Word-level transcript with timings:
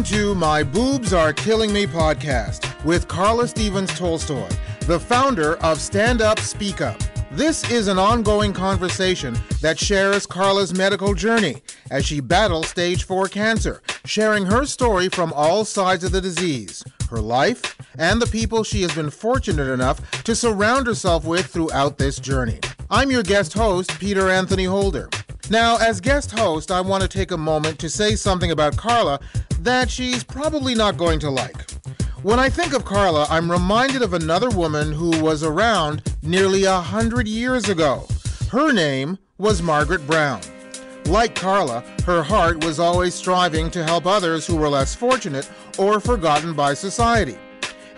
Welcome 0.00 0.18
to 0.18 0.34
My 0.34 0.62
Boobs 0.62 1.12
Are 1.12 1.34
Killing 1.34 1.74
Me 1.74 1.84
podcast 1.84 2.82
with 2.86 3.06
Karla 3.06 3.46
Stephens 3.46 3.94
Tolstoy, 3.98 4.48
the 4.86 4.98
founder 4.98 5.56
of 5.58 5.78
Stand 5.78 6.22
Up 6.22 6.38
Speak 6.38 6.80
Up. 6.80 6.98
This 7.30 7.70
is 7.70 7.86
an 7.86 7.98
ongoing 7.98 8.54
conversation 8.54 9.36
that 9.60 9.78
shares 9.78 10.26
Karla's 10.26 10.72
medical 10.72 11.12
journey 11.12 11.62
as 11.90 12.06
she 12.06 12.20
battles 12.20 12.68
stage 12.68 13.04
4 13.04 13.28
cancer, 13.28 13.82
sharing 14.06 14.46
her 14.46 14.64
story 14.64 15.10
from 15.10 15.34
all 15.34 15.66
sides 15.66 16.02
of 16.02 16.12
the 16.12 16.20
disease, 16.22 16.82
her 17.10 17.20
life, 17.20 17.76
and 17.98 18.22
the 18.22 18.26
people 18.26 18.64
she 18.64 18.80
has 18.80 18.94
been 18.94 19.10
fortunate 19.10 19.70
enough 19.70 20.22
to 20.22 20.34
surround 20.34 20.86
herself 20.86 21.26
with 21.26 21.44
throughout 21.44 21.98
this 21.98 22.18
journey. 22.18 22.58
I'm 22.88 23.10
your 23.10 23.22
guest 23.22 23.52
host, 23.52 23.90
Peter 24.00 24.30
Anthony 24.30 24.64
Holder. 24.64 25.10
Now, 25.50 25.78
as 25.78 26.00
guest 26.00 26.30
host, 26.30 26.70
I 26.70 26.80
want 26.80 27.02
to 27.02 27.08
take 27.08 27.32
a 27.32 27.36
moment 27.36 27.80
to 27.80 27.88
say 27.90 28.14
something 28.14 28.52
about 28.52 28.76
Karla 28.76 29.18
that 29.58 29.90
she's 29.90 30.22
probably 30.22 30.76
not 30.76 30.96
going 30.96 31.18
to 31.20 31.30
like. 31.30 31.68
When 32.22 32.38
I 32.38 32.48
think 32.48 32.72
of 32.72 32.84
Karla, 32.84 33.26
I'm 33.28 33.50
reminded 33.50 34.00
of 34.02 34.14
another 34.14 34.48
woman 34.50 34.92
who 34.92 35.20
was 35.20 35.42
around 35.42 36.02
nearly 36.22 36.64
a 36.64 36.76
hundred 36.76 37.26
years 37.26 37.68
ago. 37.68 38.06
Her 38.52 38.72
name 38.72 39.18
was 39.38 39.60
Margaret 39.60 40.06
Brown. 40.06 40.40
Like 41.06 41.34
Karla, 41.34 41.82
her 42.06 42.22
heart 42.22 42.64
was 42.64 42.78
always 42.78 43.12
striving 43.12 43.72
to 43.72 43.82
help 43.82 44.06
others 44.06 44.46
who 44.46 44.54
were 44.54 44.68
less 44.68 44.94
fortunate 44.94 45.50
or 45.78 45.98
forgotten 45.98 46.54
by 46.54 46.74
society. 46.74 47.36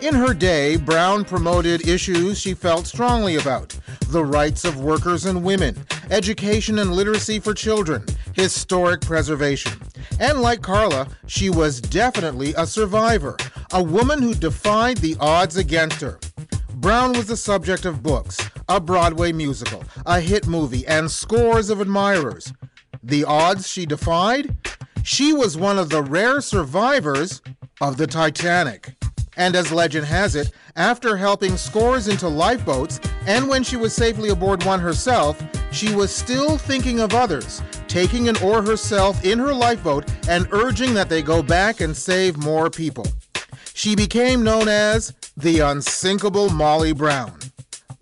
In 0.01 0.15
her 0.15 0.33
day, 0.33 0.75
Brown 0.75 1.23
promoted 1.23 1.87
issues 1.87 2.39
she 2.39 2.53
felt 2.53 2.87
strongly 2.87 3.35
about 3.35 3.77
the 4.09 4.23
rights 4.23 4.65
of 4.65 4.79
workers 4.79 5.25
and 5.25 5.43
women, 5.43 5.85
education 6.11 6.79
and 6.79 6.91
literacy 6.91 7.39
for 7.39 7.53
children, 7.53 8.05
historic 8.33 9.01
preservation. 9.01 9.73
And 10.19 10.41
like 10.41 10.61
Karla, 10.61 11.07
she 11.27 11.49
was 11.49 11.79
definitely 11.79 12.53
a 12.57 12.67
survivor, 12.67 13.37
a 13.71 13.81
woman 13.81 14.21
who 14.21 14.33
defied 14.33 14.97
the 14.97 15.15
odds 15.19 15.57
against 15.57 16.01
her. 16.01 16.19
Brown 16.75 17.13
was 17.13 17.27
the 17.27 17.37
subject 17.37 17.85
of 17.85 18.03
books, 18.03 18.37
a 18.67 18.79
Broadway 18.79 19.31
musical, 19.31 19.83
a 20.05 20.19
hit 20.19 20.47
movie, 20.47 20.85
and 20.85 21.09
scores 21.09 21.69
of 21.69 21.79
admirers. 21.79 22.51
The 23.01 23.23
odds 23.23 23.69
she 23.69 23.85
defied? 23.85 24.55
She 25.03 25.33
was 25.33 25.57
one 25.57 25.79
of 25.79 25.89
the 25.89 26.01
rare 26.01 26.41
survivors 26.41 27.41
of 27.81 27.97
the 27.97 28.07
Titanic. 28.07 28.95
And 29.37 29.55
as 29.55 29.71
legend 29.71 30.05
has 30.05 30.35
it, 30.35 30.51
after 30.75 31.17
helping 31.17 31.57
scores 31.57 32.07
into 32.07 32.27
lifeboats, 32.27 32.99
and 33.25 33.47
when 33.47 33.63
she 33.63 33.75
was 33.75 33.93
safely 33.93 34.29
aboard 34.29 34.63
one 34.63 34.79
herself, 34.79 35.41
she 35.71 35.93
was 35.95 36.13
still 36.13 36.57
thinking 36.57 36.99
of 36.99 37.13
others, 37.13 37.61
taking 37.87 38.29
an 38.29 38.37
oar 38.37 38.61
herself 38.61 39.23
in 39.23 39.39
her 39.39 39.53
lifeboat 39.53 40.05
and 40.27 40.47
urging 40.51 40.93
that 40.93 41.09
they 41.09 41.21
go 41.21 41.41
back 41.41 41.81
and 41.81 41.95
save 41.95 42.37
more 42.37 42.69
people. 42.69 43.07
She 43.73 43.95
became 43.95 44.43
known 44.43 44.67
as 44.67 45.13
the 45.35 45.59
unsinkable 45.59 46.49
Molly 46.49 46.93
Brown. 46.93 47.37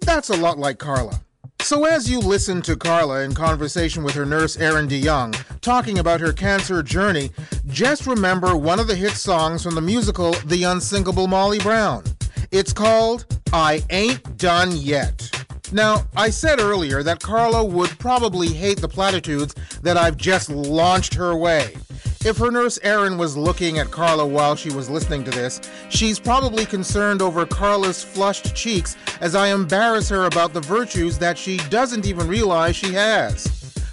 That's 0.02 0.30
a 0.30 0.38
lot 0.38 0.58
like 0.58 0.80
Karla. 0.80 1.22
So, 1.64 1.86
as 1.86 2.10
you 2.10 2.20
listen 2.20 2.62
to 2.64 2.76
Karla 2.76 3.22
in 3.22 3.34
conversation 3.34 4.04
with 4.04 4.14
her 4.16 4.26
nurse 4.26 4.58
Erin 4.58 4.90
DeJong 4.90 5.62
talking 5.62 6.00
about 6.00 6.20
her 6.20 6.34
cancer 6.34 6.84
journey, 6.84 7.32
just 7.68 8.08
remember 8.08 8.58
one 8.58 8.80
of 8.80 8.88
the 8.88 8.96
hit 8.96 9.14
songs 9.14 9.64
from 9.64 9.76
the 9.76 9.82
musical 9.82 10.34
The 10.46 10.64
Unsinkable 10.64 11.28
Molly 11.28 11.60
Brown. 11.60 12.04
It's 12.52 12.74
called 12.74 13.26
I 13.54 13.84
Ain't 13.90 14.38
Down 14.38 14.76
Yet. 14.76 15.30
Now, 15.72 16.06
I 16.16 16.30
said 16.32 16.60
earlier 16.60 17.04
that 17.04 17.22
Karla 17.22 17.64
would 17.64 17.98
probably 18.00 18.50
hate 18.50 18.82
the 18.82 18.90
platitudes 18.90 19.56
that 19.82 19.96
I've 19.96 20.18
just 20.18 20.50
launched 20.50 21.14
her 21.14 21.38
way. 21.38 21.78
If 22.24 22.38
her 22.38 22.52
nurse 22.52 22.78
Erin 22.84 23.18
was 23.18 23.36
looking 23.36 23.80
at 23.80 23.90
Karla 23.90 24.28
while 24.28 24.56
she 24.56 24.70
was 24.70 24.92
listening 24.92 25.24
to 25.24 25.32
this, 25.32 25.60
she's 25.90 26.20
probably 26.20 26.68
concerned 26.68 27.20
over 27.20 27.48
Karla's 27.48 28.04
flushed 28.04 28.56
cheeks 28.56 28.96
as 29.22 29.34
I 29.34 29.48
embarrass 29.48 30.08
her 30.10 30.26
about 30.26 30.54
the 30.54 30.62
virtues 30.62 31.18
that 31.18 31.36
she 31.36 31.58
doesn't 31.70 32.06
even 32.06 32.28
realize 32.28 32.76
she 32.76 32.94
has. 32.94 33.42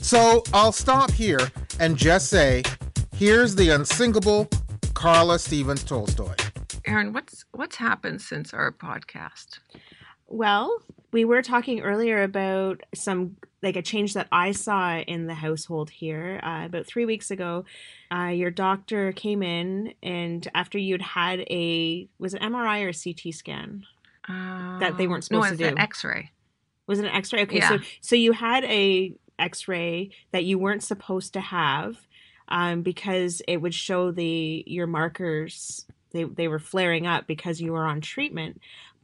So 0.03 0.43
I'll 0.53 0.72
stop 0.72 1.11
here 1.11 1.41
and 1.81 1.97
just 1.97 2.28
say, 2.28 2.65
here's 3.17 3.55
the 3.55 3.71
unsinkable 3.71 4.50
Karla 4.93 5.38
Stephens 5.38 5.83
Tolstoy. 5.83 6.34
Erin, 6.84 7.15
what's 7.15 7.47
what's 7.53 7.77
happened 7.77 8.21
since 8.21 8.53
our 8.53 8.72
podcast? 8.72 9.61
Well, 10.27 10.83
we 11.12 11.25
were 11.25 11.41
talking 11.41 11.81
earlier 11.81 12.22
about 12.22 12.83
some 12.94 13.37
like 13.62 13.77
a 13.77 13.83
change 13.83 14.15
that 14.15 14.28
I 14.31 14.53
saw 14.53 14.99
in 14.99 15.27
the 15.27 15.34
household 15.34 15.88
here. 15.88 16.41
Uh, 16.43 16.67
about 16.67 16.87
three 16.87 17.06
weeks 17.06 17.31
ago, 17.31 17.65
uh, 18.13 18.29
your 18.29 18.51
doctor 18.51 19.13
came 19.13 19.43
in, 19.43 19.95
and 20.03 20.47
after 20.55 20.79
you'd 20.79 21.03
had 21.03 21.41
a 21.51 22.09
was 22.19 22.35
it 22.35 22.43
MRI 22.43 22.85
or 22.85 22.89
a 22.89 22.95
CT 22.95 23.35
scan 23.35 23.85
Uh, 24.29 24.79
that 24.79 24.97
they 24.99 25.07
weren't 25.07 25.31
no, 25.31 25.43
supposed 25.43 25.53
it's 25.53 25.59
to 25.63 25.69
do? 25.71 25.77
an? 25.77 25.79
X-ray. 25.79 26.31
Was 26.87 26.99
it 27.01 27.05
an 27.07 27.13
X-ray? 27.15 27.43
Okay, 27.43 27.59
Yeah. 27.59 27.69
so 27.69 27.79
so 28.01 28.17
you 28.17 28.33
had 28.33 28.65
a 28.65 29.15
X-ray 29.39 30.11
that 30.33 30.45
you 30.45 30.59
weren't 30.59 30.83
supposed 30.83 31.33
to 31.35 31.41
have 31.41 31.97
um, 32.49 32.83
because 32.83 33.43
it 33.47 33.59
would 33.59 33.75
show 33.75 34.11
the 34.11 34.65
your 34.67 34.87
markers 34.87 35.87
they 36.13 36.25
they 36.25 36.49
were 36.49 36.59
flaring 36.59 37.07
up 37.07 37.27
because 37.27 37.61
you 37.61 37.73
were 37.73 37.85
on 37.85 38.01
treatment. 38.01 38.61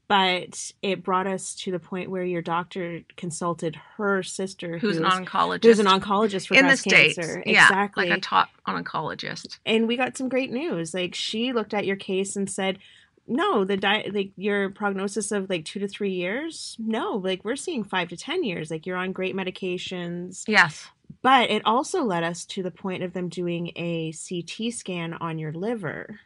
But 0.07 0.73
it 0.83 1.03
brought 1.03 1.27
us 1.27 1.55
to 1.57 1.71
the 1.73 1.79
point 1.79 2.11
where 2.11 2.25
your 2.25 2.43
doctor 2.43 3.01
consulted 3.17 3.77
her 3.97 4.23
sister, 4.23 4.77
Who's 4.79 4.99
an 4.99 5.05
oncologist? 5.05 5.65
who's 5.65 5.79
an 5.79 5.87
oncologist 5.87 6.49
for 6.49 6.55
in 6.55 6.63
the 6.65 6.69
breast 6.69 6.83
states? 6.83 7.15
cancer. 7.17 7.43
Yeah, 7.47 7.65
exactly. 7.65 8.09
like 8.11 8.19
a 8.19 8.21
top 8.21 8.49
oncologist. 8.69 9.59
and 9.65 9.89
we 9.89 9.97
got 9.97 10.17
some 10.17 10.29
great 10.29 10.53
news. 10.53 10.93
Like 10.93 11.15
she 11.15 11.53
looked 11.55 11.73
at 11.75 11.87
your 11.87 11.97
case 11.97 12.37
and 12.37 12.51
said, 12.51 12.79
"No, 13.27 13.65
the 13.65 13.79
di- 13.79 14.11
like 14.13 14.33
your 14.37 14.69
prognosis 14.71 15.33
of 15.33 15.49
like 15.49 15.65
two 15.65 15.81
to 15.81 15.89
three 15.89 16.13
years. 16.13 16.77
No, 16.79 17.13
like 17.17 17.43
we're 17.43 17.57
seeing 17.57 17.83
five 17.83 18.09
to 18.11 18.17
ten 18.17 18.45
years. 18.45 18.71
Like 18.71 18.85
you're 18.87 18.99
on 18.99 19.13
great 19.13 19.35
medications." 19.35 20.45
Yes. 20.47 20.87
But 21.23 21.49
it 21.51 21.63
also 21.65 22.05
led 22.05 22.23
us 22.25 22.45
to 22.47 22.63
the 22.63 22.71
point 22.71 23.03
of 23.03 23.15
them 23.15 23.29
doing 23.31 23.73
a 23.77 24.13
CT 24.13 24.71
scan 24.75 25.15
on 25.15 25.39
your 25.39 25.53
liver, 25.53 26.21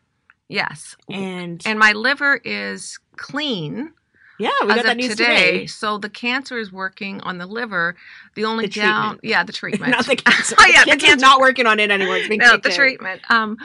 Yes. 0.49 0.97
and, 1.11 1.63
And 1.67 1.79
my 1.79 1.93
liver 1.93 2.41
is 2.45 2.99
clean 3.17 3.93
yeah, 4.39 4.51
we 4.63 4.69
got 4.69 4.85
that 4.85 4.97
news 4.97 5.11
today. 5.17 5.25
today. 5.53 5.67
So 5.67 5.99
the 5.99 6.09
cancer 6.11 6.59
is 6.59 6.73
working 6.73 7.21
on 7.23 7.39
the 7.39 7.47
liver. 7.47 7.97
The 8.35 8.45
only 8.45 8.67
The 8.67 8.81
down, 8.81 9.03
treatment. 9.19 9.25
yeah, 9.25 9.45
the 9.45 9.53
treatment. 9.63 9.91
Not 9.93 10.07
the 10.07 10.17
cancer. 10.17 10.57
oh 10.61 10.67
yeah, 10.67 10.85
the 10.85 10.91
cancer's 10.91 11.09
cancer. 11.09 11.27
not 11.27 11.41
working 11.41 11.67
on 11.67 11.81
it 11.81 11.91
anymore. 11.91 12.17
It's 12.17 12.29
been 12.29 12.39
no, 12.43 12.57
the 12.57 12.69
out. 12.69 12.75
treatment. 12.75 13.21
Um, 13.31 13.57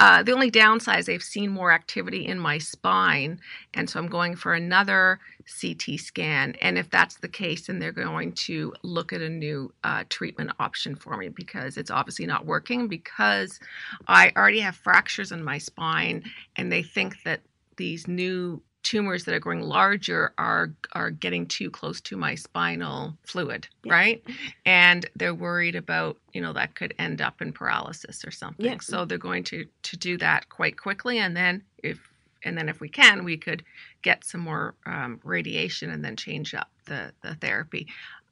uh, 0.00 0.22
the 0.22 0.32
only 0.32 0.50
downside 0.50 0.98
is 1.00 1.06
they've 1.06 1.22
seen 1.22 1.50
more 1.50 1.72
activity 1.72 2.26
in 2.26 2.38
my 2.38 2.58
spine, 2.58 3.40
and 3.74 3.88
so 3.88 3.98
I'm 4.00 4.08
going 4.08 4.34
for 4.36 4.52
another 4.54 5.20
CT 5.60 6.00
scan. 6.00 6.56
And 6.60 6.76
if 6.76 6.90
that's 6.90 7.18
the 7.18 7.28
case, 7.28 7.68
then 7.68 7.78
they're 7.78 7.92
going 7.92 8.32
to 8.32 8.74
look 8.82 9.12
at 9.12 9.20
a 9.20 9.28
new 9.28 9.72
uh, 9.84 10.02
treatment 10.08 10.50
option 10.58 10.96
for 10.96 11.16
me 11.16 11.28
because 11.28 11.76
it's 11.76 11.90
obviously 11.90 12.26
not 12.26 12.46
working 12.46 12.88
because 12.88 13.60
I 14.08 14.32
already 14.36 14.60
have 14.60 14.74
fractures 14.76 15.30
in 15.30 15.44
my 15.44 15.58
spine, 15.58 16.24
and 16.56 16.72
they 16.72 16.82
think 16.82 17.22
that 17.24 17.42
these 17.76 18.08
new 18.08 18.60
tumors 18.90 19.24
that 19.24 19.34
are 19.34 19.40
growing 19.40 19.62
larger 19.62 20.32
are 20.38 20.70
are 20.92 21.10
getting 21.10 21.44
too 21.46 21.68
close 21.78 22.00
to 22.00 22.16
my 22.16 22.34
spinal 22.36 23.16
fluid 23.24 23.66
Yeah. 23.84 23.92
right 23.94 24.22
and 24.64 25.00
they're 25.16 25.34
worried 25.34 25.74
about 25.74 26.16
you 26.32 26.40
know 26.40 26.52
that 26.52 26.76
could 26.78 26.94
end 26.98 27.20
up 27.20 27.42
in 27.42 27.52
paralysis 27.52 28.24
or 28.24 28.30
something 28.30 28.64
Yeah. 28.66 28.78
so 28.80 29.04
they're 29.04 29.18
going 29.30 29.44
to 29.52 29.66
to 29.88 29.96
do 29.96 30.16
that 30.18 30.48
quite 30.48 30.76
quickly, 30.86 31.18
and 31.18 31.36
then 31.36 31.62
if 31.82 31.98
and 32.44 32.56
then 32.56 32.68
if 32.68 32.78
we 32.80 32.88
can, 32.88 33.24
we 33.24 33.36
could 33.36 33.64
get 34.02 34.24
some 34.24 34.40
more 34.42 34.74
um, 34.94 35.20
radiation 35.24 35.90
and 35.90 36.04
then 36.04 36.14
change 36.16 36.54
up 36.54 36.68
the 36.84 37.12
the 37.22 37.34
therapy. 37.44 37.88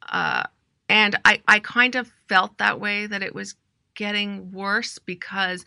Uh, 0.08 0.44
and 0.88 1.12
I 1.24 1.42
I 1.48 1.58
kind 1.60 1.94
of 1.96 2.12
felt 2.28 2.52
that 2.58 2.78
way 2.78 3.06
that 3.08 3.22
it 3.22 3.34
was 3.34 3.56
getting 3.96 4.52
worse 4.52 4.98
because 5.00 5.64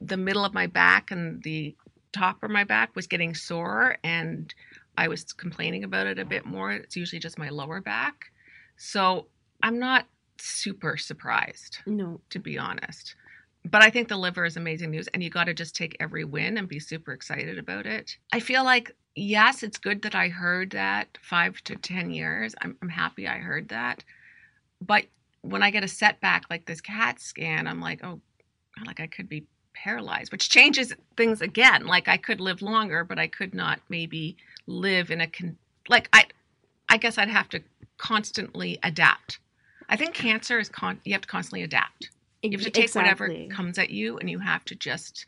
the 0.00 0.16
middle 0.16 0.44
of 0.44 0.52
my 0.52 0.66
back 0.66 1.10
and 1.10 1.42
the 1.42 1.74
top 2.14 2.42
of 2.42 2.50
my 2.50 2.64
back 2.64 2.94
was 2.96 3.06
getting 3.06 3.34
sore 3.34 3.96
and 4.04 4.54
I 4.96 5.08
was 5.08 5.24
complaining 5.32 5.84
about 5.84 6.06
it 6.06 6.18
a 6.18 6.24
bit 6.24 6.46
more. 6.46 6.70
It's 6.72 6.96
usually 6.96 7.18
just 7.18 7.38
my 7.38 7.48
lower 7.48 7.80
back. 7.80 8.30
So 8.76 9.26
I'm 9.62 9.78
not 9.78 10.06
super 10.38 10.96
surprised, 10.96 11.78
No. 11.86 12.20
to 12.30 12.38
be 12.38 12.58
honest. 12.58 13.16
But 13.64 13.82
I 13.82 13.90
think 13.90 14.08
the 14.08 14.16
liver 14.16 14.44
is 14.44 14.56
amazing 14.56 14.90
news, 14.90 15.08
and 15.08 15.22
you 15.22 15.30
got 15.30 15.44
to 15.44 15.54
just 15.54 15.74
take 15.74 15.96
every 15.98 16.24
win 16.24 16.58
and 16.58 16.68
be 16.68 16.78
super 16.78 17.12
excited 17.12 17.58
about 17.58 17.86
it. 17.86 18.18
I 18.30 18.40
feel 18.40 18.62
like, 18.62 18.94
yes, 19.16 19.62
it's 19.62 19.78
good 19.78 20.02
that 20.02 20.14
I 20.14 20.28
heard 20.28 20.70
that 20.72 21.16
five 21.22 21.60
to 21.64 21.76
10 21.76 22.10
years. 22.10 22.54
I'm, 22.60 22.76
I'm 22.82 22.90
happy 22.90 23.26
I 23.26 23.38
heard 23.38 23.68
that. 23.70 24.04
But 24.82 25.06
when 25.40 25.62
I 25.62 25.70
get 25.70 25.82
a 25.82 25.88
setback 25.88 26.44
like 26.50 26.66
this 26.66 26.82
CAT 26.82 27.20
scan, 27.20 27.66
I'm 27.66 27.80
like, 27.80 28.04
oh, 28.04 28.20
like 28.86 29.00
I 29.00 29.06
could 29.06 29.28
be 29.28 29.46
paralyzed, 29.74 30.32
which 30.32 30.48
changes 30.48 30.92
things 31.16 31.40
again. 31.40 31.86
Like 31.86 32.08
I 32.08 32.16
could 32.16 32.40
live 32.40 32.62
longer, 32.62 33.04
but 33.04 33.18
I 33.18 33.26
could 33.26 33.54
not 33.54 33.80
maybe 33.88 34.36
live 34.66 35.10
in 35.10 35.20
a 35.20 35.26
con- 35.26 35.58
like 35.88 36.08
I 36.12 36.26
I 36.88 36.96
guess 36.96 37.18
I'd 37.18 37.28
have 37.28 37.48
to 37.50 37.62
constantly 37.98 38.78
adapt. 38.82 39.38
I 39.88 39.96
think 39.96 40.14
cancer 40.14 40.58
is 40.58 40.68
con 40.68 41.00
you 41.04 41.12
have 41.12 41.22
to 41.22 41.28
constantly 41.28 41.62
adapt. 41.62 42.10
You 42.42 42.52
have 42.52 42.62
to 42.62 42.70
take 42.70 42.84
Exactly. 42.84 43.02
whatever 43.02 43.54
comes 43.54 43.78
at 43.78 43.90
you 43.90 44.18
and 44.18 44.30
you 44.30 44.38
have 44.38 44.64
to 44.66 44.74
just 44.74 45.26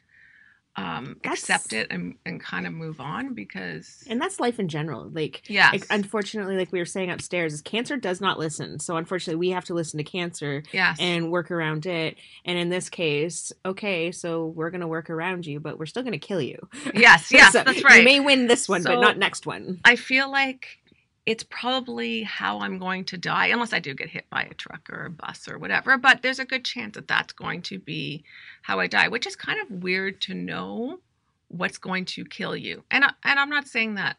um 0.76 1.16
That's- 1.22 1.42
accept 1.42 1.72
it 1.72 1.88
and, 1.90 2.16
and 2.26 2.40
kind 2.40 2.66
of 2.66 2.72
move 2.72 3.00
on 3.00 3.34
because 3.34 4.04
And 4.08 4.20
that's 4.20 4.38
life 4.40 4.58
in 4.60 4.68
general. 4.68 5.08
Like, 5.10 5.42
yeah 5.48 5.70
like, 5.72 5.86
unfortunately, 5.90 6.56
like 6.56 6.70
we 6.72 6.78
were 6.78 6.84
saying 6.84 7.10
upstairs, 7.10 7.54
is 7.54 7.62
cancer 7.62 7.96
does 7.96 8.20
not 8.20 8.38
listen. 8.38 8.78
So 8.78 8.96
unfortunately, 8.96 9.38
we 9.38 9.50
have 9.50 9.64
to 9.66 9.74
listen 9.74 9.98
to 9.98 10.04
cancer 10.04 10.62
yes. 10.72 10.96
and 11.00 11.30
work 11.30 11.50
around 11.50 11.86
it. 11.86 12.16
And 12.44 12.58
in 12.58 12.68
this 12.68 12.88
case, 12.90 13.52
okay, 13.64 14.12
so 14.12 14.46
we're 14.46 14.70
gonna 14.70 14.88
work 14.88 15.08
around 15.10 15.46
you, 15.46 15.60
but 15.60 15.78
we're 15.78 15.86
still 15.86 16.02
gonna 16.02 16.18
kill 16.18 16.40
you. 16.42 16.68
yes, 16.94 17.30
yes, 17.32 17.52
So 17.52 17.62
that's 17.64 17.82
right. 17.82 17.98
You 17.98 18.04
may 18.04 18.20
win 18.20 18.46
this 18.46 18.68
one, 18.68 18.82
but 18.82 19.00
not 19.00 19.18
next 19.18 19.46
one. 19.46 19.80
I 19.84 19.96
feel 19.96 20.30
like 20.30 20.78
it's 21.26 21.42
probably 21.42 22.22
how 22.22 22.60
I'm 22.60 22.78
going 22.78 23.04
to 23.06 23.18
die, 23.18 23.46
unless 23.48 23.72
I 23.72 23.80
do 23.80 23.94
get 23.94 24.08
hit 24.08 24.30
by 24.30 24.42
a 24.42 24.54
truck 24.54 24.88
or 24.88 25.06
a 25.06 25.10
bus 25.10 25.48
or 25.48 25.58
whatever. 25.58 25.98
But 25.98 26.22
there's 26.22 26.38
a 26.38 26.44
good 26.44 26.64
chance 26.64 26.94
that 26.94 27.08
that's 27.08 27.32
going 27.32 27.62
to 27.62 27.80
be 27.80 28.22
how 28.62 28.78
I 28.78 28.86
die, 28.86 29.08
which 29.08 29.26
is 29.26 29.34
kind 29.34 29.60
of 29.60 29.82
weird 29.82 30.20
to 30.22 30.34
know 30.34 31.00
what's 31.48 31.78
going 31.78 32.04
to 32.04 32.24
kill 32.24 32.56
you. 32.56 32.84
And 32.92 33.04
I, 33.04 33.10
and 33.24 33.40
I'm 33.40 33.50
not 33.50 33.66
saying 33.66 33.96
that, 33.96 34.16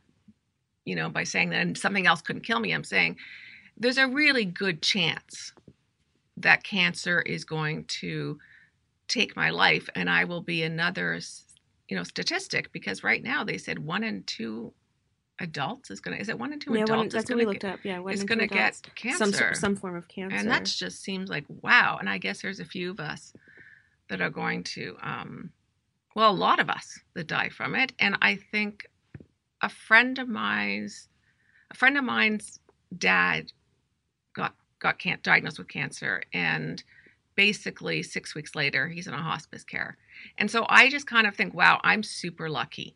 you 0.84 0.96
know, 0.96 1.10
by 1.10 1.24
saying 1.24 1.50
that 1.52 1.78
something 1.78 2.06
else 2.06 2.22
couldn't 2.22 2.44
kill 2.44 2.60
me. 2.60 2.74
I'm 2.74 2.84
saying 2.84 3.16
there's 3.78 3.98
a 3.98 4.08
really 4.08 4.44
good 4.44 4.82
chance 4.82 5.54
that 6.36 6.64
cancer 6.64 7.22
is 7.22 7.46
going 7.46 7.86
to 7.86 8.38
take 9.08 9.36
my 9.38 9.50
life, 9.50 9.90
and 9.96 10.10
I 10.10 10.26
will 10.26 10.42
be 10.42 10.64
another, 10.64 11.20
you 11.88 11.96
know, 11.96 12.04
statistic 12.04 12.72
because 12.74 13.04
right 13.04 13.24
now 13.24 13.46
they 13.46 13.58
said 13.58 13.80
one 13.80 14.04
in 14.04 14.24
two 14.24 14.74
adults 15.40 15.92
is 15.92 16.00
gonna 16.00 16.18
is 16.18 16.30
it 16.30 16.40
one 16.40 16.52
in 16.52 16.60
two 16.60 16.74
yeah, 16.74 16.84
adults 16.84 16.98
one, 16.98 17.10
that's 17.10 17.30
what 17.30 17.38
we 17.38 17.46
looked 17.46 17.62
get, 17.62 17.74
up. 17.74 17.80
Yeah, 17.84 18.00
one 18.00 18.14
is 18.14 18.24
gonna 18.24 18.48
get 18.48 18.82
cancer 18.96 19.18
some 19.18 19.34
sort- 19.34 19.58
some 19.58 19.76
form 19.76 19.96
of 19.96 20.08
cancer. 20.08 20.36
and 20.36 20.50
that 20.50 20.66
just 20.66 21.02
seems 21.04 21.30
like 21.30 21.46
wow 21.62 21.98
and 22.00 22.10
i 22.10 22.18
guess 22.18 22.42
there's 22.42 22.60
a 22.60 22.66
few 22.66 22.90
of 22.90 23.00
us 23.00 23.34
that 24.10 24.20
are 24.22 24.30
going 24.30 24.64
to 24.64 24.98
um 25.02 25.52
well 26.16 26.32
a 26.32 26.34
lot 26.34 26.60
of 26.60 26.70
us 26.70 27.00
that 27.14 27.28
die 27.28 27.50
from 27.50 27.76
it 27.76 27.94
and 28.00 28.18
i 28.22 28.36
think 28.36 28.88
a 29.62 29.70
friend 29.70 30.18
of 30.18 30.28
mine's 30.28 31.08
a 31.70 31.76
friend 31.76 31.98
of 31.98 32.04
mine's 32.04 32.60
dad 32.98 33.52
got 34.34 34.56
got 34.80 34.98
can- 34.98 35.20
diagnosed 35.22 35.60
with 35.60 35.68
cancer 35.68 36.24
and 36.34 36.84
basically 37.36 38.02
six 38.02 38.34
weeks 38.34 38.56
later 38.56 38.88
he's 38.88 39.06
in 39.06 39.14
a 39.14 39.22
hospice 39.22 39.64
care 39.64 39.98
and 40.40 40.50
so 40.50 40.66
i 40.70 40.90
just 40.90 41.06
kind 41.06 41.28
of 41.28 41.36
think 41.36 41.54
wow 41.54 41.80
i'm 41.84 42.02
super 42.02 42.50
lucky 42.50 42.96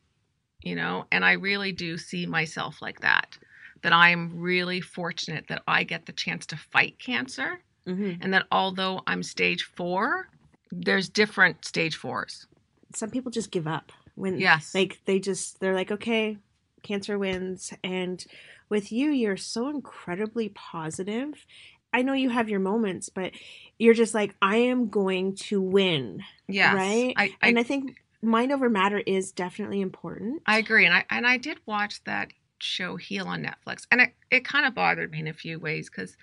you 0.61 0.75
know 0.75 1.05
and 1.11 1.23
i 1.25 1.33
really 1.33 1.71
do 1.71 1.97
see 1.97 2.25
myself 2.25 2.81
like 2.81 2.99
that 3.01 3.37
that 3.81 3.93
i'm 3.93 4.39
really 4.39 4.81
fortunate 4.81 5.45
that 5.47 5.61
i 5.67 5.83
get 5.83 6.05
the 6.05 6.11
chance 6.11 6.45
to 6.45 6.57
fight 6.57 6.97
cancer 6.99 7.59
Mhm. 7.87 8.19
and 8.21 8.33
that 8.33 8.45
although 8.51 9.01
i'm 9.07 9.23
stage 9.23 9.63
four 9.63 10.27
there's 10.71 11.09
different 11.09 11.65
stage 11.65 11.97
fours. 11.97 12.47
Some 12.95 13.09
people 13.11 13.31
just 13.31 13.51
give 13.51 13.67
up 13.67 13.91
when 14.15 14.39
yes. 14.39 14.73
like 14.73 14.99
they 15.05 15.19
just 15.19 15.59
they're 15.59 15.73
like 15.75 15.91
okay 15.91 16.37
cancer 16.83 17.17
wins 17.19 17.73
and 17.83 18.25
with 18.69 18.91
you 18.91 19.11
you're 19.11 19.37
so 19.37 19.67
incredibly 19.69 20.49
positive. 20.49 21.45
I 21.93 22.03
know 22.03 22.13
you 22.13 22.29
have 22.29 22.49
your 22.49 22.59
moments 22.59 23.09
but 23.09 23.33
you're 23.77 23.93
just 23.93 24.13
like 24.13 24.35
i 24.41 24.55
am 24.57 24.87
going 24.89 25.35
to 25.35 25.61
win 25.61 26.23
yes. 26.47 26.73
right? 26.73 27.13
I, 27.17 27.35
I, 27.41 27.49
and 27.49 27.59
i 27.59 27.63
think 27.63 28.00
mind 28.21 28.51
over 28.51 28.69
matter 28.69 28.99
is 29.05 29.31
definitely 29.31 29.81
important 29.81 30.41
I 30.45 30.57
agree, 30.59 30.85
and 30.85 30.93
I 30.95 31.05
and 31.09 31.27
I 31.27 31.37
did 31.37 31.59
watch 31.65 32.03
that 32.05 32.29
show 32.59 32.95
Heal 32.97 33.27
on 33.27 33.43
Netflix, 33.43 33.87
and 33.91 34.01
it 34.01 34.13
it 34.31 34.45
kind 34.45 34.65
of 34.65 34.75
bothered 34.75 35.11
me 35.11 35.19
in 35.19 35.27
a 35.27 35.33
few 35.33 35.59
ways 35.59 35.89
because 35.89 36.17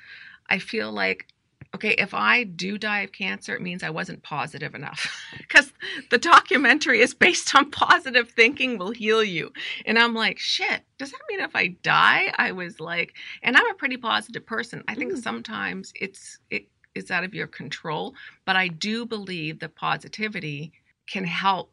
I 0.49 0.59
feel 0.59 0.93
like 0.93 1.29
okay, 1.75 1.91
if 1.99 2.15
I 2.15 2.45
do 2.45 2.79
die 2.79 3.01
of 3.01 3.13
cancer, 3.13 3.55
it 3.55 3.63
means 3.63 3.83
I 3.83 3.91
wasn't 3.91 4.23
positive 4.23 4.75
enough 4.75 5.23
because 5.39 5.73
the 6.11 6.19
documentary 6.19 7.01
is 7.01 7.15
based 7.15 7.55
on 7.55 7.71
positive 7.71 8.31
thinking 8.31 8.79
will 8.79 8.93
heal 8.93 9.25
you, 9.25 9.53
and 9.87 9.99
I'm 9.99 10.15
like, 10.15 10.39
shit, 10.39 10.83
does 10.99 11.11
that 11.13 11.21
mean 11.31 11.41
if 11.41 11.57
I 11.57 11.69
die, 11.83 12.33
I 12.39 12.53
was 12.53 12.81
like, 12.81 13.15
and 13.43 13.57
I'm 13.57 13.71
a 13.71 13.75
pretty 13.75 13.97
positive 13.97 14.47
person. 14.47 14.85
I 14.89 14.95
think 14.95 15.15
Mm. 15.15 15.23
sometimes 15.23 15.93
it's 15.97 16.39
it 16.51 16.67
is 16.95 17.11
out 17.11 17.25
of 17.25 17.35
your 17.35 17.47
control, 17.47 18.15
but 18.45 18.57
I 18.57 18.69
do 18.69 19.07
believe 19.07 19.61
that 19.61 19.75
positivity 19.77 20.73
can 21.09 21.25
help 21.25 21.73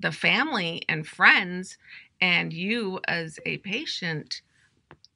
the 0.00 0.12
family 0.12 0.82
and 0.88 1.06
friends 1.06 1.78
and 2.20 2.52
you 2.52 3.00
as 3.08 3.38
a 3.46 3.58
patient 3.58 4.42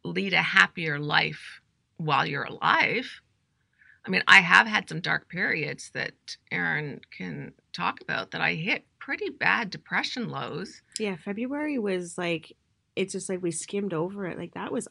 lead 0.05 0.33
a 0.33 0.43
happier 0.43 0.99
life 0.99 1.61
while 1.97 2.27
you're 2.27 2.45
alive. 2.45 3.21
I 4.05 4.11
mean, 4.11 4.23
I 4.27 4.41
have 4.41 4.67
had 4.67 4.89
some 4.89 5.01
dark 5.01 5.29
periods 5.29 5.91
that 5.95 6.15
Erin 6.51 7.01
can 7.17 7.53
talk 7.73 8.01
about 8.01 8.33
that 8.33 8.41
I 8.41 8.55
hit 8.55 8.85
pretty 8.99 9.31
bad 9.31 9.71
depression 9.71 10.29
lows. 10.29 10.81
yeah 11.01 11.17
february 11.17 11.77
was 11.79 12.17
like 12.17 12.53
it's 12.95 13.13
just 13.13 13.29
like 13.29 13.43
we 13.43 13.51
skimmed 13.51 13.93
over 13.93 14.27
it 14.27 14.39
like 14.39 14.55
that 14.55 14.71
was 14.71 14.87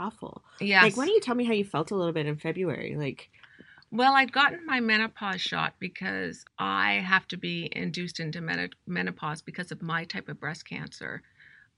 awful 0.00 0.42
Yeah. 0.60 0.82
like 0.82 0.96
why 0.96 1.04
don't 1.06 1.14
you 1.14 1.20
tell 1.20 1.36
me 1.36 1.44
how 1.44 1.52
you 1.52 1.64
felt 1.64 1.92
a 1.92 1.94
little 1.94 2.12
bit 2.12 2.26
in 2.26 2.36
february 2.36 2.96
like 2.98 3.30
Well, 3.94 4.16
I'd 4.16 4.32
gotten 4.32 4.66
my 4.66 4.80
menopause 4.80 5.40
shot 5.40 5.74
because 5.78 6.44
I 6.58 6.94
have 6.94 7.28
to 7.28 7.36
be 7.36 7.68
induced 7.70 8.18
into 8.18 8.40
meno- 8.40 8.70
menopause 8.88 9.40
because 9.40 9.70
of 9.70 9.82
my 9.82 10.02
type 10.02 10.28
of 10.28 10.40
breast 10.40 10.68
cancer. 10.68 11.22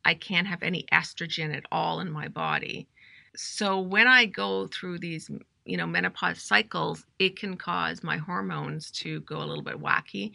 I 0.03 0.15
can't 0.15 0.47
have 0.47 0.63
any 0.63 0.87
estrogen 0.91 1.55
at 1.55 1.67
all 1.71 2.01
in 2.01 2.11
my 2.11 2.29
body. 2.29 2.89
So 3.37 3.79
when 3.79 4.07
I 4.07 4.25
go 4.25 4.67
through 4.67 5.01
these, 5.01 5.31
you 5.67 5.77
know, 5.77 5.87
menopause 5.87 6.41
cycles, 6.41 7.05
it 7.19 7.39
can 7.39 7.59
cause 7.59 8.03
my 8.03 8.17
hormones 8.17 8.91
to 8.93 9.21
go 9.21 9.37
a 9.37 9.45
little 9.45 9.63
bit 9.63 9.79
wacky. 9.79 10.33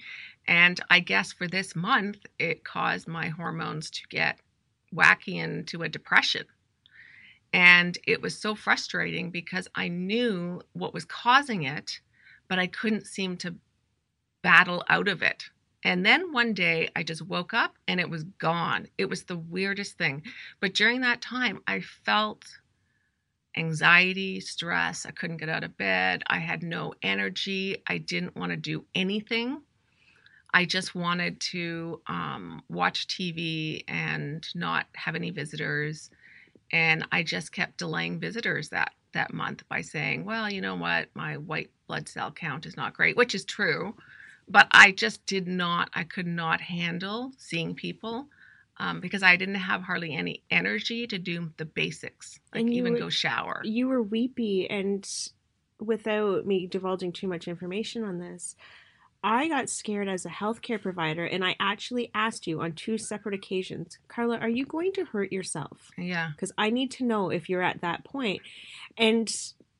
And 0.47 0.79
I 0.91 0.99
guess 0.99 1.33
for 1.33 1.47
this 1.47 1.75
month, 1.75 2.19
it 2.37 2.63
caused 2.63 3.07
my 3.07 3.29
hormones 3.29 3.89
to 3.89 4.01
get 4.07 4.37
wacky 4.93 5.37
into 5.43 5.81
a 5.81 5.89
depression. 5.89 6.45
And 7.53 7.97
it 8.07 8.21
was 8.21 8.37
so 8.37 8.55
frustrating 8.55 9.29
because 9.29 9.67
I 9.75 9.89
knew 9.89 10.61
what 10.73 10.93
was 10.93 11.05
causing 11.05 11.63
it, 11.63 11.99
but 12.47 12.59
I 12.59 12.67
couldn't 12.67 13.07
seem 13.07 13.37
to 13.37 13.55
battle 14.41 14.83
out 14.89 15.07
of 15.07 15.21
it. 15.21 15.43
And 15.83 16.05
then 16.05 16.31
one 16.31 16.53
day 16.53 16.89
I 16.95 17.03
just 17.03 17.23
woke 17.23 17.53
up 17.53 17.75
and 17.87 17.99
it 17.99 18.09
was 18.09 18.23
gone. 18.23 18.87
It 18.97 19.09
was 19.09 19.23
the 19.23 19.37
weirdest 19.37 19.97
thing. 19.97 20.23
But 20.59 20.73
during 20.73 21.01
that 21.01 21.21
time, 21.21 21.61
I 21.67 21.81
felt 21.81 22.45
anxiety, 23.57 24.39
stress. 24.39 25.05
I 25.05 25.11
couldn't 25.11 25.37
get 25.37 25.49
out 25.49 25.63
of 25.63 25.77
bed. 25.77 26.23
I 26.27 26.37
had 26.37 26.63
no 26.63 26.93
energy. 27.01 27.81
I 27.87 27.97
didn't 27.97 28.35
want 28.35 28.51
to 28.51 28.57
do 28.57 28.85
anything. 28.95 29.61
I 30.53 30.65
just 30.65 30.95
wanted 30.95 31.39
to 31.39 32.01
um, 32.07 32.61
watch 32.69 33.07
TV 33.07 33.83
and 33.87 34.45
not 34.53 34.85
have 34.95 35.15
any 35.15 35.31
visitors 35.31 36.09
and 36.71 37.05
I 37.11 37.23
just 37.23 37.51
kept 37.51 37.77
delaying 37.77 38.19
visitors 38.19 38.69
that 38.69 38.93
that 39.13 39.33
month 39.33 39.67
by 39.67 39.81
saying, 39.81 40.25
"Well, 40.25 40.49
you 40.51 40.61
know 40.61 40.75
what? 40.75 41.09
My 41.13 41.37
white 41.37 41.69
blood 41.87 42.07
cell 42.07 42.31
count 42.31 42.65
is 42.65 42.77
not 42.77 42.93
great," 42.93 43.17
which 43.17 43.35
is 43.35 43.43
true, 43.45 43.95
but 44.47 44.67
I 44.71 44.91
just 44.91 45.25
did 45.25 45.47
not. 45.47 45.89
I 45.93 46.03
could 46.03 46.27
not 46.27 46.61
handle 46.61 47.31
seeing 47.37 47.75
people 47.75 48.27
um, 48.77 48.99
because 48.99 49.21
I 49.21 49.35
didn't 49.35 49.55
have 49.55 49.81
hardly 49.81 50.15
any 50.15 50.43
energy 50.49 51.05
to 51.07 51.17
do 51.19 51.51
the 51.57 51.65
basics, 51.65 52.39
like 52.53 52.65
even 52.67 52.93
were- 52.93 52.99
go 52.99 53.09
shower. 53.09 53.61
you 53.63 53.87
were 53.87 54.01
weepy 54.01 54.69
and 54.69 55.07
without 55.79 56.45
me 56.45 56.67
divulging 56.67 57.11
too 57.11 57.27
much 57.27 57.47
information 57.47 58.03
on 58.03 58.19
this 58.19 58.55
I 59.23 59.47
got 59.47 59.69
scared 59.69 60.07
as 60.07 60.25
a 60.25 60.29
healthcare 60.29 60.81
provider, 60.81 61.25
and 61.25 61.45
I 61.45 61.55
actually 61.59 62.09
asked 62.13 62.47
you 62.47 62.61
on 62.61 62.73
two 62.73 62.97
separate 62.97 63.35
occasions, 63.35 63.99
Karla, 64.07 64.37
are 64.37 64.49
you 64.49 64.65
going 64.65 64.93
to 64.93 65.05
hurt 65.05 65.31
yourself? 65.31 65.91
Yeah. 65.97 66.31
Because 66.31 66.51
I 66.57 66.71
need 66.71 66.91
to 66.91 67.03
know 67.03 67.29
if 67.29 67.47
you're 67.47 67.61
at 67.61 67.81
that 67.81 68.03
point. 68.03 68.41
And 68.97 69.29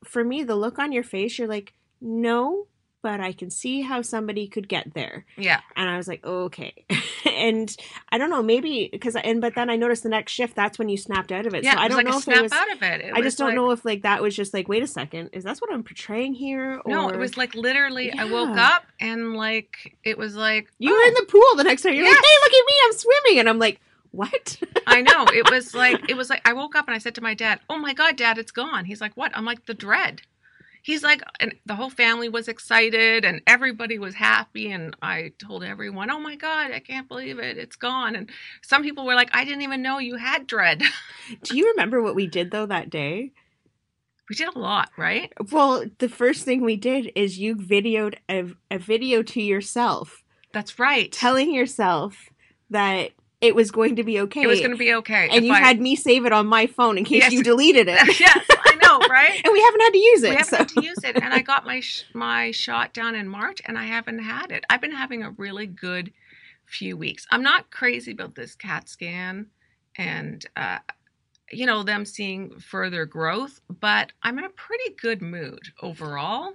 for 0.04 0.24
me, 0.24 0.44
the 0.44 0.56
look 0.56 0.78
on 0.78 0.92
your 0.92 1.04
face, 1.04 1.40
you're 1.40 1.48
like, 1.48 1.74
no, 2.00 2.68
but 3.02 3.20
I 3.20 3.32
can 3.34 3.50
see 3.50 3.82
how 3.82 4.02
somebody 4.02 4.48
could 4.48 4.68
get 4.68 4.94
there. 4.94 5.26
Yeah. 5.38 5.62
And 5.76 5.90
I 5.90 5.98
was 5.98 6.08
like, 6.08 6.24
okay. 6.24 6.86
and 7.26 7.76
I 8.10 8.18
don't 8.18 8.30
know, 8.30 8.44
maybe 8.44 8.90
because, 8.92 9.16
and 9.16 9.42
but 9.42 9.56
then 9.56 9.70
I 9.70 9.76
noticed 9.76 10.04
the 10.04 10.10
next 10.10 10.32
shift, 10.34 10.56
that's 10.56 10.78
when 10.78 10.90
you 10.90 10.98
snapped 10.98 11.32
out 11.32 11.46
of 11.46 11.54
it. 11.54 11.64
Yeah. 11.64 11.74
so 11.76 11.80
I 11.80 11.88
don't 11.88 11.98
like 11.98 12.08
know 12.08 12.18
if 12.18 12.24
snap 12.24 12.38
it 12.38 12.44
was. 12.44 12.52
out 12.52 12.72
of 12.72 12.84
it. 12.84 13.02
It 13.02 13.14
I 13.14 13.22
just 13.22 13.38
don't 13.38 13.50
like- 13.50 13.56
know 13.56 13.72
if 13.72 13.84
like 13.86 14.04
that 14.04 14.22
was 14.22 14.36
just 14.36 14.54
like, 14.54 14.68
wait 14.68 14.84
a 14.84 14.88
second, 14.88 15.30
is 15.34 15.44
that 15.46 15.58
what 15.60 15.74
I'm 15.74 15.84
portraying 15.84 16.34
here? 16.34 16.82
Or 16.86 16.92
No, 16.92 17.10
it 17.10 17.18
was 17.18 17.38
like 17.38 17.56
literally. 17.56 18.12
I 18.12 18.26
woke 18.26 18.58
up 18.58 18.84
and 19.00 19.36
like 19.36 19.96
it 20.04 20.18
was 20.18 20.36
like 20.36 20.72
you 20.80 20.92
were 20.92 20.98
oh, 21.00 21.08
in 21.08 21.14
the 21.16 21.26
pool 21.32 21.58
the 21.58 21.64
next 21.64 21.82
time. 21.82 21.94
You're 21.94 22.06
like, 22.06 22.14
hey, 22.16 22.36
look 22.44 22.54
at 22.54 22.66
me, 22.66 22.74
I'm 22.86 22.94
swimming, 22.94 23.40
and 23.40 23.50
I'm 23.50 23.60
like, 23.60 23.80
what? 24.12 24.58
I 24.88 25.02
know. 25.02 25.26
It 25.28 25.50
was 25.52 25.74
like 25.74 26.10
it 26.10 26.16
was 26.18 26.30
like 26.30 26.48
I 26.48 26.54
woke 26.54 26.76
up 26.76 26.88
and 26.88 26.96
I 26.96 26.98
said 26.98 27.16
to 27.16 27.22
my 27.22 27.34
dad, 27.34 27.62
"Oh 27.70 27.78
my 27.78 27.94
god, 27.94 28.18
dad, 28.18 28.38
it's 28.38 28.52
gone." 28.52 28.84
He's 28.86 29.00
like, 29.00 29.16
"What?" 29.16 29.32
I'm 29.36 29.46
like, 29.46 29.66
"The 29.66 29.74
dread." 29.74 30.22
He's 30.84 31.04
like, 31.04 31.22
and 31.40 31.54
the 31.66 31.76
whole 31.76 31.90
family 31.92 32.28
was 32.30 32.48
excited 32.48 33.24
and 33.24 33.42
everybody 33.46 34.00
was 34.00 34.16
happy. 34.16 34.72
And 34.72 34.96
I 35.02 35.32
told 35.38 35.64
everyone, 35.64 36.10
"Oh 36.10 36.20
my 36.20 36.36
god, 36.36 36.72
I 36.72 36.80
can't 36.80 37.08
believe 37.08 37.38
it, 37.40 37.58
it's 37.58 37.76
gone." 37.76 38.16
And 38.16 38.30
some 38.64 38.82
people 38.84 39.06
were 39.06 39.16
like, 39.16 39.30
"I 39.34 39.46
didn't 39.46 39.62
even 39.62 39.82
know 39.82 40.00
you 40.00 40.16
had 40.16 40.48
dread." 40.48 40.82
Do 41.44 41.56
you 41.58 41.70
remember 41.72 42.02
what 42.02 42.16
we 42.16 42.28
did 42.28 42.52
though 42.52 42.66
that 42.66 42.90
day? 42.90 43.32
we 44.30 44.36
did 44.36 44.56
a 44.56 44.60
lot, 44.60 44.90
right? 44.98 45.34
Well, 45.52 45.84
the 45.98 46.08
first 46.08 46.46
thing 46.46 46.62
we 46.62 46.78
did 46.78 47.12
is 47.16 47.38
you 47.38 47.54
videoed 47.56 48.16
a, 48.30 48.46
a 48.70 48.78
video 48.80 49.24
to 49.24 49.42
yourself, 49.42 50.24
That's 50.54 50.80
right. 50.80 51.12
telling 51.12 51.54
yourself 51.54 52.30
that 52.70 53.10
it 53.42 53.56
was 53.56 53.72
going 53.72 53.98
to 53.98 54.04
be 54.04 54.22
okay. 54.22 54.44
it 54.44 54.48
was 54.48 54.60
going 54.60 54.72
to 54.72 54.78
be 54.78 54.94
okay. 54.94 55.28
and 55.30 55.46
you 55.46 55.52
I- 55.52 55.60
had 55.60 55.82
me 55.82 55.98
save 55.98 56.26
it 56.26 56.32
on 56.32 56.48
my 56.48 56.66
phone 56.68 56.98
in 56.98 57.04
case 57.04 57.24
Yes. 57.24 57.34
you 57.34 57.44
deleted 57.44 57.88
it. 57.90 58.20
yes, 58.22 58.46
know, 59.00 59.08
right? 59.10 59.42
and 59.46 59.54
we 59.54 59.62
haven't 59.62 59.82
had 59.82 59.92
to 59.92 59.98
use 60.00 60.24
it. 60.24 60.30
we 60.30 60.36
haven't 60.36 60.50
so. 60.50 60.58
had 60.58 60.68
to 60.70 60.82
use 60.84 60.98
it 61.04 61.16
and 61.22 61.34
i 61.34 61.40
got 61.42 61.66
my 61.66 61.80
sh- 61.80 62.04
my 62.14 62.52
shot 62.52 62.94
down 62.94 63.16
in 63.16 63.28
march 63.28 63.62
and 63.66 63.78
i 63.78 63.84
haven't 63.86 64.20
had 64.20 64.52
it 64.52 64.64
i've 64.70 64.82
been 64.82 64.92
having 64.92 65.24
a 65.24 65.32
really 65.32 65.66
good 65.68 66.12
few 66.66 66.96
weeks 66.98 67.26
i'm 67.32 67.44
not 67.44 67.70
crazy 67.72 68.12
about 68.12 68.36
this 68.36 68.56
cat 68.56 68.88
scan 68.88 69.46
and 69.98 70.46
uh 70.56 70.78
you 71.52 71.66
know 71.66 71.84
them 71.84 72.06
seeing 72.06 72.58
further 72.60 73.06
growth 73.06 73.60
but 73.82 74.12
i'm 74.24 74.38
in 74.38 74.46
a 74.46 74.50
pretty 74.50 74.94
good 75.02 75.22
mood 75.22 75.60
overall 75.82 76.54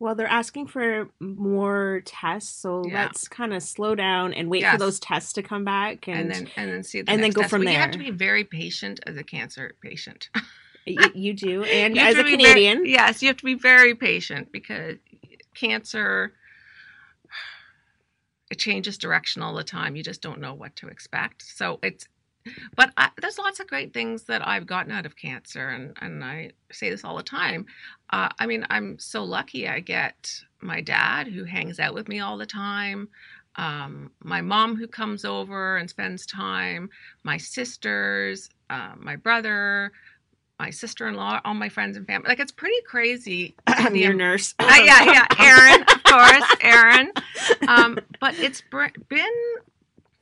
Well, 0.00 0.14
they're 0.14 0.28
asking 0.42 0.68
for 0.68 1.08
more 1.18 2.02
tests, 2.04 2.62
so 2.62 2.84
Yeah. 2.86 3.02
let's 3.02 3.26
kind 3.26 3.52
of 3.52 3.62
slow 3.64 3.94
down 3.96 4.32
and 4.32 4.48
wait 4.48 4.64
for 4.64 4.78
those 4.78 5.00
tests 5.00 5.32
to 5.32 5.42
come 5.42 5.64
back, 5.64 6.06
and, 6.06 6.18
and, 6.20 6.30
then 6.30 6.48
and 6.56 6.70
then 6.70 6.82
see 6.84 7.02
the 7.02 7.10
and 7.10 7.20
then 7.22 7.30
go 7.32 7.40
test. 7.42 7.50
from 7.50 7.64
Well, 7.64 7.72
you 7.72 7.78
have 7.80 7.90
to 7.90 7.98
be 7.98 8.12
very 8.12 8.44
patient 8.44 9.00
as 9.08 9.16
a 9.16 9.24
cancer 9.24 9.74
patient 9.82 10.28
you 10.86 11.34
do. 11.34 11.64
And 11.64 11.96
You 11.96 12.02
as 12.02 12.14
a 12.14 12.24
be 12.24 12.30
very- 12.30 12.36
Canadian, 12.36 12.86
yes, 12.86 13.22
you 13.22 13.28
have 13.28 13.36
to 13.38 13.44
be 13.44 13.54
very 13.54 13.94
patient 13.94 14.52
because 14.52 14.96
cancer 15.54 16.32
it 18.50 18.58
changes 18.58 18.96
direction 18.96 19.42
all 19.42 19.54
the 19.54 19.64
time. 19.64 19.94
You 19.96 20.02
just 20.02 20.22
don't 20.22 20.40
know 20.40 20.54
what 20.54 20.74
to 20.76 20.88
expect. 20.88 21.42
So 21.42 21.78
it's 21.82 22.06
but 22.76 22.92
I, 22.96 23.10
there's 23.20 23.38
lots 23.38 23.60
of 23.60 23.66
great 23.66 23.92
things 23.92 24.22
that 24.24 24.46
I've 24.46 24.66
gotten 24.66 24.90
out 24.90 25.04
of 25.04 25.16
cancer, 25.16 25.68
and 25.68 25.94
and 26.00 26.24
I 26.24 26.52
say 26.72 26.88
this 26.88 27.04
all 27.04 27.16
the 27.16 27.22
time. 27.22 27.66
Uh, 28.10 28.28
I 28.38 28.46
mean, 28.46 28.64
I'm 28.70 28.98
so 28.98 29.22
lucky. 29.22 29.68
I 29.68 29.80
get 29.80 30.32
my 30.62 30.80
dad 30.80 31.26
who 31.28 31.44
hangs 31.44 31.78
out 31.78 31.94
with 31.94 32.08
me 32.08 32.20
all 32.20 32.38
the 32.38 32.46
time. 32.46 33.08
Um, 33.56 34.12
my 34.22 34.40
mom 34.40 34.76
who 34.76 34.86
comes 34.86 35.24
over 35.24 35.76
and 35.76 35.90
spends 35.90 36.24
time, 36.24 36.88
my 37.24 37.36
sisters, 37.36 38.48
uh, 38.70 38.92
my 38.96 39.16
brother, 39.16 39.92
my 40.58 40.70
sister-in-law, 40.70 41.40
all 41.44 41.54
my 41.54 41.68
friends 41.68 41.96
and 41.96 42.06
family. 42.06 42.28
Like 42.28 42.40
it's 42.40 42.52
pretty 42.52 42.80
crazy. 42.86 43.54
I'm 43.66 43.94
your 43.94 44.12
nurse. 44.14 44.54
uh, 44.58 44.64
yeah, 44.84 45.04
yeah, 45.04 45.26
Erin, 45.38 45.82
of 45.82 46.02
course, 46.02 46.56
Erin. 46.60 47.12
Um, 47.68 47.98
but 48.20 48.38
it's 48.38 48.60
br- 48.70 48.86
been 49.08 49.24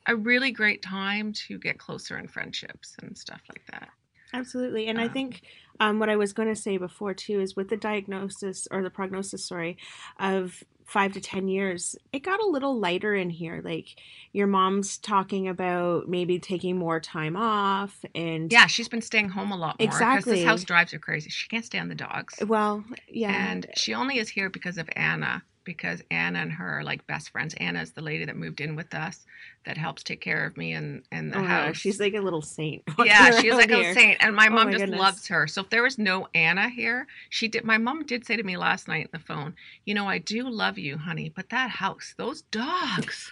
a 0.07 0.15
really 0.15 0.51
great 0.51 0.81
time 0.81 1.33
to 1.33 1.57
get 1.57 1.77
closer 1.79 2.17
in 2.17 2.27
friendships 2.27 2.95
and 3.01 3.17
stuff 3.17 3.41
like 3.49 3.63
that. 3.71 3.89
Absolutely. 4.33 4.87
And 4.87 4.99
I 4.99 5.05
Um, 5.05 5.13
think 5.13 5.41
um, 5.79 5.99
what 5.99 6.09
I 6.09 6.15
was 6.15 6.33
going 6.33 6.49
to 6.49 6.55
say 6.55 6.77
before, 6.77 7.13
too, 7.13 7.39
is 7.41 7.55
with 7.55 7.69
the 7.69 7.77
diagnosis 7.77 8.67
or 8.71 8.83
the 8.83 8.89
prognosis, 8.89 9.45
sorry, 9.45 9.77
of 10.19 10.63
five 10.87 11.11
to 11.13 11.21
10 11.21 11.47
years, 11.49 11.95
it 12.13 12.23
got 12.23 12.39
a 12.39 12.45
little 12.47 12.79
lighter 12.79 13.13
in 13.13 13.29
here. 13.29 13.61
Like 13.63 13.97
your 14.31 14.47
mom's 14.47 14.97
talking 14.97 15.47
about 15.47 16.07
maybe 16.07 16.39
taking 16.39 16.77
more 16.77 16.99
time 16.99 17.35
off. 17.35 18.03
And 18.15 18.51
Yeah, 18.51 18.67
she's 18.67 18.87
been 18.87 19.01
staying 19.01 19.29
home 19.29 19.51
a 19.51 19.57
lot 19.57 19.77
more 19.79 19.87
because 19.87 19.95
Exactly. 19.97 20.33
this 20.37 20.45
house 20.45 20.63
drives 20.63 20.93
her 20.93 20.99
crazy. 20.99 21.29
She 21.29 21.47
can't 21.49 21.65
stand 21.65 21.91
the 21.91 21.95
dogs, 21.95 22.35
well, 22.47 22.83
yeah. 23.09 23.51
and 23.51 23.67
she 23.75 23.93
only 23.93 24.17
is 24.17 24.29
here 24.29 24.49
because 24.49 24.77
of 24.77 24.89
Anna. 24.95 25.43
Because 25.65 26.01
Anna 26.09 26.39
and 26.39 26.53
her 26.53 26.79
are 26.79 26.83
like 26.85 27.05
best 27.07 27.31
friends. 27.31 27.53
Anna 27.55 27.81
is 27.81 27.91
the 27.91 28.01
lady 28.01 28.23
that 28.23 28.37
moved 28.37 28.61
in 28.61 28.77
with 28.77 28.93
us, 28.95 29.25
that 29.67 29.77
helps 29.77 30.01
take 30.01 30.21
care 30.21 30.45
of 30.45 30.57
me 30.57 30.71
and 30.73 31.03
and 31.11 31.31
the 31.31 31.37
oh 31.37 31.43
house. 31.43 31.77
she's 31.77 31.99
like 31.99 32.15
a 32.15 32.19
little 32.21 32.41
saint. 32.41 32.81
yeah, 33.05 33.39
she's 33.39 33.53
like 33.53 33.69
here. 33.69 33.91
a 33.91 33.93
saint, 33.93 34.17
and 34.21 34.35
my 34.35 34.47
Oh 34.47 34.51
mom 34.51 34.65
my 34.67 34.71
just 34.71 34.81
goodness. 34.85 34.99
loves 34.99 35.27
her. 35.27 35.45
So 35.47 35.61
if 35.61 35.69
there 35.69 35.83
was 35.83 35.97
no 35.99 36.27
Anna 36.33 36.69
here, 36.69 37.05
she 37.29 37.47
did. 37.47 37.63
My 37.65 37.77
mom 37.77 38.03
did 38.05 38.25
say 38.25 38.35
to 38.37 38.43
me 38.43 38.57
last 38.57 38.87
night 38.87 39.09
on 39.13 39.19
the 39.19 39.25
phone, 39.25 39.53
"You 39.85 39.93
know, 39.93 40.07
I 40.07 40.17
do 40.17 40.49
love 40.49 40.77
you, 40.79 40.97
honey, 40.97 41.29
but 41.29 41.49
that 41.49 41.69
house, 41.69 42.15
those 42.17 42.41
dogs, 42.43 43.31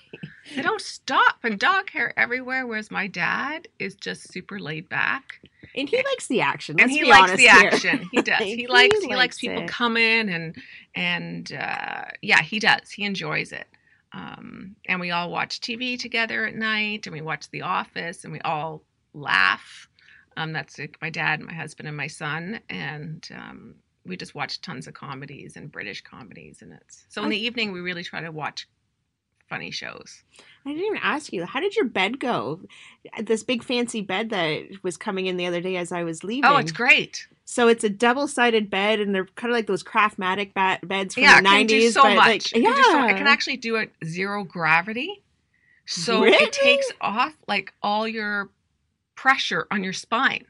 they 0.55 0.61
don't 0.61 0.81
stop, 0.81 1.37
and 1.43 1.57
dog 1.59 1.89
hair 1.89 2.13
everywhere." 2.19 2.67
Whereas 2.67 2.91
my 2.91 3.07
dad 3.07 3.67
is 3.79 3.95
just 3.95 4.31
super 4.31 4.59
laid 4.59 4.89
back, 4.89 5.39
And 5.73 5.89
he 5.89 5.97
likes 5.97 6.27
the 6.27 6.41
action. 6.41 6.79
and 6.79 6.91
he 6.91 7.03
likes 7.05 7.31
the 7.31 7.37
here. 7.49 7.69
action. 7.71 8.09
He 8.11 8.21
does. 8.21 8.39
He, 8.39 8.55
He 8.57 8.67
likes 8.67 8.99
he 8.99 9.07
likes 9.07 9.17
likes 9.17 9.37
people 9.39 9.63
it. 9.63 9.67
coming 9.69 10.29
and 10.29 10.55
and 10.95 11.51
uh, 11.53 12.05
yeah, 12.21 12.41
he 12.41 12.59
does. 12.59 12.91
He 12.91 13.03
enjoys 13.05 13.51
it. 13.51 13.67
Um, 14.15 14.77
and 14.85 14.99
we 15.01 15.11
all 15.11 15.29
watch 15.29 15.59
TV 15.59 15.99
together 15.99 16.45
at 16.45 16.55
night, 16.55 17.05
and 17.05 17.13
we 17.13 17.21
watch 17.21 17.49
The 17.49 17.63
Office, 17.63 18.23
and 18.23 18.31
we 18.31 18.39
all 18.41 18.81
laugh. 19.13 19.89
Um, 20.37 20.53
that's 20.53 20.79
like 20.79 20.97
my 21.01 21.09
dad, 21.09 21.41
my 21.41 21.53
husband, 21.53 21.87
and 21.87 21.97
my 21.97 22.07
son, 22.07 22.61
and 22.69 23.27
um, 23.35 23.75
we 24.05 24.15
just 24.15 24.33
watch 24.33 24.61
tons 24.61 24.87
of 24.87 24.93
comedies 24.93 25.57
and 25.57 25.71
British 25.71 26.01
comedies, 26.01 26.61
and 26.61 26.73
it's 26.73 27.05
so 27.09 27.23
in 27.23 27.29
the 27.29 27.37
evening 27.37 27.71
we 27.71 27.81
really 27.81 28.03
try 28.03 28.21
to 28.21 28.31
watch 28.31 28.67
funny 29.49 29.71
shows. 29.71 30.23
I 30.65 30.69
didn't 30.69 30.85
even 30.85 30.99
ask 31.03 31.31
you. 31.31 31.45
How 31.45 31.59
did 31.59 31.75
your 31.75 31.85
bed 31.85 32.19
go? 32.19 32.59
This 33.21 33.43
big 33.43 33.63
fancy 33.63 34.01
bed 34.01 34.31
that 34.31 34.63
was 34.81 34.97
coming 34.97 35.27
in 35.27 35.37
the 35.37 35.45
other 35.45 35.61
day 35.61 35.75
as 35.77 35.91
I 35.91 36.03
was 36.03 36.23
leaving. 36.23 36.45
Oh, 36.49 36.57
it's 36.57 36.71
great. 36.71 37.27
So 37.45 37.67
it's 37.67 37.83
a 37.83 37.89
double-sided 37.89 38.71
bed, 38.71 38.99
and 38.99 39.13
they're 39.13 39.27
kind 39.35 39.51
of 39.51 39.55
like 39.55 39.67
those 39.67 39.83
Craftmatic 39.83 40.55
ba- 40.55 40.79
beds 40.83 41.13
from 41.13 41.23
yeah, 41.23 41.33
the 41.33 41.41
it 41.41 41.43
can 41.43 41.53
nineties. 41.53 41.83
do 41.83 41.91
so 41.91 42.03
but 42.03 42.15
much. 42.15 42.25
like, 42.27 42.55
It 42.55 42.61
yeah, 42.63 42.69
can 42.69 42.77
do 42.77 42.83
so- 42.83 43.05
it 43.07 43.17
can 43.17 43.27
actually 43.27 43.57
do 43.57 43.75
it 43.75 43.91
zero 44.03 44.43
gravity, 44.43 45.21
so 45.85 46.23
Really? 46.23 46.43
it 46.43 46.51
takes 46.51 46.91
off 47.01 47.35
like 47.47 47.71
all 47.83 48.07
your 48.07 48.49
pressure 49.13 49.67
on 49.69 49.83
your 49.83 49.93
spine. 49.93 50.45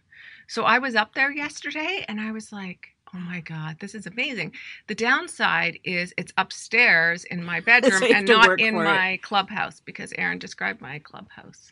So 0.48 0.64
I 0.64 0.80
was 0.80 0.96
up 0.96 1.14
there 1.16 1.32
yesterday, 1.32 2.06
and 2.08 2.22
I 2.22 2.32
was 2.32 2.54
like. 2.54 2.95
Oh 3.16 3.20
my 3.20 3.40
God, 3.40 3.78
this 3.80 3.96
is 3.96 4.06
amazing. 4.08 4.52
The 4.88 4.96
downside 4.96 5.80
is 5.86 6.14
it's 6.18 6.34
upstairs 6.38 7.24
in 7.24 7.44
my 7.44 7.60
bedroom 7.66 8.02
So 8.02 8.08
and 8.08 8.28
not 8.28 8.60
in 8.60 8.74
for 8.74 8.84
it. 8.84 8.88
my 8.88 9.20
clubhouse 9.24 9.80
because 9.80 10.12
Erin 10.18 10.38
described 10.40 10.82
my 10.82 11.00
clubhouse. 11.00 11.72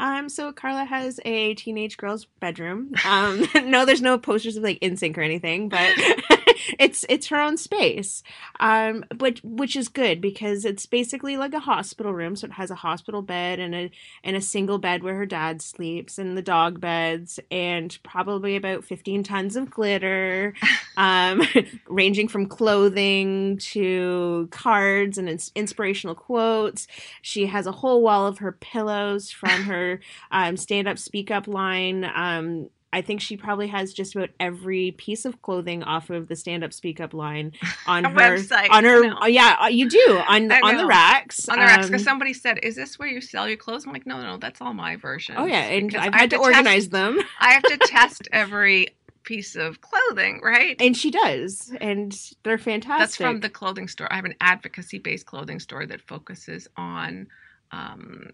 Um, 0.00 0.28
so 0.28 0.52
Karla 0.52 0.84
has 0.84 1.18
a 1.24 1.54
teenage 1.54 1.96
girl's 1.96 2.26
bedroom. 2.40 2.92
Um, 3.04 3.46
no, 3.70 3.84
there's 3.84 4.02
no 4.02 4.18
posters 4.18 4.56
of 4.56 4.62
like 4.62 4.80
NSYNC 4.80 5.16
or 5.16 5.22
anything, 5.22 5.68
but 5.68 5.92
it's 6.78 7.04
it's 7.08 7.28
her 7.28 7.40
own 7.40 7.56
space. 7.56 8.22
Um, 8.60 9.04
but 9.14 9.40
which 9.44 9.76
is 9.76 9.88
good 9.88 10.20
because 10.20 10.64
it's 10.64 10.86
basically 10.86 11.36
like 11.36 11.54
a 11.54 11.60
hospital 11.60 12.12
room. 12.12 12.36
So 12.36 12.46
it 12.46 12.52
has 12.52 12.70
a 12.70 12.76
hospital 12.76 13.22
bed 13.22 13.58
and 13.58 13.74
a 13.74 13.90
and 14.24 14.36
a 14.36 14.40
single 14.40 14.78
bed 14.78 15.02
where 15.02 15.16
her 15.16 15.26
dad 15.26 15.62
sleeps, 15.62 16.18
and 16.18 16.36
the 16.36 16.42
dog 16.42 16.80
beds, 16.80 17.40
and 17.50 17.96
probably 18.02 18.56
about 18.56 18.84
15 18.84 19.22
tons 19.22 19.56
of 19.56 19.70
glitter, 19.70 20.54
um, 20.96 21.42
ranging 21.88 22.28
from 22.28 22.46
clothing 22.46 23.58
to 23.58 24.48
cards 24.50 25.18
and 25.18 25.28
ins- 25.28 25.52
inspirational 25.54 26.14
quotes. 26.14 26.86
She 27.22 27.46
has 27.46 27.66
a 27.66 27.72
whole 27.72 28.02
wall 28.02 28.26
of 28.26 28.38
her 28.38 28.52
pillows 28.52 29.30
from 29.30 29.64
her 29.64 30.00
um, 30.30 30.56
stand 30.56 30.88
up, 30.88 30.98
speak 30.98 31.30
up 31.30 31.46
line. 31.46 32.04
Um, 32.04 32.70
I 32.90 33.02
think 33.02 33.20
she 33.20 33.36
probably 33.36 33.66
has 33.68 33.92
just 33.92 34.16
about 34.16 34.30
every 34.40 34.92
piece 34.92 35.26
of 35.26 35.42
clothing 35.42 35.82
off 35.82 36.08
of 36.08 36.28
the 36.28 36.34
stand 36.36 36.64
up, 36.64 36.72
speak 36.72 37.00
up 37.00 37.12
line 37.12 37.52
on 37.86 38.04
her 38.04 38.10
website, 38.16 38.68
On 38.70 38.82
her, 38.84 39.02
know. 39.06 39.26
yeah, 39.26 39.56
uh, 39.60 39.66
you 39.66 39.88
do 39.90 40.22
on 40.26 40.50
on 40.50 40.76
the 40.78 40.86
racks. 40.86 41.48
On 41.50 41.58
the 41.58 41.64
racks, 41.64 41.84
Um, 41.84 41.90
because 41.90 42.04
somebody 42.04 42.32
said, 42.32 42.58
"Is 42.62 42.76
this 42.76 42.98
where 42.98 43.08
you 43.08 43.20
sell 43.20 43.46
your 43.46 43.58
clothes?" 43.58 43.86
I'm 43.86 43.92
like, 43.92 44.06
"No, 44.06 44.22
no, 44.22 44.38
that's 44.38 44.60
all 44.62 44.72
my 44.72 44.96
version." 44.96 45.34
Oh 45.38 45.44
yeah, 45.44 45.60
and 45.64 45.94
I've 45.94 46.14
I 46.14 46.18
had 46.20 46.30
to 46.30 46.36
test- 46.36 46.46
organize 46.46 46.88
them. 46.88 47.18
I 47.40 47.52
have 47.52 47.62
to 47.64 47.76
test 47.82 48.26
every 48.32 48.88
piece 49.24 49.54
of 49.56 49.82
clothing, 49.82 50.40
right? 50.42 50.80
And 50.80 50.96
she 50.96 51.10
does, 51.10 51.70
and 51.82 52.18
they're 52.42 52.56
fantastic. 52.56 53.00
That's 53.00 53.16
from 53.16 53.40
the 53.40 53.50
clothing 53.50 53.86
store. 53.88 54.10
I 54.10 54.16
have 54.16 54.24
an 54.24 54.34
advocacy 54.40 54.98
based 54.98 55.26
clothing 55.26 55.60
store 55.60 55.84
that 55.84 56.00
focuses 56.00 56.66
on, 56.78 57.26
um, 57.70 58.30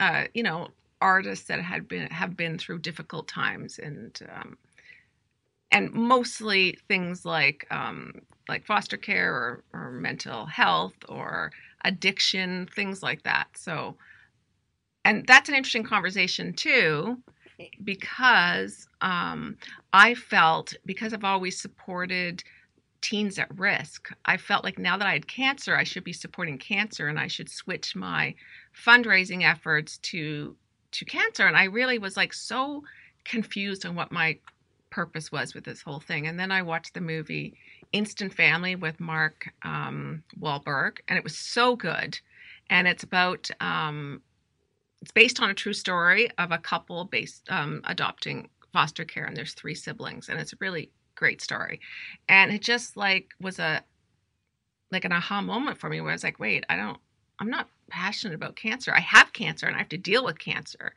uh, 0.00 0.24
you 0.32 0.42
know, 0.42 0.68
artists 1.02 1.46
that 1.48 1.60
had 1.60 1.88
been 1.88 2.08
have 2.10 2.36
been 2.36 2.56
through 2.58 2.78
difficult 2.78 3.26
times 3.28 3.78
and 3.78 4.18
um, 4.34 4.56
and 5.72 5.92
mostly 5.92 6.78
things 6.88 7.24
like 7.24 7.66
um, 7.70 8.12
like 8.48 8.64
foster 8.64 8.96
care 8.96 9.34
or, 9.34 9.64
or 9.72 9.90
mental 9.90 10.46
health 10.46 10.96
or 11.08 11.50
addiction, 11.84 12.68
things 12.74 13.02
like 13.02 13.22
that. 13.24 13.48
So, 13.56 13.96
and 15.04 15.26
that's 15.26 15.48
an 15.48 15.54
interesting 15.54 15.84
conversation 15.84 16.52
too, 16.52 17.18
because 17.82 18.88
um, 19.00 19.56
I 19.92 20.14
felt 20.14 20.74
because 20.86 21.12
I've 21.12 21.24
always 21.24 21.60
supported 21.60 22.44
teens 23.00 23.38
at 23.38 23.58
risk, 23.58 24.10
I 24.26 24.36
felt 24.36 24.64
like 24.64 24.78
now 24.78 24.96
that 24.96 25.08
I 25.08 25.12
had 25.12 25.26
cancer, 25.26 25.76
I 25.76 25.82
should 25.84 26.04
be 26.04 26.12
supporting 26.12 26.58
cancer 26.58 27.08
and 27.08 27.18
I 27.18 27.26
should 27.26 27.48
switch 27.48 27.96
my 27.96 28.34
fundraising 28.86 29.42
efforts 29.44 29.98
to 29.98 30.56
to 30.92 31.04
cancer. 31.04 31.46
And 31.46 31.56
I 31.56 31.64
really 31.64 31.98
was 31.98 32.16
like 32.16 32.32
so 32.32 32.84
confused 33.24 33.86
on 33.86 33.94
what 33.94 34.12
my 34.12 34.38
purpose 34.90 35.32
was 35.32 35.54
with 35.54 35.64
this 35.64 35.82
whole 35.82 36.00
thing. 36.00 36.26
And 36.26 36.38
then 36.38 36.52
I 36.52 36.62
watched 36.62 36.94
the 36.94 37.00
movie 37.00 37.54
Instant 37.92 38.32
Family 38.32 38.74
with 38.74 39.00
Mark 39.00 39.52
um, 39.62 40.22
Wahlberg, 40.40 40.98
and 41.08 41.18
it 41.18 41.24
was 41.24 41.36
so 41.36 41.76
good. 41.76 42.18
And 42.70 42.88
it's 42.88 43.02
about 43.02 43.50
um, 43.60 44.22
it's 45.00 45.12
based 45.12 45.40
on 45.40 45.50
a 45.50 45.54
true 45.54 45.72
story 45.72 46.30
of 46.38 46.52
a 46.52 46.58
couple 46.58 47.04
based 47.04 47.50
um, 47.50 47.82
adopting 47.84 48.48
foster 48.72 49.04
care, 49.04 49.24
and 49.24 49.36
there's 49.36 49.54
three 49.54 49.74
siblings, 49.74 50.28
and 50.28 50.40
it's 50.40 50.52
a 50.52 50.58
really 50.60 50.90
great 51.14 51.42
story. 51.42 51.80
And 52.28 52.50
it 52.52 52.62
just 52.62 52.96
like 52.96 53.28
was 53.40 53.58
a 53.58 53.82
like 54.90 55.04
an 55.04 55.12
aha 55.12 55.40
moment 55.40 55.78
for 55.78 55.88
me 55.88 56.00
where 56.00 56.10
I 56.10 56.14
was 56.14 56.24
like, 56.24 56.38
wait, 56.38 56.64
I 56.68 56.76
don't, 56.76 56.98
I'm 57.38 57.48
not 57.48 57.68
passionate 57.92 58.34
about 58.34 58.56
cancer. 58.56 58.92
I 58.92 59.00
have 59.00 59.32
cancer 59.32 59.66
and 59.66 59.76
I 59.76 59.80
have 59.80 59.90
to 59.90 59.98
deal 59.98 60.24
with 60.24 60.38
cancer, 60.38 60.94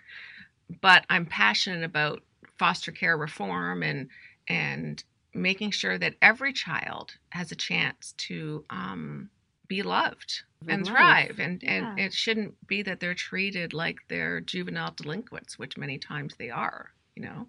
but 0.81 1.05
I'm 1.09 1.25
passionate 1.25 1.83
about 1.83 2.23
foster 2.57 2.91
care 2.91 3.17
reform 3.17 3.83
and 3.83 4.09
and 4.47 5.03
making 5.33 5.71
sure 5.71 5.97
that 5.97 6.15
every 6.21 6.53
child 6.53 7.13
has 7.29 7.51
a 7.51 7.55
chance 7.55 8.13
to 8.17 8.63
um, 8.69 9.29
be 9.67 9.83
loved 9.83 10.43
and 10.67 10.85
Life. 10.85 10.95
thrive 10.95 11.39
and 11.39 11.63
and 11.63 11.99
it 11.99 12.13
shouldn't 12.13 12.55
be 12.67 12.81
that 12.83 12.99
they're 12.99 13.13
treated 13.13 13.73
like 13.73 13.97
they're 14.07 14.39
juvenile 14.39 14.93
delinquents 14.95 15.59
which 15.59 15.77
many 15.77 15.97
times 15.97 16.35
they 16.37 16.49
are 16.49 16.91
you 17.15 17.23
know 17.23 17.47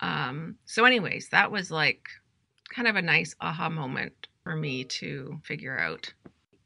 um, 0.00 0.56
so 0.66 0.84
anyways 0.84 1.28
that 1.30 1.50
was 1.50 1.70
like 1.70 2.08
kind 2.74 2.88
of 2.88 2.96
a 2.96 3.02
nice 3.02 3.34
aha 3.40 3.68
moment 3.70 4.28
for 4.42 4.56
me 4.56 4.84
to 4.84 5.40
figure 5.44 5.78
out 5.78 6.12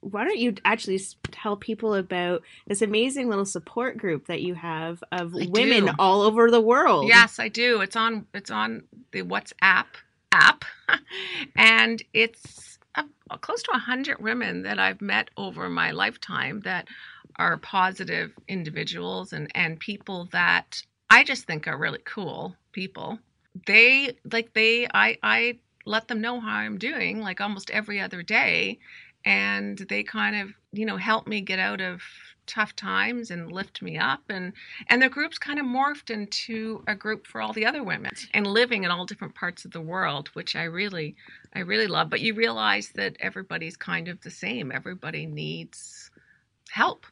Why 0.02 0.24
don't 0.24 0.38
you 0.38 0.54
actually 0.64 1.00
tell 1.30 1.56
people 1.56 1.94
about 1.94 2.42
this 2.66 2.82
amazing 2.82 3.28
little 3.28 3.44
support 3.44 3.96
group 3.96 4.26
that 4.26 4.42
you 4.42 4.54
have 4.54 5.02
of 5.12 5.34
I 5.34 5.46
women 5.48 5.86
do. 5.86 5.92
all 5.98 6.22
over 6.22 6.50
the 6.50 6.60
world? 6.60 7.06
Yes, 7.06 7.38
I 7.38 7.48
do. 7.48 7.80
It's 7.80 7.96
on 7.96 8.26
it's 8.34 8.50
on 8.50 8.82
the 9.12 9.22
WhatsApp 9.22 9.86
app, 10.32 10.64
and 11.56 12.02
it's 12.12 12.78
uh, 12.96 13.04
close 13.40 13.62
to 13.62 13.72
hundred 13.72 14.20
women 14.20 14.62
that 14.62 14.78
I've 14.78 15.00
met 15.00 15.30
over 15.36 15.68
my 15.68 15.92
lifetime 15.92 16.60
that 16.60 16.88
are 17.36 17.56
positive 17.56 18.32
individuals 18.48 19.32
and 19.32 19.50
and 19.54 19.78
people 19.78 20.28
that 20.32 20.82
I 21.10 21.24
just 21.24 21.46
think 21.46 21.66
are 21.68 21.78
really 21.78 22.00
cool 22.04 22.56
people. 22.72 23.18
They 23.66 24.16
like 24.30 24.52
they 24.52 24.88
I 24.92 25.18
I 25.22 25.58
let 25.84 26.08
them 26.08 26.20
know 26.20 26.40
how 26.40 26.56
I'm 26.56 26.78
doing 26.78 27.20
like 27.20 27.40
almost 27.40 27.70
every 27.70 28.00
other 28.00 28.22
day, 28.22 28.78
and 29.24 29.78
they 29.88 30.02
kind 30.02 30.36
of 30.36 30.54
you 30.72 30.86
know 30.86 30.96
help 30.96 31.26
me 31.26 31.40
get 31.40 31.58
out 31.58 31.80
of 31.80 32.02
tough 32.44 32.74
times 32.74 33.30
and 33.30 33.52
lift 33.52 33.82
me 33.82 33.96
up 33.96 34.22
and 34.28 34.52
and 34.88 35.00
the 35.00 35.08
group's 35.08 35.38
kind 35.38 35.60
of 35.60 35.64
morphed 35.64 36.10
into 36.10 36.82
a 36.88 36.94
group 36.94 37.24
for 37.24 37.40
all 37.40 37.52
the 37.52 37.64
other 37.64 37.84
women 37.84 38.10
and 38.34 38.46
living 38.48 38.82
in 38.82 38.90
all 38.90 39.06
different 39.06 39.34
parts 39.34 39.64
of 39.64 39.70
the 39.70 39.80
world 39.80 40.28
which 40.34 40.56
i 40.56 40.64
really 40.64 41.14
i 41.54 41.60
really 41.60 41.86
love. 41.86 42.10
But 42.10 42.20
you 42.20 42.34
realize 42.34 42.90
that 42.94 43.16
everybody's 43.20 43.76
kind 43.76 44.08
of 44.08 44.20
the 44.22 44.30
same. 44.30 44.72
Everybody 44.72 45.26
needs 45.26 46.10
help. 46.70 47.06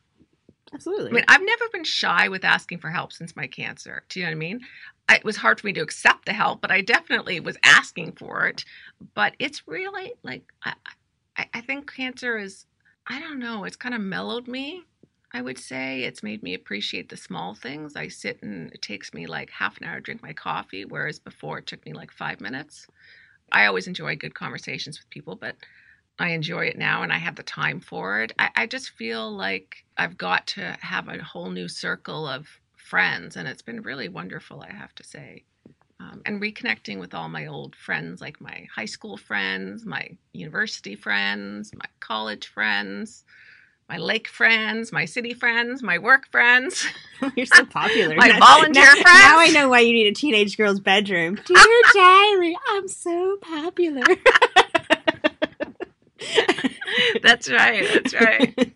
Absolutely. 0.72 1.10
i 1.10 1.12
mean 1.12 1.24
i've 1.28 1.42
never 1.42 1.64
been 1.72 1.84
shy 1.84 2.28
with 2.28 2.44
asking 2.44 2.78
for 2.78 2.90
help 2.90 3.12
since 3.12 3.34
my 3.36 3.46
cancer. 3.46 4.04
Do 4.08 4.20
you 4.20 4.26
know 4.26 4.30
what 4.30 4.36
i 4.36 4.38
mean? 4.38 4.60
It 5.10 5.24
was 5.24 5.36
hard 5.36 5.60
for 5.60 5.66
me 5.66 5.72
to 5.74 5.80
accept 5.80 6.26
the 6.26 6.32
help 6.32 6.60
but 6.60 6.70
i 6.70 6.80
definitely 6.80 7.40
was 7.40 7.56
asking 7.64 8.12
for 8.12 8.46
it. 8.46 8.64
But 9.14 9.34
it's 9.38 9.66
really 9.66 10.14
like 10.22 10.44
i 10.64 10.74
i, 11.40 11.58
I 11.58 11.60
think 11.60 11.92
cancer 11.92 12.38
is 12.38 12.66
i 13.06 13.18
don't 13.20 13.38
know 13.38 13.64
it's 13.64 13.76
kind 13.76 13.94
of 13.94 14.00
mellowed 14.00 14.48
me 14.48 14.84
I 15.32 15.42
would 15.42 15.58
say 15.58 16.02
it's 16.02 16.22
made 16.22 16.42
me 16.42 16.54
appreciate 16.54 17.08
the 17.08 17.16
small 17.16 17.54
things. 17.54 17.94
I 17.94 18.08
sit 18.08 18.42
and 18.42 18.72
it 18.72 18.82
takes 18.82 19.14
me 19.14 19.26
like 19.26 19.50
half 19.50 19.78
an 19.78 19.84
hour 19.84 19.96
to 19.96 20.00
drink 20.00 20.22
my 20.22 20.32
coffee, 20.32 20.84
whereas 20.84 21.20
before 21.20 21.58
it 21.58 21.66
took 21.66 21.84
me 21.86 21.92
like 21.92 22.10
five 22.10 22.40
minutes. 22.40 22.86
I 23.52 23.66
always 23.66 23.86
enjoy 23.86 24.16
good 24.16 24.34
conversations 24.34 24.98
with 24.98 25.10
people, 25.10 25.36
but 25.36 25.56
I 26.18 26.30
enjoy 26.30 26.66
it 26.66 26.78
now 26.78 27.02
and 27.02 27.12
I 27.12 27.18
have 27.18 27.36
the 27.36 27.42
time 27.42 27.80
for 27.80 28.22
it. 28.22 28.32
I, 28.38 28.50
I 28.56 28.66
just 28.66 28.90
feel 28.90 29.30
like 29.30 29.84
I've 29.96 30.18
got 30.18 30.46
to 30.48 30.76
have 30.80 31.08
a 31.08 31.22
whole 31.22 31.50
new 31.50 31.68
circle 31.68 32.26
of 32.26 32.48
friends, 32.76 33.36
and 33.36 33.46
it's 33.46 33.62
been 33.62 33.82
really 33.82 34.08
wonderful, 34.08 34.62
I 34.62 34.72
have 34.72 34.94
to 34.96 35.04
say. 35.04 35.44
Um, 36.10 36.22
and 36.26 36.42
reconnecting 36.42 36.98
with 36.98 37.14
all 37.14 37.28
my 37.28 37.46
old 37.46 37.76
friends, 37.76 38.20
like 38.20 38.40
my 38.40 38.66
high 38.74 38.86
school 38.86 39.16
friends, 39.16 39.86
my 39.86 40.08
university 40.32 40.96
friends, 40.96 41.72
my 41.74 41.84
college 42.00 42.48
friends 42.48 43.24
my 43.90 43.96
lake 43.98 44.28
friends, 44.28 44.92
my 44.92 45.04
city 45.04 45.34
friends, 45.34 45.82
my 45.82 45.98
work 45.98 46.30
friends. 46.30 46.86
You're 47.36 47.44
so 47.44 47.64
popular. 47.66 48.14
My 48.18 48.28
Now- 48.28 48.38
volunteer 48.38 48.84
now, 48.84 48.92
friends. 48.92 49.04
Now 49.04 49.38
I 49.40 49.48
know 49.48 49.68
why 49.68 49.80
you 49.80 49.92
need 49.92 50.06
a 50.06 50.14
teenage 50.14 50.56
girl's 50.56 50.78
bedroom. 50.78 51.34
Dear 51.44 51.82
diary, 51.92 52.56
I'm 52.68 52.86
so 52.86 53.36
popular. 53.42 54.02
that's 57.20 57.50
right. 57.50 57.84
That's 57.92 58.14
right. 58.14 58.72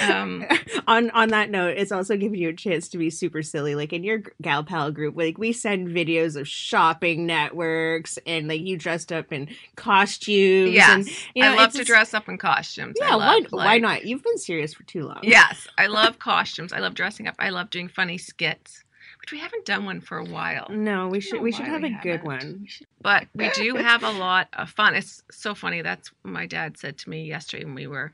Um, 0.00 0.46
on 0.86 1.10
on 1.10 1.28
that 1.28 1.50
note, 1.50 1.76
it's 1.76 1.92
also 1.92 2.16
giving 2.16 2.38
you 2.38 2.48
a 2.50 2.52
chance 2.52 2.88
to 2.90 2.98
be 2.98 3.10
super 3.10 3.42
silly. 3.42 3.74
Like 3.74 3.92
in 3.92 4.04
your 4.04 4.22
gal 4.40 4.64
pal 4.64 4.90
group, 4.90 5.16
like 5.16 5.38
we 5.38 5.52
send 5.52 5.88
videos 5.88 6.36
of 6.36 6.46
shopping 6.48 7.26
networks 7.26 8.18
and 8.26 8.48
like 8.48 8.60
you 8.60 8.76
dressed 8.76 9.12
up 9.12 9.32
in 9.32 9.48
costumes. 9.76 10.72
yes, 10.74 10.90
and, 10.90 11.08
you 11.34 11.42
know, 11.42 11.52
I 11.52 11.56
love 11.56 11.72
to 11.74 11.84
dress 11.84 12.14
up 12.14 12.28
in 12.28 12.38
costumes. 12.38 12.96
Yeah, 13.00 13.16
why 13.16 13.38
love, 13.40 13.46
why 13.50 13.64
like- 13.64 13.82
not? 13.82 14.04
You've 14.04 14.22
been 14.22 14.38
serious 14.38 14.74
for 14.74 14.82
too 14.84 15.04
long. 15.06 15.20
Yes, 15.22 15.66
I 15.78 15.86
love 15.88 16.18
costumes. 16.18 16.72
I 16.72 16.78
love 16.78 16.94
dressing 16.94 17.26
up. 17.28 17.34
I 17.38 17.50
love 17.50 17.70
doing 17.70 17.88
funny 17.88 18.18
skits, 18.18 18.84
which 19.20 19.32
we 19.32 19.38
haven't 19.38 19.64
done 19.64 19.84
one 19.84 20.00
for 20.00 20.18
a 20.18 20.24
while. 20.24 20.66
No, 20.70 21.08
we 21.08 21.20
should 21.20 21.40
we 21.40 21.52
should 21.52 21.66
have 21.66 21.82
a 21.84 21.88
we 21.88 21.98
good 22.02 22.20
haven't. 22.20 22.24
one. 22.26 22.66
but 23.00 23.26
we 23.34 23.50
do 23.50 23.74
have 23.76 24.02
a 24.02 24.10
lot 24.12 24.48
of 24.52 24.70
fun. 24.70 24.94
It's 24.94 25.22
so 25.30 25.54
funny. 25.54 25.82
That's 25.82 26.10
what 26.22 26.32
my 26.32 26.46
dad 26.46 26.76
said 26.78 26.98
to 26.98 27.10
me 27.10 27.24
yesterday 27.24 27.64
when 27.64 27.74
we 27.74 27.86
were 27.86 28.12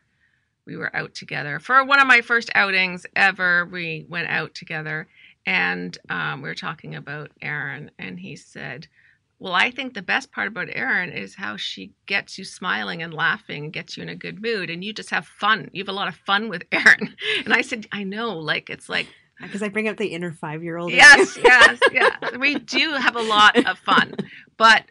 we 0.69 0.77
were 0.77 0.95
out 0.95 1.15
together 1.15 1.59
for 1.59 1.83
one 1.83 1.99
of 1.99 2.07
my 2.07 2.21
first 2.21 2.51
outings 2.55 3.07
ever. 3.17 3.65
We 3.65 4.05
went 4.09 4.29
out 4.29 4.55
together 4.55 5.09
and 5.47 5.97
um, 6.11 6.43
we 6.43 6.49
were 6.51 6.55
talking 6.55 6.95
about 6.95 7.31
Erin, 7.41 7.91
and 7.99 8.21
he 8.21 8.37
said, 8.37 8.87
"Well, 9.39 9.55
I 9.55 9.71
think 9.71 9.95
the 9.95 10.03
best 10.03 10.31
part 10.31 10.47
about 10.47 10.69
Erin 10.71 11.11
is 11.11 11.37
how 11.37 11.57
she 11.57 11.93
gets 12.05 12.37
you 12.37 12.45
smiling 12.45 13.03
and 13.03 13.15
laughing 13.15 13.65
and 13.65 13.73
gets 13.73 13.97
you 13.97 14.03
in 14.03 14.11
a 14.11 14.15
good 14.15 14.43
mood, 14.43 14.69
and 14.69 14.85
you 14.85 14.93
just 14.93 15.09
have 15.09 15.27
fun. 15.27 15.71
You 15.73 15.83
have 15.83 15.89
a 15.89 15.93
lot 15.93 16.09
of 16.09 16.17
fun 16.17 16.51
with 16.51 16.65
Erin." 16.73 17.17
And 17.47 17.55
I 17.55 17.63
said, 17.63 17.87
"I 17.93 18.05
know, 18.05 18.37
like 18.39 18.69
it's 18.69 18.91
like." 18.91 19.07
Because 19.41 19.63
I 19.63 19.69
bring 19.69 19.89
up 19.89 19.97
the 19.97 20.09
inner 20.09 20.33
five 20.33 20.65
year 20.65 20.77
old. 20.77 20.91
Yes, 20.91 21.39
yes, 21.43 21.79
yeah. 21.93 22.11
We 22.39 22.57
do 22.57 22.93
have 22.95 23.15
a 23.15 23.23
lot 23.23 23.57
of 23.57 23.79
fun, 23.79 24.17
but 24.57 24.85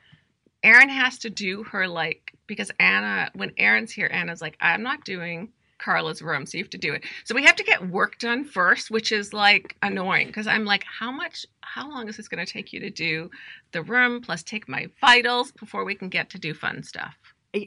Erin 0.64 0.90
has 0.90 1.20
to 1.20 1.30
do 1.30 1.64
her 1.66 1.88
like 1.88 2.34
because 2.48 2.72
Anna, 2.80 3.30
when 3.36 3.52
Erin's 3.58 3.92
here, 3.92 4.10
Anna's 4.12 4.42
like, 4.42 4.58
I'm 4.60 4.82
not 4.82 5.04
doing 5.04 5.50
Karla's 5.80 6.22
room, 6.22 6.46
so 6.46 6.58
you 6.58 6.64
have 6.64 6.72
to 6.72 6.78
do 6.78 6.94
it. 6.94 7.04
So 7.24 7.36
we 7.36 7.44
have 7.44 7.56
to 7.56 7.64
get 7.64 7.90
work 7.90 8.18
done 8.20 8.44
first, 8.46 8.90
which 8.92 9.12
is 9.12 9.34
like 9.34 9.76
annoying 9.82 10.28
because 10.28 10.48
I'm 10.48 10.66
like, 10.66 10.84
how 10.84 11.12
much, 11.12 11.46
how 11.62 11.90
long 11.90 12.08
is 12.10 12.18
this 12.18 12.28
going 12.28 12.44
to 12.46 12.52
take 12.52 12.74
you 12.74 12.80
to 12.80 12.90
do 12.90 13.30
the 13.72 13.84
room 13.84 14.22
plus 14.22 14.44
take 14.44 14.68
my 14.68 14.88
vitals 15.02 15.52
before 15.52 15.86
we 15.86 15.96
can 15.96 16.10
get 16.10 16.30
to 16.32 16.40
do 16.40 16.54
fun 16.54 16.84
stuff? 16.84 17.16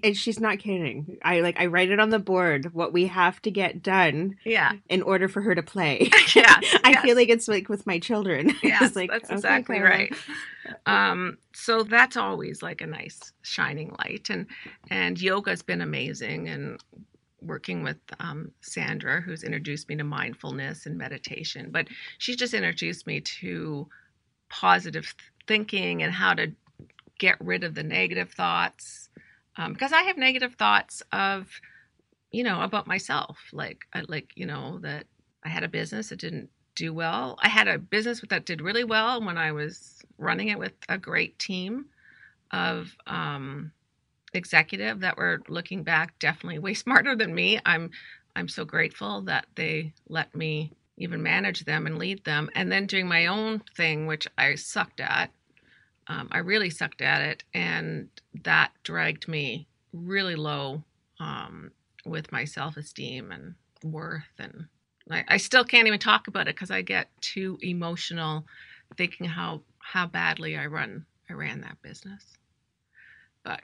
and 0.04 0.16
she's 0.16 0.38
not 0.38 0.58
kidding. 0.58 1.16
I 1.24 1.40
like 1.40 1.58
I 1.58 1.66
write 1.66 1.90
it 1.90 1.98
on 1.98 2.10
the 2.10 2.18
board 2.18 2.72
what 2.74 2.92
we 2.92 3.06
have 3.06 3.40
to 3.42 3.50
get 3.50 3.82
done 3.82 4.36
Yeah, 4.44 4.72
in 4.88 5.02
order 5.02 5.26
for 5.26 5.40
her 5.42 5.54
to 5.54 5.62
play. 5.62 6.10
yeah. 6.34 6.60
I 6.84 6.90
yes. 6.90 7.02
feel 7.02 7.16
like 7.16 7.28
it's 7.28 7.48
like 7.48 7.68
with 7.68 7.86
my 7.86 7.98
children. 7.98 8.52
It's 8.62 8.96
like 8.96 9.10
that's 9.10 9.30
exactly 9.30 9.78
Karla. 9.78 9.90
right. 9.90 10.14
Um, 10.86 11.38
so 11.54 11.82
that's 11.82 12.16
always 12.16 12.62
like 12.62 12.80
a 12.80 12.86
nice 12.86 13.32
shining 13.42 13.94
light, 13.98 14.28
and 14.30 14.46
and 14.90 15.20
yoga's 15.20 15.62
been 15.62 15.80
amazing, 15.80 16.48
and 16.48 16.82
working 17.42 17.82
with 17.82 17.98
um, 18.18 18.52
Sandra, 18.60 19.20
who's 19.20 19.44
introduced 19.44 19.88
me 19.88 19.96
to 19.96 20.04
mindfulness 20.04 20.86
and 20.86 20.96
meditation, 20.98 21.70
but 21.70 21.88
she's 22.18 22.36
just 22.36 22.54
introduced 22.54 23.06
me 23.06 23.20
to 23.20 23.88
positive 24.48 25.14
thinking 25.46 26.02
and 26.02 26.12
how 26.12 26.34
to 26.34 26.52
get 27.18 27.36
rid 27.40 27.64
of 27.64 27.74
the 27.74 27.82
negative 27.82 28.30
thoughts 28.32 29.10
um, 29.56 29.72
because 29.72 29.92
I 29.92 30.02
have 30.02 30.16
negative 30.16 30.54
thoughts 30.54 31.02
of 31.12 31.48
you 32.30 32.44
know 32.44 32.62
about 32.62 32.86
myself 32.86 33.38
like 33.52 33.80
I, 33.92 34.04
like 34.08 34.30
you 34.34 34.46
know 34.46 34.78
that 34.82 35.04
I 35.44 35.48
had 35.48 35.64
a 35.64 35.68
business 35.68 36.08
that 36.08 36.18
didn't 36.18 36.50
do 36.74 36.94
well. 36.94 37.38
I 37.42 37.48
had 37.48 37.68
a 37.68 37.78
business 37.78 38.22
that 38.30 38.46
did 38.46 38.60
really 38.60 38.84
well 38.84 39.22
when 39.22 39.36
I 39.36 39.52
was 39.52 40.02
running 40.18 40.48
it 40.48 40.58
with 40.58 40.72
a 40.88 40.96
great 40.98 41.38
team 41.38 41.86
of 42.52 42.94
um, 43.06 43.72
executive 44.32 45.00
that 45.00 45.16
were 45.16 45.42
looking 45.48 45.82
back 45.82 46.18
definitely 46.18 46.58
way 46.58 46.74
smarter 46.84 47.16
than 47.16 47.34
me. 47.34 47.60
I'm 47.64 47.90
I'm 48.36 48.48
so 48.48 48.64
grateful 48.64 49.22
that 49.22 49.46
they 49.56 49.92
let 50.08 50.34
me 50.34 50.72
even 50.96 51.22
manage 51.22 51.64
them 51.64 51.86
and 51.86 51.98
lead 51.98 52.24
them. 52.24 52.50
And 52.54 52.70
then 52.70 52.86
doing 52.86 53.08
my 53.08 53.26
own 53.26 53.62
thing, 53.76 54.06
which 54.06 54.28
I 54.38 54.54
sucked 54.54 55.00
at. 55.00 55.30
Um, 56.06 56.28
I 56.30 56.38
really 56.38 56.70
sucked 56.70 57.02
at 57.02 57.22
it, 57.22 57.44
and 57.54 58.08
that 58.44 58.72
dragged 58.82 59.28
me 59.28 59.66
really 59.92 60.34
low 60.34 60.82
um, 61.18 61.70
with 62.04 62.30
my 62.32 62.44
self 62.44 62.76
esteem 62.76 63.32
and 63.32 63.54
worth. 63.84 64.24
And 64.38 64.66
I, 65.10 65.24
I 65.28 65.36
still 65.36 65.64
can't 65.64 65.86
even 65.86 66.00
talk 66.00 66.28
about 66.28 66.48
it 66.48 66.54
because 66.54 66.70
I 66.70 66.82
get 66.82 67.08
too 67.20 67.58
emotional 67.62 68.46
thinking 68.96 69.26
how 69.26 69.62
how 69.78 70.06
badly 70.06 70.56
I 70.56 70.66
run 70.66 71.06
I 71.28 71.34
ran 71.34 71.60
that 71.60 71.80
business. 71.80 72.24
But 73.44 73.60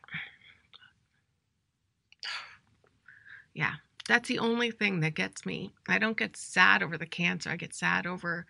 yeah, 3.57 3.73
that's 4.07 4.29
the 4.29 4.39
only 4.39 4.71
thing 4.71 5.01
that 5.01 5.15
gets 5.15 5.47
me. 5.47 5.73
I 5.89 5.99
don't 5.99 6.17
get 6.17 6.37
sad 6.37 6.83
over 6.83 6.99
the 6.99 7.07
cancer. 7.07 7.51
I 7.51 7.57
get 7.57 7.75
sad 7.75 8.07
over 8.07 8.47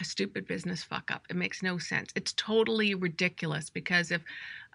a 0.00 0.04
stupid 0.04 0.46
business 0.46 0.84
fuck 0.84 1.10
up. 1.10 1.26
It 1.28 1.36
makes 1.36 1.64
no 1.64 1.78
sense. 1.78 2.10
It's 2.14 2.32
totally 2.34 2.94
ridiculous 2.94 3.70
because 3.70 4.12
if 4.12 4.22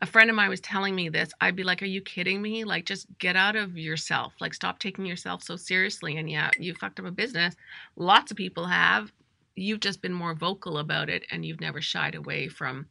a 0.02 0.06
friend 0.06 0.30
of 0.30 0.36
mine 0.36 0.50
was 0.50 0.60
telling 0.60 0.94
me 0.94 1.08
this, 1.08 1.32
I'd 1.40 1.56
be 1.56 1.64
like, 1.64 1.82
Are 1.82 1.86
you 1.86 2.02
kidding 2.02 2.42
me? 2.42 2.66
Like, 2.66 2.86
just 2.86 3.08
get 3.18 3.38
out 3.38 3.56
of 3.56 3.78
yourself. 3.78 4.34
Like, 4.42 4.54
stop 4.54 4.80
taking 4.80 5.06
yourself 5.06 5.42
so 5.42 5.56
seriously. 5.56 6.18
And 6.18 6.30
yeah, 6.30 6.50
you 6.60 6.74
fucked 6.74 7.00
up 7.00 7.06
a 7.06 7.12
business. 7.12 7.56
Lots 7.96 8.30
of 8.30 8.38
people 8.38 8.66
have. 8.66 9.14
You've 9.56 9.80
just 9.80 10.02
been 10.02 10.14
more 10.14 10.34
vocal 10.34 10.80
about 10.80 11.10
it 11.10 11.24
and 11.32 11.46
you've 11.46 11.62
never 11.62 11.82
shied 11.82 12.16
away 12.16 12.50
from 12.50 12.88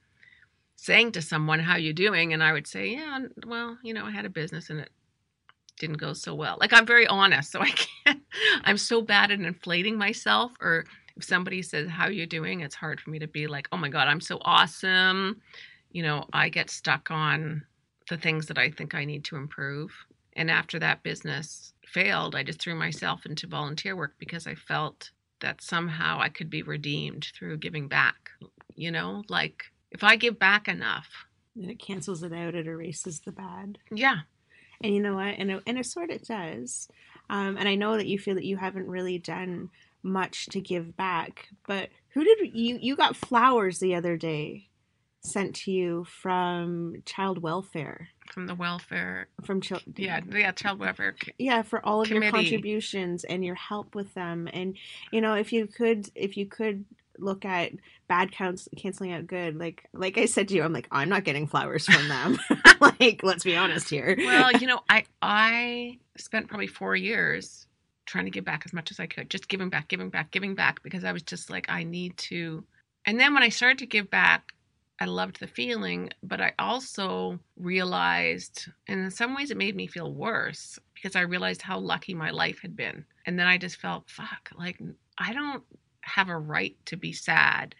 saying 0.76 1.12
to 1.12 1.22
someone, 1.22 1.60
How 1.60 1.76
you 1.76 1.92
doing? 1.92 2.32
And 2.32 2.42
I 2.42 2.52
would 2.52 2.66
say, 2.66 2.88
Yeah, 2.94 3.20
well, 3.46 3.76
you 3.82 3.92
know, 3.92 4.06
I 4.06 4.12
had 4.12 4.24
a 4.24 4.30
business 4.30 4.70
and 4.70 4.80
it 4.80 4.90
didn't 5.80 5.96
go 5.98 6.12
so 6.12 6.32
well. 6.34 6.56
Like, 6.60 6.72
I'm 6.72 6.86
very 6.86 7.08
honest. 7.08 7.50
So 7.50 7.60
I 7.68 7.70
can't, 7.70 8.22
I'm 8.62 8.78
so 8.78 9.02
bad 9.02 9.32
at 9.32 9.40
inflating 9.40 9.98
myself 9.98 10.52
or 10.60 10.84
if 11.16 11.24
somebody 11.24 11.60
says 11.60 11.88
how 11.90 12.08
you 12.08 12.24
doing 12.26 12.60
it's 12.60 12.74
hard 12.74 13.00
for 13.00 13.10
me 13.10 13.18
to 13.18 13.26
be 13.26 13.46
like 13.46 13.68
oh 13.72 13.76
my 13.76 13.88
god 13.88 14.08
i'm 14.08 14.20
so 14.20 14.38
awesome 14.42 15.40
you 15.90 16.02
know 16.02 16.24
i 16.32 16.48
get 16.48 16.70
stuck 16.70 17.10
on 17.10 17.62
the 18.08 18.16
things 18.16 18.46
that 18.46 18.56
i 18.58 18.70
think 18.70 18.94
i 18.94 19.04
need 19.04 19.24
to 19.24 19.36
improve 19.36 19.90
and 20.34 20.50
after 20.50 20.78
that 20.78 21.02
business 21.02 21.74
failed 21.84 22.34
i 22.34 22.42
just 22.42 22.60
threw 22.60 22.74
myself 22.74 23.26
into 23.26 23.46
volunteer 23.46 23.96
work 23.96 24.14
because 24.18 24.46
i 24.46 24.54
felt 24.54 25.10
that 25.40 25.60
somehow 25.60 26.18
i 26.20 26.28
could 26.28 26.48
be 26.48 26.62
redeemed 26.62 27.26
through 27.36 27.58
giving 27.58 27.88
back 27.88 28.30
you 28.76 28.90
know 28.90 29.22
like 29.28 29.64
if 29.90 30.02
i 30.04 30.16
give 30.16 30.38
back 30.38 30.68
enough 30.68 31.08
And 31.56 31.70
it 31.70 31.80
cancels 31.80 32.22
it 32.22 32.32
out. 32.32 32.54
It 32.54 32.66
erases 32.66 33.20
the 33.20 33.32
bad. 33.32 33.78
yeah 33.90 34.20
And 34.82 34.94
you 34.94 35.00
know 35.00 35.14
what? 35.16 35.34
And 35.38 35.50
it, 35.50 35.62
and 35.66 35.78
it 35.78 35.86
sort 35.86 36.10
of 36.10 36.22
does. 36.22 36.88
Um, 37.28 37.56
and 37.56 37.68
I 37.68 37.74
know 37.74 37.96
that 37.96 38.06
you 38.06 38.18
feel 38.18 38.34
that 38.34 38.44
you 38.44 38.56
haven't 38.56 38.88
really 38.88 39.18
done 39.18 39.70
much 40.02 40.46
to 40.46 40.60
give 40.60 40.96
back. 40.96 41.48
But 41.66 41.90
who 42.10 42.24
did 42.24 42.38
you? 42.54 42.78
You 42.80 42.96
got 42.96 43.16
flowers 43.16 43.78
the 43.78 43.94
other 43.94 44.16
day 44.16 44.70
sent 45.22 45.54
to 45.54 45.70
you 45.70 46.04
from 46.04 47.02
child 47.04 47.42
welfare. 47.42 48.08
from 48.32 48.46
the 48.46 48.54
welfare 48.54 49.28
From 49.44 49.60
child, 49.60 49.82
yeah 49.96 50.20
yeah 50.30 50.52
child 50.52 50.78
welfare 50.78 51.14
yeah, 51.36 51.62
for 51.62 51.84
all 51.84 52.00
of 52.00 52.08
your 52.08 52.30
contributions 52.30 53.24
and 53.24 53.44
your 53.44 53.54
help 53.54 53.94
with 53.94 54.14
them. 54.14 54.48
And 54.52 54.76
you 55.12 55.20
know, 55.20 55.34
if 55.34 55.52
you 55.52 55.66
could, 55.66 56.10
if 56.14 56.36
you 56.36 56.46
could 56.46 56.84
look 57.20 57.44
at 57.44 57.72
bad 58.08 58.32
counts 58.32 58.68
canceling 58.76 59.12
out 59.12 59.26
good 59.26 59.56
like 59.56 59.84
like 59.92 60.18
i 60.18 60.26
said 60.26 60.48
to 60.48 60.54
you 60.54 60.62
i'm 60.62 60.72
like 60.72 60.88
i'm 60.90 61.08
not 61.08 61.24
getting 61.24 61.46
flowers 61.46 61.86
from 61.86 62.08
them 62.08 62.38
like 62.80 63.22
let's 63.22 63.44
be 63.44 63.56
honest 63.56 63.88
here 63.88 64.16
well, 64.18 64.52
you 64.52 64.66
know, 64.66 64.80
I 64.88 65.04
I 65.22 65.98
spent 66.16 66.48
probably 66.48 66.66
four 66.66 66.96
years 66.96 67.66
trying 68.06 68.24
to 68.24 68.30
give 68.30 68.44
back 68.44 68.62
as 68.64 68.72
much 68.72 68.90
as 68.90 68.98
I 68.98 69.06
could, 69.06 69.30
just 69.30 69.48
giving 69.48 69.70
back, 69.70 69.88
giving 69.88 70.10
back, 70.10 70.30
giving 70.30 70.54
back, 70.54 70.82
because 70.82 71.04
I 71.04 71.12
was 71.12 71.22
just 71.22 71.50
like, 71.50 71.66
I 71.68 71.84
need 71.84 72.16
to. 72.18 72.64
And 73.06 73.18
then 73.20 73.34
when 73.34 73.42
I 73.42 73.48
started 73.48 73.78
to 73.78 73.86
give 73.86 74.10
back, 74.10 74.52
I 74.98 75.06
loved 75.06 75.40
the 75.40 75.46
feeling, 75.46 76.10
but 76.22 76.40
I 76.40 76.52
also 76.58 77.38
realized, 77.56 78.68
and 78.86 79.00
in 79.00 79.10
some 79.10 79.34
ways, 79.34 79.50
it 79.50 79.56
made 79.56 79.76
me 79.76 79.86
feel 79.86 80.12
worse 80.12 80.78
because 80.94 81.16
I 81.16 81.20
realized 81.20 81.62
how 81.62 81.78
lucky 81.78 82.12
my 82.12 82.30
life 82.30 82.60
had 82.60 82.76
been. 82.76 83.06
And 83.24 83.38
then 83.38 83.46
I 83.46 83.56
just 83.56 83.76
felt, 83.76 84.10
fuck, 84.10 84.50
like 84.58 84.78
I 85.16 85.32
don't 85.32 85.62
have 86.10 86.28
a 86.28 86.38
right 86.38 86.76
to 86.86 86.96
be 86.96 87.12
sad. 87.12 87.74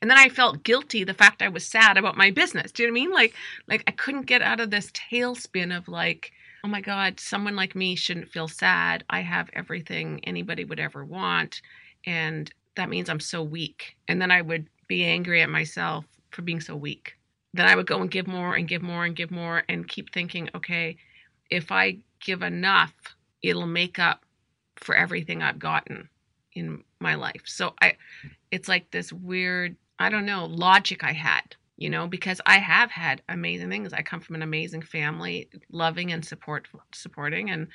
And 0.00 0.10
then 0.10 0.18
I 0.18 0.28
felt 0.28 0.64
guilty 0.64 1.04
the 1.04 1.14
fact 1.14 1.42
I 1.42 1.48
was 1.48 1.64
sad 1.64 1.96
about 1.96 2.16
my 2.16 2.32
business. 2.32 2.72
Do 2.72 2.82
you 2.82 2.88
know 2.88 2.92
what 2.92 3.00
I 3.00 3.02
mean? 3.02 3.12
Like, 3.12 3.34
like 3.68 3.84
I 3.86 3.92
couldn't 3.92 4.26
get 4.26 4.42
out 4.42 4.58
of 4.58 4.70
this 4.70 4.90
tailspin 4.90 5.76
of 5.76 5.86
like, 5.86 6.32
oh 6.64 6.68
my 6.68 6.80
God, 6.80 7.20
someone 7.20 7.54
like 7.54 7.76
me 7.76 7.94
shouldn't 7.94 8.28
feel 8.28 8.48
sad. 8.48 9.04
I 9.08 9.20
have 9.20 9.48
everything 9.52 10.20
anybody 10.24 10.64
would 10.64 10.80
ever 10.80 11.04
want. 11.04 11.62
And 12.04 12.52
that 12.74 12.88
means 12.88 13.08
I'm 13.08 13.20
so 13.20 13.44
weak. 13.44 13.96
And 14.08 14.20
then 14.20 14.32
I 14.32 14.42
would 14.42 14.66
be 14.88 15.04
angry 15.04 15.40
at 15.40 15.48
myself 15.48 16.04
for 16.30 16.42
being 16.42 16.60
so 16.60 16.74
weak. 16.74 17.14
Then 17.54 17.66
I 17.68 17.76
would 17.76 17.86
go 17.86 18.00
and 18.00 18.10
give 18.10 18.26
more 18.26 18.56
and 18.56 18.66
give 18.66 18.82
more 18.82 19.04
and 19.04 19.14
give 19.14 19.30
more 19.30 19.62
and 19.68 19.86
keep 19.86 20.12
thinking, 20.12 20.48
okay, 20.54 20.96
if 21.48 21.70
I 21.70 21.98
give 22.18 22.42
enough, 22.42 22.94
it'll 23.42 23.66
make 23.66 24.00
up 24.00 24.24
for 24.76 24.96
everything 24.96 25.42
I've 25.42 25.60
gotten 25.60 26.08
in 26.54 26.82
my 27.00 27.14
life. 27.14 27.42
So 27.44 27.74
I 27.80 27.96
it's 28.50 28.68
like 28.68 28.90
this 28.90 29.12
weird, 29.12 29.76
I 29.98 30.08
don't 30.08 30.26
know, 30.26 30.46
logic 30.46 31.04
I 31.04 31.12
had 31.12 31.56
you 31.82 31.90
know 31.90 32.06
because 32.06 32.40
i 32.46 32.58
have 32.58 32.90
had 32.90 33.22
amazing 33.28 33.68
things 33.68 33.92
i 33.92 34.02
come 34.02 34.20
from 34.20 34.36
an 34.36 34.42
amazing 34.42 34.82
family 34.82 35.48
loving 35.70 36.12
and 36.12 36.24
support 36.24 36.68
supporting 36.92 37.50
and 37.50 37.66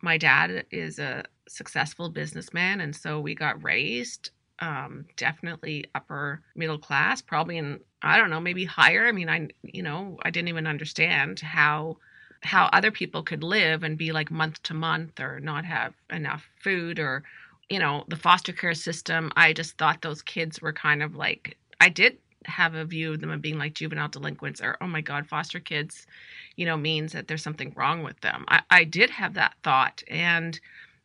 my 0.00 0.16
dad 0.16 0.64
is 0.70 0.98
a 0.98 1.24
successful 1.48 2.08
businessman 2.08 2.80
and 2.80 2.96
so 2.96 3.20
we 3.20 3.34
got 3.34 3.62
raised 3.62 4.30
um, 4.60 5.04
definitely 5.16 5.84
upper 5.94 6.40
middle 6.54 6.78
class 6.78 7.20
probably 7.20 7.58
in 7.58 7.80
i 8.02 8.16
don't 8.16 8.30
know 8.30 8.40
maybe 8.40 8.64
higher 8.64 9.06
i 9.06 9.12
mean 9.12 9.28
i 9.28 9.48
you 9.62 9.82
know 9.82 10.16
i 10.22 10.30
didn't 10.30 10.48
even 10.48 10.66
understand 10.66 11.40
how 11.40 11.98
how 12.40 12.66
other 12.72 12.90
people 12.90 13.22
could 13.22 13.42
live 13.42 13.82
and 13.82 13.98
be 13.98 14.12
like 14.12 14.30
month 14.30 14.62
to 14.62 14.74
month 14.74 15.18
or 15.18 15.40
not 15.40 15.64
have 15.64 15.92
enough 16.10 16.48
food 16.62 16.98
or 16.98 17.24
you 17.68 17.78
know 17.78 18.04
the 18.08 18.16
foster 18.16 18.52
care 18.52 18.74
system 18.74 19.30
i 19.36 19.52
just 19.52 19.76
thought 19.78 20.02
those 20.02 20.22
kids 20.22 20.60
were 20.60 20.72
kind 20.72 21.02
of 21.02 21.14
like 21.14 21.56
i 21.80 21.88
did 21.88 22.18
have 22.46 22.74
a 22.74 22.84
view 22.84 23.12
of 23.12 23.20
them 23.20 23.30
of 23.30 23.40
being 23.40 23.58
like 23.58 23.74
juvenile 23.74 24.08
delinquents 24.08 24.60
or 24.60 24.76
oh 24.80 24.86
my 24.86 25.00
god 25.00 25.26
foster 25.26 25.60
kids 25.60 26.06
you 26.56 26.66
know 26.66 26.76
means 26.76 27.12
that 27.12 27.26
there's 27.26 27.42
something 27.42 27.72
wrong 27.74 28.02
with 28.02 28.20
them. 28.20 28.44
I, 28.48 28.60
I 28.70 28.84
did 28.84 29.10
have 29.10 29.34
that 29.34 29.54
thought 29.62 30.02
and 30.08 30.58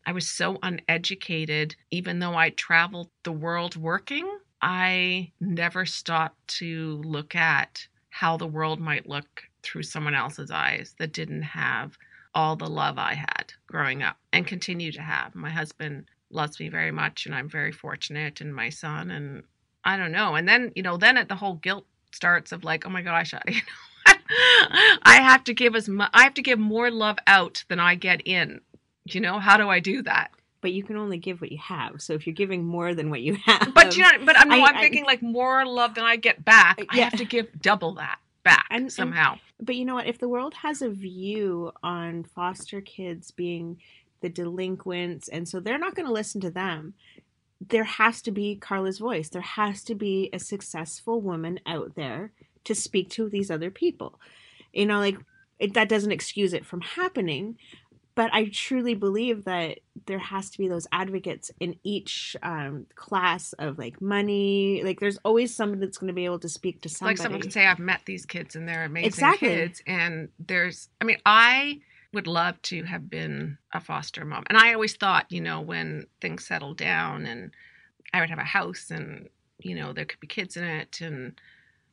i 0.06 0.12
was 0.12 0.28
so 0.28 0.58
uneducated 0.64 1.76
even 1.92 2.20
though 2.20 2.36
i 2.36 2.50
traveled 2.52 3.10
the 3.24 3.32
world 3.32 3.76
working 3.78 4.28
i 4.62 5.32
never 5.40 5.86
stopped 5.86 6.46
to 6.48 7.02
look 7.06 7.36
at 7.36 7.88
how 8.10 8.36
the 8.36 8.48
world 8.48 8.80
might 8.80 9.08
look 9.08 9.44
through 9.64 9.84
someone 9.84 10.16
else's 10.16 10.52
eyes 10.52 10.96
that 11.00 11.14
didn't 11.14 11.44
have 11.44 11.98
all 12.36 12.56
the 12.56 12.68
love 12.70 12.98
i 12.98 13.14
had 13.14 13.54
growing 13.68 14.04
up 14.04 14.18
and 14.34 14.48
continue 14.48 14.92
to 14.92 15.02
have. 15.02 15.36
My 15.36 15.50
husband 15.50 16.06
loves 16.32 16.60
me 16.60 16.70
very 16.70 16.92
much 16.92 17.26
and 17.26 17.34
i'm 17.36 17.50
very 17.50 17.72
fortunate 17.72 18.40
and 18.42 18.54
my 18.56 18.70
son 18.70 19.10
and 19.12 19.44
I 19.82 19.96
don't 19.96 20.12
know. 20.12 20.36
And 20.36 20.48
then, 20.48 20.74
you 20.76 20.84
know, 20.84 20.98
then 20.98 21.16
it, 21.16 21.30
the 21.30 21.36
whole 21.38 21.54
guilt 21.54 21.86
starts 22.12 22.52
of 22.52 22.66
like, 22.66 22.86
oh 22.86 22.90
my 22.90 23.02
gosh, 23.02 23.34
I, 23.34 23.42
you 23.48 23.54
know, 23.56 24.12
I 25.04 25.22
have 25.22 25.44
to 25.46 25.54
give 25.54 25.74
as 25.74 25.88
much, 25.88 26.10
I 26.14 26.24
have 26.24 26.34
to 26.36 26.42
give 26.42 26.60
more 26.60 26.92
love 26.92 27.18
out 27.28 27.64
than 27.70 27.80
I 27.80 27.96
get 27.96 28.22
in. 28.28 28.60
You 29.06 29.22
know, 29.22 29.40
how 29.40 29.56
do 29.58 29.70
I 29.70 29.80
do 29.80 30.02
that? 30.04 30.32
but 30.62 30.74
you 30.74 30.84
can 30.84 30.98
only 30.98 31.18
give 31.18 31.40
what 31.40 31.54
you 31.54 31.58
have 31.58 32.02
so 32.02 32.12
if 32.12 32.28
you're 32.28 32.34
giving 32.34 32.66
more 32.66 32.94
than 32.94 33.10
what 33.10 33.22
you 33.22 33.36
have 33.46 33.74
But 33.74 33.96
you 33.96 34.04
know, 34.04 34.10
but 34.26 34.38
I'm, 34.38 34.52
I- 34.52 34.58
I'm 34.58 34.76
I- 34.76 34.82
thinking 34.82 35.06
like 35.06 35.22
more 35.22 35.66
love 35.66 35.96
than 35.96 36.04
I 36.04 36.18
get 36.18 36.44
back. 36.44 36.82
Uh, 36.82 36.86
I 36.90 36.98
have 36.98 37.14
to 37.16 37.24
give 37.24 37.48
double 37.62 37.94
that 37.94 38.20
back 38.44 38.66
And- 38.70 38.82
and- 38.84 38.92
somehow. 38.92 39.38
But 39.62 39.76
you 39.76 39.86
know 39.86 39.96
what? 39.96 40.08
If 40.08 40.20
the 40.20 40.28
world 40.28 40.54
has 40.56 40.82
a 40.82 40.90
view 40.90 41.72
on 41.82 42.26
foster 42.26 42.82
kids 42.82 43.32
being 43.32 43.78
the 44.22 44.30
delinquents, 44.30 45.28
and 45.28 45.48
so 45.48 45.60
they're 45.60 45.78
not 45.78 45.96
going 45.96 46.06
to 46.06 46.14
listen 46.14 46.42
to 46.42 46.52
them, 46.52 46.94
there 47.68 47.84
has 47.84 48.22
to 48.22 48.32
be 48.32 48.58
Karla's 48.60 49.00
voice. 49.00 49.30
There 49.30 49.42
has 49.42 49.84
to 49.84 49.96
be 49.96 50.30
a 50.32 50.40
successful 50.40 51.20
woman 51.22 51.60
out 51.66 51.96
there 51.96 52.32
to 52.64 52.74
speak 52.74 53.10
to 53.12 53.30
these 53.30 53.52
other 53.52 53.70
people. 53.70 54.20
You 54.74 54.86
know, 54.86 55.00
like 55.00 55.18
it, 55.60 55.74
that 55.74 55.90
doesn't 55.90 56.12
excuse 56.12 56.54
it 56.54 56.66
from 56.66 56.82
happening, 56.82 57.58
but 58.16 58.34
I 58.34 58.50
truly 58.52 58.96
believe 58.96 59.46
that 59.46 59.80
there 60.06 60.20
has 60.20 60.50
to 60.52 60.58
be 60.58 60.68
those 60.68 60.88
advocates 60.92 61.52
in 61.60 61.76
each 61.84 62.36
um, 62.44 62.86
class 62.96 63.54
of 63.54 63.78
like 63.78 64.02
money. 64.02 64.82
Like, 64.84 65.00
there's 65.00 65.18
always 65.24 65.56
somebody 65.56 65.86
that's 65.86 65.98
going 65.98 66.10
to 66.10 66.14
be 66.14 66.26
able 66.26 66.40
to 66.40 66.50
speak 66.50 66.82
to 66.82 66.90
somebody. 66.90 67.18
Like 67.18 67.24
someone 67.24 67.42
can 67.42 67.52
say, 67.52 67.66
I've 67.66 67.80
met 67.80 68.02
these 68.06 68.26
kids 68.26 68.56
and 68.56 68.68
they're 68.68 68.86
amazing 68.86 69.08
Exactly. 69.08 69.48
kids. 69.50 69.82
And 69.88 70.30
there's, 70.40 70.90
I 71.00 71.06
mean, 71.06 71.18
I 71.26 71.80
would 72.14 72.28
love 72.28 72.62
to 72.64 72.84
have 72.84 73.10
been 73.10 73.58
a 73.74 73.80
foster 73.80 74.26
mom. 74.26 74.44
And 74.48 74.58
I 74.58 74.74
always 74.74 74.96
thought, 74.96 75.32
you 75.32 75.42
know, 75.42 75.62
when 75.62 76.08
things 76.22 76.46
settled 76.46 76.78
down 76.78 77.26
and 77.26 77.52
I 78.14 78.20
would 78.20 78.30
have 78.30 78.40
a 78.40 78.44
house 78.44 78.90
and, 78.90 79.30
you 79.60 79.76
know, 79.76 79.94
there 79.94 80.06
could 80.06 80.20
be 80.20 80.28
kids 80.28 80.58
in 80.58 80.64
it. 80.64 81.02
And 81.02 81.40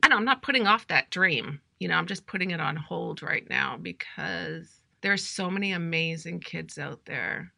I 0.02 0.09
don't, 0.09 0.18
I'm 0.18 0.24
not 0.24 0.42
putting 0.42 0.66
off 0.66 0.87
that 0.88 1.11
dream. 1.11 1.61
You 1.79 1.88
know, 1.88 1.96
I'm 1.96 2.07
just 2.07 2.26
putting 2.26 2.52
it 2.52 2.61
on 2.61 2.76
hold 2.76 3.22
right 3.22 3.48
now 3.50 3.76
because 3.76 4.81
there's 5.02 5.24
so 5.26 5.50
many 5.50 5.72
amazing 5.72 6.40
kids 6.40 6.79
out 6.79 7.05
there. 7.05 7.52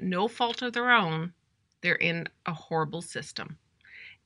No 0.00 0.28
fault 0.28 0.60
of 0.62 0.74
their 0.74 0.90
own, 0.90 1.32
they're 1.80 1.94
in 1.94 2.28
a 2.46 2.52
horrible 2.52 3.02
system. 3.02 3.56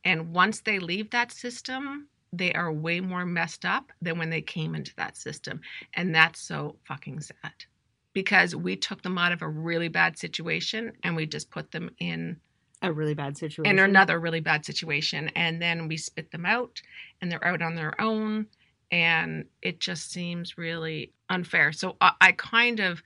And 0.05 0.35
once 0.35 0.61
they 0.61 0.81
leave 0.81 1.11
that 1.11 1.31
system, 1.31 2.09
they 2.33 2.53
are 2.55 2.73
way 2.73 3.01
more 3.01 3.27
messed 3.27 3.64
up 3.64 3.92
than 4.01 4.18
when 4.18 4.31
they 4.31 4.40
came 4.40 4.75
into 4.75 4.95
that 4.97 5.16
system. 5.16 5.61
And 5.95 6.14
that's 6.14 6.40
so 6.40 6.77
fucking 6.87 7.21
sad 7.21 7.53
because 8.12 8.55
we 8.55 8.77
took 8.77 9.03
them 9.03 9.18
out 9.18 9.33
of 9.33 9.42
a 9.42 9.49
really 9.49 9.88
bad 9.88 10.18
situation 10.18 10.92
and 11.03 11.16
we 11.16 11.27
just 11.27 11.51
put 11.51 11.71
them 11.71 11.90
in 11.99 12.38
a 12.81 12.92
really 12.92 13.14
bad 13.14 13.37
situation. 13.37 13.71
in 13.71 13.79
another 13.79 14.18
really 14.18 14.40
bad 14.40 14.64
situation. 14.64 15.31
And 15.37 15.62
then 15.62 15.88
we 15.88 15.97
spit 15.97 16.31
them 16.31 16.45
out 16.45 16.83
and 17.21 17.31
they're 17.31 17.45
out 17.45 17.62
on 17.62 17.75
their 17.75 17.99
own. 18.01 18.47
And 18.90 19.47
it 19.62 19.81
just 19.81 20.11
seems 20.11 20.59
really 20.59 21.12
unfair. 21.29 21.73
So 21.73 21.97
I, 22.01 22.12
I 22.21 22.33
kind 22.33 22.81
of 22.81 23.03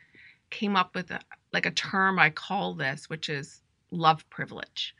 came 0.51 0.77
up 0.77 0.95
with 0.95 1.11
a, 1.11 1.21
like 1.53 1.67
a 1.67 1.71
term 1.71 2.19
I 2.19 2.31
call 2.31 2.75
this, 2.75 3.11
which 3.11 3.29
is 3.29 3.61
love 3.91 4.29
privilege. 4.31 4.95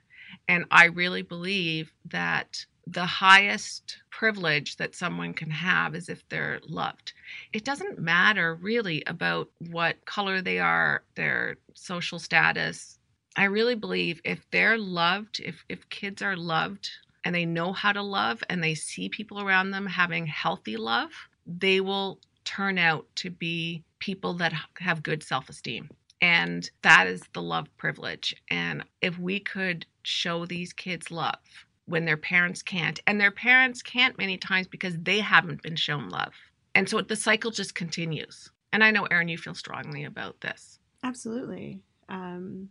And 0.49 0.67
I 0.71 0.87
really 0.87 1.23
believe 1.23 1.93
that 2.07 2.67
the 2.87 3.05
highest 3.07 3.99
privilege 4.11 4.77
that 4.77 4.95
someone 4.95 5.35
can 5.35 5.51
have 5.51 5.95
is 5.95 6.09
if 6.09 6.27
they're 6.29 6.61
loved. 6.69 7.13
It 7.53 7.65
doesn't 7.65 7.99
matter 7.99 8.55
really 8.55 9.03
about 9.07 9.51
what 9.71 10.05
color 10.05 10.41
they 10.41 10.59
are, 10.59 11.03
their 11.17 11.57
social 11.75 12.19
status. 12.19 12.99
I 13.37 13.45
really 13.45 13.75
believe 13.75 14.21
if 14.25 14.49
they're 14.51 14.79
loved, 14.79 15.41
if, 15.41 15.65
if 15.69 15.89
kids 15.89 16.23
are 16.23 16.37
loved 16.37 16.89
and 17.25 17.35
they 17.35 17.45
know 17.45 17.73
how 17.73 17.93
to 17.93 18.03
love 18.03 18.43
and 18.49 18.63
they 18.63 18.75
see 18.75 19.09
people 19.09 19.41
around 19.41 19.73
them 19.73 19.87
having 19.87 20.27
healthy 20.27 20.77
love, 20.77 21.11
they 21.45 21.81
will 21.81 22.21
turn 22.45 22.79
out 22.79 23.07
to 23.17 23.31
be 23.31 23.83
people 23.99 24.35
that 24.35 24.53
have 24.79 25.03
good 25.03 25.23
self 25.23 25.49
esteem. 25.49 25.91
And 26.23 26.71
that 26.83 27.09
is 27.09 27.23
the 27.35 27.43
love 27.43 27.67
privilege. 27.77 28.35
And 28.49 28.85
if 29.03 29.19
we 29.19 29.41
could 29.41 29.85
show 30.03 30.47
these 30.47 30.73
kids 30.73 31.11
love 31.11 31.66
when 31.87 32.05
their 32.05 32.17
parents 32.17 32.63
can't, 32.63 33.01
and 33.07 33.21
their 33.21 33.31
parents 33.31 33.83
can't 33.83 34.19
many 34.19 34.37
times 34.37 34.67
because 34.67 34.97
they 34.99 35.21
haven't 35.21 35.63
been 35.63 35.77
shown 35.77 36.09
love. 36.09 36.35
And 36.75 36.89
so 36.89 37.01
the 37.01 37.17
cycle 37.17 37.51
just 37.51 37.75
continues. 37.75 38.51
And 38.73 38.85
I 38.85 38.91
know, 38.91 39.05
Erin, 39.05 39.29
you 39.29 39.39
feel 39.39 39.55
strongly 39.55 40.05
about 40.05 40.41
this. 40.41 40.79
Absolutely. 41.03 41.81
Um, 42.09 42.69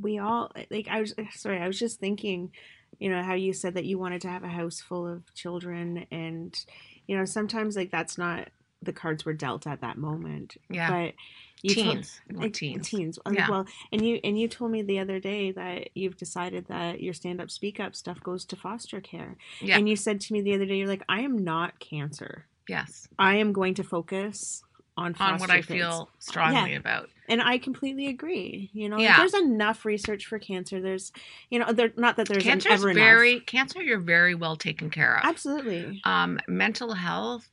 we 0.00 0.18
all 0.18 0.52
like. 0.70 0.88
I 0.88 1.00
was 1.00 1.14
sorry. 1.34 1.60
I 1.60 1.66
was 1.66 1.78
just 1.78 2.00
thinking, 2.00 2.52
you 2.98 3.08
know, 3.08 3.22
how 3.22 3.34
you 3.34 3.52
said 3.52 3.74
that 3.74 3.84
you 3.84 3.98
wanted 3.98 4.20
to 4.22 4.28
have 4.28 4.44
a 4.44 4.48
house 4.48 4.80
full 4.80 5.06
of 5.06 5.32
children, 5.34 6.06
and 6.10 6.54
you 7.06 7.16
know, 7.16 7.24
sometimes 7.24 7.76
like 7.76 7.90
that's 7.90 8.18
not 8.18 8.48
the 8.82 8.92
cards 8.92 9.24
were 9.24 9.32
dealt 9.32 9.66
at 9.66 9.80
that 9.80 9.98
moment. 9.98 10.56
Yeah. 10.70 10.90
But 10.90 11.14
you 11.62 11.74
told- 11.74 11.96
teens. 11.96 12.20
Want 12.30 12.42
like, 12.42 12.52
teens. 12.52 12.88
teens. 12.88 13.18
Uh, 13.26 13.32
Yeah. 13.34 13.50
Well, 13.50 13.66
and 13.92 14.04
you 14.04 14.20
and 14.22 14.38
you 14.38 14.46
told 14.48 14.70
me 14.70 14.82
the 14.82 15.00
other 15.00 15.18
day 15.18 15.50
that 15.52 15.88
you've 15.94 16.16
decided 16.16 16.66
that 16.68 17.00
your 17.02 17.12
stand 17.14 17.40
up, 17.40 17.50
speak 17.50 17.80
up 17.80 17.96
stuff 17.96 18.22
goes 18.22 18.44
to 18.46 18.56
foster 18.56 19.00
care. 19.00 19.36
Yeah. 19.60 19.76
And 19.76 19.88
you 19.88 19.96
said 19.96 20.20
to 20.22 20.32
me 20.32 20.40
the 20.40 20.54
other 20.54 20.66
day, 20.66 20.76
you're 20.76 20.86
like, 20.86 21.02
I 21.08 21.20
am 21.22 21.36
not 21.38 21.80
cancer. 21.80 22.46
Yes. 22.68 23.08
I 23.18 23.36
am 23.36 23.52
going 23.52 23.74
to 23.74 23.82
focus 23.82 24.62
on 24.96 25.14
foster 25.14 25.34
On 25.34 25.40
what 25.40 25.50
I 25.50 25.56
kids." 25.56 25.66
feel 25.68 26.10
strongly 26.18 26.72
Yeah. 26.72 26.78
about. 26.78 27.08
And 27.28 27.42
I 27.42 27.58
completely 27.58 28.06
agree. 28.08 28.70
You 28.72 28.88
know, 28.88 28.96
like, 28.96 29.16
there's 29.16 29.34
enough 29.34 29.84
research 29.84 30.26
for 30.26 30.38
cancer. 30.38 30.80
There's, 30.80 31.12
you 31.50 31.58
know, 31.58 31.72
there 31.72 31.92
not 31.96 32.16
that 32.16 32.26
there's 32.28 32.42
Cancer 32.42 32.70
is 32.72 32.80
ever 32.82 32.94
very 32.94 33.32
enough. 33.34 33.46
cancer. 33.46 33.82
You're 33.82 33.98
very 34.00 34.34
well 34.34 34.56
taken 34.56 34.90
care 34.90 35.16
of. 35.18 35.24
Absolutely. 35.24 36.00
Um, 36.04 36.38
mental 36.48 36.94
health, 36.94 37.48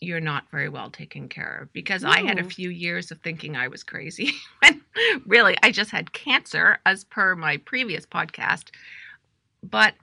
you're 0.00 0.20
not 0.20 0.50
very 0.50 0.68
well 0.68 0.90
taken 0.90 1.28
care 1.28 1.60
of 1.62 1.72
because 1.72 2.04
I 2.04 2.22
had 2.22 2.38
a 2.38 2.44
few 2.44 2.70
years 2.70 3.10
of 3.10 3.20
thinking 3.20 3.54
I 3.54 3.68
was 3.68 3.82
crazy. 3.82 4.32
when 4.62 4.80
really, 5.26 5.56
I 5.62 5.70
just 5.70 5.90
had 5.90 6.12
cancer, 6.12 6.78
as 6.86 7.04
per 7.04 7.36
my 7.36 7.58
previous 7.58 8.06
podcast. 8.06 8.70
But 9.62 9.94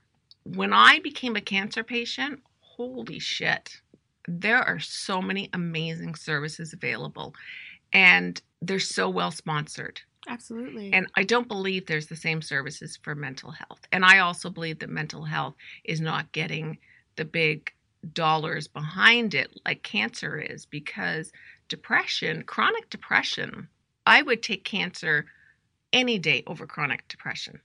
when 0.43 0.71
I 0.71 0.99
became 0.99 1.35
a 1.35 1.41
cancer 1.41 1.83
patient, 1.83 2.41
holy 2.59 3.17
shit, 3.17 3.81
there 4.27 4.61
are 4.61 4.79
so 4.79 5.21
many 5.21 5.49
amazing 5.53 6.13
services 6.13 6.73
available, 6.73 7.33
and 7.91 8.39
they're 8.61 8.79
so 8.79 9.09
well 9.09 9.31
sponsored. 9.31 9.99
Absolutely. 10.27 10.91
And 10.93 11.07
I 11.15 11.23
don't 11.23 11.47
believe 11.47 11.85
there's 11.85 12.07
the 12.07 12.15
same 12.15 12.41
services 12.41 12.99
for 13.01 13.15
mental 13.15 13.51
health. 13.51 13.79
And 13.91 14.03
I 14.03 14.19
also 14.19 14.49
believe 14.49 14.79
that 14.79 14.89
mental 14.89 15.23
health 15.23 15.55
is 15.85 16.01
not 16.01 16.31
getting 16.33 16.77
the 17.15 17.25
big 17.25 17.71
dollars 18.13 18.67
behind 18.67 19.33
it 19.33 19.49
like 19.65 19.83
cancer 19.83 20.37
is 20.37 20.65
because 20.65 21.31
depression, 21.67 22.43
chronic 22.43 22.89
depression, 22.89 23.67
I 24.05 24.21
would 24.21 24.41
take 24.41 24.63
cancer 24.63 25.25
any 25.93 26.19
day 26.19 26.43
over 26.47 26.65
chronic 26.65 27.07
depression. 27.07 27.59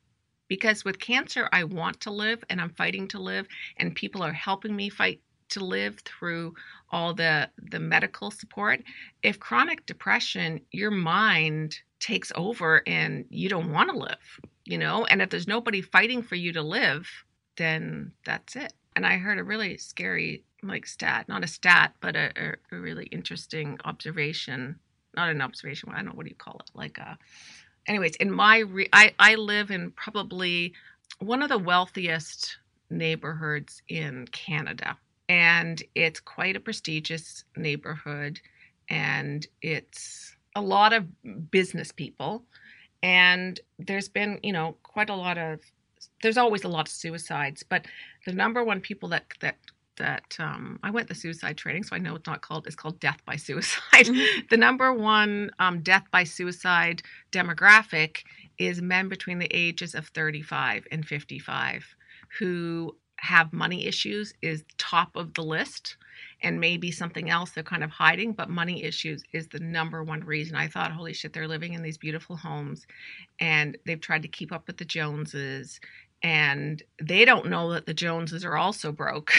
Because 0.49 0.85
with 0.85 0.99
cancer, 0.99 1.49
I 1.53 1.65
want 1.65 2.01
to 2.01 2.11
live 2.11 2.45
and 2.51 2.61
I'm 2.61 2.71
fighting 2.71 3.09
to 3.09 3.19
live, 3.19 3.47
and 3.79 3.95
people 3.95 4.23
are 4.23 4.33
helping 4.33 4.77
me 4.77 4.89
fight 4.91 5.21
to 5.51 5.65
live 5.65 6.01
through 6.01 6.55
all 6.91 7.15
the 7.15 7.49
the 7.71 7.79
medical 7.79 8.31
support. 8.31 8.83
If 9.23 9.39
chronic 9.39 9.87
depression, 9.87 10.61
your 10.73 10.91
mind 10.91 11.79
takes 12.01 12.33
over 12.35 12.83
and 12.87 13.25
you 13.31 13.49
don't 13.49 13.73
want 13.73 13.91
to 13.91 13.97
live, 13.97 14.41
you 14.65 14.79
know, 14.79 15.05
and 15.07 15.23
if 15.23 15.31
there's 15.31 15.47
nobody 15.47 15.81
fighting 15.81 16.23
for 16.23 16.35
you 16.35 16.53
to 16.53 16.63
live, 16.63 17.09
then 17.57 18.13
that's 18.25 18.57
it. 18.57 18.73
And 18.95 19.07
I 19.07 19.17
heard 19.17 19.39
a 19.39 19.45
really 19.45 19.77
scary 19.79 20.45
like 20.63 20.87
stat, 20.87 21.29
not 21.29 21.45
a 21.45 21.49
stat, 21.49 21.95
but 22.01 22.15
a, 22.17 22.57
a, 22.71 22.77
really 22.77 23.07
interesting 23.07 23.79
observation. 23.85 24.79
Not 25.17 25.31
an 25.31 25.43
observation. 25.43 25.91
I 25.93 25.97
don't 25.97 26.07
know 26.07 26.13
what 26.13 26.25
do 26.25 26.31
you 26.31 26.37
call 26.37 26.61
it? 26.61 26.71
Like 26.75 26.99
a. 26.99 27.19
Anyways, 27.87 28.17
in 28.17 28.31
my 28.31 28.59
re- 28.59 28.89
I 28.93 29.13
I 29.19 29.35
live 29.35 29.71
in 29.71 29.91
probably 29.93 30.73
one 31.19 31.43
of 31.43 31.49
the 31.49 31.59
wealthiest 31.59 32.59
neighborhoods 32.91 33.83
in 33.89 34.27
Canada, 34.29 34.97
and 35.29 35.83
it's 35.95 36.21
quite 36.21 36.57
a 36.57 36.61
prestigious 36.61 37.45
neighborhood, 37.57 38.41
and 38.89 39.47
it's 39.61 40.37
a 40.55 40.63
lot 40.63 40.93
of 40.93 41.07
business 41.51 41.93
people, 41.93 42.45
and 43.03 43.59
there's 43.79 44.09
been 44.09 44.39
you 44.43 44.53
know 44.53 44.77
quite 44.83 45.11
a 45.11 45.17
lot 45.17 45.39
of 45.39 45.61
there's 46.23 46.39
always 46.39 46.65
a 46.65 46.69
lot 46.69 46.89
of 46.89 46.93
suicides, 46.93 47.63
but 47.63 47.87
the 48.27 48.33
number 48.33 48.65
one 48.65 48.81
people 48.81 49.09
that 49.11 49.25
that 49.41 49.57
that 49.99 50.37
um, 50.41 50.81
I 50.83 50.91
went 50.91 51.09
the 51.09 51.15
suicide 51.15 51.59
training, 51.59 51.85
so 51.85 51.95
I 51.95 51.99
know 51.99 52.17
it's 52.17 52.27
not 52.27 52.41
called 52.41 52.67
it's 52.67 52.77
called 52.77 52.99
death 53.01 53.19
by 53.27 53.37
suicide. 53.49 54.07
Mhm. 54.07 54.49
The 54.49 54.57
number 54.57 54.93
one 54.93 55.51
um, 55.59 55.83
death 55.83 56.05
by 56.11 56.25
suicide 56.25 57.03
demographic 57.31 58.23
is 58.59 58.81
men 58.81 59.09
between 59.09 59.39
the 59.39 59.49
ages 59.51 59.95
of 59.95 60.09
35 60.09 60.87
and 60.91 61.07
55 61.07 61.95
who 62.39 62.97
have 63.17 63.53
money 63.53 63.87
issues 63.87 64.35
is 64.43 64.65
top 64.79 65.15
of 65.15 65.35
the 65.35 65.43
list 65.43 65.97
and 66.43 66.59
maybe 66.59 66.91
something 66.91 67.31
else 67.31 67.51
they're 67.51 67.63
kind 67.63 67.85
of 67.85 67.91
hiding 67.91 68.33
but 68.33 68.51
money 68.51 68.83
issues 68.83 69.23
is 69.33 69.47
the 69.49 69.61
number 69.61 70.03
one 70.03 70.21
reason 70.21 70.57
i 70.57 70.67
thought 70.67 70.91
holy 70.91 71.13
shit 71.13 71.33
they're 71.33 71.47
living 71.47 71.73
in 71.73 71.83
these 71.83 71.97
beautiful 71.97 72.37
homes 72.37 72.85
and 73.39 73.79
they've 73.87 74.01
tried 74.01 74.23
to 74.23 74.29
keep 74.29 74.51
up 74.51 74.67
with 74.67 74.77
the 74.77 74.85
joneses 74.85 75.81
and 76.23 76.83
they 77.01 77.25
don't 77.25 77.49
know 77.49 77.73
that 77.73 77.87
the 77.87 77.95
joneses 77.95 78.45
are 78.45 78.57
also 78.57 78.93
broke 78.93 79.33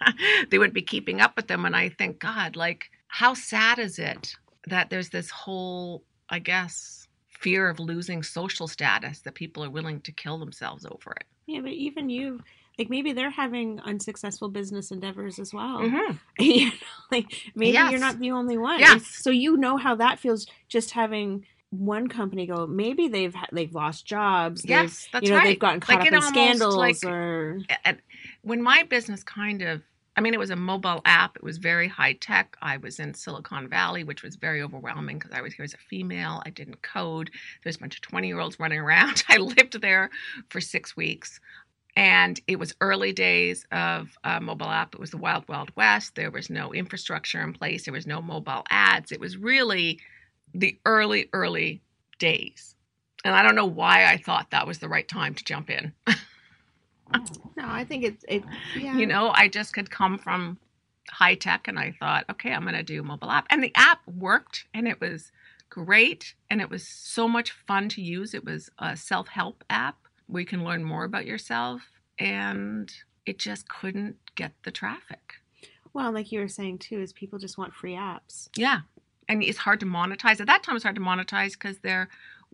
they 0.50 0.58
wouldn't 0.58 0.74
be 0.74 0.82
keeping 0.82 1.20
up 1.20 1.36
with 1.36 1.48
them 1.48 1.64
and 1.64 1.76
i 1.76 1.88
think 1.88 2.18
god 2.18 2.56
like 2.56 2.90
how 3.08 3.34
sad 3.34 3.78
is 3.78 3.98
it 3.98 4.34
that 4.66 4.90
there's 4.90 5.08
this 5.10 5.30
whole 5.30 6.02
i 6.28 6.38
guess 6.38 7.08
fear 7.28 7.68
of 7.68 7.78
losing 7.78 8.22
social 8.22 8.66
status 8.66 9.20
that 9.20 9.34
people 9.34 9.64
are 9.64 9.70
willing 9.70 10.00
to 10.00 10.12
kill 10.12 10.38
themselves 10.38 10.84
over 10.84 11.12
it 11.12 11.24
yeah, 11.48 11.62
but 11.62 11.72
even 11.72 12.10
you, 12.10 12.40
like 12.78 12.90
maybe 12.90 13.14
they're 13.14 13.30
having 13.30 13.80
unsuccessful 13.80 14.50
business 14.50 14.90
endeavors 14.90 15.38
as 15.38 15.54
well. 15.54 15.78
Mhm. 15.78 16.18
you 16.38 16.66
know, 16.66 16.72
like 17.10 17.24
maybe 17.54 17.72
Yes. 17.72 17.90
you're 17.90 18.00
not 18.00 18.18
the 18.18 18.32
only 18.32 18.58
one. 18.58 18.80
Yes. 18.80 19.06
So 19.06 19.30
you 19.30 19.56
know 19.56 19.78
how 19.78 19.94
that 19.94 20.18
feels 20.18 20.46
just 20.68 20.90
having 20.90 21.46
one 21.70 22.08
company 22.08 22.46
go. 22.46 22.66
Maybe 22.66 23.08
they've 23.08 23.34
they've 23.52 23.74
lost 23.74 24.06
jobs. 24.06 24.62
they've- 24.62 24.70
yes 24.70 25.08
that's 25.12 25.24
you 25.24 25.30
know 25.30 25.36
right 25.38 25.44
they've 25.44 25.58
gotten 25.58 25.80
caught 25.80 25.98
Like, 26.00 26.08
up 26.08 26.14
in 26.14 26.22
scandals 26.22 26.76
like, 26.76 27.04
or 27.04 27.60
when 28.42 28.62
my 28.62 28.84
business 28.84 29.22
kind 29.22 29.62
of 29.62 29.82
I 30.16 30.20
mean, 30.20 30.34
it 30.34 30.40
was 30.40 30.50
a 30.50 30.56
mobile 30.56 31.00
app. 31.04 31.36
It 31.36 31.44
was 31.44 31.58
very 31.58 31.86
high 31.86 32.14
tech. 32.14 32.56
I 32.60 32.78
was 32.78 32.98
in 32.98 33.14
Silicon 33.14 33.68
Valley, 33.68 34.02
which 34.02 34.24
was 34.24 34.34
very 34.34 34.60
overwhelming 34.60 35.16
because 35.16 35.30
I 35.30 35.40
was 35.42 35.54
here 35.54 35.62
as 35.62 35.74
a 35.74 35.78
female. 35.78 36.42
I 36.44 36.50
didn't 36.50 36.82
code. 36.82 37.30
There's 37.62 37.76
a 37.76 37.78
bunch 37.78 37.94
of 37.94 38.00
20 38.00 38.26
year 38.26 38.40
olds 38.40 38.58
running 38.58 38.80
around. 38.80 39.22
I 39.28 39.36
lived 39.36 39.80
there 39.80 40.10
for 40.48 40.60
six 40.60 40.96
weeks. 40.96 41.38
And 41.94 42.40
it 42.48 42.58
was 42.58 42.74
early 42.80 43.12
days 43.12 43.64
of 43.70 44.10
a 44.24 44.40
mobile 44.40 44.70
app. 44.70 44.92
It 44.92 45.00
was 45.00 45.10
the 45.12 45.18
wild, 45.18 45.46
wild 45.48 45.70
west. 45.76 46.16
There 46.16 46.32
was 46.32 46.50
no 46.50 46.72
infrastructure 46.74 47.40
in 47.40 47.52
place. 47.52 47.84
There 47.84 47.94
was 47.94 48.06
no 48.06 48.20
mobile 48.20 48.64
ads. 48.70 49.12
It 49.12 49.20
was 49.20 49.36
really 49.36 50.00
the 50.54 50.78
early, 50.84 51.28
early 51.32 51.82
days. 52.18 52.74
And 53.24 53.34
I 53.34 53.42
don't 53.42 53.54
know 53.54 53.66
why 53.66 54.06
I 54.06 54.16
thought 54.16 54.50
that 54.50 54.66
was 54.66 54.78
the 54.78 54.88
right 54.88 55.06
time 55.06 55.34
to 55.34 55.44
jump 55.44 55.70
in. 55.70 55.92
No, 57.56 57.64
I 57.64 57.84
think 57.84 58.04
it's 58.04 58.24
it. 58.28 58.44
Yeah. 58.78 58.96
You 58.96 59.06
know, 59.06 59.30
I 59.34 59.48
just 59.48 59.72
could 59.72 59.90
come 59.90 60.18
from 60.18 60.58
high 61.10 61.34
tech 61.34 61.68
and 61.68 61.78
I 61.78 61.94
thought, 61.98 62.24
okay, 62.30 62.52
I'm 62.52 62.62
going 62.62 62.74
to 62.74 62.82
do 62.82 63.02
mobile 63.02 63.30
app. 63.30 63.46
And 63.50 63.62
the 63.62 63.72
app 63.74 64.00
worked 64.06 64.66
and 64.74 64.86
it 64.86 65.00
was 65.00 65.32
great 65.70 66.34
and 66.50 66.60
it 66.60 66.70
was 66.70 66.86
so 66.86 67.28
much 67.28 67.50
fun 67.50 67.88
to 67.90 68.02
use. 68.02 68.34
It 68.34 68.44
was 68.44 68.70
a 68.78 68.96
self 68.96 69.28
help 69.28 69.64
app 69.70 69.96
where 70.26 70.40
you 70.40 70.46
can 70.46 70.64
learn 70.64 70.84
more 70.84 71.04
about 71.04 71.26
yourself 71.26 71.82
and 72.18 72.92
it 73.26 73.38
just 73.38 73.68
couldn't 73.68 74.16
get 74.34 74.52
the 74.64 74.70
traffic. 74.70 75.34
Well, 75.92 76.12
like 76.12 76.30
you 76.30 76.40
were 76.40 76.48
saying 76.48 76.78
too, 76.78 77.00
is 77.00 77.12
people 77.12 77.38
just 77.38 77.58
want 77.58 77.74
free 77.74 77.94
apps. 77.94 78.48
Yeah. 78.56 78.80
And 79.28 79.42
it's 79.42 79.58
hard 79.58 79.80
to 79.80 79.86
monetize. 79.86 80.40
At 80.40 80.46
that 80.46 80.62
time, 80.62 80.76
it's 80.76 80.84
hard 80.84 80.96
to 80.96 81.02
monetize 81.02 81.52
because 81.52 81.78
there, 81.78 82.08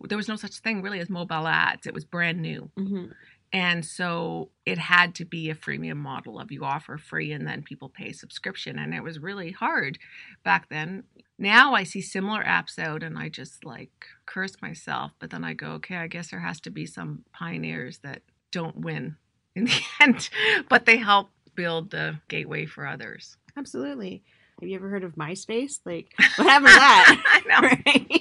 there 0.09 0.19
was 0.19 0.29
no 0.29 0.37
such 0.37 0.59
thing 0.59 0.83
really 0.83 1.01
as 1.01 1.09
mobile 1.09 1.47
ads. 1.47 1.87
It 1.87 1.95
was 1.95 2.05
brand 2.05 2.41
new. 2.41 2.71
Mm-hmm. 2.77 3.07
And 3.55 3.85
so 3.85 4.51
it 4.67 4.79
had 4.79 5.15
to 5.15 5.25
be 5.25 5.49
a 5.49 5.55
freemium 5.55 5.99
model 5.99 6.41
of 6.41 6.51
you 6.51 6.65
offer 6.65 6.99
free 6.99 7.31
and 7.31 7.47
then 7.47 7.63
people 7.63 7.89
pay 7.89 8.11
subscription. 8.11 8.81
And 8.81 8.93
it 8.93 9.05
was 9.05 9.21
really 9.21 9.53
hard 9.53 9.97
back 10.43 10.69
then. 10.71 11.05
Now 11.39 11.73
I 11.73 11.85
see 11.85 12.01
similar 12.01 12.43
apps 12.43 12.81
out 12.81 13.05
and 13.05 13.17
I 13.17 13.29
just 13.29 13.65
like 13.65 13.93
curse 14.27 14.61
myself. 14.61 15.13
But 15.21 15.31
then 15.31 15.45
I 15.45 15.55
go, 15.55 15.69
okay, 15.75 15.97
I 15.97 16.09
guess 16.09 16.33
there 16.33 16.41
has 16.41 16.61
to 16.63 16.71
be 16.71 16.85
some 16.85 17.25
pioneers 17.33 17.99
that 17.99 18.23
don't 18.51 18.79
win 18.79 19.17
in 19.55 19.67
the 19.67 19.81
end, 20.01 20.29
but 20.69 20.85
they 20.85 20.97
help 20.97 21.31
build 21.55 21.93
the 21.93 22.19
gateway 22.27 22.67
for 22.67 22.85
others. 22.85 23.37
Absolutely. 23.57 24.25
Have 24.61 24.69
you 24.69 24.77
ever 24.77 24.89
heard 24.89 25.05
of 25.05 25.15
MySpace? 25.17 25.81
Like, 25.85 26.15
what 26.37 26.49
happened 26.49 26.69
to 26.69 26.75
that? 26.75 27.23
I 27.47 27.49
know. 27.49 27.69
right? 27.69 28.21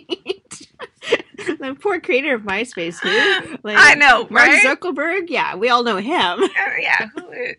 the 1.60 1.76
poor 1.80 2.00
creator 2.00 2.36
of 2.36 2.41
MySpace, 2.41 3.00
who? 3.00 3.58
Like, 3.63 3.78
I 3.80 3.96
know, 3.96 4.28
Mark 4.30 4.48
right? 4.48 4.65
Zuckerberg. 4.65 5.30
Yeah, 5.30 5.56
we 5.56 5.69
all 5.69 5.84
know 5.84 5.98
him. 5.98 6.43
Uh, 6.43 6.50
yeah, 6.80 7.10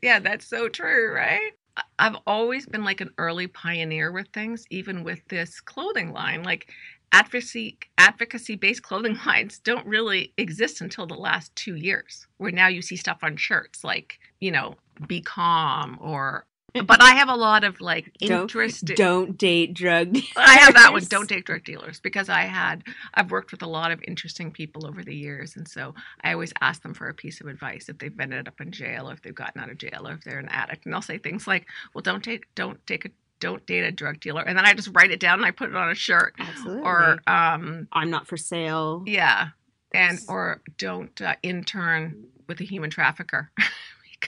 yeah, 0.03 0.19
that's 0.19 0.47
so 0.47 0.69
true, 0.69 1.15
right? 1.15 1.53
I've 1.99 2.17
always 2.27 2.67
been 2.67 2.85
like 2.85 3.01
an 3.01 3.11
early 3.19 3.47
pioneer 3.47 4.13
with 4.13 4.29
things, 4.29 4.65
even 4.71 5.05
with 5.05 5.27
this 5.29 5.61
clothing 5.61 6.13
line. 6.13 6.43
Like 6.43 6.71
advocacy 7.13 7.79
advocacy 7.99 8.57
based 8.57 8.83
clothing 8.83 9.19
lines 9.27 9.59
don't 9.59 9.87
really 9.87 10.33
exist 10.37 10.81
until 10.81 11.07
the 11.07 11.15
last 11.15 11.55
two 11.57 11.77
years, 11.77 12.27
where 12.39 12.53
now 12.53 12.69
you 12.69 12.83
see 12.83 12.97
stuff 12.97 13.19
on 13.23 13.37
shirts 13.37 13.85
like 13.85 14.19
you 14.41 14.51
know, 14.51 14.75
be 15.07 15.21
calm 15.21 15.99
or. 16.01 16.47
But 16.75 17.01
I 17.03 17.13
have 17.13 17.29
a 17.29 17.37
lot 17.37 17.63
of 17.63 17.81
like 17.81 18.13
Don't- 18.19 18.43
interest. 18.43 18.85
Don't 18.87 19.39
date 19.39 19.75
drug. 19.75 20.13
Dealers. 20.13 20.33
I 20.37 20.55
have 20.57 20.75
that 20.75 20.93
one. 20.93 21.05
Don't 21.05 21.29
date 21.29 21.45
drug 21.45 21.63
dealers 21.65 22.01
because 22.01 22.29
I 22.29 22.43
had 22.43 22.83
I've 23.15 23.31
worked 23.31 23.53
with 23.53 23.63
a 23.63 23.67
lot 23.69 23.93
of 23.93 24.03
interesting 24.09 24.51
people 24.51 24.87
over 24.87 25.03
the 25.05 25.15
years, 25.15 25.57
and 25.57 25.69
so 25.69 25.95
I 26.23 26.33
always 26.33 26.53
ask 26.61 26.83
them 26.83 26.93
for 26.95 27.09
a 27.09 27.15
piece 27.15 27.41
of 27.41 27.47
advice 27.47 27.89
if 27.89 27.99
they've 27.99 28.19
ended 28.19 28.49
up 28.49 28.61
in 28.61 28.73
jail, 28.73 29.09
or 29.09 29.13
if 29.13 29.23
they've 29.23 29.35
gotten 29.35 29.61
out 29.63 29.71
of 29.71 29.79
jail, 29.79 30.07
or 30.09 30.15
if 30.15 30.25
they're 30.25 30.39
an 30.41 30.49
addict, 30.49 30.85
and 30.85 30.93
they'll 30.93 31.01
say 31.03 31.19
things 31.19 31.47
like, 31.47 31.67
"Well, 31.95 32.03
don't 32.03 32.25
take 32.25 32.53
don't 32.57 32.85
take 32.87 33.05
a 33.05 33.11
don't 33.41 33.65
date 33.67 33.85
a 33.85 33.93
drug 33.93 34.19
dealer," 34.21 34.43
and 34.43 34.59
then 34.59 34.65
I 34.67 34.75
just 34.75 34.91
write 34.95 35.11
it 35.13 35.21
down 35.21 35.39
and 35.39 35.47
I 35.47 35.53
put 35.53 35.69
it 35.71 35.77
on 35.77 35.91
a 35.91 35.95
shirt, 35.95 36.35
Absolutely. 36.39 36.83
or 36.83 37.21
um 37.29 37.87
I'm 37.93 38.11
not 38.11 38.27
for 38.27 38.37
sale. 38.37 39.05
yeah, 39.07 39.49
and 39.93 40.19
or 40.29 40.61
don't 40.77 41.21
uh, 41.23 41.35
intern 41.45 42.25
with 42.49 42.61
a 42.61 42.65
human 42.65 42.91
trafficker. 42.91 43.51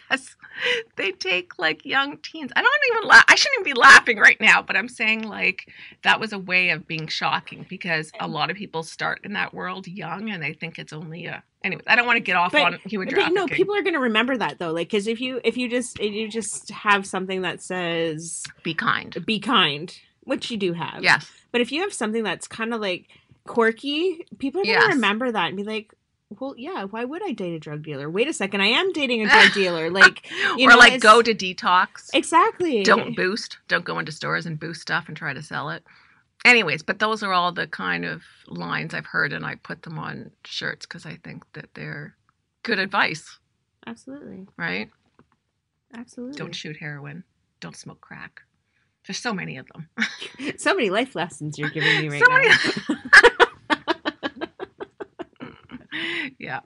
Because 0.09 0.37
they 0.97 1.13
take 1.13 1.59
like 1.59 1.85
young 1.85 2.19
teens. 2.19 2.51
I 2.57 2.63
don't 2.63 2.81
even 2.97 3.09
laugh. 3.09 3.25
I 3.29 3.35
shouldn't 3.35 3.61
even 3.61 3.75
be 3.75 3.79
laughing 3.81 4.19
right 4.19 4.41
now, 4.41 4.63
but 4.63 4.77
I'm 4.77 4.89
saying 4.89 5.23
like 5.23 5.69
that 6.03 6.21
was 6.21 6.33
a 6.33 6.39
way 6.39 6.71
of 6.71 6.87
being 6.87 7.07
shocking 7.07 7.67
because 7.69 8.11
a 8.21 8.27
lot 8.29 8.51
of 8.51 8.57
people 8.57 8.83
start 8.83 9.21
in 9.25 9.33
that 9.35 9.53
world 9.55 9.87
young 9.87 10.31
and 10.31 10.43
they 10.43 10.53
think 10.53 10.79
it's 10.79 10.93
only 10.93 11.27
a. 11.27 11.43
Anyway, 11.65 11.83
I 11.87 11.97
don't 11.97 12.07
want 12.07 12.17
to 12.17 12.21
get 12.21 12.37
off 12.37 12.53
But- 12.53 12.63
on 12.63 12.79
human 12.87 13.09
But 13.09 13.15
trafficking. 13.15 13.35
no, 13.35 13.47
people 13.49 13.75
are 13.75 13.83
going 13.83 13.95
to 13.95 14.01
remember 14.01 14.37
that 14.37 14.59
though. 14.59 14.73
Like, 14.73 14.89
because 14.89 15.07
if 15.07 15.21
you 15.21 15.41
if 15.45 15.57
you 15.57 15.69
just 15.69 15.99
if 16.01 16.13
you 16.13 16.29
just 16.29 16.71
have 16.71 17.07
something 17.07 17.43
that 17.43 17.61
says 17.63 18.45
be 18.63 18.73
kind. 18.75 19.17
"be 19.27 19.39
kind," 19.41 19.97
which 20.25 20.51
you 20.51 20.57
do 20.57 20.73
have, 20.75 21.03
Yes. 21.03 21.31
But 21.53 21.61
if 21.61 21.73
you 21.73 21.81
have 21.83 21.93
something 21.93 22.23
that's 22.23 22.47
kind 22.49 22.73
of 22.75 22.81
like 22.81 23.07
quirky, 23.47 24.27
people 24.39 24.61
are 24.61 24.65
going 24.65 24.75
Yes. 24.75 24.85
to 24.89 24.95
remember 24.95 25.31
that 25.33 25.49
and 25.49 25.57
be 25.57 25.63
like, 25.65 25.95
"Well, 26.31 26.55
yeah, 26.57 26.85
why 26.85 27.05
would 27.05 27.23
I 27.25 27.33
date 27.33 27.55
a 27.55 27.59
drug 27.59 27.83
dealer? 27.83 28.11
Wait 28.11 28.29
a 28.29 28.33
second, 28.33 28.61
I 28.61 28.67
am 28.67 28.93
dating 28.93 29.23
a 29.25 29.29
drug 29.29 29.53
dealer." 29.53 29.91
Like, 29.97 30.29
you 30.57 30.67
or 30.67 30.71
know, 30.71 30.77
like 30.79 30.95
it's- 30.95 31.03
go 31.03 31.23
to 31.23 31.35
detox. 31.35 32.11
exactly. 32.15 32.83
don't 32.83 33.15
boost 33.17 33.59
don't 33.69 33.85
go 33.85 33.99
into 33.99 34.13
stores 34.13 34.47
and 34.47 34.59
boost 34.59 34.81
stuff 34.83 35.07
and 35.09 35.17
try 35.17 35.33
to 35.33 35.43
sell 35.43 35.71
it 35.71 35.83
anyways 36.45 36.83
but 36.83 36.99
those 36.99 37.23
are 37.23 37.33
all 37.33 37.51
the 37.53 37.67
kind 37.67 38.05
of 38.05 38.23
lines 38.49 38.95
i've 38.95 39.07
heard 39.07 39.33
and 39.33 39.45
i 39.45 39.55
put 39.57 39.83
them 39.83 39.99
on 39.99 40.31
shirts 40.45 40.85
because 40.87 41.05
i 41.07 41.17
think 41.25 41.43
that 41.55 41.67
they're 41.75 42.15
good 42.63 42.79
advice 42.79 43.39
Absolutely, 43.87 44.47
right 44.57 44.91
absolutely. 45.95 46.37
don't 46.37 46.55
shoot 46.55 46.77
heroin 46.77 47.25
don't 47.61 47.77
smoke 47.77 48.01
crack 48.01 48.43
there's 49.07 49.19
so 49.19 49.33
many 49.33 49.57
of 49.57 49.67
them 49.69 49.89
so 50.59 50.75
many 50.75 50.91
life 50.91 51.15
lessons 51.17 51.59
you're 51.59 51.71
giving 51.71 52.01
me 52.03 52.09
right 52.21 52.23
So 52.25 52.31
now. 52.31 52.39
many- 52.39 52.53
yeah 56.47 56.61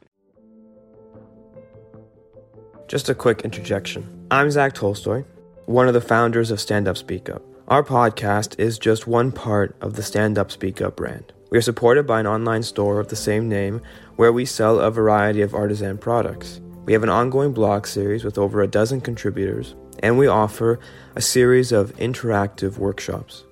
Just 2.87 3.09
a 3.09 3.15
quick 3.15 3.43
interjection. 3.43 4.27
I'm 4.33 4.51
Zach 4.51 4.75
Tolstoy, 4.75 5.23
one 5.67 5.87
of 5.87 5.95
the 5.95 6.01
founders 6.01 6.51
of 6.51 6.61
Stand 6.61 6.89
Up 6.89 6.97
Speak 6.97 7.31
Up. 7.31 7.41
Our 7.69 7.85
podcast 7.85 8.59
is 8.59 8.81
just 8.81 9.07
one 9.07 9.31
part 9.31 9.77
of 9.81 9.95
the 9.95 10.03
Stand 10.03 10.39
Up 10.39 10.51
Speak 10.51 10.83
Up 10.83 10.97
brand. 10.97 11.33
We 11.51 11.59
are 11.59 11.63
supported 11.63 12.05
by 12.05 12.19
an 12.19 12.27
online 12.27 12.65
store 12.65 12.99
of 12.99 13.07
the 13.07 13.15
same 13.15 13.49
name 13.49 13.81
where 14.17 14.33
we 14.33 14.45
sell 14.45 14.81
a 14.81 14.91
variety 14.91 15.41
of 15.41 15.55
artisan 15.55 15.99
products. 15.99 16.61
We 16.85 16.93
have 16.93 17.05
an 17.05 17.09
ongoing 17.21 17.53
blog 17.53 17.87
series 17.87 18.25
with 18.25 18.39
over 18.39 18.61
a 18.61 18.67
dozen 18.67 19.01
contributors, 19.01 19.77
and 20.01 20.19
we 20.19 20.27
offer 20.27 20.81
a 21.15 21.23
series 21.23 21.71
of 21.71 21.95
interactive 21.97 22.79
workshops. 22.79 23.45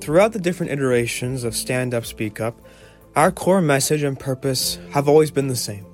Throughout 0.00 0.32
the 0.32 0.38
different 0.38 0.70
iterations 0.70 1.42
of 1.42 1.56
Stand 1.56 1.92
Up 1.92 2.06
Speak 2.06 2.40
Up, 2.40 2.60
our 3.18 3.32
core 3.32 3.60
message 3.60 4.04
and 4.04 4.16
purpose 4.16 4.78
have 4.90 5.08
always 5.08 5.32
been 5.32 5.48
the 5.48 5.56
same 5.56 5.84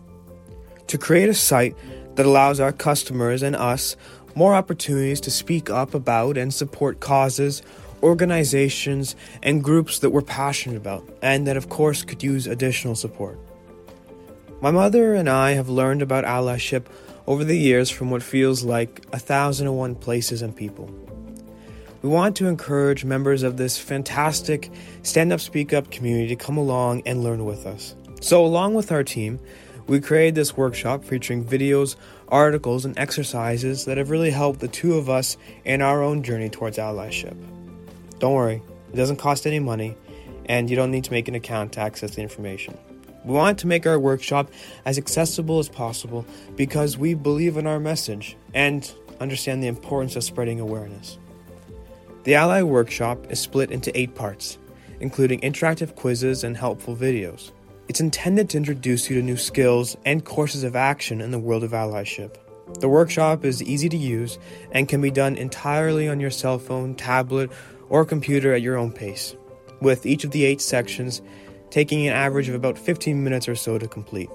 to 0.86 0.98
create 0.98 1.30
a 1.30 1.32
site 1.32 1.74
that 2.16 2.26
allows 2.26 2.60
our 2.60 2.70
customers 2.70 3.42
and 3.42 3.56
us 3.56 3.96
more 4.34 4.54
opportunities 4.54 5.22
to 5.22 5.30
speak 5.30 5.70
up 5.70 5.94
about 5.94 6.36
and 6.36 6.52
support 6.52 7.00
causes, 7.00 7.62
organizations, 8.02 9.16
and 9.42 9.64
groups 9.64 10.00
that 10.00 10.10
we're 10.10 10.20
passionate 10.20 10.76
about, 10.76 11.02
and 11.22 11.46
that, 11.46 11.56
of 11.56 11.70
course, 11.70 12.02
could 12.02 12.22
use 12.22 12.46
additional 12.46 12.94
support. 12.94 13.38
My 14.60 14.70
mother 14.70 15.14
and 15.14 15.30
I 15.30 15.52
have 15.52 15.70
learned 15.70 16.02
about 16.02 16.24
allyship 16.24 16.84
over 17.26 17.42
the 17.42 17.56
years 17.56 17.88
from 17.88 18.10
what 18.10 18.22
feels 18.22 18.64
like 18.64 19.02
a 19.14 19.18
thousand 19.18 19.68
and 19.68 19.78
one 19.78 19.94
places 19.94 20.42
and 20.42 20.54
people. 20.54 20.90
We 22.04 22.10
want 22.10 22.36
to 22.36 22.48
encourage 22.48 23.02
members 23.02 23.42
of 23.42 23.56
this 23.56 23.78
fantastic 23.78 24.70
stand 25.02 25.32
up, 25.32 25.40
speak 25.40 25.72
up 25.72 25.90
community 25.90 26.36
to 26.36 26.36
come 26.36 26.58
along 26.58 27.00
and 27.06 27.24
learn 27.24 27.46
with 27.46 27.64
us. 27.64 27.94
So, 28.20 28.44
along 28.44 28.74
with 28.74 28.92
our 28.92 29.02
team, 29.02 29.40
we 29.86 30.02
created 30.02 30.34
this 30.34 30.54
workshop 30.54 31.02
featuring 31.02 31.46
videos, 31.46 31.96
articles, 32.28 32.84
and 32.84 32.98
exercises 32.98 33.86
that 33.86 33.96
have 33.96 34.10
really 34.10 34.28
helped 34.28 34.60
the 34.60 34.68
two 34.68 34.98
of 34.98 35.08
us 35.08 35.38
in 35.64 35.80
our 35.80 36.02
own 36.02 36.22
journey 36.22 36.50
towards 36.50 36.76
allyship. 36.76 37.42
Don't 38.18 38.34
worry, 38.34 38.60
it 38.92 38.96
doesn't 38.96 39.16
cost 39.16 39.46
any 39.46 39.58
money, 39.58 39.96
and 40.44 40.68
you 40.68 40.76
don't 40.76 40.90
need 40.90 41.04
to 41.04 41.10
make 41.10 41.26
an 41.28 41.34
account 41.34 41.72
to 41.72 41.80
access 41.80 42.16
the 42.16 42.20
information. 42.20 42.76
We 43.24 43.32
want 43.32 43.60
to 43.60 43.66
make 43.66 43.86
our 43.86 43.98
workshop 43.98 44.50
as 44.84 44.98
accessible 44.98 45.58
as 45.58 45.70
possible 45.70 46.26
because 46.54 46.98
we 46.98 47.14
believe 47.14 47.56
in 47.56 47.66
our 47.66 47.80
message 47.80 48.36
and 48.52 48.92
understand 49.22 49.62
the 49.62 49.68
importance 49.68 50.16
of 50.16 50.24
spreading 50.24 50.60
awareness. 50.60 51.16
The 52.24 52.36
Ally 52.36 52.62
Workshop 52.62 53.26
is 53.30 53.38
split 53.38 53.70
into 53.70 53.96
eight 53.98 54.14
parts, 54.14 54.56
including 55.00 55.42
interactive 55.42 55.94
quizzes 55.94 56.42
and 56.42 56.56
helpful 56.56 56.96
videos. 56.96 57.50
It's 57.86 58.00
intended 58.00 58.48
to 58.48 58.56
introduce 58.56 59.10
you 59.10 59.16
to 59.16 59.22
new 59.22 59.36
skills 59.36 59.94
and 60.06 60.24
courses 60.24 60.64
of 60.64 60.74
action 60.74 61.20
in 61.20 61.32
the 61.32 61.38
world 61.38 61.64
of 61.64 61.72
allyship. 61.72 62.38
The 62.80 62.88
workshop 62.88 63.44
is 63.44 63.62
easy 63.62 63.90
to 63.90 63.98
use 63.98 64.38
and 64.72 64.88
can 64.88 65.02
be 65.02 65.10
done 65.10 65.36
entirely 65.36 66.08
on 66.08 66.18
your 66.18 66.30
cell 66.30 66.58
phone, 66.58 66.94
tablet, 66.94 67.52
or 67.90 68.06
computer 68.06 68.54
at 68.54 68.62
your 68.62 68.78
own 68.78 68.90
pace, 68.90 69.36
with 69.82 70.06
each 70.06 70.24
of 70.24 70.30
the 70.30 70.46
eight 70.46 70.62
sections 70.62 71.20
taking 71.68 72.06
an 72.06 72.14
average 72.14 72.48
of 72.48 72.54
about 72.54 72.78
15 72.78 73.22
minutes 73.22 73.50
or 73.50 73.54
so 73.54 73.76
to 73.76 73.86
complete, 73.86 74.30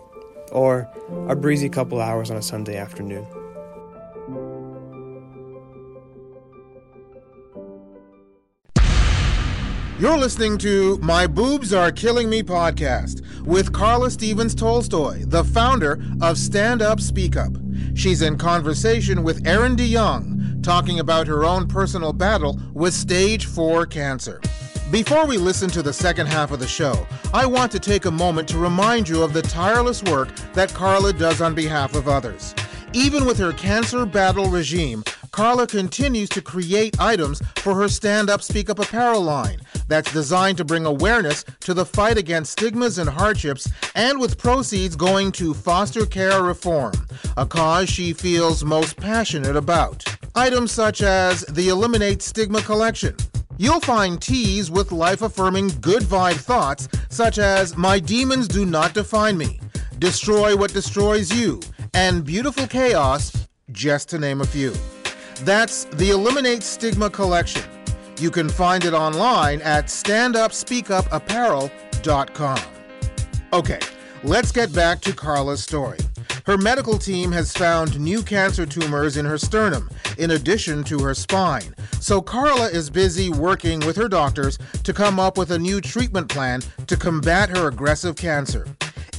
or 0.51 0.87
a 1.27 1.35
breezy 1.35 1.69
couple 1.69 1.99
hours 1.99 2.29
on 2.29 2.37
a 2.37 2.41
Sunday 2.43 2.77
afternoon. 2.77 3.25
You're 9.99 10.17
listening 10.17 10.57
to 10.59 10.97
My 10.99 11.27
Boobs 11.27 11.73
Are 11.73 11.91
Killing 11.91 12.29
Me 12.29 12.41
podcast 12.41 13.43
with 13.43 13.73
Karla 13.73 14.09
Stephens 14.09 14.55
Tolstoy, 14.55 15.25
the 15.25 15.43
founder 15.43 16.01
of 16.21 16.37
Stand 16.37 16.81
Up 16.81 17.01
Speak 17.01 17.35
Up. 17.35 17.51
She's 17.95 18.21
in 18.21 18.37
conversation 18.37 19.23
with 19.23 19.45
Erin 19.45 19.75
DeJong, 19.75 20.63
talking 20.63 21.01
about 21.01 21.27
her 21.27 21.43
own 21.43 21.67
personal 21.67 22.13
battle 22.13 22.57
with 22.73 22.93
stage 22.93 23.47
4 23.47 23.85
cancer. 23.87 24.39
Before 24.89 25.27
we 25.27 25.37
listen 25.37 25.69
to 25.71 25.83
the 25.83 25.91
second 25.91 26.27
half 26.27 26.51
of 26.51 26.61
the 26.61 26.67
show, 26.67 27.05
I 27.33 27.45
want 27.45 27.69
to 27.73 27.79
take 27.79 28.05
a 28.05 28.11
moment 28.11 28.47
to 28.49 28.57
remind 28.57 29.09
you 29.09 29.21
of 29.21 29.33
the 29.33 29.41
tireless 29.41 30.01
work 30.03 30.33
that 30.53 30.73
Karla 30.73 31.11
does 31.11 31.41
on 31.41 31.53
behalf 31.53 31.93
of 31.93 32.07
others. 32.07 32.55
Even 32.93 33.25
with 33.25 33.37
her 33.37 33.51
cancer 33.51 34.05
battle 34.05 34.49
regime, 34.49 35.03
Karla 35.31 35.67
continues 35.67 36.29
to 36.29 36.41
create 36.41 36.99
items 36.99 37.41
for 37.57 37.75
her 37.75 37.87
Stand 37.87 38.29
Up 38.29 38.41
Speak 38.41 38.69
Up 38.69 38.79
apparel 38.79 39.21
line 39.21 39.59
that's 39.87 40.11
designed 40.13 40.57
to 40.57 40.65
bring 40.65 40.85
awareness 40.85 41.43
to 41.61 41.73
the 41.73 41.85
fight 41.85 42.17
against 42.17 42.51
stigmas 42.51 42.97
and 42.97 43.09
hardships, 43.09 43.69
and 43.95 44.19
with 44.19 44.37
proceeds 44.37 44.95
going 44.95 45.31
to 45.33 45.53
foster 45.53 46.05
care 46.05 46.43
reform, 46.43 46.93
a 47.37 47.45
cause 47.45 47.89
she 47.89 48.13
feels 48.13 48.63
most 48.63 48.97
passionate 48.97 49.55
about. 49.55 50.03
Items 50.35 50.71
such 50.71 51.01
as 51.01 51.41
the 51.41 51.69
Eliminate 51.69 52.21
Stigma 52.21 52.61
collection. 52.61 53.15
You'll 53.57 53.81
find 53.81 54.21
tees 54.21 54.71
with 54.71 54.91
life 54.91 55.21
affirming 55.21 55.69
good 55.81 56.03
vibe 56.03 56.37
thoughts 56.37 56.87
such 57.09 57.39
as 57.39 57.75
My 57.75 57.99
demons 57.99 58.47
do 58.47 58.65
not 58.65 58.93
define 58.93 59.37
me, 59.37 59.59
Destroy 59.99 60.55
what 60.55 60.71
destroys 60.71 61.29
you, 61.29 61.59
and 61.93 62.23
Beautiful 62.23 62.65
Chaos, 62.67 63.33
just 63.73 64.07
to 64.09 64.17
name 64.17 64.39
a 64.39 64.45
few. 64.45 64.73
That's 65.43 65.85
the 65.85 66.09
Eliminate 66.09 66.63
Stigma 66.63 67.09
collection. 67.09 67.63
You 68.19 68.29
can 68.29 68.49
find 68.49 68.83
it 68.83 68.93
online 68.93 69.61
at 69.61 69.85
standupspeakupapparel.com. 69.85 72.59
Okay, 73.53 73.79
let's 74.23 74.51
get 74.51 74.73
back 74.73 74.99
to 75.01 75.11
Karla's 75.11 75.63
story. 75.63 75.97
Her 76.45 76.57
medical 76.57 76.97
team 76.97 77.31
has 77.31 77.53
found 77.53 77.99
new 77.99 78.21
cancer 78.21 78.65
tumors 78.65 79.17
in 79.17 79.25
her 79.25 79.37
sternum, 79.37 79.89
in 80.17 80.31
addition 80.31 80.83
to 80.85 80.99
her 80.99 81.13
spine. 81.13 81.75
So 82.01 82.21
Karla 82.21 82.69
is 82.69 82.89
busy 82.89 83.29
working 83.29 83.79
with 83.81 83.95
her 83.95 84.09
doctors 84.09 84.57
to 84.83 84.91
come 84.91 85.19
up 85.19 85.37
with 85.37 85.51
a 85.51 85.59
new 85.59 85.79
treatment 85.79 86.27
plan 86.27 86.61
to 86.87 86.97
combat 86.97 87.49
her 87.49 87.67
aggressive 87.67 88.15
cancer. 88.15 88.67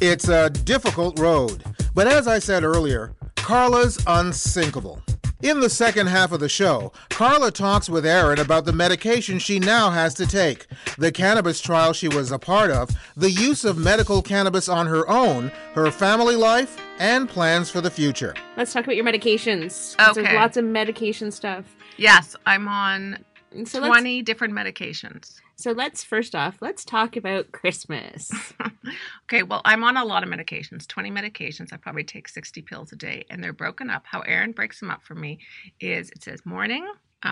It's 0.00 0.28
a 0.28 0.50
difficult 0.50 1.18
road, 1.18 1.64
but 1.94 2.06
as 2.06 2.26
I 2.26 2.38
said 2.38 2.64
earlier, 2.64 3.14
Karla's 3.36 4.02
unsinkable. 4.06 5.00
In 5.42 5.60
the 5.60 5.70
second 5.70 6.08
half 6.08 6.32
of 6.32 6.40
the 6.40 6.50
show, 6.50 6.92
Karla 7.08 7.50
talks 7.50 7.88
with 7.88 8.04
Erin 8.04 8.38
about 8.40 8.66
the 8.66 8.74
medication 8.74 9.38
she 9.38 9.58
now 9.58 9.88
has 9.90 10.12
to 10.14 10.26
take, 10.26 10.66
the 10.98 11.10
cannabis 11.10 11.62
trial 11.62 11.94
she 11.94 12.08
was 12.08 12.30
a 12.30 12.38
part 12.38 12.70
of, 12.70 12.90
the 13.16 13.30
use 13.30 13.64
of 13.64 13.78
medical 13.78 14.20
cannabis 14.20 14.68
on 14.68 14.86
her 14.86 15.08
own, 15.08 15.50
her 15.74 15.90
family 15.90 16.36
life, 16.36 16.76
and 16.98 17.26
plans 17.26 17.70
for 17.70 17.80
the 17.80 17.90
future. 17.90 18.34
Let's 18.58 18.74
talk 18.74 18.84
about 18.84 18.96
your 18.96 19.04
medications. 19.06 19.96
'cause 19.96 20.16
There's 20.16 20.34
lots 20.34 20.58
of 20.58 20.64
medication 20.66 21.30
stuff. 21.30 21.64
Yes, 21.96 22.36
I'm 22.44 22.68
on 22.68 23.24
so 23.64 23.80
20 23.86 24.20
different 24.20 24.52
medications. 24.52 25.36
so 25.56 25.72
let's 25.72 26.04
first 26.04 26.34
off, 26.34 26.58
let's 26.60 26.84
talk 26.84 27.16
about 27.16 27.50
Christmas. 27.52 28.30
Okay, 29.24 29.42
well, 29.42 29.60
I'm 29.64 29.84
on 29.84 29.96
a 29.96 30.04
lot 30.04 30.22
of 30.22 30.28
medications, 30.28 30.86
20 30.86 31.10
medications. 31.10 31.72
I 31.72 31.76
probably 31.76 32.04
take 32.04 32.28
60 32.28 32.62
pills 32.62 32.92
a 32.92 32.96
day, 32.96 33.24
and 33.30 33.42
they're 33.42 33.52
broken 33.52 33.90
up. 33.90 34.04
How 34.06 34.20
Erin 34.20 34.52
breaks 34.52 34.80
them 34.80 34.90
up 34.90 35.02
for 35.02 35.14
me 35.14 35.38
is 35.80 36.10
it 36.10 36.22
says 36.22 36.44
morning. 36.44 36.86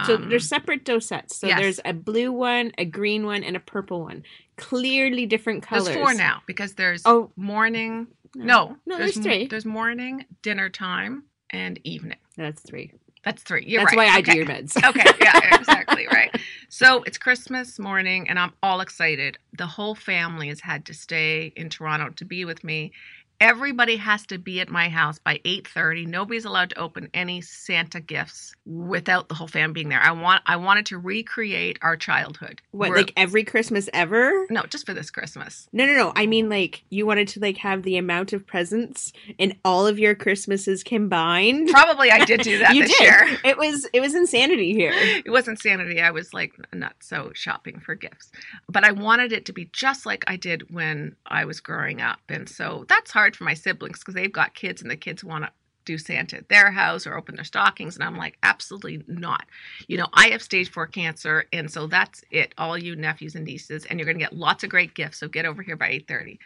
so 0.07 0.17
um, 0.17 0.29
they're 0.29 0.39
separate 0.39 0.85
dosettes. 0.85 1.33
So 1.33 1.47
yes. 1.47 1.61
there's 1.61 1.81
a 1.85 1.93
blue 1.95 2.31
one, 2.33 2.73
a 2.79 2.85
green 2.85 3.25
one, 3.27 3.43
and 3.43 3.57
a 3.57 3.61
purple 3.61 4.03
one. 4.03 4.23
Clearly 4.57 5.25
different 5.27 5.63
colors. 5.63 5.87
There's 5.87 5.97
four 5.97 6.15
now 6.15 6.43
because 6.47 6.75
there's 6.75 7.03
Oh. 7.07 7.31
morning. 7.37 8.09
No, 8.35 8.77
No, 8.85 8.99
there's 8.99 9.17
m- 9.17 9.23
three. 9.23 9.47
There's 9.47 9.65
morning, 9.65 10.27
dinner 10.43 10.69
time, 10.69 11.25
and 11.51 11.81
evening. 11.85 12.19
That's 12.37 12.61
three. 12.61 12.93
That's 13.25 13.43
three. 13.43 13.65
You're 13.67 13.83
That's 13.83 13.97
right. 13.97 14.09
why 14.09 14.15
I 14.15 14.19
okay. 14.21 14.33
do 14.33 14.39
your 14.39 14.47
meds. 14.47 14.77
okay, 14.89 15.11
yeah, 15.21 15.57
exactly, 15.57 16.07
right. 16.07 16.31
So 16.69 17.03
it's 17.05 17.19
Christmas 17.19 17.79
morning 17.79 18.29
and 18.29 18.39
I'm 18.39 18.53
all 18.63 18.81
excited. 18.81 19.39
The 19.57 19.67
whole 19.67 19.95
family 19.95 20.49
has 20.49 20.61
had 20.61 20.85
to 20.87 20.95
stay 20.95 21.53
in 21.57 21.69
Toronto 21.69 22.11
to 22.11 22.25
be 22.25 22.45
with 22.45 22.63
me. 22.63 22.93
Everybody 23.41 23.97
has 23.99 24.27
to 24.27 24.39
be 24.39 24.61
at 24.61 24.69
my 24.69 24.89
house 24.89 25.21
by 25.21 25.41
8:30. 25.45 26.07
Nobody's 26.07 26.45
allowed 26.45 26.71
to 26.71 26.79
open 26.81 27.09
any 27.15 27.41
Santa 27.41 28.01
gifts 28.01 28.53
without 28.67 29.29
the 29.29 29.37
whole 29.37 29.47
fam 29.47 29.73
being 29.73 29.89
there. 29.89 30.01
I 30.01 30.11
want 30.11 30.43
I 30.45 30.57
wanted 30.57 30.87
to 30.87 30.99
recreate 30.99 31.79
our 31.81 31.97
childhood. 31.97 32.61
What, 32.73 32.91
We're- 32.91 33.03
like 33.03 33.13
every 33.17 33.45
Christmas 33.45 33.89
ever? 33.93 34.47
No, 34.51 34.63
just 34.65 34.87
for 34.87 34.93
this 34.93 35.11
Christmas. 35.13 35.69
No, 35.73 35.87
no, 35.87 35.93
no. 35.95 36.13
I 36.17 36.27
mean, 36.27 36.49
like 36.49 36.83
you 36.91 37.07
wanted 37.07 37.29
to 37.29 37.41
like 37.41 37.59
have 37.59 37.85
the 37.85 37.97
amount 37.97 38.33
of 38.33 38.45
presents 38.45 39.13
in 39.39 39.57
all 39.65 39.87
of 39.87 40.01
your 40.01 40.17
Christmases 40.17 40.83
combined. 40.83 41.69
Probably 41.69 42.11
I 42.11 42.25
did 42.25 42.41
do 42.41 42.59
that 42.59 42.75
you 42.75 42.83
this 42.83 42.99
did. 42.99 43.03
year. 43.05 43.39
It 43.45 43.57
was 43.57 43.87
it 43.93 44.01
was 44.01 44.17
insanity 44.17 44.73
here. 44.73 44.93
it 44.95 45.31
wasn't 45.31 45.61
sanity. 45.61 46.01
I 46.01 46.11
was 46.11 46.35
like 46.35 46.55
not 46.73 46.95
so 47.01 47.31
shopping 47.35 47.79
for 47.79 47.95
gifts. 47.95 48.33
But 48.69 48.83
I 48.83 48.91
wanted 48.91 49.33
it 49.33 49.45
to 49.47 49.53
be 49.53 49.71
just 49.73 50.07
like 50.07 50.25
I 50.27 50.35
did 50.35 50.75
when 50.75 51.15
I 51.25 51.45
was 51.45 51.61
growing 51.61 52.01
up. 52.01 52.19
And 52.29 52.49
so 52.49 52.85
that's 52.89 53.13
hard 53.13 53.28
for 53.37 53.45
my 53.45 53.55
siblings 53.55 53.99
because 53.99 54.15
they've 54.15 54.33
got 54.33 54.55
kids 54.55 54.83
and 54.83 54.91
the 54.91 54.97
kids 54.97 55.25
want 55.25 55.45
to 55.45 55.51
do 55.85 55.97
Santa 55.97 56.37
at 56.37 56.49
their 56.51 56.71
house 56.71 57.07
or 57.07 57.17
open 57.17 57.35
their 57.35 57.45
stockings. 57.45 57.97
And 57.97 58.05
I'm 58.05 58.17
like, 58.17 58.37
absolutely 58.43 59.03
not. 59.07 59.47
You 59.87 59.97
know, 59.97 60.09
I 60.13 60.29
have 60.29 60.43
stage 60.43 60.71
four 60.71 60.87
cancer. 60.87 61.47
And 61.51 61.71
so 61.71 61.87
that's 61.87 62.23
it. 62.31 62.55
All 62.59 62.77
you 62.77 62.95
nephews 62.95 63.35
and 63.35 63.47
nieces. 63.47 63.87
And 63.87 63.99
you're 63.99 64.05
going 64.05 64.19
to 64.19 64.25
get 64.25 64.37
lots 64.37 64.65
of 64.65 64.71
great 64.71 64.95
gifts. 64.95 65.19
So 65.19 65.29
get 65.29 65.47
over 65.47 65.63
here 65.63 65.77
by 65.77 65.89
830. 65.89 66.39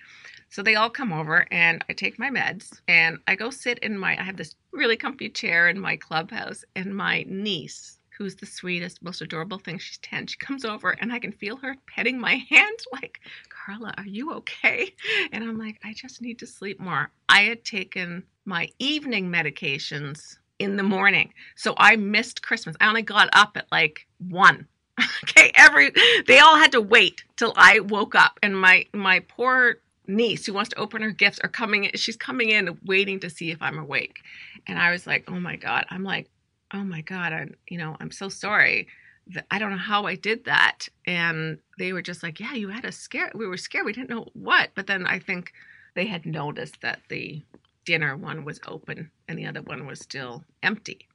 So 0.53 0.63
they 0.63 0.75
all 0.75 0.91
come 0.91 1.15
over 1.15 1.47
and 1.51 1.83
I 1.89 1.95
take 1.95 2.19
my 2.19 2.29
meds 2.29 2.81
and 2.87 3.19
I 3.27 3.37
go 3.37 3.49
sit 3.49 3.79
in 3.79 3.97
my 3.97 4.21
I 4.21 4.23
have 4.23 4.37
this 4.37 4.55
really 4.71 4.99
comfy 4.99 5.31
chair 5.31 5.71
in 5.71 5.81
my 5.81 5.97
clubhouse 5.97 6.63
and 6.77 6.95
my 6.95 7.25
niece 7.27 7.99
who's 8.19 8.37
the 8.37 8.45
sweetest 8.45 9.03
most 9.03 9.23
adorable 9.23 9.59
thing 9.59 9.79
she's 9.79 9.97
10 9.97 10.27
she 10.27 10.37
comes 10.37 10.67
over 10.67 10.91
and 10.91 11.11
I 11.11 11.21
can 11.21 11.33
feel 11.33 11.57
her 11.57 11.77
petting 11.87 12.21
my 12.21 12.35
hand 12.51 12.79
like 12.93 13.21
Karla 13.65 13.95
are 13.97 14.07
you 14.07 14.33
okay? 14.35 14.95
And 15.33 15.45
I'm 15.45 15.59
like 15.59 15.79
I 15.85 15.93
just 15.93 16.21
need 16.21 16.39
to 16.41 16.47
sleep 16.47 16.81
more. 16.81 17.11
I 17.29 17.43
had 17.43 17.65
taken 17.65 18.25
my 18.45 18.69
evening 18.79 19.31
medications 19.31 20.37
in 20.59 20.77
the 20.77 20.83
morning 20.83 21.33
so 21.57 21.75
I 21.77 21.97
missed 21.97 22.43
Christmas. 22.43 22.77
I 22.81 22.89
only 22.89 23.03
got 23.03 23.29
up 23.33 23.57
at 23.57 23.71
like 23.71 24.07
1 24.29 24.67
okay 25.25 25.53
every 25.55 25.93
they 26.27 26.39
all 26.39 26.57
had 26.57 26.73
to 26.73 26.81
wait 26.81 27.25
till 27.37 27.53
I 27.57 27.81
woke 27.81 28.15
up 28.15 28.39
and 28.43 28.61
my 28.61 28.87
my 28.93 29.21
poor 29.21 29.77
niece 30.07 30.45
who 30.47 30.53
wants 30.53 30.71
to 30.71 30.79
open 30.79 31.01
her 31.01 31.11
gifts 31.11 31.39
are 31.43 31.49
coming 31.49 31.85
in 31.85 31.93
she's 31.95 32.17
coming 32.17 32.51
in 32.51 32.79
waiting 32.85 33.21
to 33.21 33.31
see 33.31 33.51
if 33.51 33.63
i'm 33.63 33.79
awake. 33.79 34.19
And 34.67 34.79
i 34.79 34.91
was 34.91 35.07
like 35.07 35.25
oh 35.29 35.41
my 35.41 35.57
god. 35.57 35.87
I'm 35.91 36.05
like 36.05 36.29
oh 36.75 36.85
my 36.85 37.03
god 37.03 37.33
i'm 37.33 37.55
you 37.69 37.79
know 37.79 37.97
i'm 38.01 38.11
so 38.11 38.29
sorry 38.29 38.89
i 39.51 39.59
don't 39.59 39.71
know 39.71 39.77
how 39.77 40.07
i 40.07 40.15
did 40.15 40.45
that 40.45 40.89
and 41.07 41.59
they 41.79 41.93
were 41.93 42.03
just 42.03 42.23
like 42.23 42.41
yeah 42.41 42.55
you 42.55 42.69
had 42.69 42.85
a 42.85 42.93
scare 42.93 43.31
we 43.35 43.47
were 43.47 43.57
scared 43.57 43.85
we 43.87 43.93
didn't 43.93 44.11
know 44.11 44.27
what 44.35 44.71
but 44.75 44.87
then 44.87 45.07
i 45.07 45.19
think 45.19 45.53
they 45.95 46.07
had 46.07 46.27
noticed 46.27 46.81
that 46.81 47.01
the 47.09 47.43
dinner 47.85 48.17
one 48.17 48.45
was 48.45 48.61
open 48.67 49.11
and 49.29 49.39
the 49.39 49.47
other 49.47 49.63
one 49.63 49.87
was 49.87 50.01
still 50.01 50.45
empty 50.63 51.07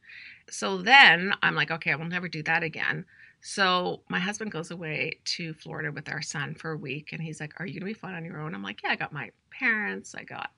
so 0.50 0.78
then 0.78 1.34
i'm 1.44 1.56
like 1.56 1.72
okay 1.72 1.92
i 1.92 1.96
will 1.96 2.06
never 2.06 2.28
do 2.28 2.44
that 2.44 2.64
again 2.64 3.06
so 3.42 4.02
my 4.10 4.20
husband 4.20 4.52
goes 4.52 4.72
away 4.72 5.20
to 5.24 5.54
Florida 5.54 5.92
with 5.92 6.10
our 6.10 6.22
son 6.22 6.56
for 6.56 6.72
a 6.72 6.78
week, 6.78 7.14
and 7.14 7.22
he's 7.22 7.40
like, 7.40 7.54
"Are 7.60 7.66
you 7.66 7.80
gonna 7.80 7.86
be 7.86 7.94
fine 7.94 8.16
on 8.16 8.26
your 8.26 8.40
own?" 8.40 8.54
I'm 8.56 8.64
like, 8.64 8.84
"Yeah, 8.84 8.90
I 8.92 8.96
got 8.96 9.14
my 9.14 9.32
parents, 9.52 10.16
I 10.16 10.24
got 10.24 10.52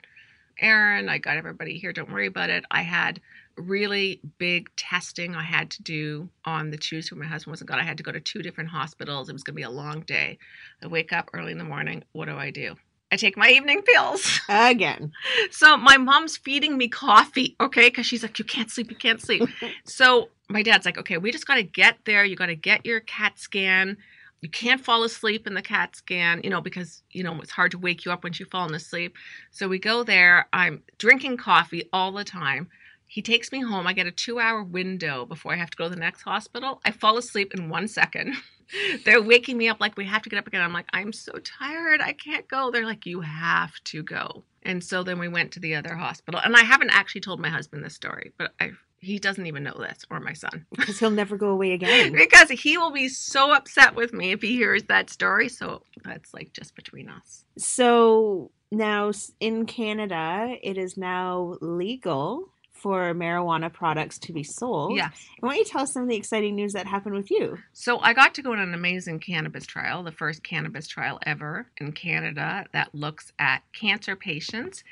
Erin, 0.60 1.10
I 1.10 1.18
got 1.18 1.38
everybody 1.38 1.78
here. 1.78 1.94
Don't 1.94 2.12
worry 2.12 2.28
about 2.28 2.50
it." 2.50 2.66
I 2.72 2.82
had 2.82 3.22
really 3.60 4.22
big 4.38 4.70
testing 4.76 5.36
I 5.36 5.44
had 5.44 5.70
to 5.72 5.84
do 5.84 6.30
on 6.46 6.72
the 6.72 6.78
Tuesday 6.78 7.16
when 7.16 7.26
my 7.26 7.32
husband 7.32 7.52
wasn't 7.52 7.70
gone. 7.70 7.80
I 7.80 7.84
had 7.84 7.98
to 7.98 8.04
go 8.04 8.12
to 8.12 8.20
two 8.20 8.42
different 8.42 8.70
hospitals. 8.70 9.30
It 9.30 9.34
was 9.34 9.44
gonna 9.44 9.56
be 9.56 9.64
a 9.64 9.70
long 9.70 10.02
day. 10.02 10.38
I 10.84 10.88
wake 10.88 11.14
up 11.14 11.30
early 11.34 11.52
in 11.52 11.58
the 11.58 11.64
morning. 11.64 12.04
What 12.12 12.26
do 12.26 12.38
I 12.38 12.52
do? 12.52 12.76
I 13.12 13.16
take 13.16 13.38
my 13.38 13.50
evening 13.50 13.82
pills. 13.82 14.40
Again. 14.48 15.12
So 15.52 15.76
my 15.78 15.98
mom's 15.98 16.38
feeding 16.38 16.78
me 16.78 16.88
coffee, 16.88 17.56
okay? 17.60 17.90
Because 17.90 18.06
she's 18.06 18.22
like, 18.22 18.38
you 18.40 18.46
can't 18.46 18.70
sleep, 18.70 18.92
you 18.92 18.96
can't 18.96 19.20
sleep. 19.20 19.50
so 19.84 20.30
my 20.48 20.62
dad's 20.62 20.86
like, 20.86 20.98
okay, 20.98 21.18
we 21.18 21.32
just 21.32 21.48
got 21.48 21.56
to 21.56 21.64
get 21.64 21.98
there. 22.06 22.24
You 22.24 22.36
got 22.36 22.48
to 22.48 22.56
get 22.56 22.86
your 22.86 23.00
CAT 23.02 23.40
scan. 23.40 23.98
You 24.42 24.50
can't 24.50 24.80
fall 24.80 25.04
asleep 25.04 25.48
in 25.48 25.54
the 25.54 25.62
CAT 25.62 25.96
scan, 25.96 26.42
you 26.44 26.50
know, 26.50 26.62
because, 26.62 27.02
you 27.12 27.24
know, 27.24 27.40
it's 27.42 27.52
hard 27.52 27.72
to 27.72 27.78
wake 27.78 28.06
you 28.06 28.12
up 28.12 28.24
once 28.24 28.40
you've 28.40 28.50
fallen 28.50 28.74
asleep. 28.74 29.16
So 29.52 29.68
we 29.68 29.80
go 29.80 30.04
there. 30.04 30.48
I'm 30.54 30.84
drinking 30.98 31.38
coffee 31.38 31.90
all 31.92 32.12
the 32.12 32.24
time. 32.24 32.70
He 33.10 33.24
takes 33.24 33.52
me 33.52 33.60
home. 33.60 33.88
I 33.88 33.94
get 33.94 34.06
a 34.06 34.12
two 34.12 34.40
hour 34.40 34.64
window 34.64 35.26
before 35.26 35.52
I 35.52 35.56
have 35.56 35.72
to 35.72 35.78
go 35.78 35.86
to 35.86 35.90
the 35.90 36.00
next 36.00 36.22
hospital. 36.22 36.80
I 36.86 36.92
fall 36.92 37.18
asleep 37.18 37.56
in 37.56 37.68
one 37.68 37.88
second. 37.88 38.36
They're 39.04 39.22
waking 39.22 39.58
me 39.58 39.68
up 39.68 39.82
like 39.82 39.98
we 39.98 40.06
have 40.06 40.22
to 40.22 40.30
get 40.30 40.38
up 40.38 40.46
again. 40.46 40.62
I'm 40.62 40.74
like, 40.74 40.86
I'm 40.94 41.12
so 41.12 41.34
tired. 41.44 42.02
I 42.02 42.14
can't 42.14 42.48
go. 42.48 42.70
They're 42.70 42.86
like, 42.86 43.08
you 43.08 43.22
have 43.22 43.74
to 43.86 44.04
go. 44.04 44.44
And 44.62 44.84
so 44.84 45.02
then 45.02 45.18
we 45.18 45.28
went 45.28 45.52
to 45.54 45.60
the 45.60 45.74
other 45.74 45.96
hospital. 45.96 46.40
And 46.40 46.56
I 46.56 46.62
haven't 46.62 46.92
actually 46.92 47.22
told 47.22 47.40
my 47.40 47.50
husband 47.50 47.84
this 47.84 47.96
story, 47.96 48.32
but 48.38 48.54
I 48.60 48.74
he 49.02 49.18
doesn't 49.18 49.48
even 49.48 49.64
know 49.64 49.78
this, 49.80 50.06
or 50.12 50.20
my 50.20 50.34
son. 50.34 50.66
because 50.76 51.00
he'll 51.00 51.10
never 51.10 51.36
go 51.36 51.50
away 51.50 51.72
again. 51.72 52.14
because 52.14 52.50
he 52.50 52.78
will 52.78 52.92
be 52.92 53.08
so 53.08 53.52
upset 53.54 53.96
with 53.96 54.14
me 54.14 54.34
if 54.34 54.42
he 54.42 54.56
hears 54.56 54.84
that 54.84 55.10
story. 55.10 55.50
So 55.50 55.82
that's 56.04 56.32
like 56.34 56.54
just 56.54 56.76
between 56.76 57.10
us. 57.10 57.46
So 57.58 58.52
now 58.72 59.12
in 59.40 59.66
Canada, 59.66 60.56
it 60.62 60.78
is 60.78 60.96
now 60.96 61.56
legal 61.62 62.50
for 62.80 63.14
marijuana 63.14 63.72
products 63.72 64.18
to 64.20 64.34
be 64.34 64.44
sold. 64.44 64.96
Yes. 64.96 65.12
Why 65.40 65.50
don't 65.50 65.58
you 65.58 65.66
tell 65.66 65.82
us 65.82 65.94
some 65.94 66.04
of 66.04 66.10
the 66.10 66.16
exciting 66.16 66.56
news 66.56 66.74
that 66.74 66.88
happened 66.88 67.16
with 67.16 67.30
you? 67.32 67.58
So 67.74 68.00
I 68.00 68.14
got 68.14 68.36
to 68.36 68.42
go 68.42 68.54
on 68.54 68.60
an 68.60 68.74
amazing 68.74 69.20
cannabis 69.20 69.66
trial, 69.66 70.04
the 70.04 70.12
first 70.12 70.44
cannabis 70.44 70.88
trial 70.88 71.20
ever 71.26 71.68
in 71.78 71.92
Canada 71.92 72.66
that 72.74 72.94
looks 72.94 73.32
at 73.40 73.62
cancer 73.74 74.16
patients 74.16 74.84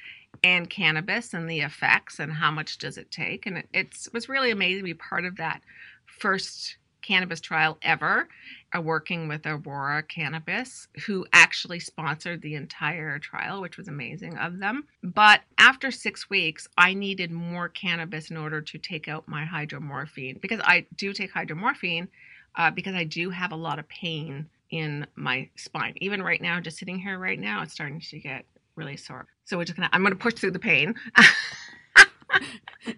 and 0.44 0.70
cannabis 0.70 1.34
and 1.34 1.50
the 1.50 1.62
effects 1.62 2.20
and 2.20 2.32
how 2.32 2.52
much 2.52 2.78
does 2.78 2.98
it 2.98 3.10
take. 3.12 3.46
And 3.46 3.60
it 3.60 3.68
it's, 3.74 4.12
was 4.14 4.30
really 4.30 4.52
amazing 4.52 4.80
to 4.80 4.84
be 4.84 4.94
part 4.94 5.26
of 5.26 5.38
that 5.38 5.62
first 6.06 6.78
cannabis 7.08 7.40
trial 7.40 7.78
ever, 7.82 8.28
uh, 8.76 8.82
working 8.82 9.30
with 9.30 9.46
Aurora 9.46 10.04
Cannabis, 10.04 10.90
who 11.06 11.26
actually 11.32 11.80
sponsored 11.80 12.42
the 12.42 12.56
entire 12.56 13.18
trial, 13.18 13.62
which 13.62 13.78
was 13.78 13.88
amazing 13.88 14.38
of 14.38 14.60
them. 14.60 14.84
But 15.02 15.42
after 15.58 15.90
six 15.90 16.30
weeks, 16.30 16.68
I 16.78 16.94
needed 16.94 17.32
more 17.32 17.70
cannabis 17.70 18.30
in 18.30 18.36
order 18.36 18.62
to 18.62 18.78
take 18.78 19.08
out 19.08 19.28
my 19.28 19.46
hydromorphine 19.46 20.42
because 20.42 20.60
I 20.64 20.86
do 20.98 21.14
take 21.14 21.34
hydromorphine 21.34 22.10
uh, 22.58 22.72
because 22.72 22.96
I 22.96 23.06
do 23.06 23.30
have 23.30 23.54
a 23.54 23.56
lot 23.56 23.80
of 23.80 23.88
pain 23.88 24.48
in 24.70 25.08
my 25.16 25.50
spine. 25.56 25.94
Even 26.02 26.22
right 26.22 26.42
now, 26.42 26.60
just 26.60 26.78
sitting 26.78 27.00
here 27.00 27.18
right 27.18 27.40
now, 27.40 27.62
it's 27.62 27.74
starting 27.74 28.02
to 28.02 28.20
get 28.20 28.44
really 28.76 28.98
sore. 28.98 29.28
So 29.46 29.58
we're 29.58 29.64
just 29.64 29.78
gonna, 29.78 29.90
I'm 29.94 30.04
gonna 30.04 30.16
push 30.16 30.34
through 30.34 30.52
the 30.52 30.60
pain. 30.60 30.94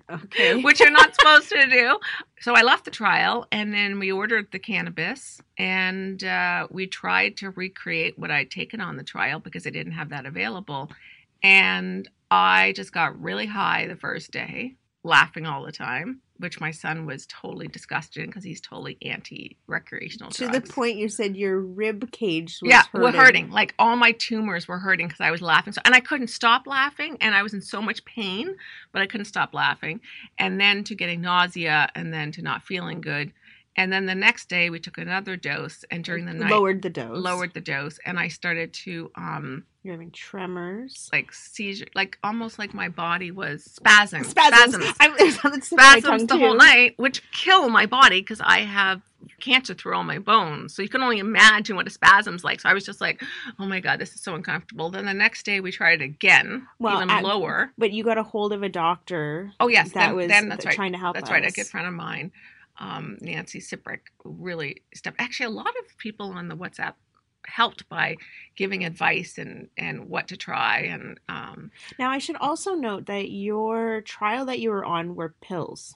Okay. 0.10 0.62
which 0.64 0.80
you're 0.80 0.92
not 0.92 1.16
supposed 1.16 1.50
to 1.50 1.68
do. 1.68 2.00
So 2.42 2.54
I 2.56 2.62
left 2.62 2.86
the 2.86 2.92
trial 2.92 3.48
and 3.52 3.74
then 3.74 4.00
we 4.00 4.12
ordered 4.12 4.48
the 4.52 4.60
cannabis 4.60 5.42
and 5.58 6.24
uh, 6.24 6.68
we 6.70 6.88
tried 6.88 7.38
to 7.38 7.52
recreate 7.52 8.18
what 8.18 8.32
I'd 8.32 8.52
taken 8.52 8.82
on 8.82 8.98
the 8.98 9.04
trial 9.04 9.40
because 9.40 9.66
I 9.66 9.72
didn't 9.72 9.94
have 9.94 10.10
that 10.10 10.26
available. 10.26 10.92
And 11.44 12.10
I 12.32 12.74
just 12.74 12.92
got 12.92 13.20
really 13.22 13.46
high 13.46 13.88
the 13.88 13.96
first 13.96 14.32
day, 14.32 14.76
laughing 15.04 15.46
all 15.46 15.64
the 15.64 15.72
time, 15.72 16.22
which 16.40 16.60
my 16.60 16.72
son 16.72 17.06
was 17.06 17.26
totally 17.28 17.68
disgusted 17.68 18.28
because 18.28 18.44
he's 18.44 18.62
totally 18.62 18.98
anti 19.02 19.58
recreational 19.68 20.32
to 20.32 20.48
drugs. 20.48 20.68
the 20.68 20.74
point 20.74 20.98
you 20.98 21.10
said 21.10 21.36
your 21.36 21.60
rib 21.60 22.12
cage 22.12 22.60
was 22.62 22.70
yeah, 22.70 22.84
hurting. 22.92 23.02
were 23.02 23.12
hurting. 23.12 23.50
Like 23.52 23.76
all 23.78 23.96
my 23.96 24.14
tumors 24.14 24.68
were 24.68 24.80
hurting 24.80 25.08
because 25.08 25.22
I 25.22 25.32
was 25.32 25.42
laughing. 25.42 25.74
So, 25.74 25.82
and 25.86 25.94
I 25.94 26.00
couldn't 26.00 26.28
stop 26.28 26.66
laughing, 26.66 27.18
and 27.22 27.36
I 27.36 27.44
was 27.44 27.54
in 27.54 27.62
so 27.62 27.82
much 27.82 28.04
pain, 28.06 28.56
but 28.92 29.02
I 29.02 29.08
couldn't 29.08 29.26
stop 29.26 29.54
laughing. 29.54 30.00
And 30.38 30.60
then 30.60 30.84
to 30.86 30.96
getting 30.96 31.22
nausea, 31.22 31.90
and 31.94 32.14
then 32.14 32.32
to 32.34 32.42
not 32.42 32.64
feeling 32.64 33.02
good. 33.02 33.34
And 33.76 33.94
then 33.94 34.06
the 34.08 34.16
next 34.16 34.50
day 34.50 34.70
we 34.70 34.80
took 34.80 34.98
another 34.98 35.36
dose, 35.36 35.84
and 35.92 36.04
during 36.04 36.26
the 36.26 36.34
night 36.34 36.52
Lowered 36.52 36.82
the 36.82 36.90
dose. 36.90 37.18
lowered 37.18 37.54
the 37.54 37.62
dose, 37.62 38.00
and 38.06 38.18
I 38.20 38.30
started 38.30 38.74
to 38.86 39.12
um 39.16 39.66
You're 39.84 39.94
having 39.94 40.12
tremors. 40.12 41.10
like 41.14 41.32
seizure, 41.34 41.88
like 41.96 42.18
almost 42.24 42.60
like 42.60 42.74
my 42.74 42.90
body 42.90 43.32
was 43.32 43.64
spasms, 43.64 44.28
Spasms. 44.28 44.86
I'm, 45.00 45.16
there's 45.18 45.40
something 45.40 45.62
stuck 45.62 45.80
in 45.80 45.86
my 45.86 46.00
spasms 46.00 46.04
tongue, 46.04 46.28
the 46.28 46.38
whole 46.46 46.56
night, 46.56 46.96
which 46.98 47.24
kill 47.32 47.70
my 47.70 47.86
body 47.86 48.20
because 48.22 48.42
I 48.42 48.60
have 48.60 49.02
cancer 49.40 49.74
through 49.74 49.96
all 49.96 50.04
my 50.04 50.20
bones. 50.20 50.76
So 50.76 50.82
you 50.82 50.90
can 50.90 51.02
only 51.02 51.20
imagine 51.20 51.78
what 51.78 51.88
a 51.88 51.90
spasm's 51.90 52.44
like. 52.44 52.60
So 52.60 52.68
I 52.68 52.74
was 52.74 52.86
just 52.86 53.00
like, 53.00 53.24
oh 53.58 53.66
my 53.66 53.80
god, 53.80 54.00
this 54.00 54.14
is 54.14 54.22
so 54.22 54.36
uncomfortable. 54.36 54.90
Then 54.90 55.06
the 55.06 55.14
next 55.14 55.44
day 55.46 55.62
we 55.62 55.72
tried 55.72 56.02
it 56.02 56.04
again, 56.04 56.68
Well, 56.80 56.98
even 56.98 57.10
at- 57.10 57.24
lower. 57.24 57.72
But 57.78 57.92
you 57.92 58.04
got 58.04 58.18
a 58.18 58.24
hold 58.24 58.52
of 58.52 58.64
a 58.64 58.70
doctor. 58.70 59.54
Oh 59.62 59.70
yes, 59.70 59.94
that 59.94 60.08
then, 60.08 60.16
was 60.16 60.28
then 60.28 60.50
that's 60.50 60.64
th- 60.64 60.72
right. 60.72 60.76
trying 60.76 60.92
to 60.92 60.98
help 60.98 61.16
That's 61.16 61.30
right. 61.32 61.46
A 61.46 61.52
good 61.52 61.68
friend 61.68 61.88
of 61.88 61.94
mine, 61.94 62.32
um, 62.80 63.18
Nancy 63.22 63.60
Siprick, 63.60 64.00
really 64.26 64.82
stepped. 64.94 65.22
Actually, 65.22 65.48
a 65.48 65.52
lot 65.52 65.68
of 65.68 65.98
people 65.98 66.32
on 66.32 66.50
the 66.50 66.56
WhatsApp 66.58 66.96
helped 67.50 67.88
by 67.90 68.16
giving 68.56 68.86
advice 68.86 69.38
and 69.38 69.70
and 69.78 70.08
what 70.08 70.28
to 70.28 70.38
try 70.38 70.80
and 70.80 71.20
um, 71.28 71.72
Now, 71.98 72.10
I 72.10 72.18
should 72.20 72.36
also 72.38 72.76
note 72.76 73.06
that 73.08 73.30
your 73.32 74.02
trial 74.02 74.46
that 74.46 74.60
you 74.60 74.70
were 74.70 74.86
on 74.86 75.16
were 75.16 75.34
pills. 75.42 75.96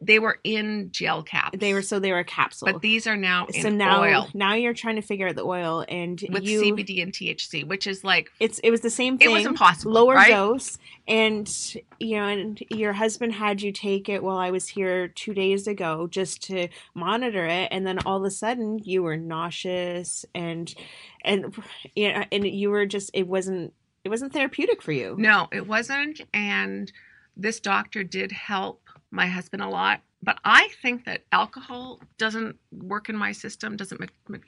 They 0.00 0.18
were 0.18 0.38
in 0.44 0.90
gel 0.92 1.22
caps. 1.22 1.58
They 1.58 1.72
were 1.72 1.82
so 1.82 1.98
they 1.98 2.12
were 2.12 2.18
a 2.18 2.24
capsule. 2.24 2.66
but 2.70 2.82
these 2.82 3.06
are 3.06 3.16
now 3.16 3.46
in 3.46 3.62
so 3.62 3.68
now 3.68 4.02
oil 4.02 4.28
now 4.34 4.54
you're 4.54 4.74
trying 4.74 4.96
to 4.96 5.02
figure 5.02 5.28
out 5.28 5.36
the 5.36 5.44
oil 5.44 5.84
and 5.88 6.22
with 6.30 6.44
you 6.44 6.62
CBD 6.62 7.02
and 7.02 7.12
THC, 7.12 7.66
which 7.66 7.86
is 7.86 8.04
like 8.04 8.30
it's 8.40 8.58
it 8.60 8.70
was 8.70 8.80
the 8.80 8.90
same 8.90 9.18
thing. 9.18 9.30
it 9.30 9.32
was 9.32 9.46
impossible. 9.46 9.92
lower 9.92 10.14
right? 10.14 10.30
dose 10.30 10.78
and 11.06 11.76
you 11.98 12.16
know 12.16 12.26
and 12.26 12.62
your 12.70 12.92
husband 12.92 13.32
had 13.32 13.60
you 13.62 13.70
take 13.70 14.08
it 14.08 14.22
while 14.22 14.38
i 14.38 14.50
was 14.50 14.68
here 14.68 15.08
two 15.08 15.34
days 15.34 15.66
ago 15.66 16.06
just 16.06 16.42
to 16.42 16.66
monitor 16.94 17.44
it 17.44 17.68
and 17.70 17.86
then 17.86 17.98
all 18.06 18.16
of 18.16 18.24
a 18.24 18.30
sudden 18.30 18.78
you 18.84 19.02
were 19.02 19.16
nauseous 19.16 20.24
and 20.34 20.74
and 21.24 21.54
you 21.94 22.12
know, 22.12 22.24
and 22.32 22.46
you 22.46 22.70
were 22.70 22.86
just 22.86 23.10
it 23.12 23.26
wasn't 23.26 23.72
it 24.02 24.08
wasn't 24.08 24.32
therapeutic 24.32 24.82
for 24.82 24.92
you 24.92 25.14
No, 25.18 25.48
it 25.50 25.66
wasn't. 25.66 26.20
And 26.34 26.92
this 27.36 27.58
doctor 27.58 28.04
did 28.04 28.32
help 28.32 28.83
my 29.14 29.26
husband 29.26 29.62
a 29.62 29.68
lot. 29.68 30.00
But 30.22 30.38
I 30.44 30.68
think 30.82 31.04
that 31.04 31.22
alcohol 31.32 32.00
doesn't 32.18 32.56
work 32.72 33.08
in 33.08 33.16
my 33.16 33.32
system, 33.32 33.76
doesn't, 33.76 34.00
me- 34.00 34.08
me- 34.28 34.40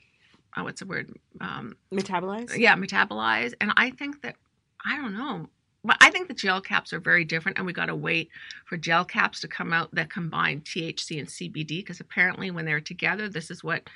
oh, 0.55 0.63
what's 0.63 0.79
the 0.79 0.85
word? 0.85 1.13
Um, 1.39 1.77
metabolize 1.93 2.57
yeah, 2.57 2.75
metabolize. 2.75 3.53
And 3.61 3.71
I 3.77 3.91
think 3.91 4.21
that, 4.23 4.35
I 4.83 4.97
don't 4.97 5.13
know. 5.13 5.47
But 5.83 5.97
I 6.01 6.09
think 6.09 6.27
the 6.27 6.33
gel 6.33 6.59
caps 6.59 6.91
are 6.91 6.99
very 6.99 7.23
different, 7.23 7.57
and 7.57 7.65
we 7.65 7.71
got 7.71 7.85
to 7.85 7.95
wait 7.95 8.29
for 8.65 8.75
gel 8.75 9.05
caps 9.05 9.39
to 9.41 9.47
come 9.47 9.71
out 9.71 9.93
that 9.93 10.09
combine 10.09 10.61
THC 10.61 11.19
and 11.19 11.27
CBD 11.27 11.79
because 11.79 12.01
apparently, 12.01 12.51
when 12.51 12.65
they're 12.65 12.81
together, 12.81 13.29
this 13.29 13.49
is 13.49 13.63
what 13.63 13.89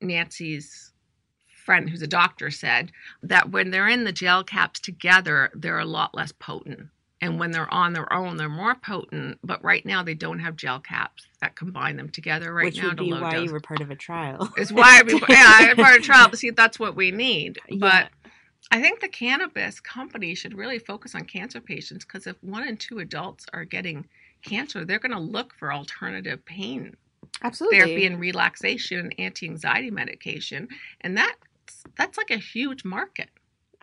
Nancy's 0.00 0.92
friend, 1.64 1.88
who's 1.88 2.02
a 2.02 2.08
doctor, 2.08 2.50
said 2.50 2.90
that 3.22 3.50
when 3.50 3.70
they're 3.70 3.88
in 3.88 4.04
the 4.04 4.12
gel 4.12 4.44
caps 4.44 4.80
together, 4.80 5.50
they're 5.54 5.78
a 5.78 5.86
lot 5.86 6.14
less 6.14 6.32
potent. 6.32 6.88
And 7.22 7.38
when 7.38 7.52
they're 7.52 7.72
on 7.72 7.92
their 7.92 8.12
own, 8.12 8.36
they're 8.36 8.48
more 8.48 8.74
potent. 8.74 9.38
But 9.42 9.62
right 9.64 9.86
now, 9.86 10.02
they 10.02 10.14
don't 10.14 10.40
have 10.40 10.56
gel 10.56 10.80
caps 10.80 11.26
that 11.40 11.54
combine 11.54 11.96
them 11.96 12.10
together 12.10 12.52
right 12.52 12.66
which 12.66 12.78
now 12.78 12.88
would 12.88 12.98
to 12.98 13.04
be 13.04 13.12
why 13.12 13.30
dose. 13.30 13.46
you 13.46 13.52
were 13.52 13.60
part 13.60 13.80
of 13.80 13.90
a 13.90 13.96
trial 13.96 14.50
It's 14.56 14.72
why 14.72 15.02
we, 15.06 15.14
yeah, 15.28 15.52
I'm 15.60 15.76
part 15.76 15.96
of 15.96 16.02
a 16.02 16.04
trial 16.04 16.28
to 16.28 16.36
see 16.36 16.48
if 16.48 16.56
that's 16.56 16.78
what 16.78 16.96
we 16.96 17.10
need. 17.10 17.58
Yeah. 17.68 17.78
But 17.78 18.08
I 18.70 18.82
think 18.82 19.00
the 19.00 19.08
cannabis 19.08 19.80
company 19.80 20.34
should 20.34 20.54
really 20.54 20.78
focus 20.78 21.14
on 21.14 21.24
cancer 21.24 21.60
patients 21.60 22.04
because 22.04 22.26
if 22.26 22.36
one 22.42 22.66
in 22.66 22.76
two 22.76 22.98
adults 22.98 23.46
are 23.52 23.64
getting 23.64 24.06
cancer, 24.42 24.84
they're 24.84 24.98
going 24.98 25.12
to 25.12 25.18
look 25.18 25.54
for 25.54 25.72
alternative 25.72 26.44
pain 26.44 26.96
absolutely 27.42 27.78
therapy 27.78 28.06
and 28.06 28.20
relaxation 28.20 28.98
and 28.98 29.14
anti-anxiety 29.18 29.90
medication, 29.90 30.68
and 31.00 31.16
that's 31.16 31.84
that's 31.96 32.18
like 32.18 32.30
a 32.30 32.36
huge 32.36 32.84
market. 32.84 33.28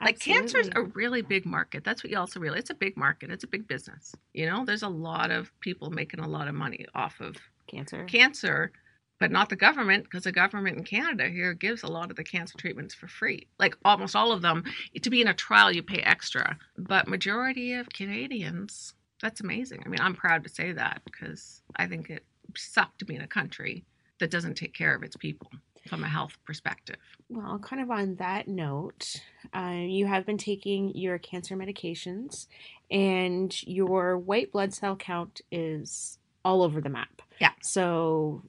Like 0.02 0.20
cancer 0.20 0.60
is 0.60 0.70
a 0.76 0.84
really 0.84 1.22
big 1.22 1.46
market. 1.46 1.84
That's 1.84 2.04
what 2.04 2.12
you 2.12 2.18
also 2.18 2.40
realize. 2.40 2.62
It's 2.62 2.70
a 2.70 2.76
big 2.76 2.96
market. 2.96 3.32
It's 3.32 3.44
a 3.44 3.48
big 3.48 3.68
business. 3.68 4.16
You 4.34 4.46
know, 4.46 4.66
there's 4.66 4.84
a 4.84 4.90
lot 4.90 5.32
of 5.32 5.52
people 5.60 5.90
making 5.90 6.22
a 6.22 6.28
lot 6.28 6.48
of 6.48 6.56
money 6.56 6.86
off 6.96 7.20
of 7.20 7.36
cancer 7.68 8.06
cancer, 8.06 8.72
but 9.20 9.32
not 9.32 9.50
the 9.50 9.56
government 9.56 10.06
because 10.06 10.24
the 10.24 10.32
government 10.32 10.78
in 10.78 10.84
Canada 10.84 11.28
here 11.28 11.54
gives 11.54 11.84
a 11.84 11.88
lot 11.88 12.10
of 12.10 12.16
the 12.16 12.24
cancer 12.24 12.58
treatments 12.58 12.94
for 12.94 13.08
free. 13.08 13.48
Like 13.60 13.78
almost 13.84 14.16
all 14.16 14.32
of 14.32 14.42
them. 14.42 14.64
To 15.02 15.10
be 15.10 15.22
in 15.22 15.28
a 15.28 15.34
trial, 15.34 15.72
you 15.72 15.84
pay 15.84 16.00
extra, 16.00 16.58
but 16.78 17.08
majority 17.08 17.74
of 17.74 17.90
Canadians, 17.90 18.94
that's 19.22 19.42
amazing. 19.42 19.84
I 19.86 19.90
mean, 19.90 20.02
I'm 20.02 20.16
proud 20.16 20.44
to 20.44 20.50
say 20.50 20.72
that 20.72 21.02
because 21.06 21.62
I 21.76 21.88
think 21.88 22.10
it 22.10 22.24
sucked 22.56 23.00
to 23.00 23.06
be 23.06 23.16
in 23.16 23.22
a 23.22 23.28
country 23.28 23.84
that 24.20 24.32
doesn't 24.32 24.56
take 24.56 24.74
care 24.74 24.96
of 24.96 25.04
its 25.04 25.16
people 25.16 25.52
from 25.88 26.04
a 26.04 26.10
health 26.10 26.38
perspective. 26.46 26.98
Well, 27.30 27.60
kind 27.60 27.82
of 27.82 27.92
on 27.92 28.16
that 28.16 28.48
note, 28.48 29.22
uh, 29.54 29.76
you 29.78 30.06
have 30.08 30.26
been 30.26 30.38
taking 30.38 30.96
your 30.96 31.18
cancer 31.18 31.56
medications, 31.56 32.48
and 32.90 33.56
your 33.64 34.18
white 34.18 34.52
blood 34.52 34.74
cell 34.74 34.96
count 34.96 35.42
is 35.52 36.18
all 36.44 36.64
over 36.64 36.82
the 36.82 36.90
map. 36.90 37.22
Yeah. 37.40 37.52
So 37.62 38.44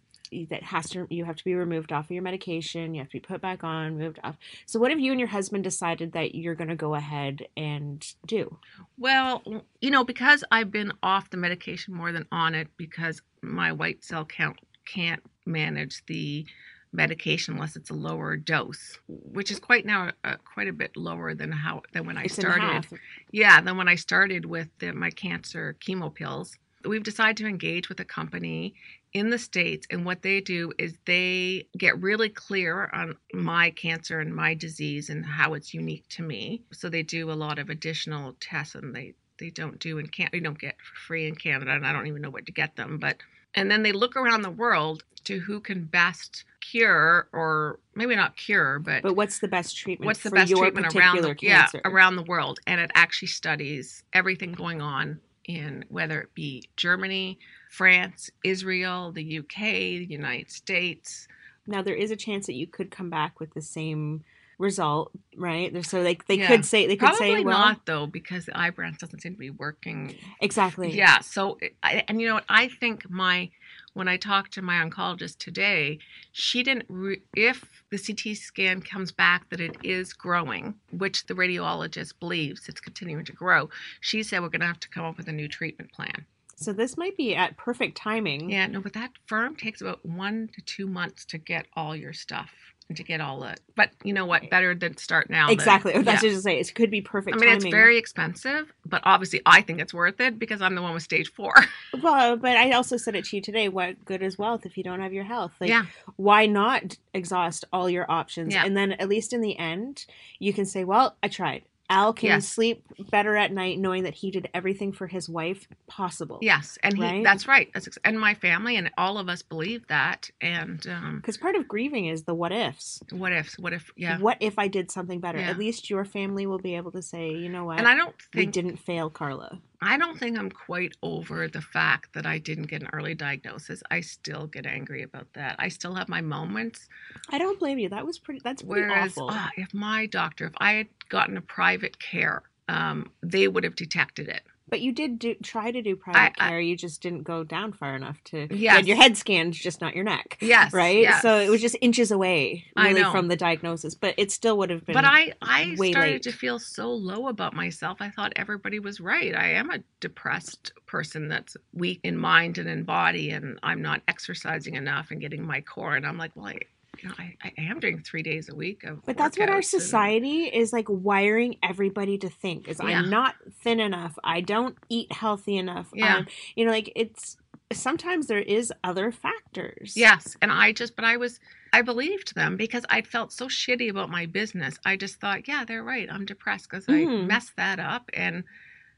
that 0.49 0.63
has 0.63 0.89
to 0.91 1.07
you 1.11 1.25
have 1.25 1.37
to 1.37 1.45
be 1.45 1.55
removed 1.55 1.93
off 1.93 2.05
of 2.07 2.11
your 2.13 2.23
medication. 2.23 2.95
You 2.95 3.01
have 3.01 3.09
to 3.09 3.15
be 3.17 3.21
put 3.21 3.41
back 3.41 3.65
on, 3.65 3.99
moved 3.99 4.21
off. 4.23 4.37
So 4.67 4.79
what 4.79 4.91
have 4.91 5.01
you 5.01 5.11
and 5.11 5.21
your 5.21 5.29
husband 5.29 5.65
decided 5.65 6.13
that 6.13 6.35
you're 6.35 6.55
going 6.55 6.69
to 6.69 6.77
go 6.77 6.95
ahead 6.95 7.47
and 7.57 8.07
do? 8.27 8.59
Well, 8.97 9.43
you 9.81 9.91
know, 9.91 10.05
because 10.05 10.45
I've 10.51 10.71
been 10.71 10.93
off 11.03 11.31
the 11.31 11.37
medication 11.37 11.95
more 11.95 12.13
than 12.13 12.27
on 12.31 12.55
it 12.55 12.69
because 12.77 13.23
my 13.43 13.73
white 13.73 14.05
cell 14.05 14.25
count 14.25 14.61
can't 14.87 15.23
manage 15.47 16.05
the 16.07 16.47
medication 16.93 17.55
unless 17.55 17.77
it's 17.77 17.91
a 17.91 17.95
lower 17.95 18.37
dose, 18.37 18.99
which 19.09 19.51
is 19.51 19.59
quite 19.59 19.87
now 19.87 20.11
uh, 20.25 20.37
quite 20.45 20.69
a 20.69 20.73
bit 20.73 20.97
lower 20.97 21.35
than 21.35 21.53
how 21.53 21.83
than 21.93 22.07
when 22.07 22.17
I 22.17 22.25
It's 22.25 22.39
in 22.39 22.43
started. 22.43 22.87
Yeah, 23.31 23.61
than 23.61 23.77
when 23.77 23.89
I 23.89 23.95
started 23.95 24.45
with 24.45 24.69
the, 24.79 24.93
my 24.93 25.11
cancer 25.11 25.77
chemo 25.81 26.13
pills. 26.15 26.57
We've 26.85 27.03
decided 27.03 27.37
to 27.39 27.47
engage 27.47 27.91
with 27.91 28.01
a 28.01 28.07
company 28.07 28.75
in 29.13 29.29
the 29.29 29.39
States, 29.39 29.87
and 29.91 30.07
what 30.07 30.23
they 30.23 30.41
do 30.41 30.73
is 30.79 30.95
they 31.05 31.67
get 31.77 32.01
really 32.01 32.31
clear 32.31 32.89
on 32.93 33.17
my 33.35 33.71
cancer 33.71 34.21
and 34.21 34.35
my 34.35 34.55
disease 34.55 35.11
and 35.11 35.27
how 35.27 35.55
it's 35.55 35.75
unique 35.75 36.09
to 36.11 36.23
me. 36.23 36.63
So 36.73 36.89
they 36.89 37.03
do 37.03 37.31
a 37.31 37.35
lot 37.35 37.59
of 37.59 37.69
additional 37.69 38.35
tests 38.41 38.75
and 38.75 38.95
they 38.95 39.15
they 39.39 39.51
don't 39.51 39.79
do 39.79 39.99
in 39.99 40.07
Canada. 40.07 40.37
You 40.37 40.43
don't 40.43 40.59
get 40.59 40.77
for 40.81 40.95
free 40.97 41.27
in 41.27 41.35
Canada, 41.35 41.73
and 41.73 41.87
I 41.87 41.93
don't 41.93 42.07
even 42.07 42.23
know 42.23 42.31
where 42.31 42.43
to 42.43 42.53
get 42.53 42.77
them. 42.77 42.99
But 42.99 43.19
and 43.55 43.71
then 43.71 43.83
they 43.83 43.93
look 43.93 44.17
around 44.17 44.43
the 44.43 44.51
world 44.51 45.05
to 45.25 45.39
who 45.39 45.61
can 45.61 45.85
best 45.85 46.45
cure, 46.61 47.29
or 47.33 47.79
maybe 47.95 48.15
not 48.17 48.37
cure, 48.37 48.79
but, 48.79 49.03
But 49.03 49.15
what's 49.15 49.39
the 49.39 49.49
best 49.49 49.77
treatment? 49.77 50.07
what's 50.07 50.23
the 50.23 50.31
best 50.31 50.53
treatment 50.53 50.95
around 50.95 51.23
the, 51.23 51.37
yeah, 51.41 51.69
around 51.85 52.17
the 52.17 52.23
world, 52.23 52.61
and 52.67 52.81
it 52.81 52.91
actually 52.95 53.29
studies 53.29 54.03
everything 54.13 54.53
going 54.53 54.81
on 54.81 55.21
in 55.45 55.85
whether 55.89 56.21
it 56.21 56.35
be 56.35 56.69
Germany, 56.77 57.39
France, 57.71 58.31
Israel, 58.45 59.13
the 59.13 59.39
UK, 59.39 59.57
the 59.59 60.07
United 60.09 60.51
States. 60.51 61.27
Now 61.67 61.83
there 61.83 61.95
is 61.95 62.11
a 62.11 62.17
chance 62.17 62.47
that 62.47 62.55
you 62.55 62.67
could 62.67 62.91
come 62.91 63.11
back 63.11 63.41
with 63.41 63.55
the 63.55 63.63
same 63.63 64.25
result, 64.59 65.11
right? 65.37 65.85
So 65.85 66.03
they 66.03 66.19
they 66.29 66.37
Yeah. 66.37 66.47
could 66.47 66.65
say 66.65 66.87
they 66.87 66.97
could 66.97 67.09
Probably 67.17 67.39
say, 67.39 67.45
well, 67.45 67.59
not 67.59 67.87
though, 67.87 68.07
because 68.07 68.45
the 68.45 68.53
Ibrance 68.53 68.99
doesn't 68.99 69.21
seem 69.21 69.33
to 69.33 69.39
be 69.39 69.51
working 69.51 70.15
exactly. 70.41 70.93
Yeah. 70.93 71.21
So, 71.21 71.59
I, 71.83 72.05
and 72.09 72.21
you 72.21 72.29
know 72.29 72.35
what? 72.35 72.45
I 72.49 72.69
think 72.69 73.09
my, 73.11 73.51
when 73.95 74.09
I 74.09 74.17
talked 74.17 74.53
to 74.55 74.63
my 74.63 74.75
oncologist 74.75 75.39
today, 75.39 75.99
she 76.33 76.63
didn't, 76.63 76.87
re- 76.89 77.23
if 77.35 77.83
the 77.91 77.99
CT 77.99 78.37
scan 78.37 78.81
comes 78.83 79.13
back 79.13 79.49
that 79.51 79.61
it 79.61 79.77
is 79.83 80.13
growing, 80.13 80.75
which 80.91 81.27
the 81.27 81.35
radiologist 81.35 82.15
believes 82.21 82.69
it's 82.69 82.81
continuing 82.81 83.25
to 83.25 83.33
grow, 83.33 83.69
she 84.01 84.23
said 84.23 84.43
we're 84.43 84.49
going 84.49 84.61
to 84.61 84.67
have 84.67 84.81
to 84.81 84.89
come 84.89 85.05
up 85.05 85.17
with 85.17 85.29
a 85.29 85.33
new 85.33 85.49
treatment 85.49 85.93
plan. 85.93 86.27
So 86.57 86.73
this 86.73 86.97
might 86.97 87.17
be 87.17 87.35
at 87.35 87.57
perfect 87.57 87.97
timing. 87.97 88.51
Yeah. 88.51 88.67
No, 88.67 88.81
but 88.81 88.93
that 88.93 89.13
firm 89.27 89.57
takes 89.57 89.81
about 89.81 90.05
one 90.05 90.51
to 90.55 90.61
two 90.61 90.87
months 90.87 91.25
to 91.27 91.39
get 91.39 91.67
all 91.75 91.97
your 91.97 92.13
stuff 92.13 92.51
to 92.97 93.03
get 93.03 93.21
all 93.21 93.41
the, 93.41 93.57
but 93.77 93.91
you 94.05 94.13
know 94.13 94.27
what? 94.27 94.49
Better 94.51 94.75
than 94.75 94.97
start 94.97 95.31
now. 95.31 95.47
than- 95.47 95.55
Exactly. 95.55 95.93
That's 96.03 96.23
yeah. 96.23 96.31
just 96.31 96.43
say. 96.43 96.59
It 96.59 96.75
could 96.75 96.91
be 96.91 97.01
perfect 97.01 97.37
I 97.37 97.41
mean, 97.41 97.49
timing. 97.49 97.67
it's 97.67 97.75
very 97.75 97.99
expensive, 97.99 98.73
but 98.87 99.03
obviously 99.05 99.43
I 99.47 99.63
think 99.63 99.81
it's 99.81 99.95
worth 99.95 100.21
it 100.21 100.39
because 100.39 100.63
I'm 100.63 100.75
the 100.75 100.83
one 100.83 100.95
with 100.95 101.03
stage 101.03 101.33
four. 101.33 101.55
well, 102.03 102.37
but 102.37 102.57
I 102.57 102.73
also 102.73 102.97
said 102.97 103.15
it 103.15 103.25
to 103.27 103.37
you 103.37 103.43
today. 103.43 103.69
What 103.69 104.05
good 104.05 104.23
is 104.23 104.39
wealth 104.39 104.67
if 104.67 104.77
you 104.77 104.85
don't 104.85 105.01
have 105.01 105.13
your 105.13 105.25
health? 105.25 105.53
Like, 105.61 105.71
yeah. 105.71 105.87
why 106.17 106.47
not 106.47 106.97
exhaust 107.15 107.65
all 107.73 107.89
your 107.89 108.11
options? 108.11 108.55
Yeah. 108.55 108.65
And 108.65 108.77
then 108.77 108.93
at 108.93 109.09
least 109.09 109.33
in 109.33 109.41
the 109.41 109.59
end, 109.59 110.07
you 110.39 110.53
can 110.53 110.67
say, 110.67 110.85
well, 110.85 111.17
I 111.23 111.29
tried. 111.29 111.63
Al 111.91 112.13
can 112.13 112.29
Yes. 112.29 112.49
sleep 112.49 112.85
better 113.11 113.37
at 113.37 113.53
night 113.53 113.79
knowing 113.79 114.05
that 114.05 114.15
he 114.15 114.31
did 114.31 114.49
everything 114.55 114.93
for 114.93 115.09
his 115.09 115.29
wife 115.29 115.67
possible. 115.89 116.39
Yes, 116.41 116.79
and 116.83 116.97
he, 116.97 117.03
Right? 117.03 117.25
that's 117.25 117.49
right. 117.49 117.69
That's 117.75 117.99
and 118.05 118.19
my 118.19 118.35
family 118.35 118.77
and 118.77 118.91
all 118.97 119.19
of 119.19 119.29
us 119.29 119.43
believe 119.43 119.87
that. 119.89 120.31
And 120.41 120.87
um, 120.87 121.17
Because 121.17 121.37
part 121.37 121.57
of 121.57 121.67
grieving 121.67 122.07
is 122.07 122.23
the 122.23 122.35
what 122.35 122.53
ifs. 122.53 123.03
what 123.11 123.33
ifs? 123.33 123.59
What 123.59 123.73
if? 123.73 123.91
Yeah. 123.97 124.19
What 124.19 124.37
if 124.41 124.59
I 124.59 124.69
did 124.69 124.91
something 124.91 125.21
better? 125.21 125.39
Yeah. 125.41 125.51
At 125.51 125.59
least 125.59 125.91
your 125.91 126.05
family 126.05 126.47
will 126.47 126.59
be 126.61 126.77
able 126.77 126.93
to 126.93 127.03
say, 127.03 127.33
you 127.33 127.49
know 127.49 127.65
what? 127.65 127.79
And 127.79 127.89
I 127.89 127.95
don't 127.97 128.15
think 128.33 128.35
we 128.35 128.47
didn't 128.47 128.77
fail 128.79 129.11
Karla. 129.11 129.61
I 129.83 129.97
don't 129.97 130.19
think 130.19 130.39
I'm 130.39 130.51
quite 130.51 130.95
over 131.03 131.49
the 131.49 131.63
fact 131.63 132.13
that 132.13 132.27
I 132.27 132.39
didn't 132.39 132.67
get 132.67 132.83
an 132.83 132.91
early 132.93 133.15
diagnosis. 133.15 133.83
I 133.91 134.01
still 134.01 134.47
get 134.47 134.67
angry 134.67 135.03
about 135.03 135.33
that. 135.33 135.57
I 135.59 135.69
still 135.69 135.95
have 135.95 136.09
my 136.09 136.21
moments. 136.21 136.87
I 137.31 137.39
don't 137.39 137.59
blame 137.59 137.79
you. 137.79 137.89
That 137.89 138.05
was 138.05 138.19
pretty. 138.19 138.41
That's 138.45 138.63
pretty 138.63 138.87
Whereas, 138.89 139.13
awful. 139.13 139.29
ah, 139.31 139.51
if 139.57 139.73
my 139.73 140.07
doctor, 140.07 140.47
if 140.47 140.53
I 140.59 140.73
had 140.73 140.89
gotten 141.09 141.37
a 141.37 141.41
private 141.41 141.99
care, 141.99 142.43
um, 142.69 143.11
they 143.23 143.49
would 143.49 143.65
have 143.65 143.75
detected 143.75 144.29
it. 144.29 144.43
But 144.71 144.81
you 144.81 144.93
did 144.93 145.19
do, 145.19 145.35
try 145.43 145.71
to 145.71 145.83
do 145.83 145.97
private 145.97 146.41
I- 146.41 146.49
care. 146.49 146.61
you 146.61 146.77
just 146.77 147.03
didn't 147.03 147.25
go 147.25 147.45
down 147.45 147.73
far 147.73 147.95
enough 147.97 148.23
to. 148.27 148.47
You 148.55 148.71
your 148.85 148.97
head 148.97 149.17
scanned, 149.17 149.55
just 149.55 149.81
not 149.81 149.95
your 149.95 150.05
neck. 150.05 150.39
Yes, 150.41 150.73
Right. 150.73 151.01
yes. 151.01 151.23
So 151.23 151.39
it 151.39 151.49
was 151.51 151.61
just 151.61 151.77
inches 151.81 152.11
away, 152.11 152.65
really, 152.77 153.03
from 153.05 153.29
the 153.29 153.37
diagnosis. 153.37 153.95
But 153.95 154.15
it 154.17 154.31
still 154.33 154.57
would 154.59 154.71
have 154.71 154.87
been. 154.87 154.95
But 154.95 155.05
I, 155.05 155.33
I 155.43 155.75
started 155.75 155.95
late. 156.13 156.23
to 156.23 156.33
feel 156.33 156.59
so 156.59 156.91
low 156.93 157.29
about 157.29 157.55
myself. 157.55 157.99
I 158.01 158.11
thought 158.11 158.33
everybody 158.37 158.79
was 158.79 159.01
right. 159.01 159.35
I 159.35 159.51
am 159.53 159.71
a 159.71 159.79
depressed 160.01 160.73
person 160.87 161.29
that's 161.29 161.57
weak 161.73 162.01
in 162.05 162.17
mind 162.17 162.59
and 162.59 162.69
in 162.69 162.85
body, 162.85 163.31
and 163.31 163.59
I'm 163.63 163.83
not 163.83 164.03
exercising 164.09 164.75
enough 164.77 165.11
and 165.11 165.21
getting 165.21 165.45
my 165.45 165.61
core. 165.61 165.97
And 165.97 166.07
I'm 166.07 166.19
like, 166.19 166.33
well, 166.35 166.47
I, 166.47 166.59
you 167.03 167.09
know, 167.09 167.15
I, 167.19 167.35
I 167.43 167.53
am 167.59 167.81
doing 167.81 168.03
three 168.03 168.23
days 168.23 168.49
a 168.49 168.55
week 168.55 168.85
of. 168.85 169.05
But 169.05 169.17
that's 169.17 169.39
what 169.39 169.49
our 169.49 169.57
workouts 169.61 169.73
and- 169.75 169.83
society 169.83 170.45
is 170.45 170.73
like 170.73 170.87
wiring 170.89 171.57
everybody 171.63 172.19
to 172.19 172.29
think 172.29 172.69
is 172.69 172.79
Yeah. 172.83 172.99
I'm 173.01 173.11
not 173.11 173.35
thin 173.63 173.81
enough. 173.81 174.19
I 174.25 174.41
don't 174.41 174.77
eat 174.89 175.11
healthy 175.13 175.57
enough. 175.57 175.89
Yeah. 175.95 176.19
Um, 176.19 176.27
you 176.55 176.65
know, 176.65 176.71
like 176.71 176.93
it's 176.95 177.37
sometimes 177.73 178.27
there 178.27 178.41
is 178.41 178.73
other 178.85 179.13
factors. 179.13 179.97
Yes, 179.97 180.37
and 180.43 180.51
I 180.51 180.73
just, 180.73 180.97
but 180.97 181.05
I 181.05 181.17
was, 181.17 181.39
I 181.73 181.83
believed 181.83 182.35
them 182.35 182.57
because 182.57 182.85
I 182.91 183.01
felt 183.03 183.33
so 183.33 183.47
shitty 183.47 183.89
about 183.91 184.11
my 184.11 184.27
business. 184.27 184.77
I 184.85 184.97
just 184.97 185.21
thought, 185.21 185.47
yeah, 185.47 185.65
they're 185.65 185.85
right. 185.85 186.09
I'm 186.11 186.25
depressed 186.27 186.69
because 186.69 186.89
I 186.89 186.93
Mhm. 187.05 187.27
messed 187.29 187.55
that 187.57 187.79
up, 187.79 188.11
and 188.13 188.43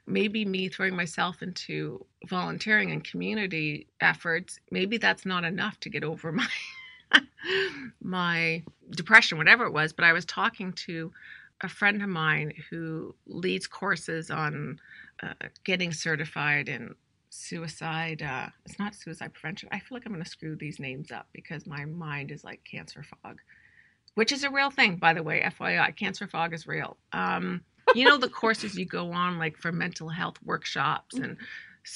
maybe 0.06 0.44
me 0.46 0.68
throwing 0.68 0.96
myself 0.96 1.42
into 1.42 2.04
volunteering 2.28 2.90
and 2.92 3.04
community 3.04 3.86
efforts, 4.00 4.58
maybe 4.70 4.96
that's 4.96 5.26
not 5.26 5.44
enough 5.44 5.78
to 5.80 5.88
get 5.90 6.02
over 6.02 6.32
my 6.42 6.48
my 8.00 8.62
depression, 8.90 9.38
whatever 9.38 9.64
it 9.64 9.72
was. 9.72 9.92
But 9.92 10.04
I 10.04 10.12
was 10.12 10.24
talking 10.24 10.72
to 10.86 11.12
a 11.60 11.68
friend 11.68 12.02
of 12.02 12.08
mine 12.08 12.52
who 12.70 13.14
leads 13.26 13.66
courses 13.66 14.30
on 14.30 14.80
uh, 15.22 15.34
getting 15.64 15.92
certified 15.92 16.68
in 16.68 16.94
suicide. 17.30 18.22
Uh, 18.22 18.48
it's 18.66 18.78
not 18.78 18.94
suicide 18.94 19.32
prevention. 19.32 19.68
I 19.72 19.78
feel 19.78 19.96
like 19.96 20.06
I'm 20.06 20.12
going 20.12 20.24
to 20.24 20.30
screw 20.30 20.56
these 20.56 20.78
names 20.80 21.10
up 21.10 21.28
because 21.32 21.66
my 21.66 21.84
mind 21.84 22.30
is 22.30 22.44
like 22.44 22.62
cancer 22.64 23.04
fog, 23.04 23.40
which 24.14 24.32
is 24.32 24.44
a 24.44 24.50
real 24.50 24.70
thing, 24.70 24.96
by 24.96 25.14
the 25.14 25.22
way. 25.22 25.40
FYI, 25.42 25.94
cancer 25.96 26.26
fog 26.26 26.52
is 26.52 26.66
real. 26.66 26.96
Um, 27.12 27.62
you 27.94 28.04
know 28.04 28.16
the 28.16 28.28
courses 28.28 28.76
you 28.76 28.84
go 28.86 29.12
on, 29.12 29.38
like 29.38 29.56
for 29.56 29.72
mental 29.72 30.08
health 30.08 30.36
workshops, 30.44 31.14
and 31.18 31.36
s- 31.38 31.46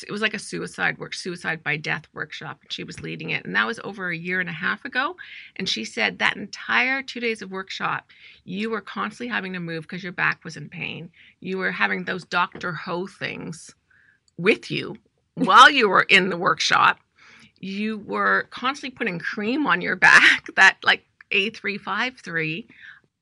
it 0.07 0.11
was 0.11 0.21
like 0.21 0.35
a 0.35 0.39
suicide 0.39 0.99
work, 0.99 1.15
suicide 1.15 1.63
by 1.63 1.77
death 1.77 2.07
workshop, 2.13 2.59
and 2.63 2.73
she 2.73 2.83
was 2.83 3.01
leading 3.01 3.31
it, 3.31 3.45
and 3.45 3.55
that 3.55 3.67
was 3.67 3.81
over 3.85 4.11
a 4.11 4.17
year 4.17 4.41
and 4.41 4.49
a 4.49 4.53
half 4.53 4.85
ago. 4.85 5.17
And 5.57 5.69
she 5.69 5.85
said 5.85 6.19
that 6.19 6.37
entire 6.37 7.03
two 7.03 7.21
days 7.21 7.41
of 7.41 7.53
workshop, 7.53 8.11
you 8.45 8.71
were 8.71 8.81
constantly 8.81 9.29
having 9.33 9.53
to 9.53 9.61
move 9.61 9.83
because 9.83 10.03
your 10.03 10.13
back 10.13 10.43
was 10.45 10.57
in 10.57 10.69
pain. 10.69 11.11
You 11.41 11.59
were 11.59 11.71
having 11.71 12.05
those 12.05 12.25
Doctor 12.25 12.73
Ho 12.73 13.07
things 13.07 13.75
with 14.37 14.71
you 14.71 14.97
while 15.35 15.71
you 15.71 15.89
were 15.89 16.07
in 16.09 16.31
the 16.31 16.37
workshop. 16.37 16.99
You 17.61 17.99
were 17.99 18.49
constantly 18.51 18.97
putting 18.97 19.19
cream 19.19 19.67
on 19.67 19.81
your 19.81 19.97
back, 19.97 20.47
that 20.57 20.79
like 20.83 21.05
A353, 21.31 22.67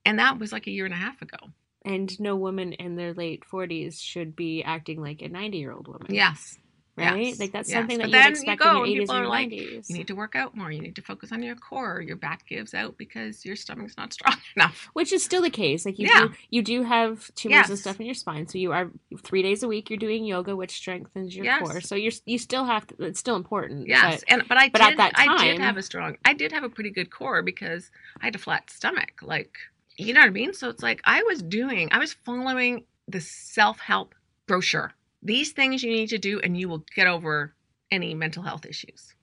and 0.06 0.18
that 0.18 0.38
was 0.38 0.50
like 0.50 0.66
a 0.66 0.70
year 0.70 0.86
and 0.86 0.94
a 0.94 0.98
half 0.98 1.20
ago. 1.20 1.36
And 1.85 2.18
no 2.20 2.35
woman 2.37 2.72
in 2.74 2.97
their 2.97 3.12
late 3.12 3.45
40s 3.51 4.01
should 4.01 4.35
be 4.35 4.62
acting 4.62 5.01
like 5.03 5.20
a 5.22 5.28
90 5.28 5.59
year 5.59 5.72
old 5.72 5.87
woman. 5.89 6.14
Yes. 6.14 6.59
Right? 6.97 7.26
yes, 7.26 7.41
Like 7.41 7.51
that's 7.51 7.68
yes. 7.68 7.76
something 7.76 7.99
that 7.99 8.09
you'd 8.09 8.24
expect 8.30 8.61
you 8.62 8.70
go 8.70 8.85
in 8.85 8.93
your 8.93 9.03
80s 9.03 9.03
people 9.03 9.14
and 9.16 9.28
like, 9.28 9.49
90s. 9.51 9.91
You 9.91 9.97
need 9.97 10.07
to 10.07 10.14
work 10.14 10.37
out 10.37 10.57
more. 10.57 10.70
You 10.70 10.80
need 10.80 10.95
to 10.95 11.03
focus 11.03 11.32
on 11.32 11.43
your 11.43 11.57
core. 11.57 12.01
Your 12.01 12.14
back 12.14 12.47
gives 12.49 12.72
out 12.72 12.97
because 12.97 13.45
your 13.45 13.57
stomach's 13.57 13.97
not 13.97 14.12
strong 14.12 14.37
enough. 14.57 14.89
Which 14.93 15.12
is 15.12 15.24
still 15.24 15.43
the 15.43 15.51
case. 15.51 15.85
Like 15.85 15.99
you 15.99 16.07
Yeah. 16.07 16.28
do, 16.28 16.35
you 16.51 16.62
do 16.62 16.85
have 16.85 17.35
tumors 17.35 17.68
and 17.68 17.76
stuff 17.76 17.99
in 17.99 18.07
your 18.07 18.14
spine. 18.14 18.47
So 18.47 18.59
you 18.59 18.70
are 18.70 18.91
three 19.24 19.43
days 19.43 19.64
a 19.64 19.68
week. 19.68 19.91
You're 19.91 19.99
doing 19.99 20.24
yoga, 20.24 20.55
which 20.55 20.70
strengthens 20.76 21.35
your 21.35 21.45
Yes. 21.45 21.62
core. 21.62 21.80
So 21.80 21.97
you're 21.97 22.12
you 22.26 22.39
still 22.39 22.64
have 22.64 22.87
to. 22.87 22.95
It's 23.05 23.18
still 23.18 23.35
important. 23.35 23.89
Yes, 23.89 24.22
but- 24.28 24.32
and 24.32 24.49
but 24.49 24.57
I 24.57 24.68
but 24.68 24.78
did 24.80 24.91
at 24.93 24.97
that 24.99 25.16
time, 25.16 25.30
I 25.30 25.45
did 25.49 25.59
have 25.59 25.76
a 25.76 25.82
strong 25.82 26.16
I 26.24 26.32
did 26.32 26.53
have 26.53 26.62
a 26.62 26.68
pretty 26.68 26.91
good 26.91 27.11
core 27.11 27.43
because 27.43 27.91
I 28.20 28.26
had 28.26 28.37
a 28.37 28.39
flat 28.39 28.70
stomach. 28.70 29.14
Like 29.20 29.57
you 29.97 30.12
know 30.14 30.20
what 30.20 30.26
I 30.26 30.30
mean? 30.30 30.53
So 30.55 30.68
it's 30.68 30.82
like 30.82 31.01
I 31.05 31.22
was 31.22 31.42
doing 31.42 31.88
I 31.92 31.99
was 31.99 32.12
following 32.12 32.84
the 33.09 33.20
self-help 33.20 34.14
brochure. 34.47 34.92
These 35.22 35.53
things 35.53 35.82
you 35.82 35.90
need 35.90 36.09
to 36.11 36.18
do 36.18 36.40
and 36.40 36.57
you 36.59 36.68
will 36.68 36.84
get 36.95 37.07
over 37.07 37.55
any 37.90 38.14
mental 38.14 38.42
health 38.42 38.66
issues. 38.66 39.14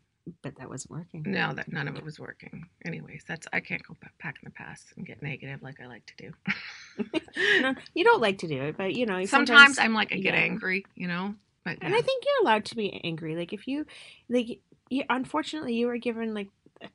but 0.44 0.56
that 0.58 0.70
wasn't 0.70 0.92
working. 0.92 1.24
No, 1.26 1.54
that 1.54 1.72
none 1.72 1.88
of 1.88 1.96
it 1.96 2.04
was 2.04 2.20
working. 2.20 2.68
Anyways, 2.86 3.24
that's 3.28 3.48
I 3.52 3.60
can't 3.60 3.84
go 3.86 3.96
back, 4.22 4.36
in 4.42 4.46
the 4.46 4.52
past 4.52 4.94
and 4.96 5.06
get 5.06 5.22
negative 5.22 5.62
like 5.62 5.80
I 5.82 5.88
like 5.88 6.06
to 6.06 6.14
do. 6.18 6.32
No, 7.62 7.74
you 7.94 8.04
don't 8.04 8.22
like 8.22 8.40
to 8.40 8.48
do 8.48 8.62
it, 8.62 8.78
but 8.78 8.94
you 8.94 9.06
know 9.06 9.24
Sometimes, 9.26 9.80
I'm 9.80 9.94
like 9.94 10.12
I 10.12 10.18
get 10.18 10.34
yeah. 10.34 10.42
angry, 10.42 10.86
you 10.96 11.08
know. 11.08 11.36
But 11.64 11.78
And. 11.82 11.94
I 11.96 12.02
think 12.02 12.24
you're 12.26 12.42
allowed 12.48 12.66
to 12.66 12.76
be 12.76 13.00
angry. 13.04 13.36
Like 13.36 13.54
if 13.54 13.68
you, 13.68 13.86
like, 14.30 14.60
you, 14.90 15.04
unfortunately, 15.10 15.74
you 15.76 15.88
were 15.88 15.98
given 15.98 16.34
like 16.34 16.50
a 16.82 16.88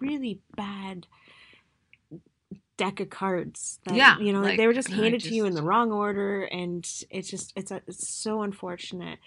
really 0.00 0.40
bad 0.56 1.06
deck 2.76 3.00
of 3.00 3.10
cards. 3.10 3.80
That, 3.84 3.94
Yeah, 3.94 4.18
you 4.18 4.32
know, 4.32 4.42
like, 4.42 4.56
they 4.56 4.66
were 4.66 4.72
just 4.74 4.90
handed 4.90 5.22
to 5.22 5.34
you 5.34 5.44
in 5.46 5.54
the 5.54 5.62
wrong 5.62 5.92
order, 5.92 6.42
and 6.44 6.86
it's 7.10 7.30
just 7.30 7.52
it's 7.56 7.70
a, 7.70 7.80
it's 7.86 8.08
so 8.08 8.42
unfortunate. 8.42 9.18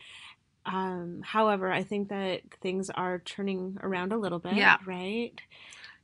Um, 0.65 1.21
however, 1.23 1.71
I 1.71 1.83
think 1.83 2.09
that 2.09 2.41
things 2.61 2.89
are 2.89 3.19
turning 3.19 3.77
around 3.81 4.13
a 4.13 4.17
little 4.17 4.39
bit. 4.39 4.53
Yeah. 4.53 4.77
Right. 4.85 5.33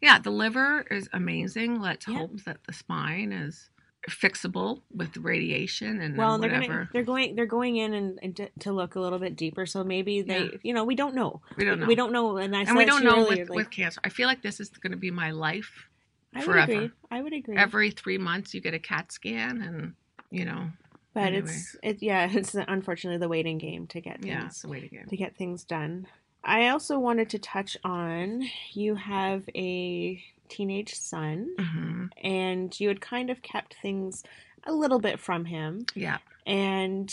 Yeah, 0.01 0.19
the 0.19 0.31
liver 0.31 0.85
is 0.89 1.07
amazing. 1.13 1.79
Let's 1.81 2.07
Yeah. 2.07 2.17
hope 2.19 2.43
that 2.45 2.57
the 2.65 2.73
spine 2.73 3.31
is 3.31 3.69
fixable 4.09 4.81
with 4.93 5.17
radiation 5.17 5.99
and 5.99 6.15
Well, 6.15 6.37
they're 6.37 6.51
whatever. 6.51 6.73
gonna 6.73 6.89
they're 6.93 7.03
going 7.03 7.35
they're 7.35 7.47
going 7.47 7.77
in 7.77 7.93
and, 7.95 8.19
and 8.21 8.35
to, 8.37 8.49
to 8.59 8.71
look 8.71 8.95
a 8.95 8.99
little 8.99 9.17
bit 9.19 9.35
deeper. 9.35 9.65
So 9.65 9.83
maybe 9.83 10.21
they, 10.21 10.43
Yeah. 10.43 10.49
you 10.63 10.73
know, 10.73 10.83
we 10.83 10.95
don't 10.95 11.15
know. 11.15 11.41
we 11.57 11.65
don't 11.65 11.79
know. 11.79 11.87
We 11.87 11.95
don't 11.95 12.11
know, 12.11 12.37
and 12.37 12.55
I 12.55 12.61
and 12.63 12.77
we 12.77 12.85
don't 12.85 13.03
know 13.03 13.23
earlier, 13.23 13.41
with, 13.41 13.49
like, 13.49 13.55
with 13.55 13.71
cancer. 13.71 13.99
I 14.03 14.09
feel 14.09 14.27
like 14.27 14.41
this 14.41 14.59
is 14.59 14.69
going 14.69 14.91
to 14.91 14.97
be 14.97 15.11
my 15.11 15.31
life. 15.31 15.87
I 16.36 16.45
would 16.45 16.57
agree. 16.57 16.91
I 17.11 17.21
would 17.21 17.33
agree. 17.33 17.57
Every 17.57 17.91
three 17.91 18.17
months, 18.17 18.53
you 18.53 18.61
get 18.61 18.73
a 18.73 18.79
CAT 18.79 19.11
scan, 19.11 19.61
and 19.61 19.93
you 20.31 20.45
know, 20.45 20.69
But 21.13 21.33
Anyway. 21.33 21.47
it's 21.47 21.75
it 21.83 22.01
yeah, 22.01 22.29
it's 22.33 22.55
unfortunately 22.55 23.19
the 23.19 23.29
waiting 23.29 23.57
game 23.57 23.88
to 23.88 24.01
get 24.01 24.21
things 24.21 24.27
Yeah, 24.27 24.47
it's 24.47 24.61
the 24.61 24.69
way 24.69 24.81
to 24.81 25.05
to 25.09 25.17
get 25.17 25.36
things 25.38 25.63
done. 25.63 26.07
I 26.43 26.67
also 26.69 26.99
wanted 26.99 27.29
to 27.31 27.39
touch 27.39 27.75
on 27.83 28.43
you 28.73 28.95
have 28.95 29.47
a 29.55 30.23
teenage 30.49 30.93
son 30.93 31.47
hmm 31.57 32.05
and 32.23 32.77
you 32.79 32.88
had 32.88 33.01
kind 33.01 33.29
of 33.29 33.41
kept 33.41 33.75
things 33.81 34.23
a 34.65 34.73
little 34.73 34.99
bit 34.99 35.19
from 35.19 35.45
him 35.45 35.88
Yeah. 35.95 36.19
and 36.45 37.11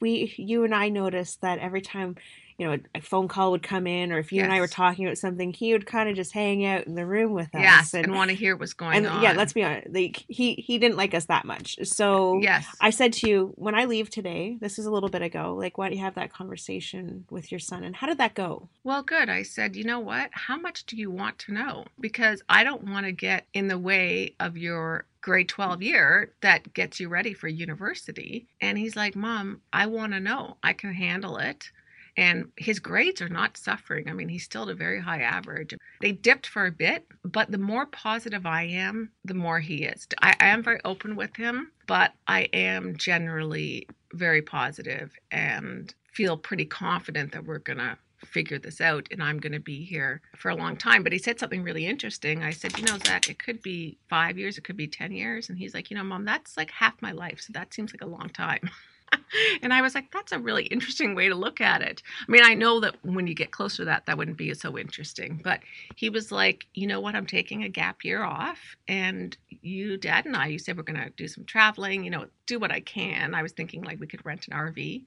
we 0.00 0.34
you 0.36 0.64
and 0.64 0.74
I 0.74 0.88
noticed 0.88 1.40
that 1.42 1.58
every 1.58 1.80
time 1.80 2.16
you 2.58 2.66
know 2.66 2.74
a, 2.74 2.98
a 2.98 3.00
phone 3.00 3.28
call 3.28 3.50
would 3.52 3.62
come 3.62 3.86
in 3.86 4.12
or 4.12 4.18
if 4.18 4.32
you 4.32 4.42
and 4.42 4.52
I 4.52 4.60
were 4.60 4.68
talking 4.68 5.06
about 5.06 5.18
something 5.18 5.52
he 5.52 5.72
would 5.72 5.86
kind 5.86 6.08
of 6.08 6.16
just 6.16 6.32
hang 6.32 6.64
out 6.64 6.86
in 6.86 6.94
the 6.94 7.06
room 7.06 7.32
with 7.32 7.54
us 7.54 7.60
Yes, 7.62 7.94
and, 7.94 8.12
want 8.14 8.30
to 8.30 8.36
hear 8.36 8.56
what's 8.56 8.74
going 8.74 8.96
and 8.96 9.06
on. 9.06 9.22
yeah 9.22 9.32
let's 9.32 9.52
be 9.52 9.62
honest 9.64 9.88
like 9.90 10.24
he 10.28 10.54
he 10.54 10.78
didn't 10.78 10.96
like 10.96 11.14
us 11.14 11.26
that 11.26 11.44
much 11.44 11.76
so 11.84 12.38
Yes. 12.40 12.66
I 12.80 12.90
said 12.90 13.12
to 13.14 13.28
you 13.28 13.52
when 13.56 13.74
I 13.74 13.84
leave 13.86 14.10
today 14.10 14.56
this 14.60 14.78
is 14.78 14.86
a 14.86 14.90
little 14.90 15.08
bit 15.08 15.22
ago 15.22 15.54
like 15.58 15.78
why 15.78 15.88
don't 15.88 15.96
you 15.98 16.04
have 16.04 16.14
that 16.16 16.32
conversation 16.32 17.24
with 17.30 17.50
your 17.50 17.58
son 17.58 17.84
and 17.84 17.96
how 17.96 18.06
did 18.06 18.18
that 18.18 18.34
go 18.34 18.68
Well, 18.84 19.02
good. 19.02 19.28
I 19.28 19.42
said, 19.42 19.76
you 19.76 19.84
know 19.84 20.00
what? 20.00 20.30
How 20.32 20.56
much 20.58 20.84
do 20.86 20.96
you 20.96 21.10
want 21.10 21.38
to 21.40 21.52
know? 21.52 21.84
Because 22.00 22.42
I 22.48 22.64
don't 22.64 22.84
want 22.90 23.06
to 23.06 23.12
get 23.12 23.46
in 23.54 23.68
the 23.68 23.78
way 23.78 24.34
of 24.40 24.56
your 24.56 25.06
grade 25.20 25.48
12 25.48 25.82
year 25.82 26.32
that 26.40 26.72
gets 26.74 26.98
you 27.00 27.08
ready 27.08 27.32
for 27.32 27.48
university. 27.48 28.46
And 28.60 28.76
he's 28.78 28.96
like, 28.96 29.14
Mom, 29.16 29.60
I 29.72 29.86
want 29.86 30.12
to 30.12 30.20
know. 30.20 30.56
I 30.62 30.72
can 30.72 30.92
handle 30.92 31.36
it. 31.38 31.70
And 32.16 32.50
his 32.56 32.78
grades 32.78 33.22
are 33.22 33.28
not 33.28 33.56
suffering. 33.56 34.08
I 34.08 34.12
mean, 34.12 34.28
he's 34.28 34.44
still 34.44 34.64
at 34.64 34.68
a 34.68 34.74
very 34.74 35.00
high 35.00 35.22
average. 35.22 35.74
They 36.00 36.12
dipped 36.12 36.46
for 36.46 36.66
a 36.66 36.72
bit, 36.72 37.06
but 37.24 37.50
the 37.50 37.58
more 37.58 37.86
positive 37.86 38.44
I 38.44 38.64
am, 38.64 39.10
the 39.24 39.34
more 39.34 39.60
he 39.60 39.84
is. 39.84 40.06
I, 40.20 40.34
I 40.38 40.46
am 40.48 40.62
very 40.62 40.80
open 40.84 41.16
with 41.16 41.34
him, 41.36 41.72
but 41.86 42.12
I 42.26 42.42
am 42.52 42.96
generally 42.96 43.86
very 44.12 44.42
positive 44.42 45.12
and 45.30 45.94
feel 46.12 46.36
pretty 46.36 46.66
confident 46.66 47.32
that 47.32 47.46
we're 47.46 47.58
going 47.58 47.78
to 47.78 47.96
figure 48.26 48.58
this 48.58 48.80
out 48.80 49.08
and 49.10 49.22
I'm 49.22 49.38
going 49.38 49.52
to 49.52 49.60
be 49.60 49.84
here 49.84 50.20
for 50.36 50.50
a 50.50 50.54
long 50.54 50.76
time. 50.76 51.02
But 51.02 51.12
he 51.12 51.18
said 51.18 51.38
something 51.38 51.62
really 51.62 51.86
interesting. 51.86 52.42
I 52.42 52.50
said, 52.50 52.78
you 52.78 52.84
know, 52.84 52.98
Zach, 53.04 53.28
it 53.28 53.38
could 53.38 53.62
be 53.62 53.98
five 54.08 54.38
years, 54.38 54.58
it 54.58 54.64
could 54.64 54.76
be 54.76 54.86
10 54.86 55.12
years. 55.12 55.48
And 55.48 55.58
he's 55.58 55.74
like, 55.74 55.90
you 55.90 55.96
know, 55.96 56.04
mom, 56.04 56.24
that's 56.24 56.56
like 56.56 56.70
half 56.70 57.00
my 57.00 57.12
life. 57.12 57.40
So 57.40 57.52
that 57.54 57.74
seems 57.74 57.92
like 57.92 58.02
a 58.02 58.06
long 58.06 58.28
time. 58.28 58.70
and 59.62 59.72
I 59.72 59.82
was 59.82 59.94
like, 59.94 60.10
that's 60.12 60.32
a 60.32 60.38
really 60.38 60.64
interesting 60.64 61.14
way 61.14 61.28
to 61.28 61.34
look 61.34 61.60
at 61.60 61.82
it. 61.82 62.02
I 62.26 62.30
mean, 62.30 62.42
I 62.44 62.54
know 62.54 62.80
that 62.80 62.96
when 63.04 63.26
you 63.26 63.34
get 63.34 63.50
closer 63.50 63.78
to 63.78 63.84
that, 63.86 64.06
that 64.06 64.18
wouldn't 64.18 64.36
be 64.36 64.52
so 64.54 64.78
interesting. 64.78 65.40
But 65.42 65.60
he 65.96 66.10
was 66.10 66.32
like, 66.32 66.66
you 66.74 66.86
know 66.86 67.00
what? 67.00 67.14
I'm 67.14 67.26
taking 67.26 67.62
a 67.62 67.68
gap 67.68 68.04
year 68.04 68.22
off. 68.22 68.76
And 68.88 69.36
you, 69.48 69.96
dad, 69.96 70.26
and 70.26 70.36
I, 70.36 70.46
you 70.46 70.58
said 70.58 70.76
we're 70.76 70.82
going 70.82 71.00
to 71.00 71.10
do 71.10 71.28
some 71.28 71.44
traveling, 71.44 72.04
you 72.04 72.10
know, 72.10 72.26
do 72.46 72.58
what 72.58 72.72
I 72.72 72.80
can. 72.80 73.34
I 73.34 73.42
was 73.42 73.52
thinking 73.52 73.82
like 73.82 74.00
we 74.00 74.06
could 74.06 74.24
rent 74.24 74.48
an 74.48 74.56
RV. 74.56 75.04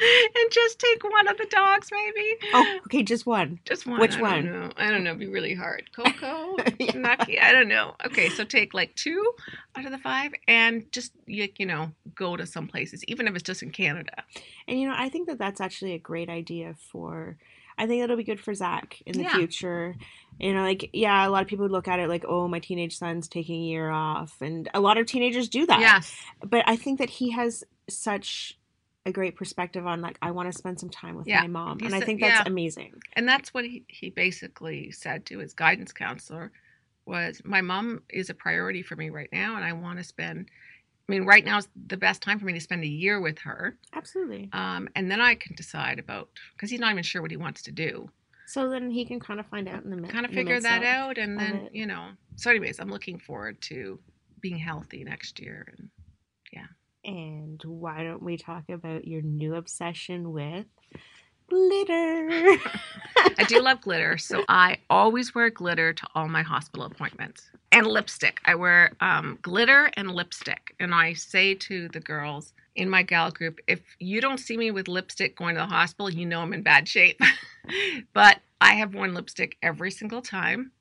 and 0.35 0.51
just 0.53 0.79
take 0.79 1.03
one 1.05 1.29
of 1.29 1.37
the 1.39 1.47
dogs, 1.51 1.89
maybe. 1.93 2.37
oh 2.55 2.79
okay 2.87 3.03
just 3.03 3.27
one 3.27 3.59
Just 3.65 3.87
one. 3.87 4.01
Which 4.01 4.17
I 4.17 4.21
don't 4.21 4.23
one? 4.23 4.45
know. 4.47 4.71
I 4.77 4.91
don't 4.91 5.05
know. 5.05 5.11
It'd 5.11 5.21
be 5.21 5.27
really 5.27 5.55
hard. 5.55 5.85
Coco, 5.97 6.57
Yeah. 6.79 6.93
Nucky. 6.97 7.41
I 7.41 7.53
don't 7.53 7.69
know. 7.69 7.95
Okay, 8.07 8.29
so 8.29 8.45
take 8.45 8.75
like 8.75 8.95
two 8.95 9.23
out 9.77 9.85
of 9.85 9.91
the 9.93 9.99
five, 9.99 10.33
and 10.49 10.91
just 10.93 11.13
you, 11.27 11.49
you 11.59 11.67
know 11.67 11.93
go 12.15 12.37
to 12.37 12.47
some 12.47 12.69
places, 12.69 13.03
even 13.09 13.27
if 13.29 13.35
it's 13.35 13.43
just 13.43 13.63
in 13.63 13.71
Canada. 13.71 14.25
And 14.69 14.81
you 14.81 14.89
know, 14.89 14.95
I 14.97 15.09
think 15.09 15.29
that 15.29 15.39
that's 15.39 15.61
actually 15.61 15.95
a 15.95 15.99
great 15.99 16.29
idea 16.29 16.75
for. 16.93 17.37
I 17.79 17.87
think 17.87 18.01
that'll 18.03 18.17
be 18.17 18.25
good 18.25 18.41
for 18.41 18.55
Zach 18.55 19.03
in 19.05 19.19
the 19.19 19.25
Yeah. 19.25 19.35
future. 19.37 19.97
You 20.39 20.55
know, 20.55 20.63
like 20.63 20.91
yeah, 20.95 21.27
a 21.27 21.31
lot 21.31 21.43
of 21.43 21.49
people 21.49 21.65
would 21.65 21.73
look 21.73 21.89
at 21.89 21.99
it 21.99 22.09
like, 22.09 22.25
oh, 22.27 22.49
my 22.49 22.59
teenage 22.59 22.97
son's 22.97 23.29
taking 23.29 23.57
a 23.63 23.67
year 23.67 23.91
off, 23.91 24.35
and 24.41 24.69
a 24.75 24.81
lot 24.81 24.97
of 24.99 25.07
teenagers 25.07 25.49
do 25.49 25.67
that. 25.67 25.81
Yes. 25.81 26.15
But 26.43 26.65
I 26.67 26.77
think 26.77 26.99
that 27.01 27.11
he 27.11 27.31
has 27.33 27.65
such 27.89 28.57
a 29.07 29.13
great 29.13 29.37
perspective 29.37 29.87
on 29.87 30.01
like, 30.03 30.19
I 30.21 30.33
want 30.33 30.53
to 30.53 30.59
spend 30.59 30.79
some 30.81 30.91
time 30.91 31.17
with 31.17 31.27
Yeah. 31.27 31.41
my 31.41 31.47
mom, 31.47 31.79
and 31.83 31.95
I 31.95 32.01
think 32.01 32.21
that's 32.21 32.41
yeah. 32.41 32.43
amazing. 32.45 33.01
And 33.15 33.27
that's 33.27 33.55
what 33.55 33.65
he, 33.65 33.85
he 33.89 34.11
basically 34.11 34.91
said 34.91 35.25
to 35.27 35.39
his 35.39 35.55
guidance 35.55 35.93
counselor 35.93 36.53
was 37.07 37.41
my 37.45 37.61
mom 37.61 38.03
is 38.11 38.31
a 38.31 38.35
priority 38.35 38.83
for 38.83 38.97
me 38.97 39.11
right 39.11 39.29
now 39.33 39.55
and 39.55 39.65
I 39.65 39.73
want 39.73 39.99
to 39.99 40.05
spend 40.05 40.49
I 41.09 41.13
mean 41.13 41.25
right 41.25 41.45
now 41.45 41.59
is 41.59 41.69
the 41.87 41.97
best 41.97 42.21
time 42.21 42.41
for 42.41 42.47
me 42.47 42.53
to 42.55 42.61
spend 42.61 42.83
a 42.83 42.89
year 42.89 43.21
with 43.21 43.39
her. 43.39 43.79
Absolutely. 43.95 44.49
Um, 44.53 44.89
and 44.97 45.09
then 45.09 45.21
I 45.21 45.37
can 45.37 45.55
decide 45.55 46.01
about 46.01 46.29
because 46.57 46.69
he's 46.69 46.81
not 46.81 46.91
even 46.91 47.05
sure 47.05 47.23
what 47.23 47.31
he 47.31 47.37
wants 47.37 47.63
to 47.63 47.71
do. 47.71 48.11
So 48.49 48.69
then 48.69 48.91
he 48.91 49.05
can 49.05 49.21
kind 49.21 49.39
of 49.39 49.47
find 49.47 49.69
out 49.69 49.85
in 49.85 49.91
the 49.91 49.97
mid- 49.97 50.11
kind 50.11 50.27
of 50.27 50.33
figure 50.33 50.61
that 50.61 50.83
out 50.83 51.17
and 51.17 51.39
then 51.39 51.69
you 51.73 51.87
know 51.87 52.11
so 52.35 52.51
anyways 52.51 52.79
i'm 52.81 52.91
looking 52.91 53.19
forward 53.19 53.61
to 53.61 53.99
being 54.41 54.59
healthy 54.59 55.05
next 55.05 55.41
year 55.41 55.65
and 55.79 55.91
And 57.07 57.63
why 57.65 58.03
don't 58.03 58.23
we 58.23 58.37
talk 58.37 58.65
about 58.69 59.07
your 59.07 59.23
new 59.23 59.55
obsession 59.55 60.33
with 60.33 60.67
glitter? 61.49 62.29
i 63.39 63.45
do 63.47 63.61
love 63.61 63.81
glitter 63.81 64.19
so 64.19 64.45
i 64.49 64.77
always 64.91 65.33
wear 65.35 65.49
glitter 65.49 65.93
to 65.93 66.07
all 66.15 66.27
my 66.29 66.43
hospital 66.43 66.85
appointments. 66.87 67.51
And 67.73 67.87
lipstick. 67.87 68.41
I 68.45 68.55
wear 68.55 68.93
um, 69.01 69.39
glitter 69.43 69.91
and 69.95 70.11
lipstick. 70.11 70.75
And 70.81 70.93
i 70.95 71.13
say 71.13 71.55
to 71.55 71.89
the 71.89 72.01
girls 72.01 72.53
in 72.75 72.91
my 72.91 73.03
gal 73.03 73.31
group 73.31 73.61
if 73.67 73.81
you 74.01 74.21
don't 74.21 74.39
see 74.39 74.57
me 74.57 74.71
with 74.71 74.89
lipstick 74.89 75.37
going 75.37 75.55
to 75.55 75.61
the 75.61 75.67
hospital 75.67 76.11
you 76.11 76.27
know 76.27 76.41
i'm 76.41 76.53
in 76.53 76.63
bad 76.63 76.89
shape. 76.89 77.21
But 78.13 78.39
i 78.61 78.75
have 78.75 78.95
worn 78.95 79.15
lipstick 79.15 79.57
every 79.63 79.91
single 79.91 80.23
time 80.23 80.73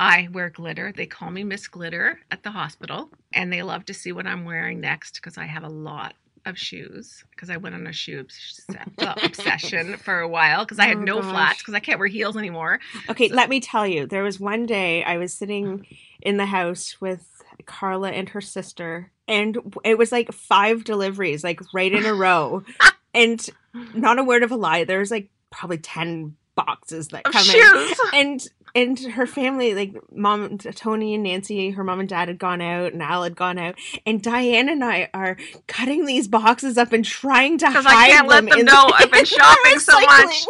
I 0.00 0.28
wear 0.32 0.48
glitter. 0.50 0.92
They 0.96 1.06
call 1.06 1.30
me 1.30 1.44
Miss 1.44 1.68
Glitter 1.68 2.18
at 2.30 2.42
the 2.42 2.50
hospital, 2.50 3.10
and 3.34 3.52
they 3.52 3.62
love 3.62 3.84
to 3.84 3.94
see 3.94 4.12
what 4.12 4.26
I'm 4.26 4.44
wearing 4.46 4.80
next 4.80 5.16
because 5.16 5.36
I 5.36 5.44
have 5.44 5.62
a 5.62 5.68
lot 5.68 6.14
of 6.46 6.56
shoes. 6.58 7.22
Because 7.30 7.50
I 7.50 7.58
went 7.58 7.74
on 7.74 7.86
a 7.86 7.92
shoe 7.92 8.20
obs- 8.20 8.66
obsession 9.22 9.98
for 9.98 10.20
a 10.20 10.28
while 10.28 10.64
because 10.64 10.78
I 10.78 10.86
had 10.86 10.96
Oh, 10.96 11.02
no 11.02 11.20
gosh. 11.20 11.30
flats 11.30 11.58
because 11.58 11.74
I 11.74 11.80
can't 11.80 11.98
wear 11.98 12.08
heels 12.08 12.36
anymore. 12.36 12.80
Okay, 13.10 13.28
let 13.28 13.50
me 13.50 13.60
tell 13.60 13.86
you, 13.86 14.06
there 14.06 14.22
was 14.22 14.40
one 14.40 14.64
day 14.64 15.04
I 15.04 15.18
was 15.18 15.34
sitting 15.34 15.86
in 16.22 16.38
the 16.38 16.46
house 16.46 16.98
with 17.00 17.26
Karla 17.66 18.10
and 18.10 18.30
her 18.30 18.40
sister, 18.40 19.12
and 19.28 19.58
it 19.84 19.98
was 19.98 20.10
like 20.12 20.32
five 20.32 20.84
deliveries, 20.84 21.44
like 21.44 21.60
right 21.74 21.92
in 21.92 22.06
a 22.06 22.14
row. 22.26 22.64
and 23.12 23.46
not 23.94 24.18
a 24.18 24.24
word 24.24 24.42
of 24.42 24.50
a 24.50 24.56
lie, 24.56 24.84
there 24.84 24.98
was 24.98 25.10
like 25.10 25.28
probably 25.50 25.76
10 25.78 26.36
boxes 26.54 27.08
that 27.08 27.26
Of 27.26 27.32
come 27.32 27.44
shoes. 27.44 28.00
in. 28.12 28.18
And 28.20 28.48
and 28.74 28.98
her 28.98 29.26
family, 29.26 29.74
like 29.74 29.94
mom, 30.12 30.58
Tony 30.58 31.14
and 31.14 31.22
Nancy, 31.22 31.70
her 31.70 31.84
mom 31.84 32.00
and 32.00 32.08
dad 32.08 32.28
had 32.28 32.38
gone 32.38 32.60
out, 32.60 32.92
and 32.92 33.02
Al 33.02 33.22
had 33.24 33.36
gone 33.36 33.58
out, 33.58 33.76
and 34.06 34.22
Diane 34.22 34.68
and 34.68 34.84
I 34.84 35.08
are 35.14 35.36
cutting 35.66 36.06
these 36.06 36.28
boxes 36.28 36.78
up 36.78 36.92
and 36.92 37.04
trying 37.04 37.58
to 37.58 37.70
hide 37.70 37.86
I 37.86 38.08
can't 38.10 38.28
let 38.28 38.36
them 38.36 38.46
them 38.50 38.58
in 38.60 38.64
know 38.66 38.86
the- 38.86 38.94
I've 38.98 39.12
been 39.12 39.24
shopping 39.24 39.78
so 39.78 40.00
much, 40.00 40.46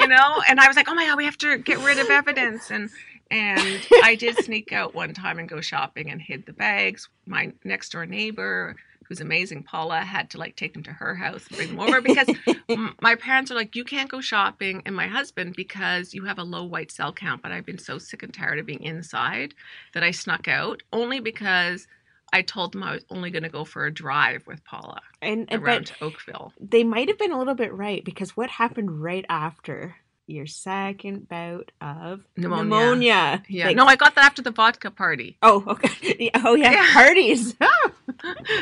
you 0.00 0.08
know. 0.08 0.42
And 0.48 0.60
I 0.60 0.66
was 0.68 0.76
like, 0.76 0.88
oh 0.88 0.94
my 0.94 1.06
god, 1.06 1.16
we 1.16 1.24
have 1.24 1.38
to 1.38 1.58
get 1.58 1.78
rid 1.78 1.98
of 1.98 2.08
evidence. 2.10 2.70
And 2.70 2.90
and 3.30 3.80
I 4.04 4.14
did 4.14 4.36
sneak 4.44 4.72
out 4.72 4.94
one 4.94 5.12
time 5.12 5.38
and 5.40 5.48
go 5.48 5.60
shopping 5.60 6.10
and 6.10 6.22
hid 6.22 6.46
the 6.46 6.52
bags. 6.52 7.08
My 7.26 7.52
next 7.64 7.90
door 7.90 8.06
neighbor, 8.06 8.76
who's 9.08 9.20
amazing, 9.20 9.62
Paula, 9.62 10.00
had 10.00 10.30
to 10.30 10.38
like 10.38 10.56
take 10.56 10.72
them 10.74 10.82
to 10.84 10.92
her 10.92 11.14
house 11.14 11.46
and 11.48 11.56
bring 11.56 11.68
them 11.70 11.80
over 11.80 12.00
because 12.00 12.28
m- 12.68 12.94
my 13.00 13.14
parents 13.14 13.50
are 13.50 13.54
like, 13.54 13.76
you 13.76 13.84
can't 13.84 14.10
go 14.10 14.20
shopping, 14.20 14.82
and 14.86 14.94
my 14.94 15.06
husband 15.06 15.54
because 15.56 16.14
you 16.14 16.24
have 16.24 16.38
a 16.38 16.44
low 16.44 16.64
white 16.64 16.90
cell 16.90 17.12
count. 17.12 17.42
But 17.42 17.52
I've 17.52 17.66
been 17.66 17.78
so 17.78 17.98
sick 17.98 18.22
and 18.22 18.32
tired 18.32 18.58
of 18.58 18.66
being 18.66 18.82
inside 18.82 19.54
that 19.94 20.02
I 20.02 20.10
snuck 20.10 20.48
out 20.48 20.82
only 20.92 21.20
because. 21.20 21.86
I 22.32 22.42
told 22.42 22.72
them 22.72 22.82
I 22.82 22.92
was 22.92 23.04
only 23.08 23.30
going 23.30 23.44
to 23.44 23.48
go 23.48 23.64
for 23.64 23.86
a 23.86 23.94
drive 23.94 24.48
with 24.48 24.62
Paula 24.64 25.00
and, 25.22 25.46
and 25.48 25.62
around 25.62 25.92
Oakville. 26.02 26.52
they 26.60 26.82
might 26.82 27.06
have 27.06 27.18
been 27.18 27.30
a 27.30 27.38
little 27.38 27.54
bit 27.54 27.72
right 27.72 28.04
because 28.04 28.36
what 28.36 28.50
happened 28.50 29.00
right 29.00 29.24
after 29.28 29.94
your 30.26 30.46
second 30.46 31.28
bout 31.28 31.70
of 31.80 32.24
Pneumonia. 32.36 32.64
pneumonia? 32.64 33.42
Yeah. 33.48 33.66
Like- 33.66 33.76
no, 33.76 33.86
I 33.86 33.96
got 33.96 34.14
that 34.16 34.24
after 34.24 34.42
the 34.42 34.50
vodka 34.50 34.90
party. 34.90 35.38
Oh, 35.42 35.62
okay. 35.66 36.30
Oh, 36.44 36.54
yeah. 36.54 36.72
Yeah. 36.72 36.92
Parties. 36.92 37.54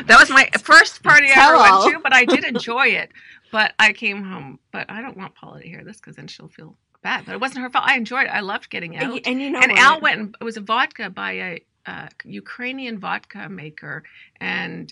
That 0.07 0.17
was 0.19 0.29
my 0.29 0.49
first 0.63 1.01
party 1.03 1.27
I 1.35 1.47
ever 1.47 1.57
went 1.57 1.93
to, 1.95 1.99
but 2.03 2.13
I 2.13 2.25
did 2.25 2.43
enjoy 2.43 2.87
it. 2.87 3.11
But 3.51 3.73
I 3.79 3.93
came 3.93 4.23
home, 4.23 4.59
but 4.71 4.89
I 4.89 5.01
don't 5.01 5.17
want 5.17 5.33
Paula 5.35 5.61
to 5.61 5.67
hear 5.67 5.83
this 5.83 5.97
because 5.97 6.15
then 6.15 6.27
she'll 6.27 6.49
feel 6.49 6.75
bad. 7.03 7.25
But 7.25 7.33
it 7.35 7.41
wasn't 7.41 7.61
her 7.61 7.69
fault. 7.69 7.85
I 7.87 7.95
enjoyed 7.95 8.25
it. 8.25 8.29
I 8.29 8.41
loved 8.41 8.69
getting 8.69 8.97
out. 8.97 9.03
and, 9.03 9.13
you- 9.15 9.21
and 9.25 9.41
you 9.41 9.49
know 9.51 9.59
and 9.59 9.71
what? 9.71 9.79
Al 9.81 10.01
went 10.01 10.19
and 10.19 10.35
it 10.39 10.43
was 10.43 10.57
a 10.57 10.61
vodka 10.61 11.09
by 11.09 11.31
a 11.33 11.61
uh, 11.85 12.07
Ukrainian 12.25 12.99
vodka 12.99 13.47
maker, 13.47 14.03
and 14.41 14.91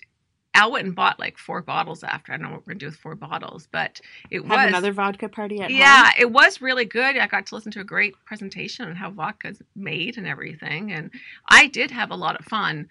Al 0.55 0.71
went 0.71 0.85
and 0.85 0.95
bought 0.95 1.19
like 1.19 1.37
four 1.37 1.61
bottles 1.61 2.03
after. 2.03 2.31
I 2.31 2.37
don't 2.37 2.45
know 2.45 2.51
what 2.51 2.67
we're 2.67 2.73
gonna 2.73 2.79
do 2.79 2.85
with 2.87 2.95
four 2.95 3.15
bottles, 3.15 3.67
but 3.71 3.99
it 4.29 4.41
have 4.41 4.49
was 4.49 4.67
another 4.67 4.91
vodka 4.91 5.29
party 5.29 5.61
at 5.61 5.71
yeah, 5.71 6.05
home. 6.05 6.13
it 6.19 6.31
was 6.31 6.61
really 6.61 6.85
good. 6.85 7.17
I 7.17 7.27
got 7.27 7.45
to 7.47 7.55
listen 7.55 7.71
to 7.73 7.79
a 7.81 7.85
great 7.85 8.15
presentation 8.25 8.87
on 8.87 8.95
how 8.95 9.09
vodka's 9.09 9.61
made 9.75 10.17
and 10.17 10.27
everything, 10.27 10.91
and 10.91 11.11
I 11.47 11.67
did 11.67 11.91
have 11.91 12.11
a 12.11 12.15
lot 12.15 12.39
of 12.39 12.45
fun. 12.45 12.89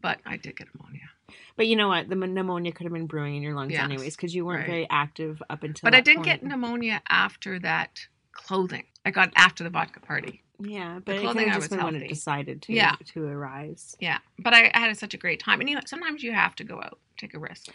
But 0.00 0.20
I 0.24 0.36
did 0.36 0.56
get 0.56 0.68
pneumonia. 0.74 1.08
But 1.56 1.66
you 1.66 1.76
know 1.76 1.88
what? 1.88 2.08
The 2.08 2.14
pneumonia 2.14 2.72
could 2.72 2.84
have 2.84 2.92
been 2.92 3.06
brewing 3.06 3.36
in 3.36 3.42
your 3.42 3.54
lungs 3.54 3.72
Yes, 3.72 3.84
anyways 3.84 4.16
because 4.16 4.34
you 4.34 4.46
weren't 4.46 4.60
right. 4.60 4.66
very 4.68 4.86
active 4.90 5.42
up 5.50 5.62
until. 5.62 5.86
But 5.86 5.94
I 5.94 6.00
didn't 6.00 6.22
get 6.22 6.42
pneumonia 6.42 7.02
after 7.08 7.58
that 7.60 8.06
clothing. 8.32 8.84
I 9.04 9.10
got 9.10 9.32
after 9.36 9.64
the 9.64 9.70
vodka 9.70 10.00
party. 10.00 10.41
Yeah, 10.58 11.00
but 11.04 11.16
it 11.16 11.20
clothing 11.22 11.44
could 11.44 11.52
I 11.52 11.56
was 11.56 11.64
just 11.64 11.76
been 11.76 11.84
when 11.84 11.96
it 11.96 12.08
decided 12.08 12.62
to 12.62 12.72
Yeah. 12.72 12.94
to 13.14 13.24
arise. 13.26 13.96
Yeah, 14.00 14.18
but 14.38 14.54
I, 14.54 14.70
I 14.74 14.78
had 14.80 14.96
such 14.96 15.14
a 15.14 15.18
great 15.18 15.40
time, 15.40 15.60
and 15.60 15.68
you 15.68 15.74
know, 15.74 15.82
sometimes 15.86 16.22
you 16.22 16.32
have 16.32 16.54
to 16.56 16.64
go 16.64 16.76
out, 16.80 16.98
take 17.16 17.34
a 17.34 17.38
risk. 17.38 17.68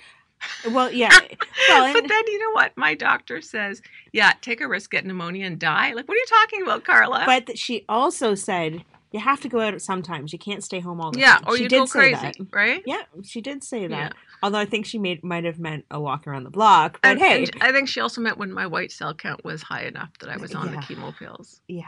Well, 0.70 0.92
yeah. 0.92 1.10
well, 1.70 1.94
but 1.94 2.04
and, 2.04 2.10
then 2.10 2.24
you 2.28 2.40
know 2.40 2.52
what? 2.52 2.78
My 2.78 2.94
doctor 2.94 3.42
says, 3.42 3.82
yeah, 4.14 4.34
take 4.42 4.62
a 4.62 4.68
risk, 4.68 4.92
get 4.92 5.06
pneumonia, 5.06 5.46
and 5.48 5.58
die. 5.60 5.94
Like, 5.94 6.08
what 6.08 6.16
are 6.16 6.20
you 6.20 6.26
talking 6.30 6.62
about, 6.62 6.84
Karla? 6.84 7.24
but 7.26 7.58
she 7.58 7.84
also 7.90 8.36
said 8.36 8.84
you 9.12 9.20
have 9.20 9.42
to 9.42 9.50
go 9.50 9.62
out 9.62 9.82
sometimes. 9.82 10.32
You 10.34 10.40
can't 10.40 10.64
stay 10.64 10.80
home 10.80 11.02
all 11.02 11.12
the 11.12 11.20
yeah, 11.20 11.38
time. 11.38 11.44
Yeah, 11.46 11.52
or 11.52 11.58
she 11.58 11.64
you 11.64 11.70
did 11.70 11.80
go 11.80 11.86
say 11.86 12.00
crazy, 12.12 12.16
that. 12.22 12.36
right? 12.56 12.84
Yeah, 12.86 13.04
she 13.24 13.42
did 13.42 13.64
say 13.64 13.88
that. 13.88 14.12
Yeah. 14.14 14.20
Although 14.44 14.60
I 14.60 14.66
think 14.66 14.86
she 14.86 15.00
made 15.00 15.24
might 15.24 15.44
have 15.46 15.60
meant 15.60 15.86
a 15.90 16.00
walk 16.00 16.28
around 16.28 16.44
the 16.44 16.52
block. 16.52 17.00
But 17.02 17.10
And, 17.12 17.20
hey, 17.20 17.44
and 17.46 17.52
I 17.62 17.72
think 17.72 17.90
she 17.90 18.00
also 18.00 18.22
meant 18.22 18.38
when 18.38 18.52
my 18.54 18.68
white 18.68 18.92
cell 18.92 19.16
count 19.16 19.44
was 19.44 19.64
high 19.64 19.84
enough 19.86 20.10
that 20.20 20.30
I 20.30 20.38
was 20.38 20.54
on 20.54 20.72
Yeah. 20.72 20.82
the 20.88 20.96
chemo 20.96 21.18
pills. 21.18 21.62
yeah. 21.68 21.86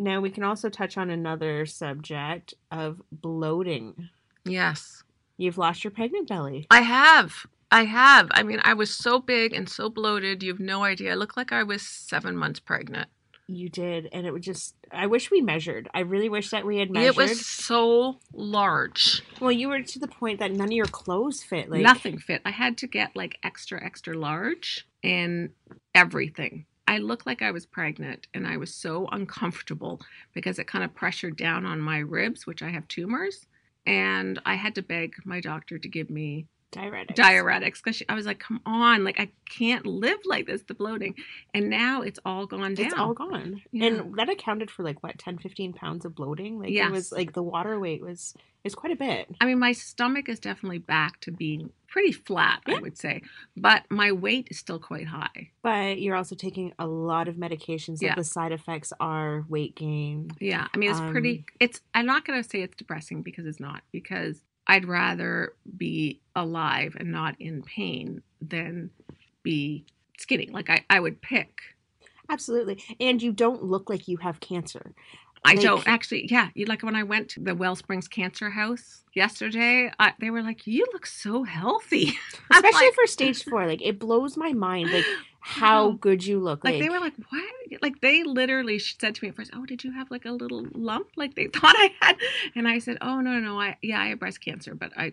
Now 0.00 0.20
we 0.20 0.30
can 0.30 0.42
also 0.42 0.70
touch 0.70 0.96
on 0.96 1.10
another 1.10 1.66
subject 1.66 2.54
of 2.70 3.02
bloating. 3.12 4.08
Yes, 4.44 5.04
You've 5.40 5.56
lost 5.56 5.84
your 5.84 5.90
pregnant 5.90 6.28
belly. 6.28 6.66
I 6.70 6.82
have. 6.82 7.46
I 7.70 7.84
have. 7.84 8.28
I 8.32 8.42
mean, 8.42 8.60
I 8.62 8.74
was 8.74 8.90
so 8.90 9.18
big 9.18 9.54
and 9.54 9.66
so 9.66 9.88
bloated. 9.88 10.42
You 10.42 10.52
have 10.52 10.60
no 10.60 10.84
idea. 10.84 11.12
I 11.12 11.14
looked 11.14 11.36
like 11.36 11.50
I 11.50 11.62
was 11.62 11.80
seven 11.80 12.36
months 12.36 12.60
pregnant. 12.60 13.08
You 13.46 13.70
did, 13.70 14.10
and 14.12 14.26
it 14.26 14.32
would 14.32 14.42
just. 14.42 14.74
I 14.92 15.06
wish 15.06 15.30
we 15.30 15.40
measured. 15.40 15.88
I 15.94 16.00
really 16.00 16.28
wish 16.28 16.50
that 16.50 16.66
we 16.66 16.76
had 16.76 16.90
measured. 16.90 17.14
It 17.14 17.16
was 17.16 17.46
so 17.46 18.18
large. 18.34 19.22
Well, 19.40 19.50
you 19.50 19.68
were 19.68 19.82
to 19.82 19.98
the 19.98 20.08
point 20.08 20.40
that 20.40 20.52
none 20.52 20.68
of 20.68 20.72
your 20.72 20.84
clothes 20.84 21.42
fit. 21.42 21.70
Like 21.70 21.80
Nothing 21.80 22.18
fit. 22.18 22.42
I 22.44 22.50
had 22.50 22.76
to 22.78 22.86
get 22.86 23.16
like 23.16 23.38
extra, 23.42 23.82
extra 23.82 24.16
large 24.16 24.86
in 25.02 25.52
everything. 25.94 26.66
I 26.90 26.98
looked 26.98 27.24
like 27.24 27.40
I 27.40 27.52
was 27.52 27.66
pregnant 27.66 28.26
and 28.34 28.44
I 28.44 28.56
was 28.56 28.74
so 28.74 29.06
uncomfortable 29.12 30.00
because 30.34 30.58
it 30.58 30.66
kind 30.66 30.82
of 30.82 30.92
pressured 30.92 31.36
down 31.36 31.64
on 31.64 31.80
my 31.80 31.98
ribs, 31.98 32.48
which 32.48 32.64
I 32.64 32.70
have 32.70 32.88
tumors. 32.88 33.46
And 33.86 34.40
I 34.44 34.56
had 34.56 34.74
to 34.74 34.82
beg 34.82 35.14
my 35.24 35.40
doctor 35.40 35.78
to 35.78 35.88
give 35.88 36.10
me 36.10 36.48
diuretics. 36.72 37.14
diuretics 37.16 37.82
because 37.82 38.02
I 38.08 38.14
was 38.14 38.26
like, 38.26 38.38
come 38.38 38.60
on, 38.66 39.04
like 39.04 39.18
I 39.20 39.30
can't 39.48 39.86
live 39.86 40.18
like 40.24 40.46
this, 40.46 40.62
the 40.62 40.74
bloating. 40.74 41.14
And 41.54 41.68
now 41.70 42.02
it's 42.02 42.18
all 42.24 42.46
gone 42.46 42.74
down. 42.74 42.86
It's 42.86 42.94
all 42.94 43.12
gone. 43.14 43.62
Yeah. 43.72 43.86
And 43.86 44.14
that 44.16 44.28
accounted 44.28 44.70
for 44.70 44.82
like 44.82 45.02
what 45.02 45.18
10 45.18 45.38
15 45.38 45.72
pounds 45.72 46.04
of 46.04 46.14
bloating. 46.14 46.58
Like 46.60 46.70
it 46.70 46.90
was 46.90 47.12
like 47.12 47.32
the 47.32 47.42
water 47.42 47.78
weight 47.78 48.02
was 48.02 48.34
is 48.62 48.74
quite 48.74 48.92
a 48.92 48.96
bit. 48.96 49.26
I 49.40 49.46
mean, 49.46 49.58
my 49.58 49.72
stomach 49.72 50.28
is 50.28 50.38
definitely 50.38 50.78
back 50.78 51.18
to 51.20 51.30
being 51.32 51.70
pretty 51.88 52.12
flat, 52.12 52.60
Yeah. 52.68 52.76
I 52.76 52.80
would 52.80 52.98
say, 52.98 53.22
but 53.56 53.84
my 53.90 54.12
weight 54.12 54.48
is 54.50 54.58
still 54.58 54.78
quite 54.78 55.06
high. 55.06 55.50
But 55.62 55.98
you're 56.00 56.14
also 56.14 56.34
taking 56.36 56.72
a 56.78 56.86
lot 56.86 57.26
of 57.26 57.36
medications 57.36 57.98
that 58.00 58.04
Yeah. 58.04 58.14
the 58.16 58.22
side 58.22 58.52
effects 58.52 58.92
are 59.00 59.46
weight 59.48 59.74
gain. 59.76 60.30
Yeah, 60.40 60.68
I 60.72 60.76
mean, 60.76 60.90
it's 60.90 61.00
pretty. 61.00 61.38
Um, 61.38 61.44
It's. 61.58 61.80
I'm 61.94 62.04
not 62.06 62.26
gonna 62.26 62.44
say 62.44 62.60
it's 62.60 62.76
depressing 62.76 63.22
because 63.22 63.46
it's 63.46 63.60
not. 63.60 63.82
Because 63.92 64.42
I'd 64.70 64.86
rather 64.86 65.54
be 65.76 66.20
alive 66.36 66.96
and 66.96 67.10
not 67.10 67.34
in 67.40 67.60
pain 67.60 68.22
than 68.40 68.90
be 69.42 69.84
skinny. 70.16 70.48
Like 70.52 70.70
I, 70.70 70.84
I 70.88 71.00
would 71.00 71.20
pick. 71.20 71.60
Absolutely. 72.28 72.80
And 73.00 73.20
you 73.20 73.32
don't 73.32 73.64
look 73.64 73.90
like 73.90 74.06
you 74.06 74.18
have 74.18 74.38
cancer. 74.38 74.92
I 75.44 75.54
Like- 75.54 75.62
don't 75.62 75.88
actually. 75.88 76.26
Yeah, 76.30 76.48
you 76.54 76.66
like 76.66 76.82
when 76.82 76.96
I 76.96 77.02
went 77.02 77.28
to 77.30 77.40
the 77.40 77.54
Wellsprings 77.54 78.08
Cancer 78.08 78.50
House 78.50 79.04
yesterday. 79.14 79.90
I, 79.98 80.12
they 80.20 80.30
were 80.30 80.42
like, 80.42 80.66
"You 80.66 80.86
look 80.92 81.06
so 81.06 81.44
healthy." 81.44 82.12
Especially 82.50 82.86
like, 82.86 82.94
for 82.94 83.06
stage 83.06 83.44
4. 83.44 83.66
Like 83.66 83.82
it 83.82 83.98
blows 83.98 84.36
my 84.36 84.52
mind 84.52 84.90
like 84.92 85.04
how 85.40 85.92
good 85.92 86.24
you 86.26 86.38
look. 86.40 86.62
like 86.62 86.78
they 86.78 86.90
were 86.90 87.00
like, 87.00 87.14
"What?" 87.30 87.44
Like 87.82 88.00
they 88.02 88.22
literally 88.22 88.78
said 88.78 89.14
to 89.14 89.24
me 89.24 89.30
at 89.30 89.36
first, 89.36 89.50
"Oh, 89.54 89.64
did 89.64 89.82
you 89.82 89.92
have 89.92 90.10
like 90.10 90.26
a 90.26 90.32
little 90.32 90.66
lump?" 90.74 91.08
Like 91.16 91.34
they 91.34 91.46
thought 91.54 91.74
I 91.76 91.90
had, 92.02 92.16
and 92.54 92.68
I 92.68 92.78
said, 92.78 92.98
"Oh 93.00 93.20
no, 93.20 93.32
no, 93.32 93.40
no. 93.40 93.60
I 93.60 93.78
yeah, 93.82 94.00
I 94.00 94.08
have 94.08 94.18
breast 94.20 94.40
cancer, 94.42 94.74
but 94.74 94.92
I." 94.96 95.12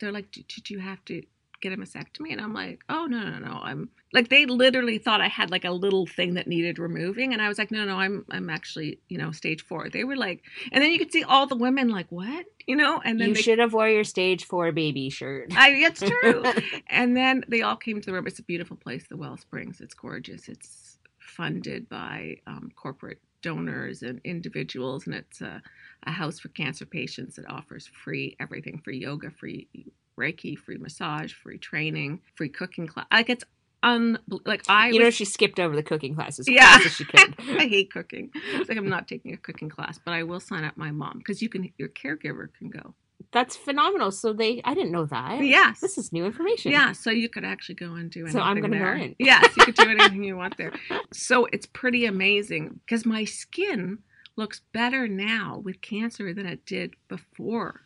They're 0.00 0.12
like, 0.12 0.30
"Did, 0.32 0.46
did 0.48 0.70
you 0.70 0.78
have 0.80 1.04
to 1.06 1.22
get 1.60 1.72
a 1.72 1.76
mastectomy?" 1.76 2.32
And 2.32 2.40
I'm 2.40 2.54
like, 2.54 2.82
"Oh 2.88 3.06
no, 3.06 3.22
no, 3.22 3.38
no. 3.38 3.60
I'm 3.62 3.90
like 4.12 4.28
they 4.28 4.46
literally 4.46 4.98
thought 4.98 5.20
I 5.20 5.28
had 5.28 5.50
like 5.50 5.64
a 5.64 5.70
little 5.70 6.06
thing 6.06 6.34
that 6.34 6.46
needed 6.46 6.78
removing, 6.78 7.32
and 7.32 7.42
I 7.42 7.48
was 7.48 7.58
like, 7.58 7.70
"No, 7.70 7.84
no, 7.84 7.96
I'm 7.96 8.24
I'm 8.30 8.50
actually 8.50 9.00
you 9.08 9.18
know 9.18 9.32
stage 9.32 9.62
four. 9.62 9.88
They 9.88 10.04
were 10.04 10.16
like, 10.16 10.42
and 10.72 10.82
then 10.82 10.90
you 10.90 10.98
could 10.98 11.12
see 11.12 11.24
all 11.24 11.46
the 11.46 11.56
women 11.56 11.88
like, 11.88 12.06
"What?" 12.10 12.46
You 12.68 12.76
know, 12.76 13.00
and 13.02 13.18
then 13.18 13.28
you 13.28 13.34
they 13.34 13.40
should 13.40 13.60
have 13.60 13.72
wore 13.72 13.88
your 13.88 14.04
stage 14.04 14.44
4 14.44 14.72
baby 14.72 15.08
shirt. 15.08 15.54
I, 15.56 15.70
it's 15.70 16.02
true. 16.02 16.44
and 16.86 17.16
then 17.16 17.42
they 17.48 17.62
all 17.62 17.76
came 17.76 17.98
to 17.98 18.04
the 18.04 18.12
room. 18.12 18.26
It's 18.26 18.40
a 18.40 18.42
beautiful 18.42 18.76
place, 18.76 19.06
the 19.08 19.16
Well 19.16 19.38
Springs. 19.38 19.80
It's 19.80 19.94
gorgeous. 19.94 20.50
It's 20.50 20.98
funded 21.18 21.88
by 21.88 22.36
um, 22.46 22.70
corporate 22.76 23.20
donors 23.40 24.02
and 24.02 24.20
individuals, 24.24 25.06
and 25.06 25.14
it's 25.14 25.40
a, 25.40 25.62
a 26.06 26.10
house 26.10 26.38
for 26.38 26.48
cancer 26.48 26.84
patients 26.84 27.36
that 27.36 27.48
offers 27.48 27.86
free 27.86 28.36
everything 28.38 28.82
free 28.84 28.98
yoga, 28.98 29.30
free 29.30 29.68
Reiki, 30.18 30.58
free 30.58 30.76
massage, 30.78 31.32
free 31.32 31.58
training, 31.58 32.20
free 32.34 32.48
cooking 32.48 32.86
class. 32.86 33.06
Like 33.12 33.30
it's 33.30 33.44
un 33.82 34.18
like 34.44 34.64
I 34.68 34.88
you 34.88 34.98
know 35.00 35.10
she 35.10 35.24
skipped 35.24 35.60
over 35.60 35.76
the 35.76 35.84
cooking 35.84 36.14
classes 36.16 36.48
as 36.48 36.54
Yeah. 36.54 36.78
she 36.80 37.04
could. 37.04 37.34
I 37.38 37.68
hate 37.68 37.92
cooking. 37.92 38.30
It's 38.54 38.68
like 38.68 38.76
I'm 38.76 38.88
not 38.88 39.06
taking 39.06 39.32
a 39.32 39.36
cooking 39.36 39.68
class, 39.68 39.98
but 40.04 40.12
I 40.14 40.24
will 40.24 40.40
sign 40.40 40.64
up 40.64 40.76
my 40.76 40.90
mom 40.90 41.18
because 41.18 41.40
you 41.40 41.48
can. 41.48 41.72
Your 41.78 41.88
caregiver 41.88 42.48
can 42.58 42.70
go. 42.70 42.94
That's 43.30 43.56
phenomenal. 43.56 44.10
So 44.10 44.32
they 44.32 44.60
I 44.64 44.74
didn't 44.74 44.90
know 44.92 45.06
that. 45.06 45.44
Yes. 45.44 45.80
This 45.80 45.96
is 45.98 46.12
new 46.12 46.24
information. 46.24 46.72
Yeah, 46.72 46.92
so 46.92 47.10
you 47.10 47.28
could 47.28 47.44
actually 47.44 47.74
go 47.76 47.94
and 47.94 48.10
do 48.10 48.20
anything 48.20 48.40
So 48.40 48.44
I'm 48.44 48.60
gonna 48.60 48.78
go 48.78 48.84
there. 48.84 48.94
in. 48.96 49.14
Yes, 49.20 49.56
you 49.56 49.64
could 49.64 49.74
do 49.76 49.88
anything 49.88 50.24
you 50.24 50.36
want 50.36 50.56
there. 50.56 50.72
So 51.12 51.46
it's 51.52 51.66
pretty 51.66 52.04
amazing 52.06 52.80
because 52.84 53.04
my 53.06 53.24
skin 53.24 53.98
looks 54.36 54.60
better 54.72 55.06
now 55.08 55.60
with 55.64 55.80
cancer 55.82 56.32
than 56.32 56.46
it 56.46 56.64
did 56.64 56.94
before. 57.08 57.82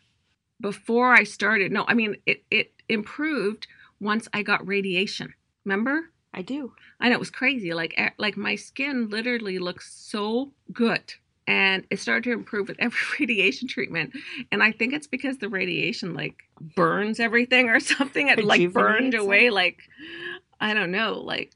Before 0.63 1.11
I 1.13 1.23
started, 1.25 1.71
no, 1.73 1.83
I 1.87 1.93
mean 1.93 2.15
it 2.25 2.43
it 2.49 2.71
improved 2.87 3.67
once 3.99 4.27
I 4.33 4.41
got 4.43 4.65
radiation. 4.65 5.33
Remember? 5.65 6.09
I 6.33 6.41
do. 6.41 6.73
I 7.01 7.09
know 7.09 7.15
it 7.15 7.19
was 7.19 7.29
crazy. 7.29 7.73
Like 7.73 7.93
like 8.17 8.37
my 8.37 8.55
skin 8.55 9.09
literally 9.09 9.59
looks 9.59 9.93
so 9.93 10.53
good. 10.71 11.13
And 11.45 11.85
it 11.89 11.99
started 11.99 12.23
to 12.23 12.31
improve 12.31 12.69
with 12.69 12.77
every 12.79 12.97
radiation 13.19 13.67
treatment. 13.67 14.13
And 14.53 14.63
I 14.63 14.71
think 14.71 14.93
it's 14.93 15.07
because 15.07 15.37
the 15.39 15.49
radiation 15.49 16.13
like 16.13 16.37
burns 16.77 17.19
everything 17.19 17.67
or 17.67 17.79
something. 17.93 18.29
It 18.29 18.43
like 18.45 18.71
burned 18.71 19.13
away 19.13 19.49
like 19.49 19.79
I 20.61 20.73
don't 20.73 20.91
know, 20.91 21.19
like 21.19 21.51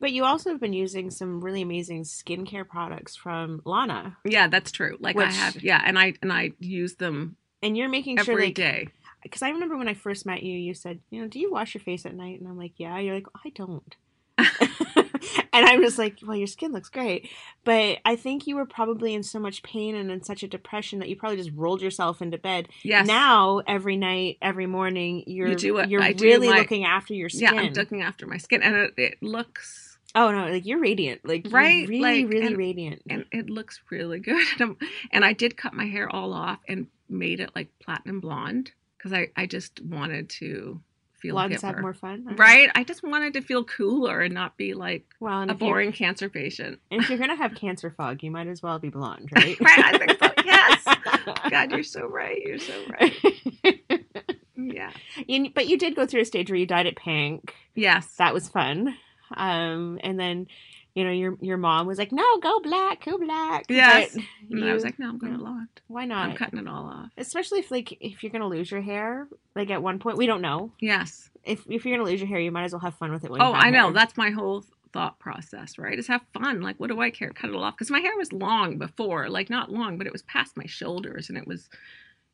But 0.00 0.12
you 0.12 0.24
also 0.24 0.50
have 0.50 0.60
been 0.60 0.74
using 0.74 1.10
some 1.10 1.40
really 1.40 1.62
amazing 1.62 2.02
skincare 2.04 2.68
products 2.68 3.16
from 3.16 3.62
Lana. 3.64 4.18
yeah, 4.26 4.48
that's 4.48 4.70
true. 4.70 4.98
Like 5.00 5.16
I 5.16 5.32
have 5.32 5.62
yeah, 5.62 5.80
and 5.82 5.98
I 5.98 6.12
and 6.20 6.30
I 6.30 6.52
use 6.60 6.96
them 6.96 7.36
And 7.62 7.76
you're 7.76 7.88
making 7.88 8.18
every 8.18 8.34
sure 8.34 8.40
like 8.42 8.54
day. 8.54 8.88
because 9.22 9.42
I 9.42 9.50
remember 9.50 9.76
when 9.76 9.88
I 9.88 9.94
first 9.94 10.24
met 10.26 10.42
you, 10.42 10.56
you 10.56 10.74
said, 10.74 11.00
you 11.10 11.20
know, 11.20 11.28
do 11.28 11.38
you 11.38 11.50
wash 11.52 11.74
your 11.74 11.82
face 11.82 12.06
at 12.06 12.14
night? 12.14 12.40
And 12.40 12.48
I'm 12.48 12.56
like, 12.58 12.72
yeah. 12.76 12.98
You're 12.98 13.14
like, 13.14 13.26
I 13.44 13.50
don't. 13.50 13.96
and 15.52 15.66
I'm 15.66 15.82
just 15.82 15.98
like, 15.98 16.18
well, 16.26 16.36
your 16.36 16.46
skin 16.46 16.72
looks 16.72 16.88
great, 16.88 17.28
but 17.64 17.98
I 18.06 18.16
think 18.16 18.46
you 18.46 18.56
were 18.56 18.64
probably 18.64 19.12
in 19.14 19.22
so 19.22 19.38
much 19.38 19.62
pain 19.62 19.94
and 19.94 20.10
in 20.10 20.22
such 20.22 20.42
a 20.42 20.48
depression 20.48 20.98
that 21.00 21.08
you 21.08 21.16
probably 21.16 21.36
just 21.36 21.50
rolled 21.54 21.82
yourself 21.82 22.22
into 22.22 22.38
bed. 22.38 22.68
Yes. 22.82 23.06
Now, 23.06 23.60
every 23.66 23.96
night, 23.98 24.38
every 24.40 24.66
morning, 24.66 25.24
you're 25.26 25.54
do 25.54 25.76
it. 25.78 25.90
you're 25.90 26.02
I 26.02 26.14
really 26.18 26.48
my- 26.48 26.58
looking 26.58 26.84
after 26.84 27.12
your 27.14 27.28
skin. 27.28 27.54
Yeah. 27.54 27.60
I'm 27.60 27.72
looking 27.74 28.02
after 28.02 28.26
my 28.26 28.38
skin 28.38 28.62
and 28.62 28.74
it, 28.76 28.94
it 28.96 29.22
looks 29.22 29.98
oh 30.14 30.32
no, 30.32 30.48
like 30.50 30.64
you're 30.66 30.80
radiant, 30.80 31.20
like 31.24 31.46
Right, 31.50 31.86
really, 31.86 32.22
like, 32.24 32.32
really 32.32 32.46
and- 32.46 32.56
radiant. 32.56 33.02
and 33.10 33.24
it 33.30 33.50
looks 33.50 33.80
really 33.90 34.18
good. 34.20 34.46
And, 34.58 34.76
and 35.12 35.24
I 35.24 35.34
did 35.34 35.56
cut 35.56 35.74
my 35.74 35.84
hair 35.86 36.08
all 36.08 36.32
off 36.32 36.58
and 36.66 36.86
made 37.10 37.40
it 37.40 37.50
like 37.54 37.68
platinum 37.80 38.20
blonde 38.20 38.70
because 38.96 39.12
I, 39.12 39.28
I 39.36 39.46
just 39.46 39.80
wanted 39.82 40.28
to 40.30 40.80
feel 41.18 41.34
Blondes 41.34 41.60
hipper. 41.62 41.66
have 41.74 41.80
more 41.80 41.92
fun, 41.92 42.34
Right? 42.36 42.70
I 42.74 42.82
just 42.82 43.02
wanted 43.02 43.34
to 43.34 43.42
feel 43.42 43.62
cooler 43.64 44.20
and 44.22 44.32
not 44.32 44.56
be 44.56 44.72
like 44.72 45.04
Well, 45.20 45.48
a 45.50 45.54
boring 45.54 45.92
cancer 45.92 46.30
patient. 46.30 46.78
and 46.90 47.00
if 47.02 47.10
you're 47.10 47.18
gonna 47.18 47.36
have 47.36 47.54
cancer 47.54 47.90
fog, 47.90 48.22
you 48.22 48.30
might 48.30 48.46
as 48.46 48.62
well 48.62 48.78
be 48.78 48.88
blonde, 48.88 49.28
right? 49.34 49.60
right? 49.60 49.84
I 49.84 49.98
think 49.98 50.18
so. 50.18 50.32
Yes. 50.44 50.84
God, 51.50 51.70
you're 51.72 51.82
so 51.82 52.06
right. 52.06 52.40
You're 52.42 52.58
so 52.58 52.72
right. 52.98 53.14
Yeah. 54.56 54.90
You- 55.26 55.50
but 55.50 55.66
you 55.68 55.78
did 55.78 55.94
go 55.96 56.06
through 56.06 56.20
a 56.22 56.24
stage 56.24 56.50
where 56.50 56.58
you 56.58 56.66
dyed 56.66 56.86
it 56.86 56.96
pink. 56.96 57.54
Yes. 57.74 58.14
That 58.16 58.34
was 58.34 58.48
fun. 58.48 58.94
Um, 59.36 59.98
and 60.02 60.18
then, 60.18 60.46
you 60.94 61.04
know, 61.04 61.10
your 61.10 61.36
your 61.40 61.56
mom 61.56 61.86
was 61.86 61.98
like, 61.98 62.12
"No, 62.12 62.24
go 62.38 62.60
black, 62.60 63.04
go 63.04 63.16
black." 63.18 63.64
Yes. 63.68 64.14
But 64.14 64.24
and 64.58 64.64
I 64.68 64.72
was 64.74 64.82
like, 64.84 64.98
no, 64.98 65.08
I'm 65.08 65.18
going 65.18 65.32
no. 65.34 65.38
blonde. 65.38 65.68
"Why 65.86 66.04
not? 66.04 66.30
I'm 66.30 66.36
cutting 66.36 66.58
it 66.58 66.66
all 66.68 66.84
off. 66.84 67.10
Especially 67.16 67.60
if 67.60 67.70
like 67.70 67.96
if 68.00 68.22
you're 68.22 68.32
gonna 68.32 68.48
lose 68.48 68.70
your 68.70 68.80
hair, 68.80 69.28
like 69.54 69.70
at 69.70 69.82
one 69.82 69.98
point 69.98 70.16
we 70.18 70.26
don't 70.26 70.40
know 70.42 70.72
Yes. 70.80 71.30
if 71.44 71.64
if 71.68 71.84
you're 71.84 71.96
gonna 71.96 72.08
lose 72.08 72.20
your 72.20 72.28
hair, 72.28 72.40
you 72.40 72.50
might 72.50 72.64
as 72.64 72.72
well 72.72 72.80
have 72.80 72.94
fun 72.96 73.12
with 73.12 73.24
it. 73.24 73.30
When 73.30 73.40
Oh, 73.40 73.50
you 73.50 73.54
I 73.54 73.70
know. 73.70 73.84
hair. 73.84 73.92
That's 73.92 74.16
my 74.16 74.30
whole 74.30 74.64
thought 74.92 75.20
process, 75.20 75.78
right? 75.78 75.96
Is 75.96 76.08
have 76.08 76.22
fun. 76.32 76.60
Like, 76.62 76.80
what 76.80 76.88
do 76.90 77.00
I 77.00 77.10
care? 77.10 77.30
Cut 77.30 77.50
it 77.50 77.54
all 77.56 77.62
off. 77.62 77.76
Because 77.76 77.92
my 77.92 78.00
hair 78.00 78.16
was 78.16 78.32
long 78.32 78.76
before. 78.76 79.28
Like, 79.28 79.48
not 79.48 79.70
long, 79.70 79.96
but 79.98 80.06
it 80.08 80.12
was 80.12 80.22
past 80.22 80.56
my 80.56 80.66
shoulders. 80.66 81.28
And 81.28 81.38
it 81.38 81.46
was, 81.46 81.68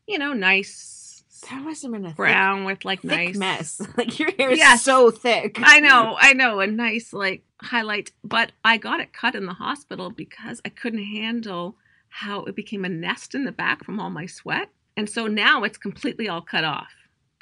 you 0.07 0.17
know, 0.17 0.33
nice 0.33 1.06
that 1.49 1.61
must 1.61 1.83
have 1.83 1.91
been 1.91 2.05
a 2.05 2.11
brown 2.11 2.63
with 2.65 2.83
like 2.85 3.01
thick, 3.01 3.11
thick 3.11 3.27
nice 3.29 3.37
mess. 3.37 3.81
Like 3.97 4.17
your 4.19 4.31
hair 4.31 4.51
is 4.51 4.57
Yes. 4.57 4.83
so 4.83 5.11
thick. 5.11 5.57
I 5.61 5.79
know, 5.79 6.15
I 6.19 6.33
know, 6.33 6.59
a 6.59 6.67
nice 6.67 7.13
like 7.13 7.43
highlight. 7.61 8.11
But 8.23 8.51
I 8.63 8.77
got 8.77 8.99
it 8.99 9.13
cut 9.13 9.35
in 9.35 9.45
the 9.45 9.53
hospital 9.53 10.09
because 10.09 10.61
I 10.65 10.69
couldn't 10.69 11.03
handle 11.03 11.75
how 12.09 12.43
it 12.45 12.55
became 12.55 12.85
a 12.85 12.89
nest 12.89 13.35
in 13.35 13.43
the 13.45 13.51
back 13.51 13.83
from 13.83 13.99
all 13.99 14.09
my 14.09 14.25
sweat. 14.25 14.69
And 14.95 15.09
so 15.09 15.27
now 15.27 15.63
it's 15.63 15.77
completely 15.77 16.27
all 16.27 16.41
cut 16.41 16.63
off. 16.63 16.91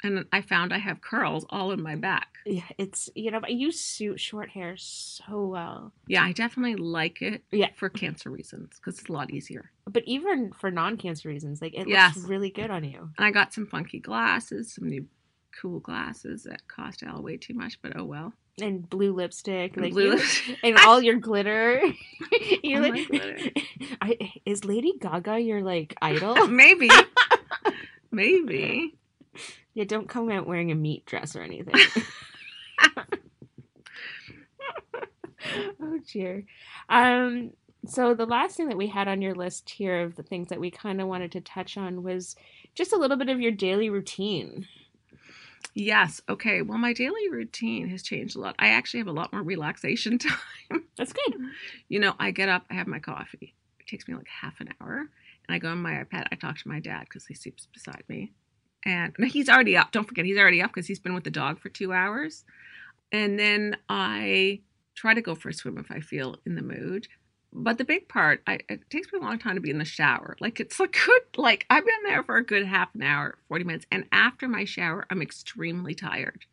And 0.02 0.26
I 0.30 0.42
found 0.42 0.72
I 0.74 0.78
have 0.78 1.00
curls 1.00 1.46
all 1.50 1.72
in 1.72 1.82
my 1.82 1.96
back. 1.96 2.28
Yeah, 2.44 2.62
it's 2.78 3.08
you 3.14 3.30
know, 3.30 3.40
but 3.40 3.52
you 3.52 3.72
suit 3.72 4.20
short 4.20 4.50
hair 4.50 4.76
so 4.76 5.46
well. 5.46 5.92
Yeah, 6.06 6.22
I 6.22 6.32
definitely 6.32 6.76
like 6.76 7.22
it 7.22 7.42
Yeah. 7.50 7.70
for 7.74 7.88
cancer 7.88 8.30
reasons 8.30 8.76
because 8.76 8.98
it's 9.00 9.08
a 9.08 9.12
lot 9.12 9.30
easier. 9.30 9.70
But 9.88 10.04
even 10.06 10.52
for 10.52 10.70
non-cancer 10.70 11.28
reasons, 11.28 11.62
like 11.62 11.74
it 11.74 11.88
Yes. 11.88 12.14
looks 12.16 12.28
really 12.28 12.50
good 12.50 12.70
on 12.70 12.84
you. 12.84 13.10
And 13.16 13.26
I 13.26 13.30
got 13.30 13.52
some 13.54 13.66
funky 13.66 13.98
glasses, 13.98 14.74
some 14.74 14.88
new 14.88 15.06
cool 15.60 15.80
glasses 15.80 16.44
that 16.44 16.68
cost 16.68 17.02
Al 17.02 17.22
way 17.22 17.38
too 17.38 17.54
much, 17.54 17.80
but 17.80 17.96
oh 17.96 18.04
well. 18.04 18.32
And 18.60 18.88
blue 18.88 19.12
lipstick, 19.12 19.74
And 19.76 19.84
like 19.84 19.92
blue 19.94 20.04
you- 20.04 20.10
lipstick. 20.16 20.58
and 20.62 20.76
all 20.86 21.00
your 21.02 21.16
glitter. 21.16 21.80
you 22.62 22.76
All 22.76 22.82
my 22.82 22.88
like, 22.90 23.08
glitter. 23.08 23.38
I, 24.02 24.32
is 24.44 24.64
Lady 24.64 24.92
Gaga 25.00 25.40
your 25.40 25.62
like 25.62 25.96
idol? 26.02 26.46
Maybe. 26.48 26.90
Maybe. 28.10 28.94
Yeah, 29.74 29.84
don't 29.84 30.08
come 30.08 30.30
out 30.30 30.46
wearing 30.46 30.70
a 30.72 30.74
meat 30.74 31.06
dress 31.06 31.36
or 31.36 31.42
anything. 31.42 31.74
oh 35.80 35.98
dear. 36.10 36.44
Um. 36.88 37.52
So 37.88 38.14
the 38.14 38.26
last 38.26 38.56
thing 38.56 38.68
that 38.68 38.76
we 38.76 38.88
had 38.88 39.06
on 39.06 39.22
your 39.22 39.34
list 39.34 39.70
here 39.70 40.02
of 40.02 40.16
the 40.16 40.24
things 40.24 40.48
that 40.48 40.58
we 40.58 40.72
kind 40.72 41.00
of 41.00 41.06
wanted 41.06 41.30
to 41.32 41.40
touch 41.40 41.76
on 41.76 42.02
was 42.02 42.34
just 42.74 42.92
a 42.92 42.96
little 42.96 43.16
bit 43.16 43.28
of 43.28 43.40
your 43.40 43.52
daily 43.52 43.90
routine. 43.90 44.66
Yes. 45.74 46.20
Okay. 46.28 46.62
Well, 46.62 46.78
my 46.78 46.92
daily 46.94 47.28
routine 47.30 47.88
has 47.90 48.02
changed 48.02 48.34
a 48.34 48.40
lot. 48.40 48.56
I 48.58 48.68
actually 48.68 49.00
have 49.00 49.08
a 49.08 49.12
lot 49.12 49.32
more 49.32 49.42
relaxation 49.42 50.18
time. 50.70 50.84
That's 50.96 51.12
good. 51.12 51.36
You 51.88 52.00
know, 52.00 52.14
I 52.18 52.30
get 52.30 52.48
up, 52.48 52.64
I 52.70 52.74
have 52.74 52.86
my 52.86 52.98
coffee. 52.98 53.54
It 53.78 53.86
takes 53.86 54.08
me 54.08 54.14
like 54.14 54.26
half 54.26 54.58
an 54.60 54.70
hour. 54.80 54.98
And 54.98 55.54
I 55.54 55.58
go 55.58 55.68
on 55.68 55.82
my 55.82 55.92
iPad. 55.92 56.26
I 56.32 56.36
talk 56.36 56.58
to 56.58 56.68
my 56.68 56.80
dad 56.80 57.02
because 57.02 57.26
he 57.26 57.34
sleeps 57.34 57.68
beside 57.72 58.02
me. 58.08 58.32
And 58.86 59.14
no, 59.18 59.26
he's 59.30 59.50
already 59.50 59.76
up. 59.76 59.92
Don't 59.92 60.08
forget, 60.08 60.24
he's 60.24 60.38
already 60.38 60.62
up 60.62 60.70
because 60.70 60.86
he's 60.86 61.00
been 61.00 61.14
with 61.14 61.24
the 61.24 61.30
dog 61.30 61.58
for 61.58 61.68
two 61.68 61.92
hours. 61.92 62.44
And 63.12 63.38
then 63.38 63.76
I 63.88 64.60
try 64.94 65.12
to 65.12 65.20
go 65.20 65.34
for 65.34 65.50
a 65.50 65.52
swim 65.52 65.76
if 65.76 65.90
I 65.90 66.00
feel 66.00 66.36
in 66.46 66.54
the 66.54 66.62
mood. 66.62 67.08
But 67.52 67.78
the 67.78 67.84
big 67.84 68.08
part, 68.08 68.42
I, 68.46 68.60
it 68.68 68.88
takes 68.90 69.12
me 69.12 69.18
a 69.18 69.22
long 69.22 69.38
time 69.38 69.54
to 69.54 69.60
be 69.60 69.70
in 69.70 69.78
the 69.78 69.84
shower. 69.84 70.36
Like 70.40 70.60
it's 70.60 70.78
a 70.78 70.86
good, 70.86 71.22
like 71.36 71.66
I've 71.70 71.84
been 71.84 72.02
there 72.04 72.22
for 72.22 72.36
a 72.36 72.44
good 72.44 72.66
half 72.66 72.94
an 72.94 73.02
hour, 73.02 73.38
40 73.48 73.64
minutes. 73.64 73.86
And 73.90 74.04
after 74.12 74.48
my 74.48 74.64
shower, 74.64 75.06
I'm 75.10 75.22
extremely 75.22 75.94
tired. 75.94 76.44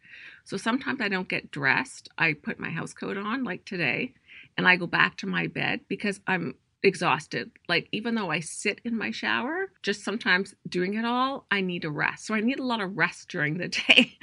So 0.45 0.57
sometimes 0.57 1.01
I 1.01 1.09
don't 1.09 1.27
get 1.27 1.51
dressed. 1.51 2.09
I 2.17 2.34
put 2.34 2.59
my 2.59 2.69
house 2.69 2.93
coat 2.93 3.17
on, 3.17 3.43
like 3.43 3.65
today, 3.65 4.13
and 4.57 4.67
I 4.67 4.75
go 4.75 4.88
back 4.88 5.17
to 5.17 5.27
my 5.27 5.47
bed 5.47 5.81
because 5.88 6.19
I'm 6.27 6.55
exhausted. 6.84 7.51
Like, 7.67 7.88
even 7.91 8.15
though 8.15 8.29
I 8.29 8.41
sit 8.41 8.81
in 8.84 8.97
my 8.97 9.11
shower, 9.11 9.71
just 9.81 10.03
sometimes 10.03 10.53
doing 10.67 10.95
it 10.95 11.05
all, 11.05 11.45
I 11.49 11.61
need 11.61 11.86
a 11.86 11.89
rest. 11.89 12.25
So 12.25 12.34
I 12.34 12.41
need 12.41 12.59
a 12.59 12.63
lot 12.63 12.81
of 12.81 12.97
rest 12.97 13.29
during 13.29 13.57
the 13.57 13.67
day. 13.88 14.17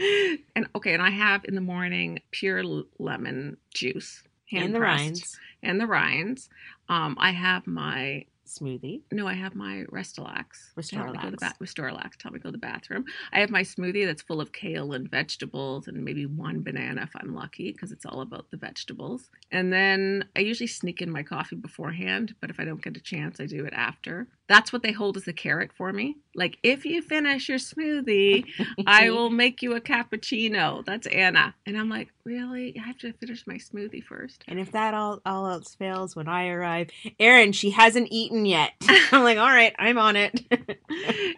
and 0.55 0.69
okay, 0.75 0.95
and 0.95 1.03
I 1.03 1.11
have 1.11 1.45
in 1.47 1.55
the 1.55 1.61
morning 1.61 2.21
pure 2.31 2.63
lemon 2.99 3.57
juice. 3.75 4.23
And 4.53 4.75
the 4.75 4.81
rinds. 4.81 5.39
And 5.63 5.81
the 5.81 5.87
rinds. 5.87 6.49
Um, 6.89 7.17
I 7.21 7.31
have 7.31 7.67
my 7.67 8.25
Smoothie. 8.51 9.03
no, 9.13 9.27
I 9.27 9.35
have 9.35 9.55
my 9.55 9.85
Restalax. 9.91 10.75
to 10.89 10.97
help 10.97 11.13
me 11.13 11.19
go 11.23 11.31
to 11.31 11.37
Restoralax. 11.37 11.39
ba- 11.39 11.65
Restoralax 11.65 12.11
to 12.17 12.23
help 12.25 12.35
me 12.35 12.41
go 12.41 12.49
to 12.49 12.53
the 12.53 12.59
bathroom. 12.59 13.05
I 13.33 13.41
have 13.41 13.51
my 13.51 13.63
smoothie 13.63 14.05
that's 14.07 14.23
full 14.23 14.41
of 14.41 14.53
kale 14.53 14.93
and 14.93 15.09
vegetables 15.11 15.87
and 15.89 16.05
maybe 16.05 16.27
one 16.27 16.63
banana 16.63 17.03
if 17.03 17.11
I'm 17.15 17.35
lucky 17.35 17.73
because 17.73 17.93
it's 17.93 18.05
all 18.07 18.21
about 18.21 18.51
the 18.51 18.57
vegetables. 18.57 19.31
And 19.53 19.73
then 19.73 20.25
I 20.37 20.41
usually 20.41 20.67
sneak 20.67 21.01
in 21.01 21.11
my 21.11 21.23
coffee 21.23 21.57
beforehand, 21.57 22.35
but 22.41 22.51
if 22.51 22.59
I 22.61 22.65
don't 22.65 22.83
get 22.83 22.97
a 22.97 23.01
chance, 23.01 23.41
I 23.41 23.47
do 23.47 23.65
it 23.65 23.73
after. 23.75 24.29
That's 24.51 24.73
what 24.73 24.83
they 24.83 24.91
hold 24.91 25.17
as 25.17 25.29
a 25.29 25.33
carrot 25.33 25.71
for 25.73 25.93
me. 25.93 26.17
Like, 26.35 26.59
if 26.65 26.85
you 26.85 27.03
finish 27.03 27.49
your 27.49 27.59
smoothie, 27.59 28.45
I 28.85 29.09
will 29.11 29.31
make 29.31 29.63
you 29.63 29.77
a 29.77 29.81
cappuccino. 29.81 30.85
That's 30.85 31.07
Anna. 31.07 31.55
And 31.67 31.79
I'm 31.79 31.89
like, 31.89 32.09
really? 32.25 32.77
I 32.77 32.85
have 32.85 32.99
to 32.99 33.13
finish 33.13 33.47
my 33.47 33.55
smoothie 33.55 34.03
first. 34.03 34.43
And 34.49 34.59
if 34.59 34.73
that 34.73 34.93
all 34.93 35.21
all 35.25 35.47
else 35.47 35.77
fails 35.77 36.17
when 36.17 36.27
I 36.27 36.49
arrive, 36.49 36.91
Erin, 37.21 37.53
she 37.53 37.71
hasn't 37.71 38.09
eaten 38.11 38.45
yet. 38.45 38.73
I'm 39.13 39.23
like, 39.23 39.39
all 39.39 39.47
right, 39.47 39.73
I'm 39.79 39.99
on 39.99 40.17
it. 40.17 40.41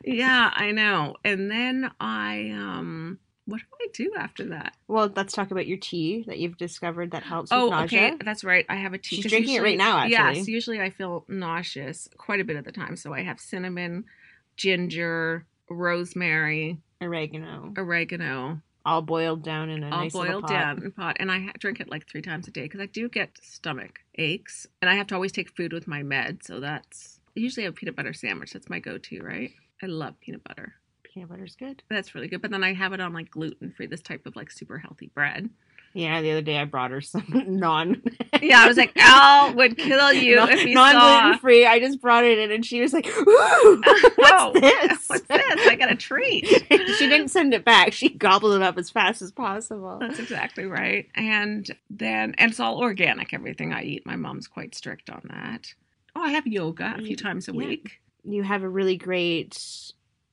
yeah, 0.04 0.50
I 0.54 0.70
know. 0.72 1.16
And 1.22 1.50
then 1.50 1.90
I 2.00 2.48
um 2.52 3.18
what 3.52 3.60
do 3.60 3.66
I 3.82 3.88
do 3.92 4.12
after 4.18 4.44
that? 4.48 4.74
well, 4.88 5.12
let's 5.14 5.34
talk 5.34 5.50
about 5.50 5.66
your 5.66 5.78
tea 5.78 6.24
that 6.26 6.38
you've 6.38 6.56
discovered 6.56 7.10
that 7.12 7.22
helps 7.22 7.50
with 7.50 7.60
Oh, 7.60 7.68
nausea. 7.70 8.06
okay, 8.14 8.16
that's 8.24 8.42
right. 8.44 8.64
I 8.68 8.76
have 8.76 8.92
a 8.94 8.98
tea. 8.98 9.16
She's 9.16 9.30
drinking 9.30 9.54
it 9.54 9.62
right 9.62 9.72
usually- 9.74 9.76
now, 9.76 10.04
Yes, 10.04 10.48
usually 10.48 10.80
I 10.80 10.90
feel 10.90 11.24
nauseous 11.28 12.08
quite 12.16 12.40
a 12.40 12.44
bit 12.44 12.56
of 12.56 12.64
the 12.64 12.72
time. 12.72 12.96
So 12.96 13.12
I 13.12 13.22
have 13.22 13.38
cinnamon, 13.40 14.04
ginger, 14.56 15.46
rosemary, 15.68 16.78
Oregano, 17.02 17.72
oregano, 17.76 18.60
all 18.84 19.02
boiled 19.02 19.42
down 19.42 19.70
in 19.70 19.82
a 19.82 19.90
all 19.90 20.02
nice 20.02 20.12
boiled 20.12 20.42
pot. 20.44 20.50
down 20.50 20.78
in 20.78 20.86
a 20.86 20.90
pot, 20.90 21.16
and 21.20 21.30
I 21.32 21.50
drink 21.58 21.80
it 21.80 21.90
like 21.90 22.08
three 22.08 22.22
times 22.22 22.46
a 22.48 22.50
day 22.50 22.62
because 22.62 22.80
I 22.80 22.86
do 22.86 23.08
get 23.08 23.36
stomach 23.42 24.00
aches, 24.16 24.66
and 24.80 24.88
I 24.88 24.94
have 24.94 25.06
to 25.08 25.14
always 25.14 25.32
take 25.32 25.50
food 25.50 25.72
with 25.72 25.86
my 25.88 26.02
med. 26.02 26.44
So 26.44 26.60
that's 26.60 27.20
I 27.36 27.40
usually 27.40 27.64
have 27.64 27.74
peanut 27.74 27.96
butter 27.96 28.12
sandwich. 28.12 28.52
That's 28.52 28.68
my 28.70 28.78
go-to, 28.78 29.20
right? 29.22 29.52
I 29.82 29.86
love 29.86 30.20
peanut 30.20 30.44
butter. 30.44 30.74
Peanut 31.12 31.28
butter's 31.28 31.56
good. 31.56 31.82
That's 31.90 32.14
really 32.14 32.28
good. 32.28 32.40
But 32.42 32.50
then 32.50 32.64
I 32.64 32.72
have 32.72 32.92
it 32.92 33.00
on 33.00 33.12
like 33.12 33.30
gluten 33.30 33.70
free, 33.70 33.86
this 33.86 34.00
type 34.02 34.24
of 34.26 34.34
like 34.36 34.50
super 34.50 34.78
healthy 34.78 35.10
bread. 35.14 35.50
Yeah, 35.94 36.22
the 36.22 36.30
other 36.30 36.40
day 36.40 36.56
I 36.58 36.64
brought 36.64 36.90
her 36.90 37.02
some 37.02 37.26
non. 37.46 38.02
Yeah, 38.40 38.62
I 38.62 38.66
was 38.68 38.78
like, 38.78 38.92
Al 38.96 39.54
would 39.56 39.76
kill 39.76 40.10
you 40.14 40.36
non, 40.40 40.48
if 40.50 40.60
he 40.60 40.72
non 40.72 40.94
gluten 40.94 41.38
free. 41.38 41.66
I 41.66 41.78
just 41.80 42.00
brought 42.00 42.24
it 42.24 42.38
in, 42.38 42.50
and 42.50 42.64
she 42.64 42.80
was 42.80 42.94
like, 42.94 43.06
"Ooh, 43.06 43.82
what's 44.16 44.32
Oh, 44.32 44.52
this? 44.54 45.06
What's 45.08 45.26
this? 45.28 45.68
I 45.68 45.74
got 45.78 45.92
a 45.92 45.94
treat. 45.94 46.46
she 46.46 47.08
didn't 47.10 47.28
send 47.28 47.52
it 47.52 47.66
back. 47.66 47.92
She 47.92 48.08
gobbled 48.08 48.54
it 48.54 48.62
up 48.62 48.78
as 48.78 48.88
fast 48.88 49.20
as 49.20 49.30
possible. 49.32 49.98
That's 50.00 50.18
exactly 50.18 50.64
right. 50.64 51.08
And 51.14 51.70
then, 51.90 52.34
and 52.38 52.50
it's 52.52 52.60
all 52.60 52.78
organic, 52.78 53.34
everything 53.34 53.74
I 53.74 53.82
eat. 53.82 54.06
My 54.06 54.16
mom's 54.16 54.48
quite 54.48 54.74
strict 54.74 55.10
on 55.10 55.20
that. 55.28 55.74
Oh, 56.16 56.22
I 56.22 56.30
have 56.30 56.46
yoga 56.46 56.94
a 56.96 57.02
few 57.02 57.16
times 57.16 57.48
a 57.48 57.52
Yeah. 57.52 57.58
week. 57.58 58.00
You 58.24 58.42
have 58.44 58.62
a 58.62 58.68
really 58.68 58.96
great 58.96 59.92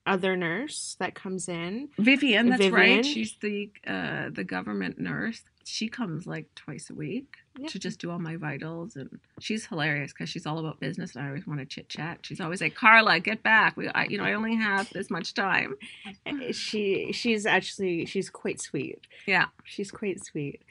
other 0.10 0.36
nurse 0.36 0.96
that 1.00 1.14
comes 1.16 1.48
in. 1.48 1.90
Vivian, 1.98 2.50
that's 2.50 2.62
Vivian. 2.62 2.74
right. 2.98 3.06
She's 3.06 3.36
the 3.42 3.70
uh, 3.88 4.30
the 4.32 4.44
government 4.44 5.00
nurse. 5.00 5.42
She 5.66 5.88
comes 5.88 6.26
like 6.26 6.48
twice 6.56 6.90
a 6.90 6.96
week 6.96 7.36
Yeah. 7.60 7.68
to 7.68 7.78
just 7.78 8.00
do 8.02 8.10
all 8.10 8.18
my 8.18 8.38
vitals, 8.38 8.96
and 8.96 9.20
she's 9.40 9.68
hilarious 9.68 10.12
because 10.12 10.28
she's 10.28 10.48
all 10.48 10.58
about 10.58 10.80
business, 10.80 11.16
and 11.16 11.24
I 11.24 11.28
always 11.28 11.46
want 11.46 11.60
to 11.60 11.66
chit 11.66 11.90
chat. 11.90 12.20
She's 12.24 12.42
always 12.42 12.60
like, 12.62 12.74
"Karla, 12.74 13.20
get 13.20 13.44
back. 13.44 13.78
We, 13.78 13.88
I, 13.90 14.06
you 14.06 14.18
know, 14.18 14.24
I 14.24 14.34
only 14.34 14.56
have 14.56 14.90
this 14.90 15.10
much 15.12 15.34
time." 15.36 15.76
She 16.52 17.12
she's 17.12 17.46
actually 17.46 18.06
she's 18.06 18.30
quite 18.30 18.60
sweet. 18.60 19.06
Yeah. 19.28 19.46
She's 19.64 19.92
quite 19.92 20.24
sweet. 20.26 20.62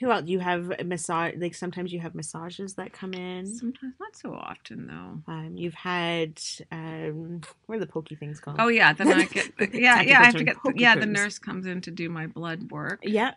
Who 0.00 0.10
else? 0.10 0.26
You 0.28 0.40
have 0.40 0.84
massage. 0.84 1.34
Like 1.38 1.54
sometimes 1.54 1.92
you 1.92 2.00
have 2.00 2.14
massages 2.14 2.74
that 2.74 2.92
come 2.92 3.14
in. 3.14 3.46
Sometimes 3.46 3.94
not 3.98 4.14
so 4.14 4.34
often 4.34 4.86
though. 4.86 5.32
Um, 5.32 5.52
you've 5.56 5.74
had 5.74 6.40
um, 6.70 7.40
what 7.66 7.76
are 7.76 7.80
the 7.80 7.86
pokey 7.86 8.14
things 8.14 8.38
called? 8.40 8.56
Oh 8.60 8.68
yeah, 8.68 8.92
then 8.92 9.12
I 9.12 9.24
get 9.36 9.50
yeah 9.74 10.02
yeah 10.02 10.20
I 10.20 10.24
have 10.26 10.34
to 10.36 10.44
get 10.44 10.56
yeah 10.74 10.96
the 10.96 11.06
nurse 11.06 11.38
comes 11.38 11.66
in 11.66 11.80
to 11.82 11.90
do 11.90 12.08
my 12.10 12.26
blood 12.26 12.70
work 12.70 13.00
Yep. 13.02 13.36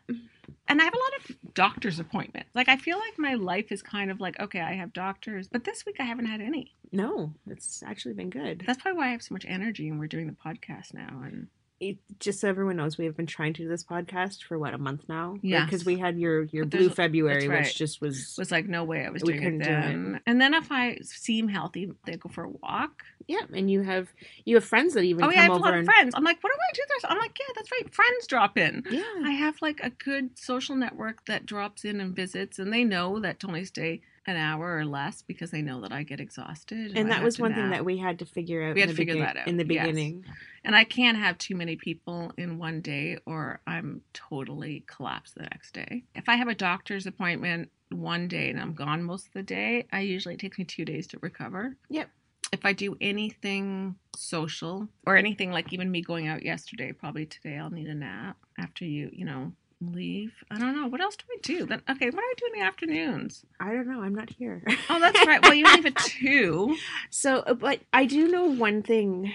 and 0.68 0.82
I 0.82 0.84
have 0.84 0.94
a 0.94 0.98
lot 0.98 1.12
of 1.30 1.54
doctor's 1.54 2.00
appointments. 2.00 2.50
Like 2.54 2.68
I 2.68 2.76
feel 2.78 2.98
like 2.98 3.18
my 3.18 3.36
life 3.36 3.72
is 3.72 3.82
kind 3.82 4.12
of 4.12 4.20
like 4.20 4.40
okay 4.40 4.60
I 4.62 4.74
have 4.74 4.92
doctors, 4.92 5.48
but 5.48 5.64
this 5.64 5.86
week 5.86 5.96
I 6.00 6.04
haven't 6.04 6.26
had 6.26 6.42
any. 6.42 6.74
No, 6.92 7.34
it's 7.48 7.84
actually 7.84 8.16
been 8.16 8.30
good. 8.32 8.64
That's 8.66 8.82
probably 8.82 8.98
why 8.98 9.08
I 9.08 9.12
have 9.12 9.22
so 9.22 9.34
much 9.34 9.46
energy 9.48 9.88
and 9.88 10.00
we're 10.00 10.08
doing 10.08 10.26
the 10.28 10.34
podcast 10.34 10.94
now. 10.94 11.22
And 11.24 11.48
It, 11.80 11.98
just 12.20 12.42
so 12.42 12.50
everyone 12.50 12.76
knows, 12.76 12.98
we 12.98 13.06
have 13.06 13.16
been 13.16 13.26
trying 13.26 13.54
to 13.54 13.64
do 13.64 13.70
this 13.70 13.84
podcast 13.84 14.44
for 14.44 14.60
what 14.60 14.74
a 14.74 14.78
month 14.78 15.04
now. 15.08 15.38
Yes. 15.42 15.66
because 15.66 15.86
we 15.86 15.98
had 15.98 16.18
your 16.20 16.44
your 16.44 16.66
blue 16.66 16.90
February, 16.90 17.48
right. 17.48 17.62
which 17.62 17.78
just 17.78 18.02
was 18.02 18.36
was 18.38 18.52
like 18.52 18.68
no 18.68 18.84
way 18.84 19.06
I 19.06 19.10
was 19.10 19.24
We 19.24 19.34
doing 19.34 19.44
couldn't 19.44 19.62
it 19.62 19.66
do 19.66 20.16
it. 20.16 20.22
And 20.26 20.42
then 20.42 20.54
if 20.54 20.72
I 20.72 20.98
seem 21.04 21.48
healthy, 21.48 21.94
they 22.06 22.18
go 22.18 22.30
for 22.30 22.44
a 22.44 22.50
walk. 22.50 23.04
yeah. 23.28 23.42
And 23.54 23.72
you 23.72 23.82
have 23.82 24.10
you 24.44 24.56
have 24.56 24.66
friends 24.66 24.94
that 24.96 25.04
even 25.04 25.24
oh 25.24 25.30
yeah, 25.30 25.40
I 25.40 25.44
have 25.44 25.52
a 25.52 25.56
lot 25.56 25.74
of 25.74 25.86
friends. 25.86 26.14
I'm 26.16 26.24
like, 26.24 26.44
what 26.44 26.52
do 26.52 26.58
I 26.60 26.74
do 26.76 26.82
this? 26.90 27.06
I'm 27.08 27.18
like, 27.18 27.38
yeah, 27.40 27.54
that's 27.56 27.72
right. 27.72 27.94
Friends 27.94 28.28
drop 28.28 28.58
in. 28.58 28.84
yeah. 28.90 29.04
I 29.24 29.32
have 29.32 29.62
like 29.62 29.80
a 29.82 29.90
good 29.90 30.38
social 30.38 30.76
network 30.76 31.26
that 31.28 31.46
drops 31.46 31.86
in 31.86 32.02
and 32.02 32.16
visits, 32.16 32.60
and 32.60 32.74
they 32.74 32.84
know 32.84 33.20
that 33.20 33.40
Tony's 33.40 33.70
stay 33.70 34.02
an 34.30 34.38
hour 34.38 34.78
or 34.78 34.86
less 34.86 35.22
because 35.22 35.52
they 35.52 35.62
know 35.62 35.82
that 35.82 35.92
I 35.92 36.04
get 36.04 36.20
exhausted. 36.20 36.96
and 36.96 37.12
I 37.12 37.16
that 37.16 37.24
was 37.24 37.40
one 37.40 37.54
thing 37.54 37.72
that 37.72 37.84
we 37.84 37.98
had 37.98 38.20
to 38.20 38.26
figure 38.26 38.64
out. 38.64 38.76
We 38.76 38.82
in 38.82 38.88
had 38.88 38.90
the 38.90 38.94
to 38.94 38.98
figure 38.98 39.26
that 39.26 39.38
out, 39.38 39.48
in 39.48 39.58
the 39.58 39.66
yes. 39.66 39.86
beginning. 39.86 40.26
And 40.64 40.76
I 40.76 40.84
can't 40.84 41.18
have 41.18 41.38
too 41.38 41.56
many 41.56 41.76
people 41.76 42.32
in 42.38 42.58
one 42.58 42.82
day 42.82 43.18
or 43.26 43.62
I'm 43.66 44.02
totally 44.14 44.84
collapsed 44.88 45.36
the 45.36 45.44
next 45.44 45.74
day. 45.74 46.04
If 46.16 46.30
I 46.30 46.36
have 46.36 46.48
a 46.48 46.56
doctor's 46.56 47.06
appointment 47.06 47.72
one 47.90 48.28
day 48.28 48.50
and 48.50 48.60
I'm 48.60 48.74
gone 48.74 49.04
most 49.04 49.28
of 49.28 49.34
the 49.34 49.44
day, 49.44 49.88
I 49.92 50.02
usually 50.02 50.36
it 50.36 50.40
takes 50.40 50.58
me 50.60 50.66
two 50.66 50.86
days 50.86 51.08
to 51.08 51.20
recover. 51.22 51.76
Yep. 51.90 52.10
If 52.52 52.66
I 52.66 52.74
do 52.74 52.98
anything 53.00 53.96
social 54.16 54.88
or 55.06 55.16
anything 55.16 55.52
like 55.52 55.72
even 55.72 55.92
me 55.92 56.02
going 56.02 56.28
out 56.28 56.44
yesterday, 56.44 56.92
probably 56.92 57.26
today 57.26 57.58
I'll 57.58 57.70
need 57.70 57.88
a 57.88 57.94
nap 57.94 58.38
after 58.58 58.86
you, 58.86 59.10
you 59.14 59.26
know, 59.26 59.54
leave. 59.82 60.34
I 60.52 60.58
don't 60.60 60.76
know. 60.76 60.88
What 60.88 61.02
else 61.02 61.16
do 61.16 61.26
I 61.32 61.38
do? 61.42 61.66
Then 61.66 61.82
okay, 61.90 62.06
what 62.06 62.16
do 62.16 62.18
I 62.20 62.34
do 62.38 62.46
in 62.54 62.60
the 62.60 62.66
afternoons? 62.66 63.46
I 63.60 63.72
don't 63.72 63.88
know. 63.88 64.02
I'm 64.02 64.16
not 64.16 64.30
here. 64.30 64.64
Oh, 64.90 65.00
that's 65.00 65.26
right. 65.26 65.42
Well, 65.42 65.54
you 65.54 65.66
leave 65.66 65.86
at 65.86 65.96
two. 65.98 66.78
So, 67.10 67.38
uh, 67.40 67.54
but 67.54 67.80
I 67.94 68.06
do 68.06 68.28
know 68.28 68.46
one 68.46 68.82
thing, 68.82 69.32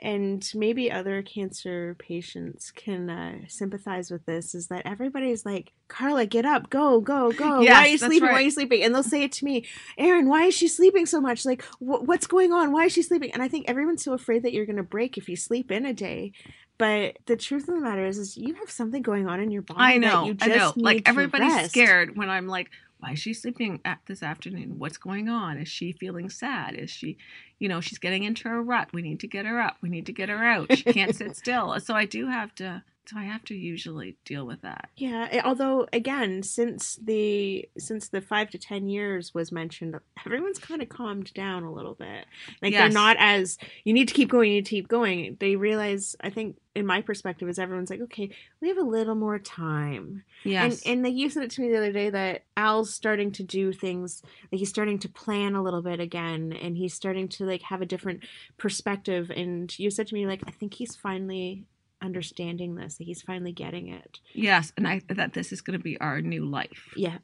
and 0.00 0.48
maybe 0.54 0.90
other 0.92 1.22
cancer 1.22 1.96
patients 1.98 2.70
can 2.70 3.10
uh, 3.10 3.38
sympathize 3.48 4.10
with 4.10 4.24
this 4.26 4.54
is 4.54 4.68
that 4.68 4.82
everybody's 4.84 5.44
like, 5.44 5.72
Karla, 5.88 6.26
get 6.26 6.44
up, 6.44 6.70
go, 6.70 7.00
go, 7.00 7.32
go. 7.32 7.60
Yes, 7.60 7.74
why 7.74 7.82
are 7.84 7.88
you 7.88 7.98
sleeping? 7.98 8.28
Why 8.28 8.34
are 8.34 8.42
you 8.42 8.50
sleeping? 8.50 8.82
And 8.84 8.94
they'll 8.94 9.02
say 9.02 9.24
it 9.24 9.32
to 9.32 9.44
me, 9.44 9.64
Erin, 9.96 10.28
why 10.28 10.44
is 10.44 10.54
she 10.54 10.68
sleeping 10.68 11.06
so 11.06 11.20
much? 11.20 11.44
Like, 11.44 11.62
wh- 11.78 12.06
what's 12.06 12.26
going 12.26 12.52
on? 12.52 12.70
Why 12.72 12.84
is 12.84 12.92
she 12.92 13.02
sleeping? 13.02 13.32
And 13.32 13.42
I 13.42 13.48
think 13.48 13.68
everyone's 13.68 14.04
so 14.04 14.12
afraid 14.12 14.44
that 14.44 14.52
you're 14.52 14.66
going 14.66 14.76
to 14.76 14.82
break 14.84 15.18
if 15.18 15.28
you 15.28 15.34
sleep 15.36 15.72
in 15.72 15.84
a 15.84 15.92
day. 15.92 16.32
But 16.78 17.18
the 17.26 17.36
truth 17.36 17.68
of 17.68 17.74
the 17.74 17.80
matter 17.80 18.06
is, 18.06 18.18
is 18.18 18.36
you 18.36 18.54
have 18.54 18.70
something 18.70 19.02
going 19.02 19.28
on 19.28 19.40
in 19.40 19.50
your 19.50 19.62
body. 19.62 19.80
I 19.80 19.98
that 19.98 20.06
know. 20.06 20.24
you 20.26 20.36
I 20.40 20.48
just 20.48 20.76
know. 20.76 20.82
Like 20.82 21.08
everybody's 21.08 21.52
rest. 21.52 21.70
scared 21.70 22.16
when 22.16 22.30
I'm 22.30 22.46
like, 22.46 22.70
why 23.00 23.12
is 23.12 23.18
she 23.18 23.34
sleeping 23.34 23.80
at 23.84 23.98
this 24.06 24.22
afternoon? 24.22 24.78
What's 24.78 24.96
going 24.96 25.28
on? 25.28 25.58
Is 25.58 25.68
she 25.68 25.92
feeling 25.92 26.30
sad? 26.30 26.74
Is 26.74 26.90
she, 26.90 27.16
you 27.58 27.68
know, 27.68 27.80
she's 27.80 27.98
getting 27.98 28.22
into 28.24 28.48
a 28.48 28.60
rut. 28.60 28.88
We 28.92 29.02
need 29.02 29.20
to 29.20 29.26
get 29.28 29.44
her 29.46 29.60
up. 29.60 29.76
We 29.82 29.88
need 29.88 30.06
to 30.06 30.12
get 30.12 30.28
her 30.28 30.44
out. 30.44 30.76
She 30.76 30.84
can't 30.84 31.14
sit 31.14 31.36
still. 31.36 31.78
So 31.80 31.94
I 31.94 32.04
do 32.04 32.28
have 32.28 32.54
to. 32.56 32.82
So 33.08 33.16
I 33.16 33.24
have 33.24 33.42
to 33.44 33.54
usually 33.54 34.18
deal 34.26 34.46
with 34.46 34.60
that. 34.60 34.90
Yeah, 34.94 35.28
eh, 35.30 35.40
although 35.42 35.88
again, 35.94 36.42
since 36.42 36.96
the 36.96 37.66
since 37.78 38.10
the 38.10 38.20
five 38.20 38.50
to 38.50 38.58
ten 38.58 38.86
years 38.86 39.32
was 39.32 39.50
mentioned, 39.50 39.98
everyone's 40.26 40.58
kind 40.58 40.82
of 40.82 40.90
calmed 40.90 41.32
down 41.32 41.62
a 41.62 41.72
little 41.72 41.94
bit. 41.94 42.26
Like 42.60 42.74
they're 42.74 42.90
not 42.90 43.16
as 43.18 43.56
you 43.84 43.94
need 43.94 44.08
to 44.08 44.14
keep 44.14 44.28
going, 44.28 44.50
you 44.50 44.56
need 44.56 44.66
to 44.66 44.70
keep 44.70 44.88
going. 44.88 45.38
They 45.40 45.56
realize, 45.56 46.16
I 46.20 46.28
think, 46.28 46.58
in 46.74 46.84
my 46.84 47.00
perspective, 47.00 47.48
is 47.48 47.58
everyone's 47.58 47.88
like, 47.88 48.02
okay, 48.02 48.28
we 48.60 48.68
have 48.68 48.76
a 48.76 48.82
little 48.82 49.14
more 49.14 49.38
time. 49.38 50.22
Yes. 50.44 50.82
And 50.82 50.98
and 50.98 51.04
they 51.06 51.10
you 51.10 51.30
said 51.30 51.44
it 51.44 51.50
to 51.52 51.62
me 51.62 51.70
the 51.70 51.78
other 51.78 51.92
day 51.92 52.10
that 52.10 52.42
Al's 52.58 52.92
starting 52.92 53.32
to 53.32 53.42
do 53.42 53.72
things 53.72 54.20
like 54.52 54.58
he's 54.58 54.68
starting 54.68 54.98
to 54.98 55.08
plan 55.08 55.54
a 55.54 55.62
little 55.62 55.80
bit 55.80 55.98
again, 55.98 56.52
and 56.52 56.76
he's 56.76 56.92
starting 56.92 57.28
to 57.28 57.46
like 57.46 57.62
have 57.62 57.80
a 57.80 57.86
different 57.86 58.24
perspective. 58.58 59.30
And 59.34 59.76
you 59.78 59.90
said 59.90 60.08
to 60.08 60.14
me 60.14 60.26
like, 60.26 60.42
I 60.46 60.50
think 60.50 60.74
he's 60.74 60.94
finally 60.94 61.64
understanding 62.02 62.74
this. 62.74 62.96
That 62.98 63.04
he's 63.04 63.22
finally 63.22 63.52
getting 63.52 63.88
it. 63.88 64.20
yes. 64.32 64.72
And 64.76 64.86
I 64.86 65.02
that 65.08 65.32
this 65.32 65.52
is 65.52 65.60
going 65.60 65.78
to 65.78 65.82
be 65.82 65.98
our 66.00 66.20
new 66.20 66.44
life. 66.44 66.92
Yeah. 66.96 67.18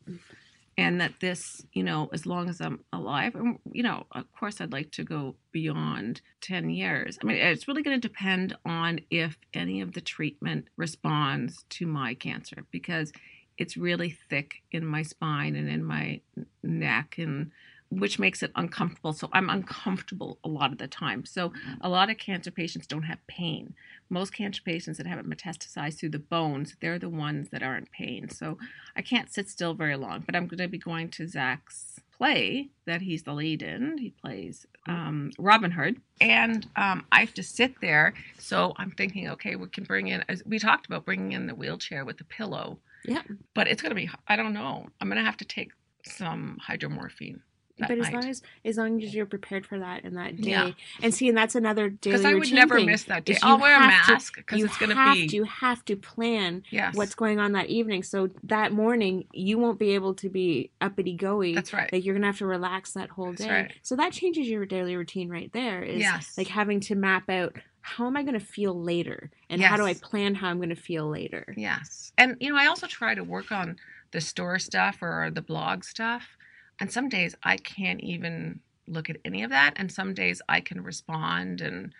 and 0.77 1.01
that 1.01 1.21
this, 1.21 1.65
you 1.73 1.83
know, 1.85 2.09
as 2.13 2.27
long 2.27 2.49
as 2.49 2.61
I'm 2.61 2.81
alive, 2.93 3.35
and 3.35 3.59
you 3.73 3.83
know, 3.83 4.07
of 4.13 4.25
course, 4.33 4.61
I'd 4.61 4.73
like 4.73 4.91
to 4.93 5.05
go 5.05 5.37
beyond 5.53 6.21
10 6.41 6.71
years. 6.71 7.19
I 7.23 7.27
mean, 7.27 7.37
it's 7.37 7.69
really 7.69 7.83
going 7.83 8.01
to 8.01 8.09
depend 8.09 8.57
on 8.65 9.01
if 9.11 9.39
any 9.53 9.81
of 9.81 9.93
the 9.93 10.01
treatment 10.01 10.67
responds 10.77 11.65
to 11.71 11.87
my 11.87 12.15
cancer 12.15 12.65
because 12.71 13.13
it's 13.57 13.77
really 13.77 14.11
thick 14.29 14.63
in 14.73 14.85
my 14.85 15.03
spine 15.03 15.55
and 15.55 15.69
in 15.69 15.85
my 15.85 16.21
neck 16.63 17.17
and 17.19 17.53
which 17.99 18.19
makes 18.19 18.43
it 18.43 18.51
uncomfortable. 18.57 19.13
So 19.13 19.29
I'm 19.33 19.51
uncomfortable 19.51 20.39
a 20.45 20.49
lot 20.49 20.73
of 20.73 20.79
the 20.79 20.89
time. 20.89 21.25
So 21.25 21.53
a 21.81 21.89
lot 21.89 22.11
of 22.11 22.19
cancer 22.19 22.51
patients 22.51 22.87
don't 22.87 23.03
have 23.05 23.19
pain. 23.27 23.75
Most 24.11 24.33
cancer 24.33 24.63
patients 24.65 24.99
that 24.99 25.07
have 25.07 25.19
it 25.19 25.29
metastasized 25.29 25.99
through 25.99 26.11
the 26.11 26.19
bones, 26.19 26.77
they're 26.81 26.99
the 26.99 27.09
ones 27.09 27.49
that 27.51 27.63
are 27.63 27.77
in 27.77 27.87
pain. 27.87 28.29
So 28.29 28.59
I 28.97 29.03
can't 29.03 29.33
sit 29.33 29.49
still 29.49 29.75
very 29.75 29.97
long, 29.97 30.21
but 30.27 30.37
I'm 30.37 30.47
going 30.47 30.59
to 30.59 30.69
be 30.69 30.79
going 30.79 31.09
to 31.11 31.27
Zach's 31.27 31.99
play 32.17 32.71
that 32.87 33.03
he's 33.03 33.25
the 33.25 33.33
lead 33.33 33.61
in. 33.63 33.99
He 33.99 34.11
plays 34.11 34.67
um, 34.89 35.33
Robin 35.39 35.73
Hood, 35.73 36.01
and 36.21 36.65
um, 36.77 37.05
I 37.11 37.21
have 37.21 37.35
to 37.35 37.43
sit 37.43 37.81
there. 37.81 38.15
So 38.39 38.73
I'm 38.77 38.93
thinking, 38.93 39.29
okay, 39.31 39.57
we 39.57 39.67
can 39.69 39.83
bring 39.85 40.09
in. 40.09 40.25
As 40.29 40.43
we 40.47 40.59
talked 40.61 40.87
about 40.87 41.05
bringing 41.05 41.33
in 41.33 41.47
the 41.49 41.55
wheelchair 41.57 42.05
with 42.05 42.19
the 42.19 42.25
pillow, 42.25 42.79
Yeah. 43.05 43.23
but 43.55 43.67
it's 43.67 43.83
going 43.83 43.91
to 43.91 43.97
be. 43.97 44.09
I 44.29 44.37
don't 44.37 44.53
know. 44.53 44.89
I'm 45.01 45.09
going 45.09 45.19
to 45.19 45.25
have 45.25 45.39
to 45.39 45.45
take 45.45 45.73
some 46.07 46.59
hydromorphine. 46.69 47.41
But 47.79 47.91
as 47.93 47.99
night. 47.99 48.13
long 48.15 48.25
as 48.29 48.43
as 48.65 48.77
long 48.77 49.03
as 49.03 49.15
you're 49.15 49.27
prepared 49.27 49.67
for 49.67 49.79
that 49.79 50.05
and 50.05 50.17
that 50.17 50.37
day, 50.41 50.51
Yeah. 50.51 50.71
and 51.03 51.13
see, 51.15 51.29
and 51.29 51.37
that's 51.37 51.55
another 51.55 51.89
daily 51.91 52.17
because 52.17 52.25
I 52.25 52.35
would 52.35 52.53
never 52.53 52.77
thing, 52.77 52.87
miss 52.87 53.05
that 53.05 53.25
day. 53.25 53.37
I'll 53.43 53.59
wear 53.59 53.77
a 53.77 53.81
to- 53.81 53.87
mask 53.89 54.37
because 54.37 54.63
it's 54.63 54.77
going 54.79 54.91
to 54.97 55.13
be. 55.13 55.29
you 55.35 55.45
have 55.45 55.85
to 55.87 55.97
plan 55.97 56.63
yes, 56.71 56.95
what's 56.95 57.15
going 57.15 57.39
on 57.41 57.53
that 57.53 57.67
evening. 57.67 58.03
So 58.03 58.31
that 58.45 58.73
morning, 58.73 59.25
you 59.33 59.59
won't 59.59 59.79
be 59.79 59.91
able 59.95 60.15
to 60.15 60.29
be 60.29 60.71
uppity 60.81 61.17
goey. 61.17 61.55
That's 61.55 61.73
right. 61.73 61.93
Like 61.93 62.05
you're 62.05 62.15
gonna 62.15 62.27
have 62.27 62.39
to 62.39 62.47
relax 62.47 62.93
that 62.93 63.11
whole 63.11 63.33
day. 63.33 63.51
right. 63.51 63.73
So 63.83 63.97
that 63.97 64.13
changes 64.13 64.49
your 64.49 64.65
daily 64.67 64.95
routine 64.97 65.29
right 65.29 65.53
there. 65.53 65.83
Is 65.83 65.99
Yes. 66.01 66.39
like 66.39 66.49
having 66.49 66.81
to 66.81 66.95
map 66.95 67.29
out 67.29 67.57
how 67.81 68.07
am 68.07 68.17
I 68.17 68.23
going 68.23 68.33
to 68.33 68.41
feel 68.41 68.81
later, 68.83 69.31
and 69.51 69.61
how 69.61 69.77
do 69.77 69.85
I 69.85 69.93
plan 69.93 70.35
how 70.37 70.49
I'm 70.49 70.57
going 70.57 70.71
to 70.71 70.75
feel 70.75 71.07
later. 71.07 71.53
Yes. 71.55 72.13
And, 72.17 72.35
you 72.41 72.49
know, 72.51 72.57
I 72.57 72.67
also 72.67 72.87
try 72.87 73.15
to 73.15 73.23
work 73.23 73.53
on 73.53 73.77
the 74.11 74.23
store 74.23 74.59
stuff 74.59 75.03
or 75.03 75.31
the 75.31 75.43
blog 75.43 75.85
stuff. 75.85 76.39
And 76.81 76.91
some 76.91 77.09
days 77.09 77.35
I 77.43 77.57
can't 77.57 78.01
even 78.01 78.61
look 78.87 79.09
at 79.09 79.17
any 79.25 79.43
of 79.43 79.51
that. 79.51 79.75
And 79.77 79.91
some 79.91 80.15
days 80.15 80.43
I 80.49 80.61
can 80.61 80.83
respond. 80.83 81.61
And 81.61 81.95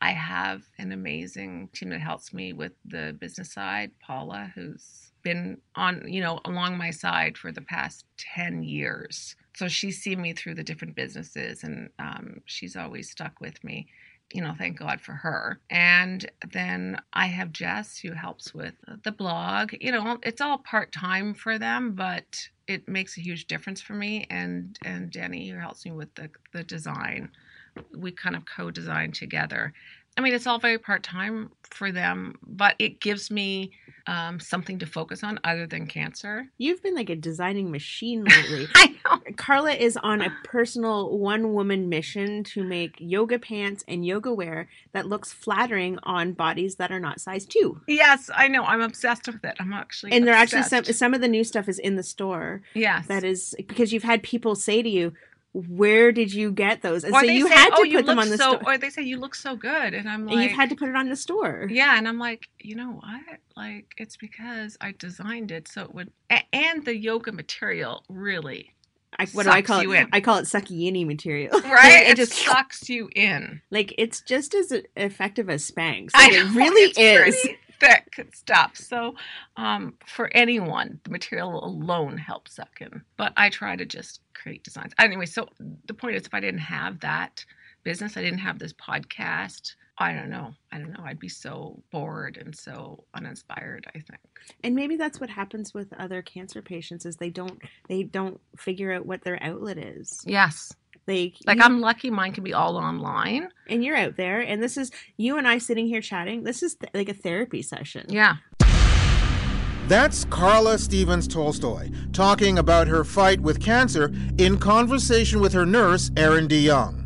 I 0.00 0.12
have 0.12 0.62
an 0.78 0.92
amazing 0.92 1.68
team 1.72 1.90
that 1.90 2.00
helps 2.00 2.32
me 2.32 2.52
with 2.52 2.72
the 2.84 3.16
business 3.18 3.52
side, 3.52 3.90
Paula, 4.00 4.50
who's 4.54 5.12
been 5.22 5.58
on, 5.74 6.02
you 6.06 6.22
know, 6.22 6.40
along 6.46 6.78
my 6.78 6.90
side 6.90 7.36
for 7.36 7.52
the 7.52 7.60
past 7.60 8.06
10 8.16 8.62
years. 8.62 9.36
So 9.54 9.68
she's 9.68 10.00
seen 10.00 10.22
me 10.22 10.32
through 10.32 10.54
the 10.54 10.64
different 10.64 10.94
businesses 10.94 11.62
and 11.64 11.90
um, 11.98 12.40
she's 12.46 12.76
always 12.76 13.10
stuck 13.10 13.40
with 13.40 13.62
me 13.62 13.88
you 14.32 14.42
know, 14.42 14.54
thank 14.56 14.78
God 14.78 15.00
for 15.00 15.12
her. 15.12 15.60
And 15.70 16.30
then 16.52 17.00
I 17.12 17.26
have 17.26 17.52
Jess 17.52 17.98
who 17.98 18.12
helps 18.12 18.54
with 18.54 18.74
the 19.02 19.12
blog. 19.12 19.72
You 19.80 19.92
know, 19.92 20.18
it's 20.22 20.40
all 20.40 20.58
part 20.58 20.92
time 20.92 21.34
for 21.34 21.58
them, 21.58 21.92
but 21.92 22.48
it 22.66 22.88
makes 22.88 23.18
a 23.18 23.20
huge 23.20 23.46
difference 23.46 23.80
for 23.80 23.94
me. 23.94 24.26
And 24.30 24.78
and 24.84 25.10
Denny 25.10 25.48
who 25.48 25.58
helps 25.58 25.84
me 25.84 25.92
with 25.92 26.14
the 26.14 26.30
the 26.52 26.62
design. 26.64 27.30
We 27.96 28.10
kind 28.12 28.34
of 28.34 28.44
co-design 28.46 29.12
together. 29.12 29.72
I 30.16 30.22
mean, 30.22 30.34
it's 30.34 30.46
all 30.46 30.58
very 30.58 30.78
part 30.78 31.02
time 31.02 31.50
for 31.70 31.92
them, 31.92 32.36
but 32.42 32.74
it 32.78 33.00
gives 33.00 33.30
me 33.30 33.72
um, 34.06 34.40
something 34.40 34.78
to 34.80 34.86
focus 34.86 35.22
on 35.22 35.38
other 35.44 35.66
than 35.66 35.86
cancer. 35.86 36.46
You've 36.58 36.82
been 36.82 36.96
like 36.96 37.10
a 37.10 37.16
designing 37.16 37.70
machine 37.70 38.24
lately. 38.50 38.68
I 38.74 38.96
know. 39.04 39.19
Karla 39.40 39.72
is 39.72 39.96
on 39.96 40.20
a 40.20 40.30
personal 40.44 41.16
one 41.16 41.54
woman 41.54 41.88
mission 41.88 42.44
to 42.44 42.62
make 42.62 42.94
yoga 42.98 43.38
pants 43.38 43.82
and 43.88 44.04
yoga 44.04 44.32
wear 44.32 44.68
that 44.92 45.06
looks 45.06 45.32
flattering 45.32 45.98
on 46.02 46.32
bodies 46.32 46.76
that 46.76 46.92
are 46.92 47.00
not 47.00 47.20
size 47.20 47.46
two. 47.46 47.80
Yes, 47.86 48.28
I 48.34 48.48
know. 48.48 48.64
I'm 48.64 48.82
obsessed 48.82 49.26
with 49.26 49.42
it. 49.44 49.56
I'm 49.58 49.72
actually 49.72 50.12
And 50.12 50.26
there 50.26 50.34
actually 50.34 50.64
some 50.64 50.84
some 50.84 51.14
of 51.14 51.22
the 51.22 51.28
new 51.28 51.42
stuff 51.42 51.68
is 51.68 51.78
in 51.78 51.96
the 51.96 52.02
store. 52.02 52.60
yes 52.74 53.06
That 53.06 53.24
is 53.24 53.54
because 53.56 53.92
you've 53.92 54.02
had 54.02 54.22
people 54.22 54.54
say 54.54 54.82
to 54.82 54.88
you, 54.88 55.14
"Where 55.52 56.12
did 56.12 56.34
you 56.34 56.52
get 56.52 56.82
those?" 56.82 57.02
And 57.02 57.14
or 57.14 57.20
so 57.20 57.26
you 57.26 57.48
say, 57.48 57.54
had 57.54 57.70
to 57.70 57.82
"Oh, 57.82 57.90
put 57.96 58.06
them 58.06 58.18
on 58.18 58.28
the 58.28 58.36
so," 58.36 58.58
store. 58.58 58.62
or 58.74 58.78
they 58.78 58.90
say 58.90 59.02
you 59.02 59.18
look 59.18 59.34
so 59.34 59.56
good, 59.56 59.94
and 59.94 60.06
I'm 60.08 60.26
like, 60.26 60.34
and 60.34 60.42
you've 60.42 60.52
had 60.52 60.68
to 60.70 60.76
put 60.76 60.88
it 60.90 60.96
on 60.96 61.08
the 61.08 61.16
store. 61.16 61.66
Yeah, 61.70 61.96
and 61.96 62.06
I'm 62.06 62.18
like, 62.18 62.48
you 62.58 62.74
know 62.76 62.90
what? 62.92 63.38
Like, 63.56 63.94
it's 63.96 64.16
because 64.16 64.76
I 64.82 64.92
designed 64.92 65.50
it 65.50 65.66
so 65.66 65.82
it 65.82 65.94
would, 65.94 66.12
and 66.52 66.84
the 66.84 66.96
yoga 66.96 67.32
material 67.32 68.04
really, 68.08 68.74
I, 69.18 69.26
what 69.32 69.44
do 69.44 69.50
I 69.50 69.62
call 69.62 69.82
you 69.82 69.92
it? 69.92 70.00
in. 70.00 70.08
I 70.12 70.20
call 70.20 70.38
it 70.38 70.44
sucky 70.44 71.06
material. 71.06 71.60
right? 71.60 72.02
it 72.06 72.10
it 72.12 72.16
just 72.16 72.32
sucks 72.32 72.88
you 72.88 73.10
in. 73.14 73.60
like 73.70 73.94
it's 73.98 74.20
just 74.20 74.54
as 74.54 74.72
effective 74.96 75.50
as 75.50 75.68
Spanx. 75.68 76.10
I 76.14 76.28
Like, 76.28 76.32
it 76.32 76.54
really 76.54 76.92
is. 76.96 77.48
thick 77.80 78.26
stuff. 78.34 78.76
So, 78.76 79.14
um, 79.56 79.94
for 80.06 80.30
anyone, 80.34 81.00
the 81.04 81.10
material 81.10 81.64
alone 81.64 82.18
helps 82.18 82.56
suck 82.56 82.80
in. 82.80 83.02
But 83.16 83.32
I 83.36 83.48
try 83.48 83.74
to 83.74 83.86
just 83.86 84.20
create 84.34 84.62
designs. 84.62 84.92
Anyway, 84.98 85.26
so 85.26 85.48
the 85.86 85.94
point 85.94 86.16
is, 86.16 86.26
if 86.26 86.34
I 86.34 86.40
didn't 86.40 86.60
have 86.60 87.00
that 87.00 87.44
business, 87.82 88.16
I 88.16 88.22
didn't 88.22 88.40
have 88.40 88.58
this 88.58 88.74
podcast. 88.74 89.74
I 90.00 90.14
don't 90.14 90.30
know. 90.30 90.54
I 90.72 90.78
don't 90.78 90.92
know. 90.92 91.04
I'd 91.04 91.18
be 91.20 91.28
so 91.28 91.82
bored 91.92 92.38
and 92.38 92.56
so 92.56 93.04
uninspired. 93.14 93.86
I 93.94 93.98
think. 94.00 94.20
And 94.64 94.74
maybe 94.74 94.96
that's 94.96 95.20
what 95.20 95.28
happens 95.28 95.74
with 95.74 95.92
other 95.98 96.22
cancer 96.22 96.62
patients 96.62 97.04
is 97.04 97.16
they 97.16 97.28
don't 97.30 97.60
they 97.88 98.02
don't 98.04 98.40
figure 98.56 98.92
out 98.94 99.04
what 99.06 99.22
their 99.22 99.40
outlet 99.42 99.76
is. 99.78 100.22
Yes. 100.26 100.72
They 101.06 101.34
Like 101.46 101.58
you- 101.58 101.62
I'm 101.64 101.80
lucky 101.80 102.10
mine 102.10 102.32
can 102.32 102.44
be 102.44 102.54
all 102.54 102.76
online. 102.76 103.48
and 103.68 103.84
you're 103.84 103.96
out 103.96 104.16
there 104.16 104.40
and 104.40 104.62
this 104.62 104.76
is 104.78 104.90
you 105.18 105.36
and 105.36 105.46
I 105.46 105.58
sitting 105.58 105.86
here 105.86 106.00
chatting. 106.00 106.44
This 106.44 106.62
is 106.62 106.76
th- 106.76 106.92
like 106.94 107.08
a 107.10 107.14
therapy 107.14 107.60
session. 107.62 108.06
Yeah. 108.08 108.36
That's 109.88 110.24
Karla 110.26 110.78
Stephens 110.78 111.26
Tolstoy 111.26 111.90
talking 112.12 112.58
about 112.58 112.86
her 112.88 113.02
fight 113.02 113.40
with 113.40 113.60
cancer 113.60 114.12
in 114.38 114.56
conversation 114.56 115.40
with 115.40 115.52
her 115.52 115.66
nurse, 115.66 116.10
Erin 116.16 116.46
DeJong. 116.46 116.99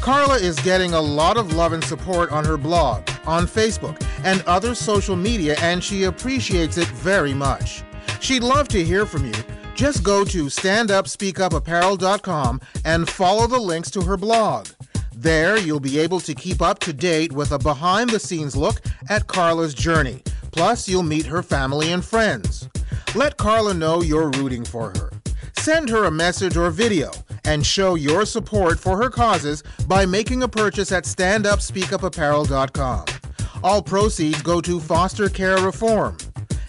Karla 0.00 0.36
is 0.36 0.58
getting 0.60 0.94
a 0.94 1.00
lot 1.00 1.36
of 1.36 1.54
love 1.54 1.72
and 1.72 1.82
support 1.84 2.32
on 2.32 2.44
her 2.44 2.56
blog, 2.56 3.08
on 3.26 3.46
Facebook, 3.46 4.02
and 4.24 4.42
other 4.42 4.74
social 4.74 5.14
media, 5.16 5.56
and 5.60 5.84
she 5.84 6.04
appreciates 6.04 6.78
it 6.78 6.88
very 6.88 7.34
much. 7.34 7.82
She'd 8.20 8.42
love 8.42 8.68
to 8.68 8.84
hear 8.84 9.04
from 9.06 9.26
you. 9.26 9.34
Just 9.74 10.02
go 10.02 10.24
to 10.24 10.46
standupspeakupapparel.com 10.46 12.60
and 12.84 13.08
follow 13.08 13.46
the 13.46 13.60
links 13.60 13.90
to 13.92 14.02
her 14.02 14.16
blog. 14.16 14.66
There, 15.14 15.56
you'll 15.58 15.80
be 15.80 15.98
able 15.98 16.20
to 16.20 16.34
keep 16.34 16.62
up 16.62 16.78
to 16.80 16.92
date 16.92 17.32
with 17.32 17.52
a 17.52 17.58
behind 17.58 18.10
the 18.10 18.20
scenes 18.20 18.56
look 18.56 18.80
at 19.08 19.26
Karla's 19.26 19.72
journey, 19.74 20.22
Plus, 20.52 20.88
you'll 20.88 21.02
meet 21.02 21.26
her 21.26 21.42
family 21.42 21.92
and 21.92 22.04
friends. 22.04 22.68
Let 23.14 23.36
Karla 23.36 23.74
know 23.74 24.02
you're 24.02 24.30
rooting 24.30 24.64
for 24.64 24.90
her. 24.90 25.10
Send 25.58 25.88
her 25.88 26.04
a 26.04 26.10
message 26.10 26.56
or 26.56 26.70
video 26.70 27.10
and 27.50 27.66
show 27.66 27.96
your 27.96 28.24
support 28.24 28.78
for 28.78 28.96
her 28.96 29.10
causes 29.10 29.64
by 29.88 30.06
making 30.06 30.44
a 30.44 30.48
purchase 30.48 30.92
at 30.92 31.02
standupspeakupapparel.com. 31.02 33.04
All 33.64 33.82
proceeds 33.82 34.40
go 34.40 34.60
to 34.60 34.78
foster 34.78 35.28
care 35.28 35.58
reform. 35.58 36.16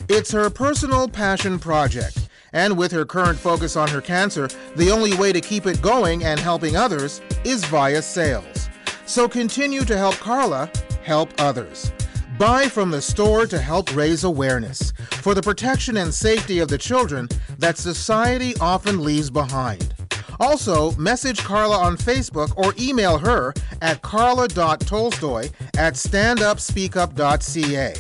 It's 0.10 0.32
her 0.32 0.50
personal 0.50 1.08
passion 1.08 1.60
project, 1.60 2.30
and 2.52 2.76
with 2.76 2.92
her 2.94 3.06
current 3.06 3.38
focus 3.38 3.76
on 3.76 3.90
her 3.90 4.02
cancer, 4.02 4.50
the 4.76 4.90
only 4.90 5.16
way 5.16 5.32
to 5.32 5.40
keep 5.40 5.68
it 5.68 5.84
going 5.84 6.24
and 6.24 6.40
helping 6.40 6.76
others 6.76 7.22
is 7.44 7.64
via 7.66 8.02
sales. 8.02 8.68
So 9.06 9.30
continue 9.30 9.86
to 9.86 9.96
help 9.96 10.16
Karla 10.16 10.68
help 11.04 11.30
others. 11.38 11.92
Buy 12.40 12.68
from 12.68 12.90
the 12.90 13.04
store 13.04 13.46
to 13.46 13.60
help 13.60 13.96
raise 13.96 14.24
awareness 14.24 14.94
for 15.22 15.36
the 15.36 15.44
protection 15.44 15.98
and 15.98 16.12
safety 16.12 16.58
of 16.58 16.70
the 16.70 16.80
children 16.80 17.30
that 17.60 17.78
society 17.78 18.56
often 18.60 19.04
leaves 19.04 19.30
behind. 19.30 19.94
Also, 20.42 20.92
message 20.94 21.44
Karla 21.44 21.78
on 21.78 21.96
Facebook 21.96 22.58
or 22.58 22.74
email 22.80 23.20
her 23.20 23.54
at 23.80 24.02
karla.tolstoy 24.02 25.48
at 25.78 25.94
standupspeakup.ca. 25.94 27.94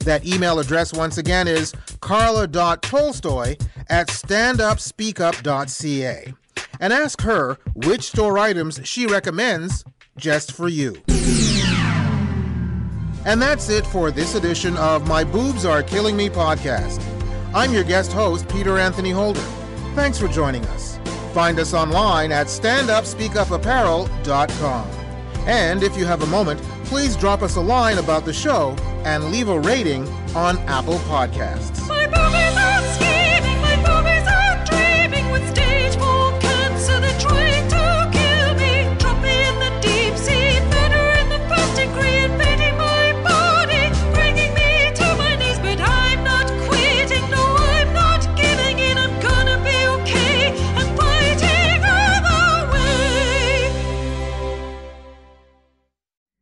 That 0.00 0.26
email 0.26 0.58
address 0.58 0.92
once 0.92 1.18
again 1.18 1.46
is 1.46 1.72
karla.tolstoy 2.00 3.54
at 3.88 4.08
standupspeakup.ca. 4.08 6.34
And 6.80 6.92
ask 6.92 7.22
her 7.22 7.56
which 7.74 8.02
store 8.02 8.36
items 8.36 8.80
she 8.82 9.06
recommends 9.06 9.84
just 10.16 10.50
for 10.50 10.68
you. 10.68 11.00
And 13.24 13.40
that's 13.40 13.70
it 13.70 13.86
for 13.86 14.10
this 14.10 14.34
edition 14.34 14.76
of 14.76 15.06
My 15.06 15.22
Boobs 15.22 15.64
Are 15.64 15.84
Killing 15.84 16.16
Me 16.16 16.28
podcast. 16.28 17.00
I'm 17.54 17.72
your 17.72 17.84
guest 17.84 18.12
host, 18.12 18.48
Peter 18.48 18.76
Anthony 18.76 19.10
Holder. 19.10 19.38
Thanks 19.94 20.18
for 20.18 20.26
joining 20.26 20.64
us. 20.66 20.98
Find 21.36 21.58
us 21.58 21.74
online 21.74 22.32
at 22.32 22.46
standupspeakupapparel.com. 22.46 24.90
And 25.46 25.82
if 25.82 25.94
you 25.94 26.06
have 26.06 26.22
a 26.22 26.26
moment, 26.28 26.62
please 26.84 27.14
drop 27.14 27.42
us 27.42 27.56
a 27.56 27.60
line 27.60 27.98
about 27.98 28.24
the 28.24 28.32
show 28.32 28.74
and 29.04 29.24
leave 29.24 29.50
a 29.50 29.60
rating 29.60 30.08
on 30.34 30.56
Apple 30.60 30.96
Podcasts. 31.00 31.86